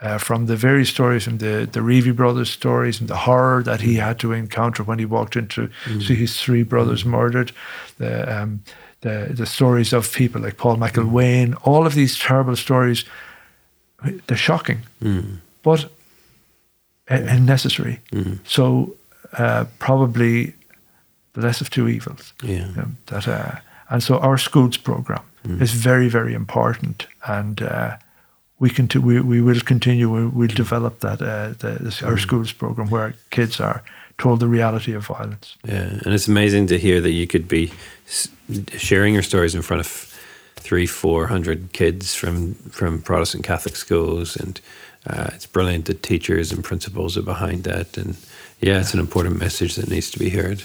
uh, 0.00 0.16
from 0.16 0.46
the 0.46 0.56
various 0.56 0.88
stories, 0.88 1.24
from 1.24 1.38
the, 1.38 1.68
the 1.70 1.80
Reavey 1.80 2.16
brothers' 2.16 2.50
stories 2.50 2.98
and 2.98 3.10
the 3.10 3.16
horror 3.16 3.62
that 3.62 3.82
he 3.82 3.96
had 3.96 4.18
to 4.20 4.32
encounter 4.32 4.82
when 4.82 4.98
he 4.98 5.04
walked 5.04 5.36
into 5.36 5.68
mm. 5.84 6.02
see 6.02 6.14
his 6.14 6.40
three 6.40 6.62
brothers 6.62 7.04
mm. 7.04 7.08
murdered, 7.08 7.52
the, 7.98 8.40
um, 8.42 8.62
the, 9.02 9.28
the 9.34 9.46
stories 9.46 9.92
of 9.92 10.10
people 10.14 10.40
like 10.40 10.56
Paul 10.56 10.78
McIlwaine, 10.78 11.60
all 11.62 11.86
of 11.86 11.94
these 11.94 12.18
terrible 12.18 12.56
stories, 12.56 13.04
they're 14.26 14.36
shocking. 14.36 14.80
Mm. 15.02 15.40
But 15.62 15.90
and 17.12 17.46
necessary. 17.46 18.00
Mm. 18.12 18.38
So 18.44 18.94
uh, 19.38 19.64
probably 19.78 20.54
the 21.32 21.40
less 21.40 21.60
of 21.60 21.70
two 21.70 21.88
evils. 21.88 22.32
Yeah. 22.42 22.68
You 22.68 22.74
know, 22.74 22.88
that 23.06 23.28
uh, 23.28 23.56
and 23.88 24.02
so 24.02 24.18
our 24.18 24.38
schools 24.38 24.76
program 24.76 25.22
mm. 25.46 25.60
is 25.60 25.72
very 25.72 26.08
very 26.08 26.34
important, 26.34 27.06
and 27.26 27.62
uh, 27.62 27.96
we 28.58 28.70
can 28.70 28.88
t- 28.88 28.98
we 28.98 29.20
we 29.20 29.40
will 29.40 29.60
continue. 29.60 30.08
We, 30.10 30.26
will 30.26 30.54
develop 30.54 31.00
that 31.00 31.20
uh, 31.22 31.54
the, 31.58 31.78
this, 31.80 32.02
our 32.02 32.16
mm. 32.16 32.20
schools 32.20 32.52
program 32.52 32.90
where 32.90 33.14
kids 33.30 33.60
are 33.60 33.82
told 34.18 34.40
the 34.40 34.48
reality 34.48 34.94
of 34.94 35.06
violence. 35.06 35.56
Yeah, 35.66 36.00
and 36.04 36.14
it's 36.14 36.28
amazing 36.28 36.68
to 36.68 36.78
hear 36.78 37.00
that 37.00 37.12
you 37.12 37.26
could 37.26 37.48
be 37.48 37.72
sharing 38.76 39.14
your 39.14 39.22
stories 39.22 39.54
in 39.54 39.62
front 39.62 39.80
of 39.80 40.12
three, 40.56 40.86
four 40.86 41.26
hundred 41.26 41.72
kids 41.72 42.14
from 42.14 42.54
from 42.70 43.02
Protestant 43.02 43.44
Catholic 43.44 43.76
schools, 43.76 44.36
and 44.36 44.60
uh, 45.06 45.30
it's 45.34 45.46
brilliant 45.46 45.86
that 45.86 46.02
teachers 46.02 46.52
and 46.52 46.62
principals 46.62 47.16
are 47.16 47.22
behind 47.22 47.64
that. 47.64 47.96
And 47.96 48.16
yeah, 48.60 48.80
it's 48.80 48.94
an 48.94 49.00
important 49.00 49.38
message 49.38 49.74
that 49.74 49.88
needs 49.88 50.10
to 50.12 50.18
be 50.18 50.30
heard. 50.30 50.62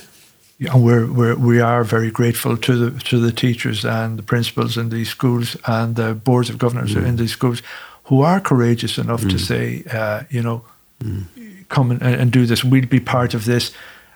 Yeah, 0.59 0.75
we're, 0.75 1.11
we're 1.11 1.35
we 1.35 1.61
are 1.61 1.83
very 1.83 2.09
grateful 2.09 2.57
to 2.57 2.75
the 2.75 2.99
to 3.01 3.19
the 3.19 3.31
teachers 3.31 3.85
and 3.85 4.17
the 4.17 4.23
principals 4.23 4.75
in 4.75 4.89
these 4.89 5.09
schools 5.09 5.55
and 5.67 5.95
the 5.95 6.15
boards 6.15 6.49
of 6.49 6.57
governors 6.57 6.95
mm. 6.95 7.05
in 7.05 7.15
these 7.15 7.31
schools 7.31 7.61
who 8.05 8.21
are 8.21 8.39
courageous 8.39 8.97
enough 8.97 9.21
mm. 9.21 9.29
to 9.29 9.37
say, 9.37 9.83
uh, 9.91 10.23
you 10.29 10.41
know, 10.41 10.63
mm. 11.03 11.25
come 11.69 11.91
and, 11.91 12.01
and, 12.01 12.31
do 12.31 12.45
this. 12.45 12.63
We'll 12.63 12.87
be 12.87 12.99
part 12.99 13.33
of 13.33 13.45
this. 13.45 13.71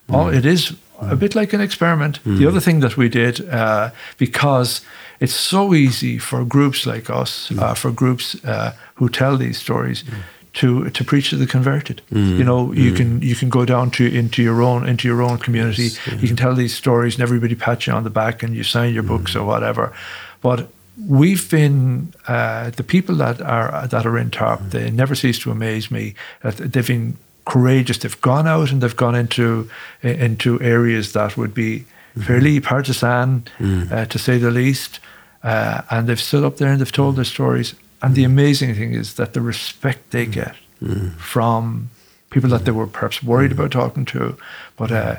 Oh, 0.10 0.30
it 0.30 0.46
is 0.46 0.76
a 1.00 1.16
bit 1.16 1.36
like 1.36 1.54
an 1.54 1.62
experiment. 1.62 2.20
The 2.24 2.30
mm. 2.30 2.48
other 2.48 2.60
thing 2.60 2.80
that 2.82 2.98
we 2.98 3.08
did, 3.08 3.48
uh, 3.50 3.92
because 4.18 4.82
it's 5.22 5.36
so 5.36 5.74
easy 5.74 6.18
for 6.18 6.44
groups 6.44 6.86
like 6.86 7.10
us, 7.10 7.50
mm. 7.50 7.62
uh, 7.62 7.76
for 7.76 7.92
groups 7.92 8.36
uh, 8.44 8.74
who 8.96 9.08
tell 9.08 9.38
these 9.38 9.60
stories, 9.60 10.04
mm. 10.04 10.24
to 10.54 10.90
to 10.90 11.04
preach 11.04 11.30
to 11.30 11.38
the 11.38 11.46
converted. 11.46 12.02
Mm. 12.12 12.38
You 12.40 12.44
know, 12.44 12.74
you 12.74 12.92
mm. 12.92 12.98
can 12.98 13.22
you 13.22 13.36
can 13.36 13.50
go 13.50 13.64
down 13.64 13.92
to 13.92 14.04
into 14.04 14.42
your 14.42 14.64
own 14.64 14.90
into 14.90 15.08
your 15.08 15.22
own 15.22 15.38
community. 15.38 15.84
Yes. 15.84 16.22
You 16.22 16.28
can 16.28 16.38
tell 16.38 16.56
these 16.56 16.76
stories, 16.76 17.14
and 17.14 17.22
everybody 17.22 17.56
pats 17.56 17.86
you 17.86 17.94
on 17.94 18.04
the 18.04 18.10
back, 18.10 18.44
and 18.44 18.56
you 18.56 18.64
sign 18.64 18.94
your 18.94 19.04
books 19.04 19.36
or 19.36 19.46
whatever. 19.46 19.94
But 20.42 20.70
we've 21.08 21.50
been 21.52 22.14
uh, 22.28 22.72
the 22.72 22.84
people 22.84 23.16
that 23.16 23.40
are 23.42 23.88
that 23.88 24.06
are 24.08 24.18
in 24.18 24.32
TARP. 24.32 24.72
They 24.72 24.90
never 24.90 25.14
cease 25.14 25.38
to 25.40 25.52
amaze 25.52 25.92
me. 25.92 26.16
they've 26.42 26.88
been 26.88 27.18
courageous. 27.46 28.00
They've 28.00 28.22
gone 28.22 28.48
out 28.48 28.72
and 28.72 28.82
they've 28.82 28.96
gone 28.96 29.14
into 29.14 29.70
into 30.02 30.60
areas 30.62 31.14
that 31.14 31.38
would 31.38 31.54
be 31.54 31.80
mm-hmm. 31.80 32.22
fairly 32.22 32.60
partisan, 32.60 33.46
mm. 33.60 33.92
uh, 33.92 34.06
to 34.08 34.18
say 34.18 34.40
the 34.40 34.50
least. 34.50 35.00
Uh, 35.44 35.82
and 35.90 36.08
they've 36.08 36.22
stood 36.22 36.44
up 36.44 36.58
there 36.58 36.70
and 36.72 36.80
they've 36.80 36.92
told 36.92 37.16
their 37.16 37.26
stories. 37.26 37.76
And 38.02 38.16
the 38.16 38.24
amazing 38.24 38.76
thing 38.76 38.94
is 38.94 39.16
that 39.16 39.34
the 39.34 39.42
respect 39.42 40.12
they 40.12 40.26
mm. 40.26 40.32
get 40.32 40.56
mm. 40.82 41.16
from 41.16 41.90
people 42.30 42.50
that 42.50 42.66
they 42.66 42.72
were 42.72 42.88
perhaps 42.88 43.24
worried 43.24 43.52
mm. 43.52 43.56
about 43.56 43.72
talking 43.72 44.06
to. 44.06 44.38
But 44.78 44.92
uh, 44.92 45.16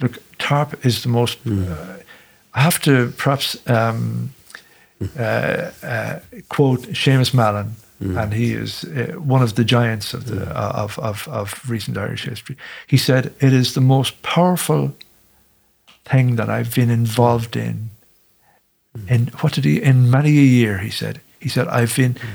look, 0.00 0.18
TARP 0.38 0.84
is 0.84 1.02
the 1.02 1.08
most. 1.08 1.44
Mm. 1.44 1.70
Uh, 1.70 2.02
I 2.54 2.60
have 2.60 2.80
to 2.82 3.12
perhaps 3.16 3.56
um, 3.68 4.32
uh, 5.18 5.70
uh, 5.82 6.20
quote 6.48 6.82
Seamus 6.92 7.32
Mallon, 7.34 7.76
Mm. 8.02 8.22
And 8.22 8.32
he 8.32 8.52
is 8.52 8.84
uh, 8.84 9.14
one 9.18 9.42
of 9.42 9.56
the 9.56 9.64
giants 9.64 10.14
of, 10.14 10.26
the, 10.26 10.36
mm. 10.36 10.50
uh, 10.50 10.72
of, 10.74 10.98
of, 11.00 11.26
of 11.28 11.68
recent 11.68 11.98
Irish 11.98 12.24
history. 12.24 12.56
He 12.86 12.96
said, 12.96 13.34
It 13.40 13.52
is 13.52 13.74
the 13.74 13.80
most 13.80 14.22
powerful 14.22 14.94
thing 16.04 16.36
that 16.36 16.48
I've 16.48 16.74
been 16.74 16.90
involved 16.90 17.56
in. 17.56 17.90
Mm. 19.06 19.10
In 19.10 19.26
what 19.40 19.52
did 19.52 19.64
he, 19.64 19.82
in 19.82 20.10
many 20.10 20.30
a 20.30 20.42
year, 20.42 20.78
he 20.78 20.90
said. 20.90 21.20
He 21.40 21.48
said, 21.48 21.68
I've 21.68 21.94
been. 21.94 22.14
Mm. 22.14 22.28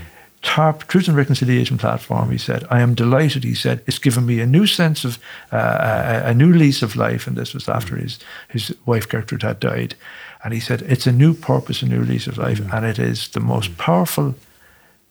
TARP, 0.44 0.88
Truth 0.88 1.07
and 1.07 1.15
Reconciliation 1.15 1.77
Platform, 1.77 2.30
he 2.30 2.38
said, 2.38 2.65
I 2.69 2.81
am 2.81 2.95
delighted, 2.95 3.45
he 3.45 3.56
said, 3.56 3.81
it's 3.88 3.98
given 3.98 4.26
me 4.26 4.41
a 4.41 4.45
new 4.45 4.68
sense 4.68 5.06
of, 5.06 5.18
uh, 5.53 6.22
a, 6.26 6.31
a, 6.31 6.34
new 6.34 6.52
lease 6.52 6.81
of 6.84 6.98
life. 6.98 7.27
And 7.27 7.38
this 7.38 7.53
was 7.53 7.69
after 7.69 7.95
mm. 7.95 8.02
his, 8.02 8.19
his 8.49 8.76
wife 8.85 9.07
Gertrude 9.07 9.44
had 9.44 9.61
died. 9.61 9.95
And 10.44 10.53
he 10.53 10.60
said, 10.60 10.81
it's 10.81 11.07
a 11.07 11.14
new 11.14 11.34
purpose, 11.34 11.81
a 11.81 11.85
new 11.85 12.03
lease 12.03 12.27
of 12.27 12.38
life. 12.38 12.60
And 12.73 12.85
it 12.85 12.99
is 12.99 13.30
the 13.30 13.40
most 13.40 13.77
powerful 13.77 14.35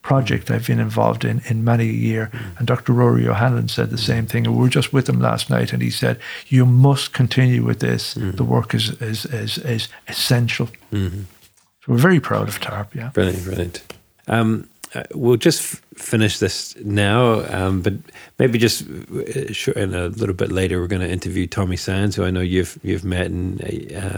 project 0.03 0.51
I've 0.51 0.67
been 0.67 0.79
involved 0.79 1.25
in 1.25 1.41
in 1.45 1.63
many 1.63 1.89
a 1.89 1.93
year. 1.93 2.29
And 2.57 2.67
Dr. 2.67 2.93
Rory 2.93 3.27
O'Hanlon 3.27 3.69
said 3.69 3.89
the 3.89 3.97
same 3.97 4.27
thing. 4.27 4.45
And 4.45 4.55
we 4.55 4.61
were 4.61 4.69
just 4.69 4.93
with 4.93 5.09
him 5.09 5.19
last 5.19 5.49
night, 5.49 5.73
and 5.73 5.81
he 5.81 5.89
said, 5.89 6.19
"You 6.47 6.65
must 6.65 7.13
continue 7.13 7.63
with 7.63 7.79
this. 7.79 8.13
Mm. 8.13 8.35
The 8.35 8.43
work 8.43 8.75
is 8.75 8.91
is 9.01 9.25
is, 9.25 9.57
is 9.57 9.87
essential." 10.07 10.69
Mm-hmm. 10.91 11.21
So 11.85 11.91
we're 11.91 11.97
very 11.97 12.19
proud 12.19 12.47
of 12.47 12.59
TARP. 12.59 12.95
Yeah, 12.95 13.09
brilliant, 13.09 13.43
brilliant. 13.43 13.83
Um, 14.27 14.69
uh, 14.95 15.03
we'll 15.13 15.37
just 15.37 15.61
f- 15.61 15.81
finish 15.95 16.39
this 16.39 16.75
now, 16.77 17.43
um, 17.53 17.81
but 17.81 17.93
maybe 18.39 18.57
just 18.57 18.83
uh, 18.83 19.71
in 19.75 19.93
a 19.93 20.07
little 20.07 20.35
bit 20.35 20.51
later, 20.51 20.79
we're 20.79 20.87
going 20.87 21.01
to 21.01 21.09
interview 21.09 21.47
Tommy 21.47 21.77
Sands, 21.77 22.15
who 22.15 22.23
I 22.23 22.31
know 22.31 22.41
you've 22.41 22.79
you've 22.83 23.03
met 23.03 23.27
and. 23.27 23.93
Uh, 23.93 24.17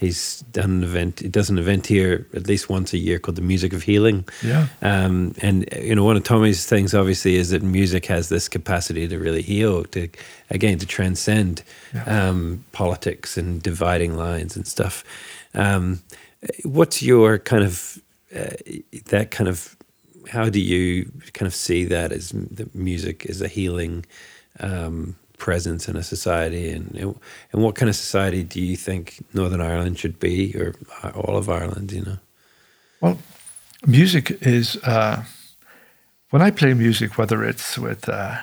He's 0.00 0.40
done 0.52 0.70
an 0.70 0.82
event. 0.82 1.20
He 1.20 1.28
does 1.28 1.50
an 1.50 1.58
event 1.58 1.86
here 1.86 2.26
at 2.32 2.46
least 2.46 2.70
once 2.70 2.94
a 2.94 2.98
year 2.98 3.18
called 3.18 3.36
the 3.36 3.42
Music 3.42 3.74
of 3.74 3.82
Healing. 3.82 4.26
Yeah. 4.42 4.68
Um, 4.80 5.34
and 5.42 5.68
you 5.76 5.94
know, 5.94 6.04
one 6.04 6.16
of 6.16 6.24
Tommy's 6.24 6.64
things 6.64 6.94
obviously 6.94 7.34
is 7.34 7.50
that 7.50 7.62
music 7.62 8.06
has 8.06 8.30
this 8.30 8.48
capacity 8.48 9.06
to 9.06 9.18
really 9.18 9.42
heal, 9.42 9.84
to 9.84 10.08
again 10.48 10.78
to 10.78 10.86
transcend 10.86 11.62
yeah. 11.92 12.04
um, 12.04 12.64
politics 12.72 13.36
and 13.36 13.62
dividing 13.62 14.16
lines 14.16 14.56
and 14.56 14.66
stuff. 14.66 15.04
Um, 15.54 16.00
what's 16.64 17.02
your 17.02 17.38
kind 17.38 17.64
of 17.64 18.00
uh, 18.34 18.56
that 19.06 19.30
kind 19.30 19.48
of? 19.48 19.76
How 20.28 20.48
do 20.48 20.60
you 20.60 21.10
kind 21.32 21.46
of 21.46 21.54
see 21.54 21.84
that 21.86 22.12
as 22.12 22.30
the 22.30 22.68
music 22.74 23.26
as 23.26 23.40
a 23.40 23.48
healing? 23.48 24.04
Um, 24.58 25.16
presence 25.40 25.88
in 25.88 25.96
a 25.96 26.02
society 26.02 26.70
and 26.70 26.94
and 26.94 27.62
what 27.62 27.74
kind 27.74 27.88
of 27.88 27.96
society 27.96 28.44
do 28.44 28.60
you 28.60 28.76
think 28.76 29.24
Northern 29.32 29.60
Ireland 29.60 29.98
should 29.98 30.20
be 30.20 30.54
or 30.54 30.74
all 31.14 31.36
of 31.36 31.48
Ireland 31.48 31.90
you 31.90 32.02
know 32.02 32.18
well 33.00 33.18
music 33.86 34.30
is 34.42 34.76
uh, 34.84 35.24
when 36.28 36.42
I 36.42 36.50
play 36.50 36.74
music 36.74 37.16
whether 37.16 37.42
it's 37.42 37.78
with 37.78 38.08
uh, 38.08 38.36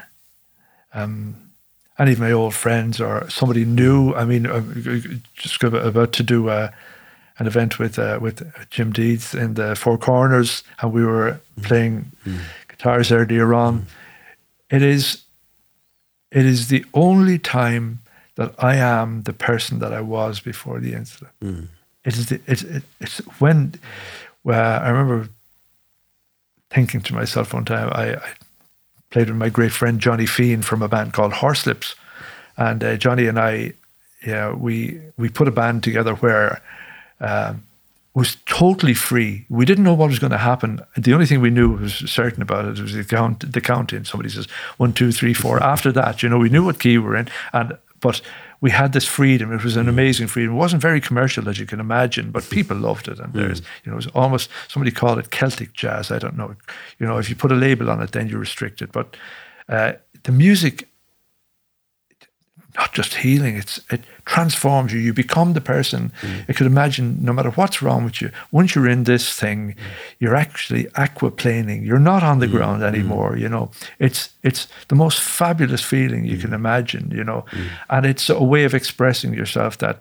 um, 0.93 1.51
any 1.99 2.13
of 2.13 2.19
my 2.19 2.31
old 2.31 2.55
friends 2.55 2.99
or 2.99 3.29
somebody 3.29 3.63
new 3.63 4.13
I 4.15 4.25
mean 4.25 4.47
I'm 4.47 5.21
just 5.35 5.63
about 5.63 6.11
to 6.13 6.23
do 6.23 6.49
a, 6.49 6.51
uh, 6.51 6.71
an 7.39 7.47
event 7.47 7.80
with 7.80 7.99
uh, 7.99 8.19
with 8.22 8.51
Jim 8.69 8.91
Deeds 8.91 9.34
in 9.34 9.53
the 9.53 9.76
Four 9.76 9.97
Corners 9.97 10.64
and 10.81 10.91
we 10.91 11.03
were 11.03 11.39
mm. 11.59 11.64
playing 11.64 12.11
mm. 12.26 12.39
guitars 12.68 13.11
earlier 13.11 13.53
on 13.53 13.81
mm. 13.81 13.85
it 14.69 14.81
is 14.81 15.23
it 16.31 16.45
is 16.45 16.68
the 16.68 16.85
only 16.93 17.39
time 17.39 17.99
that 18.35 18.53
I 18.59 18.76
am 18.76 19.23
the 19.23 19.34
person 19.34 19.80
that 19.80 19.93
I 19.93 20.01
was 20.01 20.39
before 20.39 20.80
the 20.80 20.93
incident. 20.93 21.31
Mm. 21.43 21.68
It 22.05 22.18
is 22.18 22.27
the, 22.27 22.39
it's, 22.45 22.61
it, 22.61 22.84
it's 22.99 23.18
when 23.39 23.73
well, 24.43 24.81
I 24.81 24.89
remember 24.89 25.30
thinking 26.69 27.01
to 27.01 27.14
myself 27.14 27.53
one 27.53 27.65
time, 27.65 27.89
I, 27.91 28.15
I, 28.15 28.34
played 29.09 29.30
with 29.30 29.38
my 29.38 29.49
great 29.49 29.72
friend 29.72 29.99
Johnny 29.99 30.26
Fean 30.26 30.61
from 30.61 30.81
a 30.81 30.89
band 30.89 31.14
called 31.14 31.31
Horslips. 31.31 31.95
And 32.57 32.84
uh, 32.84 32.97
Johnny 32.97 33.27
and 33.27 33.39
I, 33.39 33.73
yeah, 34.26 34.53
we 34.53 34.99
we 35.18 35.30
put 35.30 35.47
a 35.47 35.51
band 35.51 35.84
together 35.84 36.15
where 36.15 36.61
um, 37.19 37.64
was 38.14 38.38
totally 38.45 38.95
free. 38.95 39.45
We 39.48 39.65
didn't 39.65 39.84
know 39.84 39.94
what 39.94 40.10
was 40.10 40.18
going 40.18 40.31
to 40.31 40.39
happen. 40.39 40.81
The 40.98 41.14
only 41.14 41.27
thing 41.27 41.39
we 41.39 41.52
knew 41.52 41.77
was 41.77 41.94
certain 41.94 42.41
about 42.41 42.65
it 42.65 42.80
was 42.80 42.94
the 42.94 43.03
count, 43.03 43.52
the 43.53 43.61
counting. 43.61 44.06
Somebody 44.06 44.30
says 44.30 44.48
one, 44.77 44.94
two, 44.94 45.11
three, 45.11 45.35
four. 45.35 45.61
After 45.64 45.91
that, 45.91 46.23
you 46.23 46.30
know, 46.30 46.39
we 46.39 46.49
knew 46.49 46.65
what 46.65 46.80
key 46.80 46.98
we 46.98 47.03
were 47.06 47.15
in, 47.15 47.30
and 47.53 47.77
but 47.99 48.22
we 48.60 48.72
had 48.72 48.94
this 48.94 49.06
freedom. 49.06 49.53
It 49.53 49.64
was 49.64 49.76
an 49.76 49.88
amazing 49.88 50.27
freedom. 50.27 50.56
It 50.56 50.57
wasn't 50.57 50.81
very 50.81 50.99
commercial, 50.99 51.48
as 51.48 51.60
you 51.60 51.68
can 51.68 51.80
imagine, 51.80 52.31
but 52.31 52.49
people 52.49 52.76
loved 52.76 53.07
it. 53.07 53.19
And 53.19 53.34
there's, 53.34 53.60
you 53.84 53.91
know, 53.91 53.94
it 53.94 53.98
was 53.98 54.07
almost 54.07 54.49
somebody 54.68 54.91
called 54.91 55.19
it 55.19 55.30
Celtic 55.30 55.73
jazz. 55.73 56.10
I 56.10 56.18
don't 56.18 56.38
know. 56.38 56.56
You 56.98 57.06
know, 57.06 57.18
if 57.18 57.30
you 57.30 57.35
put 57.35 57.52
a 57.52 57.56
label 57.56 57.89
on 57.89 58.02
it, 58.02 58.14
then 58.14 58.27
you're 58.27 58.39
restricted. 58.39 58.91
But 58.91 59.15
uh, 59.69 59.94
the 60.23 60.31
music 60.31 60.88
not 62.77 62.93
just 62.93 63.15
healing, 63.15 63.57
it's 63.57 63.81
it 63.89 64.01
transforms 64.25 64.93
you. 64.93 64.99
You 64.99 65.13
become 65.13 65.53
the 65.53 65.61
person. 65.61 66.11
Mm. 66.21 66.45
I 66.49 66.53
could 66.53 66.67
imagine 66.67 67.17
no 67.21 67.33
matter 67.33 67.49
what's 67.51 67.81
wrong 67.81 68.05
with 68.05 68.21
you, 68.21 68.29
once 68.51 68.75
you're 68.75 68.87
in 68.87 69.03
this 69.03 69.33
thing, 69.33 69.73
mm. 69.73 69.75
you're 70.19 70.35
actually 70.35 70.83
aquaplaning. 70.95 71.85
You're 71.85 71.99
not 71.99 72.23
on 72.23 72.39
the 72.39 72.47
mm. 72.47 72.51
ground 72.51 72.81
mm. 72.83 72.87
anymore. 72.87 73.35
You 73.37 73.49
know, 73.49 73.71
it's 73.99 74.29
it's 74.43 74.67
the 74.87 74.95
most 74.95 75.19
fabulous 75.19 75.81
feeling 75.81 76.25
you 76.25 76.37
can 76.37 76.51
mm. 76.51 76.55
imagine. 76.55 77.11
You 77.11 77.23
know, 77.23 77.45
mm. 77.51 77.67
and 77.89 78.05
it's 78.05 78.29
a 78.29 78.43
way 78.43 78.65
of 78.65 78.73
expressing 78.73 79.33
yourself 79.33 79.77
that, 79.77 79.99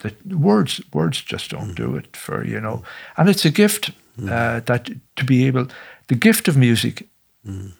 that 0.00 0.26
words 0.26 0.80
words 0.92 1.20
just 1.20 1.50
don't 1.50 1.74
do 1.74 1.96
it 1.96 2.16
for 2.16 2.44
you 2.44 2.60
know. 2.60 2.82
And 3.16 3.28
it's 3.28 3.44
a 3.44 3.50
gift 3.50 3.90
uh, 4.22 4.60
that 4.60 4.90
to 5.16 5.24
be 5.24 5.46
able. 5.46 5.66
The 6.06 6.14
gift 6.14 6.48
of 6.48 6.56
music 6.56 7.08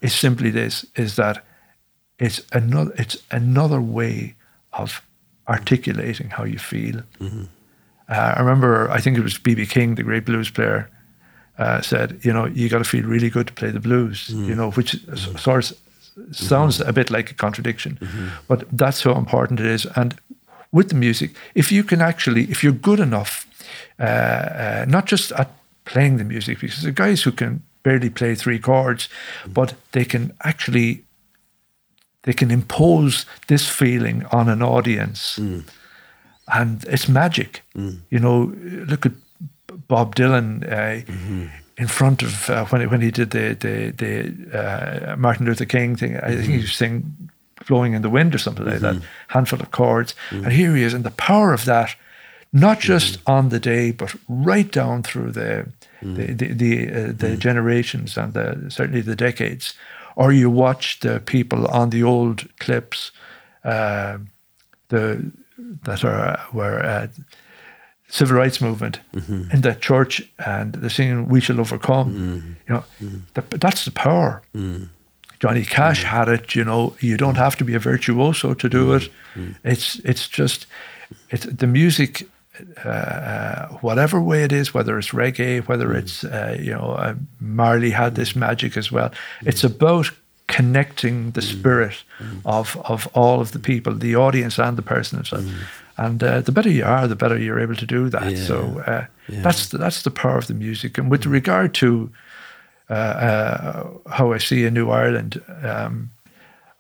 is 0.01 0.15
simply 0.15 0.51
this: 0.51 0.87
is 0.97 1.17
that 1.17 1.45
it's 2.19 2.41
another 2.53 2.93
it's 2.97 3.23
another 3.31 3.81
way 3.81 4.35
of 4.73 5.03
articulating 5.49 6.31
how 6.31 6.45
you 6.45 6.59
feel. 6.59 7.03
Mm-hmm. 7.21 7.45
Uh, 8.09 8.35
I 8.37 8.41
remember, 8.41 8.91
I 8.91 9.01
think 9.01 9.17
it 9.17 9.23
was 9.23 9.39
BB 9.39 9.69
King, 9.71 9.95
the 9.95 10.03
great 10.03 10.25
blues 10.25 10.51
player, 10.51 10.91
uh, 11.59 11.81
said, 11.81 12.21
you 12.23 12.33
know, 12.33 12.47
you 12.47 12.69
got 12.69 12.79
to 12.79 12.85
feel 12.85 13.05
really 13.05 13.31
good 13.31 13.47
to 13.47 13.53
play 13.53 13.71
the 13.71 13.81
blues. 13.81 14.29
Mm-hmm. 14.29 14.49
You 14.49 14.55
know, 14.55 14.71
which 14.73 14.93
mm-hmm. 14.93 15.37
sort 15.37 15.71
of 15.71 16.37
sounds 16.37 16.81
a 16.81 16.93
bit 16.93 17.11
like 17.11 17.31
a 17.31 17.35
contradiction, 17.35 17.99
mm-hmm. 18.01 18.29
but 18.49 18.65
that's 18.73 19.03
how 19.03 19.15
important 19.15 19.61
it 19.61 19.67
is. 19.67 19.87
And 19.97 20.17
with 20.73 20.89
the 20.89 20.95
music, 20.95 21.35
if 21.55 21.73
you 21.73 21.85
can 21.85 22.01
actually, 22.01 22.45
if 22.45 22.63
you're 22.63 22.73
good 22.73 23.01
enough, 23.01 23.47
uh, 23.99 24.03
uh 24.03 24.85
not 24.89 25.07
just 25.07 25.33
at 25.33 25.51
playing 25.85 26.19
the 26.19 26.25
music, 26.25 26.61
because 26.61 26.83
the 26.83 26.93
guys 26.93 27.23
who 27.23 27.33
can 27.33 27.63
barely 27.83 28.11
play 28.11 28.35
three 28.35 28.59
chords, 28.59 29.09
mm-hmm. 29.09 29.53
but 29.53 29.75
they 29.93 30.05
can 30.05 30.33
actually 30.41 31.05
they 32.25 32.33
can 32.33 32.51
impose 32.51 33.27
this 33.47 33.69
feeling 33.69 34.25
on 34.33 34.49
an 34.49 34.63
audience. 34.63 35.39
Mm. 35.39 35.65
And 36.49 36.85
it's 36.85 37.09
magic. 37.09 37.63
Mm. 37.75 38.01
You 38.11 38.19
know, 38.19 38.53
look 38.87 39.07
at 39.07 39.13
Bob 39.89 40.15
Dylan 40.15 40.65
uh, 40.65 41.05
mm-hmm. 41.11 41.47
in 41.79 41.87
front 41.87 42.23
of 42.23 42.51
uh, 42.51 42.67
when 42.67 42.89
when 42.91 43.01
he 43.01 43.11
did 43.11 43.31
the 43.31 43.55
the 43.55 43.91
the 43.91 44.59
uh, 44.59 45.17
Martin 45.17 45.47
Luther 45.47 45.65
King 45.65 45.97
thing. 45.97 46.17
I 46.17 46.35
think 46.37 46.49
he 46.49 46.59
was 46.59 46.75
singing 46.75 47.31
"Blowing 47.67 47.95
in 47.95 48.03
the 48.03 48.11
Wind" 48.11 48.35
or 48.35 48.39
something 48.39 48.67
like 48.67 48.81
that. 48.81 48.97
Mm-hmm. 48.97 49.07
Handful 49.29 49.61
of 49.61 49.71
chords, 49.71 50.15
and 50.31 50.53
here 50.53 50.75
he 50.77 50.83
is, 50.83 50.95
and 50.95 51.05
the 51.05 51.11
power 51.11 51.53
of 51.55 51.65
that, 51.65 51.97
not 52.53 52.81
just 52.81 53.19
on 53.27 53.49
the 53.49 53.61
day, 53.61 53.91
but 53.91 54.15
right 54.29 54.71
down 54.71 55.03
through 55.03 55.33
the 55.33 55.67
the 56.03 56.33
the 56.33 56.53
the, 56.53 56.89
uh, 56.89 57.13
the 57.13 57.37
generations 57.37 58.19
and 58.19 58.33
the, 58.35 58.67
certainly 58.69 59.01
the 59.01 59.17
decades. 59.17 59.75
Or 60.17 60.33
you 60.33 60.51
watch 60.51 61.01
the 61.01 61.21
people 61.21 61.67
on 61.67 61.91
the 61.91 62.03
old 62.03 62.49
clips, 62.59 63.11
uh, 63.65 64.19
the 64.89 65.33
that 65.85 66.05
are 66.05 66.41
were 66.53 66.81
uh, 66.85 67.09
civil 68.09 68.37
rights 68.37 68.61
movement 68.61 69.01
mm-hmm. 69.13 69.51
in 69.51 69.61
the 69.63 69.75
church 69.75 70.23
and 70.39 70.73
the 70.73 70.91
singing 70.91 71.29
"We 71.29 71.41
Shall 71.41 71.61
Overcome." 71.61 72.13
Mm-hmm. 72.13 72.53
You 72.69 72.75
know, 72.75 72.85
mm-hmm. 73.03 73.19
the, 73.35 73.59
that's 73.59 73.85
the 73.85 73.91
power. 73.91 74.43
Mm. 74.55 74.89
Johnny 75.41 75.65
Cash 75.65 76.05
mm. 76.05 76.09
had 76.09 76.29
it. 76.29 76.55
You 76.55 76.65
know, 76.65 76.95
you 77.01 77.17
don't 77.17 77.37
have 77.37 77.57
to 77.57 77.65
be 77.65 77.75
a 77.75 77.79
virtuoso 77.79 78.55
to 78.55 78.69
do 78.69 78.95
it. 78.95 79.11
Mm. 79.35 79.57
It's 79.65 79.99
it's 80.05 80.29
just 80.29 80.67
it's 81.31 81.47
the 81.47 81.67
music. 81.67 82.29
Uh, 82.85 83.67
whatever 83.81 84.21
way 84.21 84.45
it 84.45 84.53
is, 84.53 84.73
whether 84.73 84.97
it's 84.99 85.11
reggae, 85.11 85.67
whether 85.67 85.93
it's 85.93 86.23
uh, 86.25 86.57
you 86.61 86.73
know 86.73 86.93
uh, 86.93 87.15
Marley 87.41 87.91
had 87.91 88.15
this 88.15 88.37
magic 88.37 88.77
as 88.77 88.93
well. 88.93 89.11
It's 89.43 89.65
about 89.65 90.13
connecting 90.47 91.33
the 91.33 91.43
spirit 91.43 92.05
of 92.45 92.77
of 92.85 93.09
all 93.13 93.41
of 93.41 93.51
the 93.51 93.59
people, 93.59 93.95
the 93.95 94.15
audience 94.17 94.59
and 94.59 94.77
the 94.77 94.83
person 94.83 95.19
himself. 95.19 95.45
And 95.97 96.23
uh, 96.23 96.41
the 96.41 96.53
better 96.53 96.71
you 96.71 96.85
are, 96.85 97.07
the 97.07 97.17
better 97.17 97.39
you're 97.39 97.61
able 97.61 97.77
to 97.77 97.87
do 97.87 98.09
that. 98.11 98.33
Yeah. 98.33 98.45
So 98.45 98.83
uh, 98.87 99.07
yeah. 99.29 99.43
that's 99.43 99.69
the, 99.69 99.79
that's 99.79 100.03
the 100.03 100.11
power 100.11 100.37
of 100.37 100.47
the 100.47 100.55
music. 100.55 100.99
And 100.99 101.11
with 101.11 101.27
regard 101.27 101.73
to 101.75 102.11
uh, 102.91 102.93
uh, 102.93 103.89
how 104.11 104.33
I 104.33 104.39
see 104.39 104.67
a 104.67 104.71
new 104.71 104.91
Ireland, 104.91 105.41
um, 105.63 106.11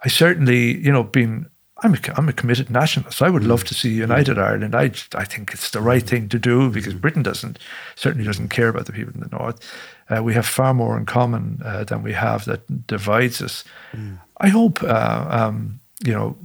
I 0.04 0.08
certainly, 0.08 0.76
you 0.78 0.92
know, 0.92 1.04
being 1.04 1.46
I'm 1.84 1.94
a, 1.94 1.98
I'm 2.16 2.28
a 2.28 2.32
committed 2.32 2.70
nationalist. 2.70 3.20
I 3.20 3.28
would 3.28 3.42
mm. 3.42 3.48
love 3.48 3.64
to 3.64 3.74
see 3.74 3.90
United 3.90 4.38
mm. 4.38 4.42
Ireland. 4.42 4.74
I, 4.74 4.84
I 5.14 5.24
think 5.24 5.52
it's 5.52 5.70
the 5.70 5.82
right 5.82 6.02
thing 6.02 6.30
to 6.30 6.38
do 6.38 6.70
because 6.70 6.94
mm. 6.94 7.00
Britain 7.00 7.22
doesn't 7.22 7.58
certainly 7.94 8.24
doesn't 8.24 8.48
care 8.48 8.68
about 8.68 8.86
the 8.86 8.92
people 8.92 9.12
in 9.14 9.20
the 9.20 9.36
north. 9.36 9.60
Uh, 10.08 10.22
we 10.22 10.32
have 10.34 10.46
far 10.46 10.72
more 10.72 10.96
in 10.96 11.04
common 11.04 11.60
uh, 11.64 11.84
than 11.84 12.02
we 12.02 12.12
have 12.14 12.46
that 12.46 12.86
divides 12.86 13.42
us. 13.42 13.64
Mm. 13.92 14.18
I 14.38 14.48
hope 14.48 14.82
uh, 14.82 15.26
um, 15.28 15.80
you 16.02 16.12
know 16.12 16.36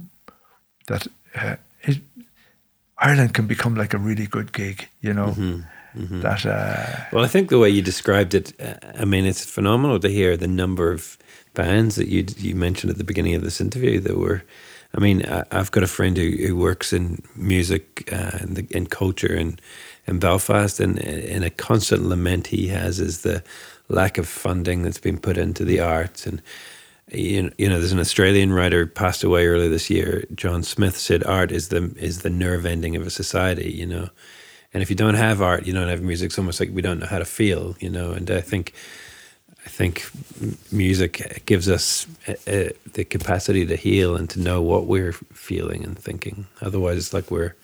that 0.88 1.06
uh, 1.34 1.56
it, 1.82 1.98
Ireland 2.98 3.32
can 3.32 3.46
become 3.46 3.74
like 3.74 3.94
a 3.94 3.98
really 3.98 4.26
good 4.26 4.52
gig, 4.52 4.88
you 5.00 5.14
know. 5.14 5.28
Mm-hmm. 5.28 5.60
Mm-hmm. 5.96 6.20
That 6.20 6.46
uh, 6.46 7.04
well, 7.12 7.24
I 7.24 7.28
think 7.28 7.48
the 7.48 7.58
way 7.58 7.68
you 7.68 7.82
described 7.82 8.34
it, 8.34 8.52
uh, 8.60 8.74
I 9.00 9.04
mean, 9.04 9.24
it's 9.24 9.44
phenomenal 9.44 9.98
to 10.00 10.08
hear 10.08 10.36
the 10.36 10.46
number 10.46 10.92
of 10.92 11.18
bands 11.54 11.96
that 11.96 12.08
you 12.08 12.26
you 12.36 12.54
mentioned 12.54 12.90
at 12.90 12.98
the 12.98 13.04
beginning 13.04 13.34
of 13.34 13.42
this 13.42 13.60
interview 13.60 14.00
that 14.00 14.18
were. 14.18 14.42
I 14.94 15.00
mean, 15.00 15.24
I, 15.26 15.44
have 15.52 15.70
got 15.70 15.82
a 15.82 15.88
friend 15.88 16.16
who, 16.16 16.30
who 16.30 16.56
works 16.56 16.92
in 16.92 17.22
music 17.36 18.08
uh, 18.12 18.38
and 18.40 18.58
in, 18.58 18.66
in 18.70 18.86
culture 18.86 19.34
in 19.34 19.58
in 20.06 20.18
Belfast, 20.18 20.80
and 20.80 20.98
and 20.98 21.44
a 21.44 21.50
constant 21.50 22.04
lament 22.04 22.48
he 22.48 22.68
has 22.68 22.98
is 22.98 23.22
the 23.22 23.42
lack 23.88 24.18
of 24.18 24.28
funding 24.28 24.82
that's 24.82 25.00
been 25.00 25.18
put 25.18 25.36
into 25.36 25.64
the 25.64 25.80
arts 25.80 26.26
and 26.26 26.40
you 27.12 27.50
know, 27.58 27.78
there's 27.78 27.92
an 27.92 27.98
Australian 27.98 28.52
writer 28.52 28.80
who 28.80 28.86
passed 28.86 29.24
away 29.24 29.46
earlier 29.46 29.68
this 29.68 29.90
year. 29.90 30.24
John 30.34 30.62
Smith 30.62 30.96
said, 30.96 31.24
"Art 31.24 31.50
is 31.50 31.68
the 31.68 31.92
is 31.96 32.20
the 32.20 32.30
nerve 32.30 32.64
ending 32.64 32.94
of 32.96 33.06
a 33.06 33.10
society." 33.10 33.70
You 33.70 33.86
know, 33.86 34.10
and 34.72 34.82
if 34.82 34.90
you 34.90 34.96
don't 34.96 35.14
have 35.14 35.42
art, 35.42 35.66
you 35.66 35.72
don't 35.72 35.88
have 35.88 36.02
music. 36.02 36.26
It's 36.26 36.38
almost 36.38 36.60
like 36.60 36.70
we 36.72 36.82
don't 36.82 37.00
know 37.00 37.06
how 37.06 37.18
to 37.18 37.24
feel. 37.24 37.76
You 37.80 37.90
know, 37.90 38.12
and 38.12 38.30
I 38.30 38.40
think 38.40 38.74
I 39.64 39.68
think 39.68 40.08
music 40.72 41.42
gives 41.46 41.68
us 41.68 42.06
a, 42.26 42.36
a, 42.46 42.72
the 42.92 43.04
capacity 43.04 43.66
to 43.66 43.76
heal 43.76 44.16
and 44.16 44.28
to 44.30 44.40
know 44.40 44.62
what 44.62 44.86
we're 44.86 45.12
feeling 45.12 45.84
and 45.84 45.98
thinking. 45.98 46.46
Otherwise, 46.60 46.98
it's 46.98 47.14
like 47.14 47.30
we're 47.30 47.54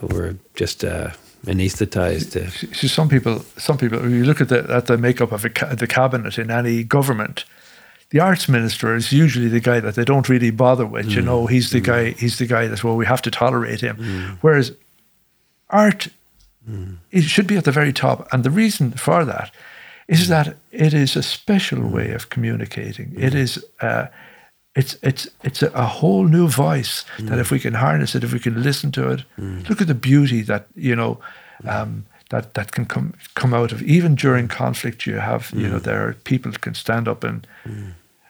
we're 0.00 0.36
just 0.54 0.84
uh, 0.84 1.10
anesthetized. 1.46 2.32
To 2.32 2.50
See, 2.74 2.88
some 2.88 3.08
people, 3.08 3.44
some 3.56 3.78
people. 3.78 4.00
When 4.00 4.10
you 4.10 4.24
look 4.24 4.40
at 4.40 4.48
the 4.48 4.66
at 4.70 4.86
the 4.86 4.98
makeup 4.98 5.32
of 5.32 5.44
a, 5.44 5.74
the 5.74 5.86
cabinet 5.86 6.38
in 6.38 6.50
any 6.50 6.84
government 6.84 7.44
the 8.14 8.20
arts 8.20 8.48
minister 8.48 8.94
is 8.94 9.10
usually 9.12 9.48
the 9.48 9.58
guy 9.58 9.80
that 9.80 9.96
they 9.96 10.04
don't 10.04 10.28
really 10.28 10.52
bother 10.52 10.86
with. 10.86 11.06
Mm. 11.06 11.16
You 11.16 11.22
know, 11.22 11.46
he's 11.46 11.70
the 11.70 11.80
mm. 11.80 11.84
guy. 11.84 12.10
He's 12.10 12.38
the 12.38 12.46
guy 12.46 12.68
that 12.68 12.84
well, 12.84 12.94
we 12.94 13.06
have 13.06 13.22
to 13.22 13.30
tolerate 13.30 13.80
him. 13.80 13.96
Mm. 13.96 14.38
Whereas 14.40 14.70
art, 15.68 16.06
mm. 16.68 16.98
it 17.10 17.22
should 17.22 17.48
be 17.48 17.56
at 17.56 17.64
the 17.64 17.72
very 17.72 17.92
top. 17.92 18.28
And 18.32 18.44
the 18.44 18.50
reason 18.50 18.92
for 18.92 19.24
that 19.24 19.50
is 20.08 20.26
mm. 20.26 20.28
that 20.28 20.56
it 20.70 20.94
is 20.94 21.16
a 21.16 21.22
special 21.22 21.78
mm. 21.78 21.90
way 21.90 22.12
of 22.12 22.28
communicating. 22.28 23.14
It 23.16 23.34
is. 23.34 23.64
Uh, 23.80 24.06
it's 24.76 24.96
it's 25.02 25.28
it's 25.44 25.62
a, 25.62 25.70
a, 25.72 25.84
whole 25.84 26.24
new 26.24 26.48
voice 26.48 27.04
that 27.20 27.38
if 27.38 27.52
we 27.52 27.60
can 27.60 27.74
harness 27.74 28.16
it, 28.16 28.24
if 28.24 28.32
we 28.32 28.40
can 28.40 28.60
listen 28.60 28.90
to 28.92 29.08
it, 29.08 29.24
look 29.68 29.80
at 29.80 29.86
the 29.86 29.94
beauty 29.94 30.42
that 30.42 30.66
you 30.74 30.96
know. 30.96 31.18
Um, 31.64 32.06
that 32.30 32.54
that 32.54 32.72
can 32.72 32.86
come 32.86 33.12
come 33.34 33.54
out 33.54 33.70
of 33.70 33.82
even 33.82 34.14
during 34.14 34.48
conflict. 34.48 35.06
You 35.06 35.20
have 35.20 35.52
you 35.54 35.68
know 35.68 35.78
there 35.78 36.08
are 36.08 36.14
people 36.14 36.50
can 36.52 36.74
stand 36.74 37.06
up 37.06 37.22
and 37.22 37.46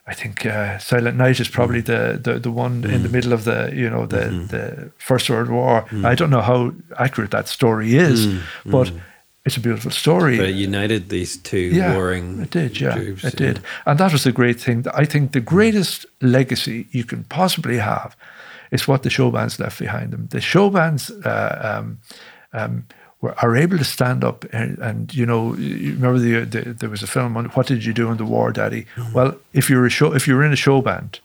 I 0.06 0.12
think 0.12 0.44
uh, 0.44 0.78
Silent 0.78 1.16
Night 1.16 1.40
is 1.40 1.48
probably 1.48 1.82
mm. 1.82 1.86
the, 1.86 2.32
the, 2.32 2.38
the 2.38 2.50
one 2.50 2.82
mm. 2.82 2.92
in 2.92 3.02
the 3.02 3.08
mm. 3.08 3.12
middle 3.12 3.32
of 3.32 3.44
the 3.44 3.72
you 3.74 3.88
know 3.88 4.06
the 4.06 4.16
mm-hmm. 4.16 4.46
the 4.48 4.90
First 4.98 5.30
World 5.30 5.48
War. 5.48 5.86
Mm. 5.90 6.04
I 6.04 6.14
don't 6.14 6.30
know 6.30 6.42
how 6.42 6.72
accurate 6.98 7.30
that 7.30 7.48
story 7.48 7.96
is, 7.96 8.26
mm. 8.26 8.40
but 8.66 8.88
mm. 8.88 9.00
It's 9.44 9.56
a 9.56 9.60
beautiful 9.60 9.90
story. 9.90 10.38
But 10.38 10.48
it 10.48 10.54
united 10.54 11.08
these 11.08 11.36
two 11.36 11.58
yeah, 11.58 11.94
warring. 11.94 12.40
It 12.40 12.50
did, 12.50 12.80
yeah, 12.80 12.94
groups, 12.94 13.24
it 13.24 13.40
yeah. 13.40 13.46
did, 13.46 13.60
and 13.86 13.98
that 13.98 14.12
was 14.12 14.24
the 14.24 14.32
great 14.32 14.60
thing. 14.60 14.86
I 14.94 15.04
think 15.04 15.32
the 15.32 15.40
greatest 15.40 16.06
legacy 16.20 16.86
you 16.90 17.04
can 17.04 17.24
possibly 17.24 17.78
have 17.78 18.16
is 18.70 18.88
what 18.88 19.02
the 19.02 19.10
show 19.10 19.30
bands 19.30 19.60
left 19.60 19.78
behind 19.78 20.12
them. 20.12 20.28
The 20.30 20.40
show 20.40 20.70
bands. 20.70 21.10
Uh, 21.10 21.80
um, 21.82 21.98
um, 22.52 22.86
were, 23.24 23.34
are 23.38 23.56
able 23.56 23.78
to 23.78 23.84
stand 23.84 24.22
up 24.22 24.44
and, 24.52 24.78
and 24.78 25.14
you 25.14 25.26
know 25.26 25.54
you 25.54 25.94
remember 25.94 26.18
the, 26.18 26.44
the, 26.44 26.74
there 26.74 26.90
was 26.90 27.02
a 27.02 27.06
film 27.06 27.36
on 27.36 27.46
what 27.56 27.66
did 27.66 27.84
you 27.84 27.92
do 27.92 28.10
in 28.10 28.18
the 28.18 28.24
war 28.24 28.52
daddy 28.52 28.86
mm. 28.94 29.12
well 29.12 29.34
if 29.52 29.70
you're 29.70 29.86
a 29.86 29.90
show 29.90 30.14
if 30.14 30.28
you're 30.28 30.44
in 30.44 30.52
a 30.52 30.62
show 30.66 30.80
band 30.82 31.20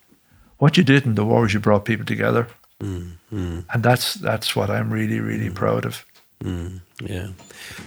what 0.57 0.77
you 0.77 0.83
did 0.83 1.05
in 1.05 1.15
the 1.15 1.25
war 1.25 1.45
is 1.45 1.53
you 1.53 1.59
brought 1.59 1.85
people 1.85 2.05
together 2.05 2.47
mm. 2.79 3.11
Mm. 3.33 3.65
and 3.71 3.83
that's 3.83 4.15
that's 4.15 4.55
what 4.55 4.69
I'm 4.69 4.89
really 4.91 5.19
really 5.19 5.49
mm. 5.49 5.55
proud 5.55 5.85
of 5.85 6.05
mm. 6.41 6.81
Yeah 7.01 7.27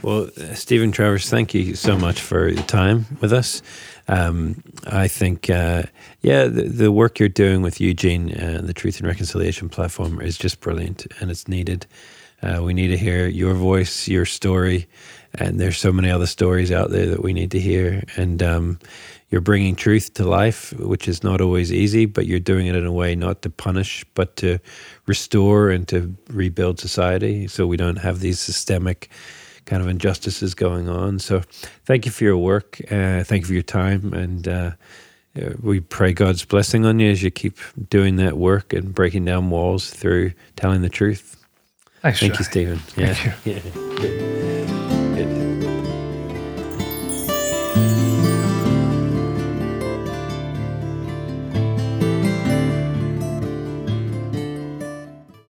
well 0.02 0.28
uh, 0.36 0.54
Stephen 0.54 0.92
Travers 0.92 1.28
thank 1.28 1.54
you 1.54 1.74
so 1.74 1.96
much 1.96 2.20
for 2.20 2.48
your 2.48 2.62
time 2.64 3.06
with 3.20 3.32
us 3.32 3.62
um, 4.08 4.62
I 4.86 5.08
think, 5.08 5.48
uh, 5.48 5.84
yeah, 6.22 6.44
the, 6.44 6.62
the, 6.62 6.92
work 6.92 7.18
you're 7.18 7.28
doing 7.28 7.62
with 7.62 7.80
Eugene 7.80 8.30
and 8.30 8.68
the 8.68 8.74
Truth 8.74 8.98
and 8.98 9.06
Reconciliation 9.06 9.68
platform 9.68 10.20
is 10.20 10.36
just 10.36 10.60
brilliant 10.60 11.06
and 11.20 11.30
it's 11.30 11.46
needed. 11.46 11.86
Uh, 12.42 12.60
we 12.62 12.74
need 12.74 12.88
to 12.88 12.96
hear 12.96 13.28
your 13.28 13.54
voice, 13.54 14.08
your 14.08 14.26
story, 14.26 14.88
and 15.34 15.60
there's 15.60 15.78
so 15.78 15.92
many 15.92 16.10
other 16.10 16.26
stories 16.26 16.72
out 16.72 16.90
there 16.90 17.06
that 17.06 17.22
we 17.22 17.32
need 17.32 17.52
to 17.52 17.60
hear. 17.60 18.02
And 18.16 18.42
um, 18.42 18.78
you're 19.32 19.40
bringing 19.40 19.74
truth 19.74 20.12
to 20.14 20.24
life, 20.24 20.74
which 20.74 21.08
is 21.08 21.24
not 21.24 21.40
always 21.40 21.72
easy, 21.72 22.04
but 22.04 22.26
you're 22.26 22.38
doing 22.38 22.66
it 22.66 22.76
in 22.76 22.84
a 22.84 22.92
way 22.92 23.16
not 23.16 23.40
to 23.42 23.50
punish, 23.50 24.04
but 24.14 24.36
to 24.36 24.58
restore 25.06 25.70
and 25.70 25.88
to 25.88 26.14
rebuild 26.28 26.78
society, 26.78 27.48
so 27.48 27.66
we 27.66 27.78
don't 27.78 27.96
have 27.96 28.20
these 28.20 28.38
systemic 28.38 29.08
kind 29.64 29.82
of 29.82 29.88
injustices 29.88 30.54
going 30.54 30.88
on. 30.88 31.18
So, 31.18 31.40
thank 31.86 32.04
you 32.04 32.12
for 32.12 32.24
your 32.24 32.36
work. 32.36 32.78
Uh, 32.90 33.24
thank 33.24 33.42
you 33.42 33.46
for 33.46 33.54
your 33.54 33.62
time, 33.62 34.12
and. 34.12 34.46
Uh, 34.46 34.70
we 35.62 35.80
pray 35.80 36.12
God's 36.12 36.44
blessing 36.44 36.84
on 36.84 37.00
you 37.00 37.10
as 37.10 37.22
you 37.22 37.30
keep 37.30 37.56
doing 37.88 38.16
that 38.16 38.36
work 38.36 38.74
and 38.74 38.94
breaking 38.94 39.24
down 39.24 39.48
walls 39.48 39.88
through 39.88 40.32
telling 40.56 40.82
the 40.82 40.90
truth. 40.90 41.42
Thanks, 42.02 42.20
Thank 42.20 42.38
you, 42.38 42.44
Stephen. 42.44 42.80
Yeah. 42.98 43.14
Thank 43.14 43.46
you. 43.46 43.72
Yeah. 44.82 44.91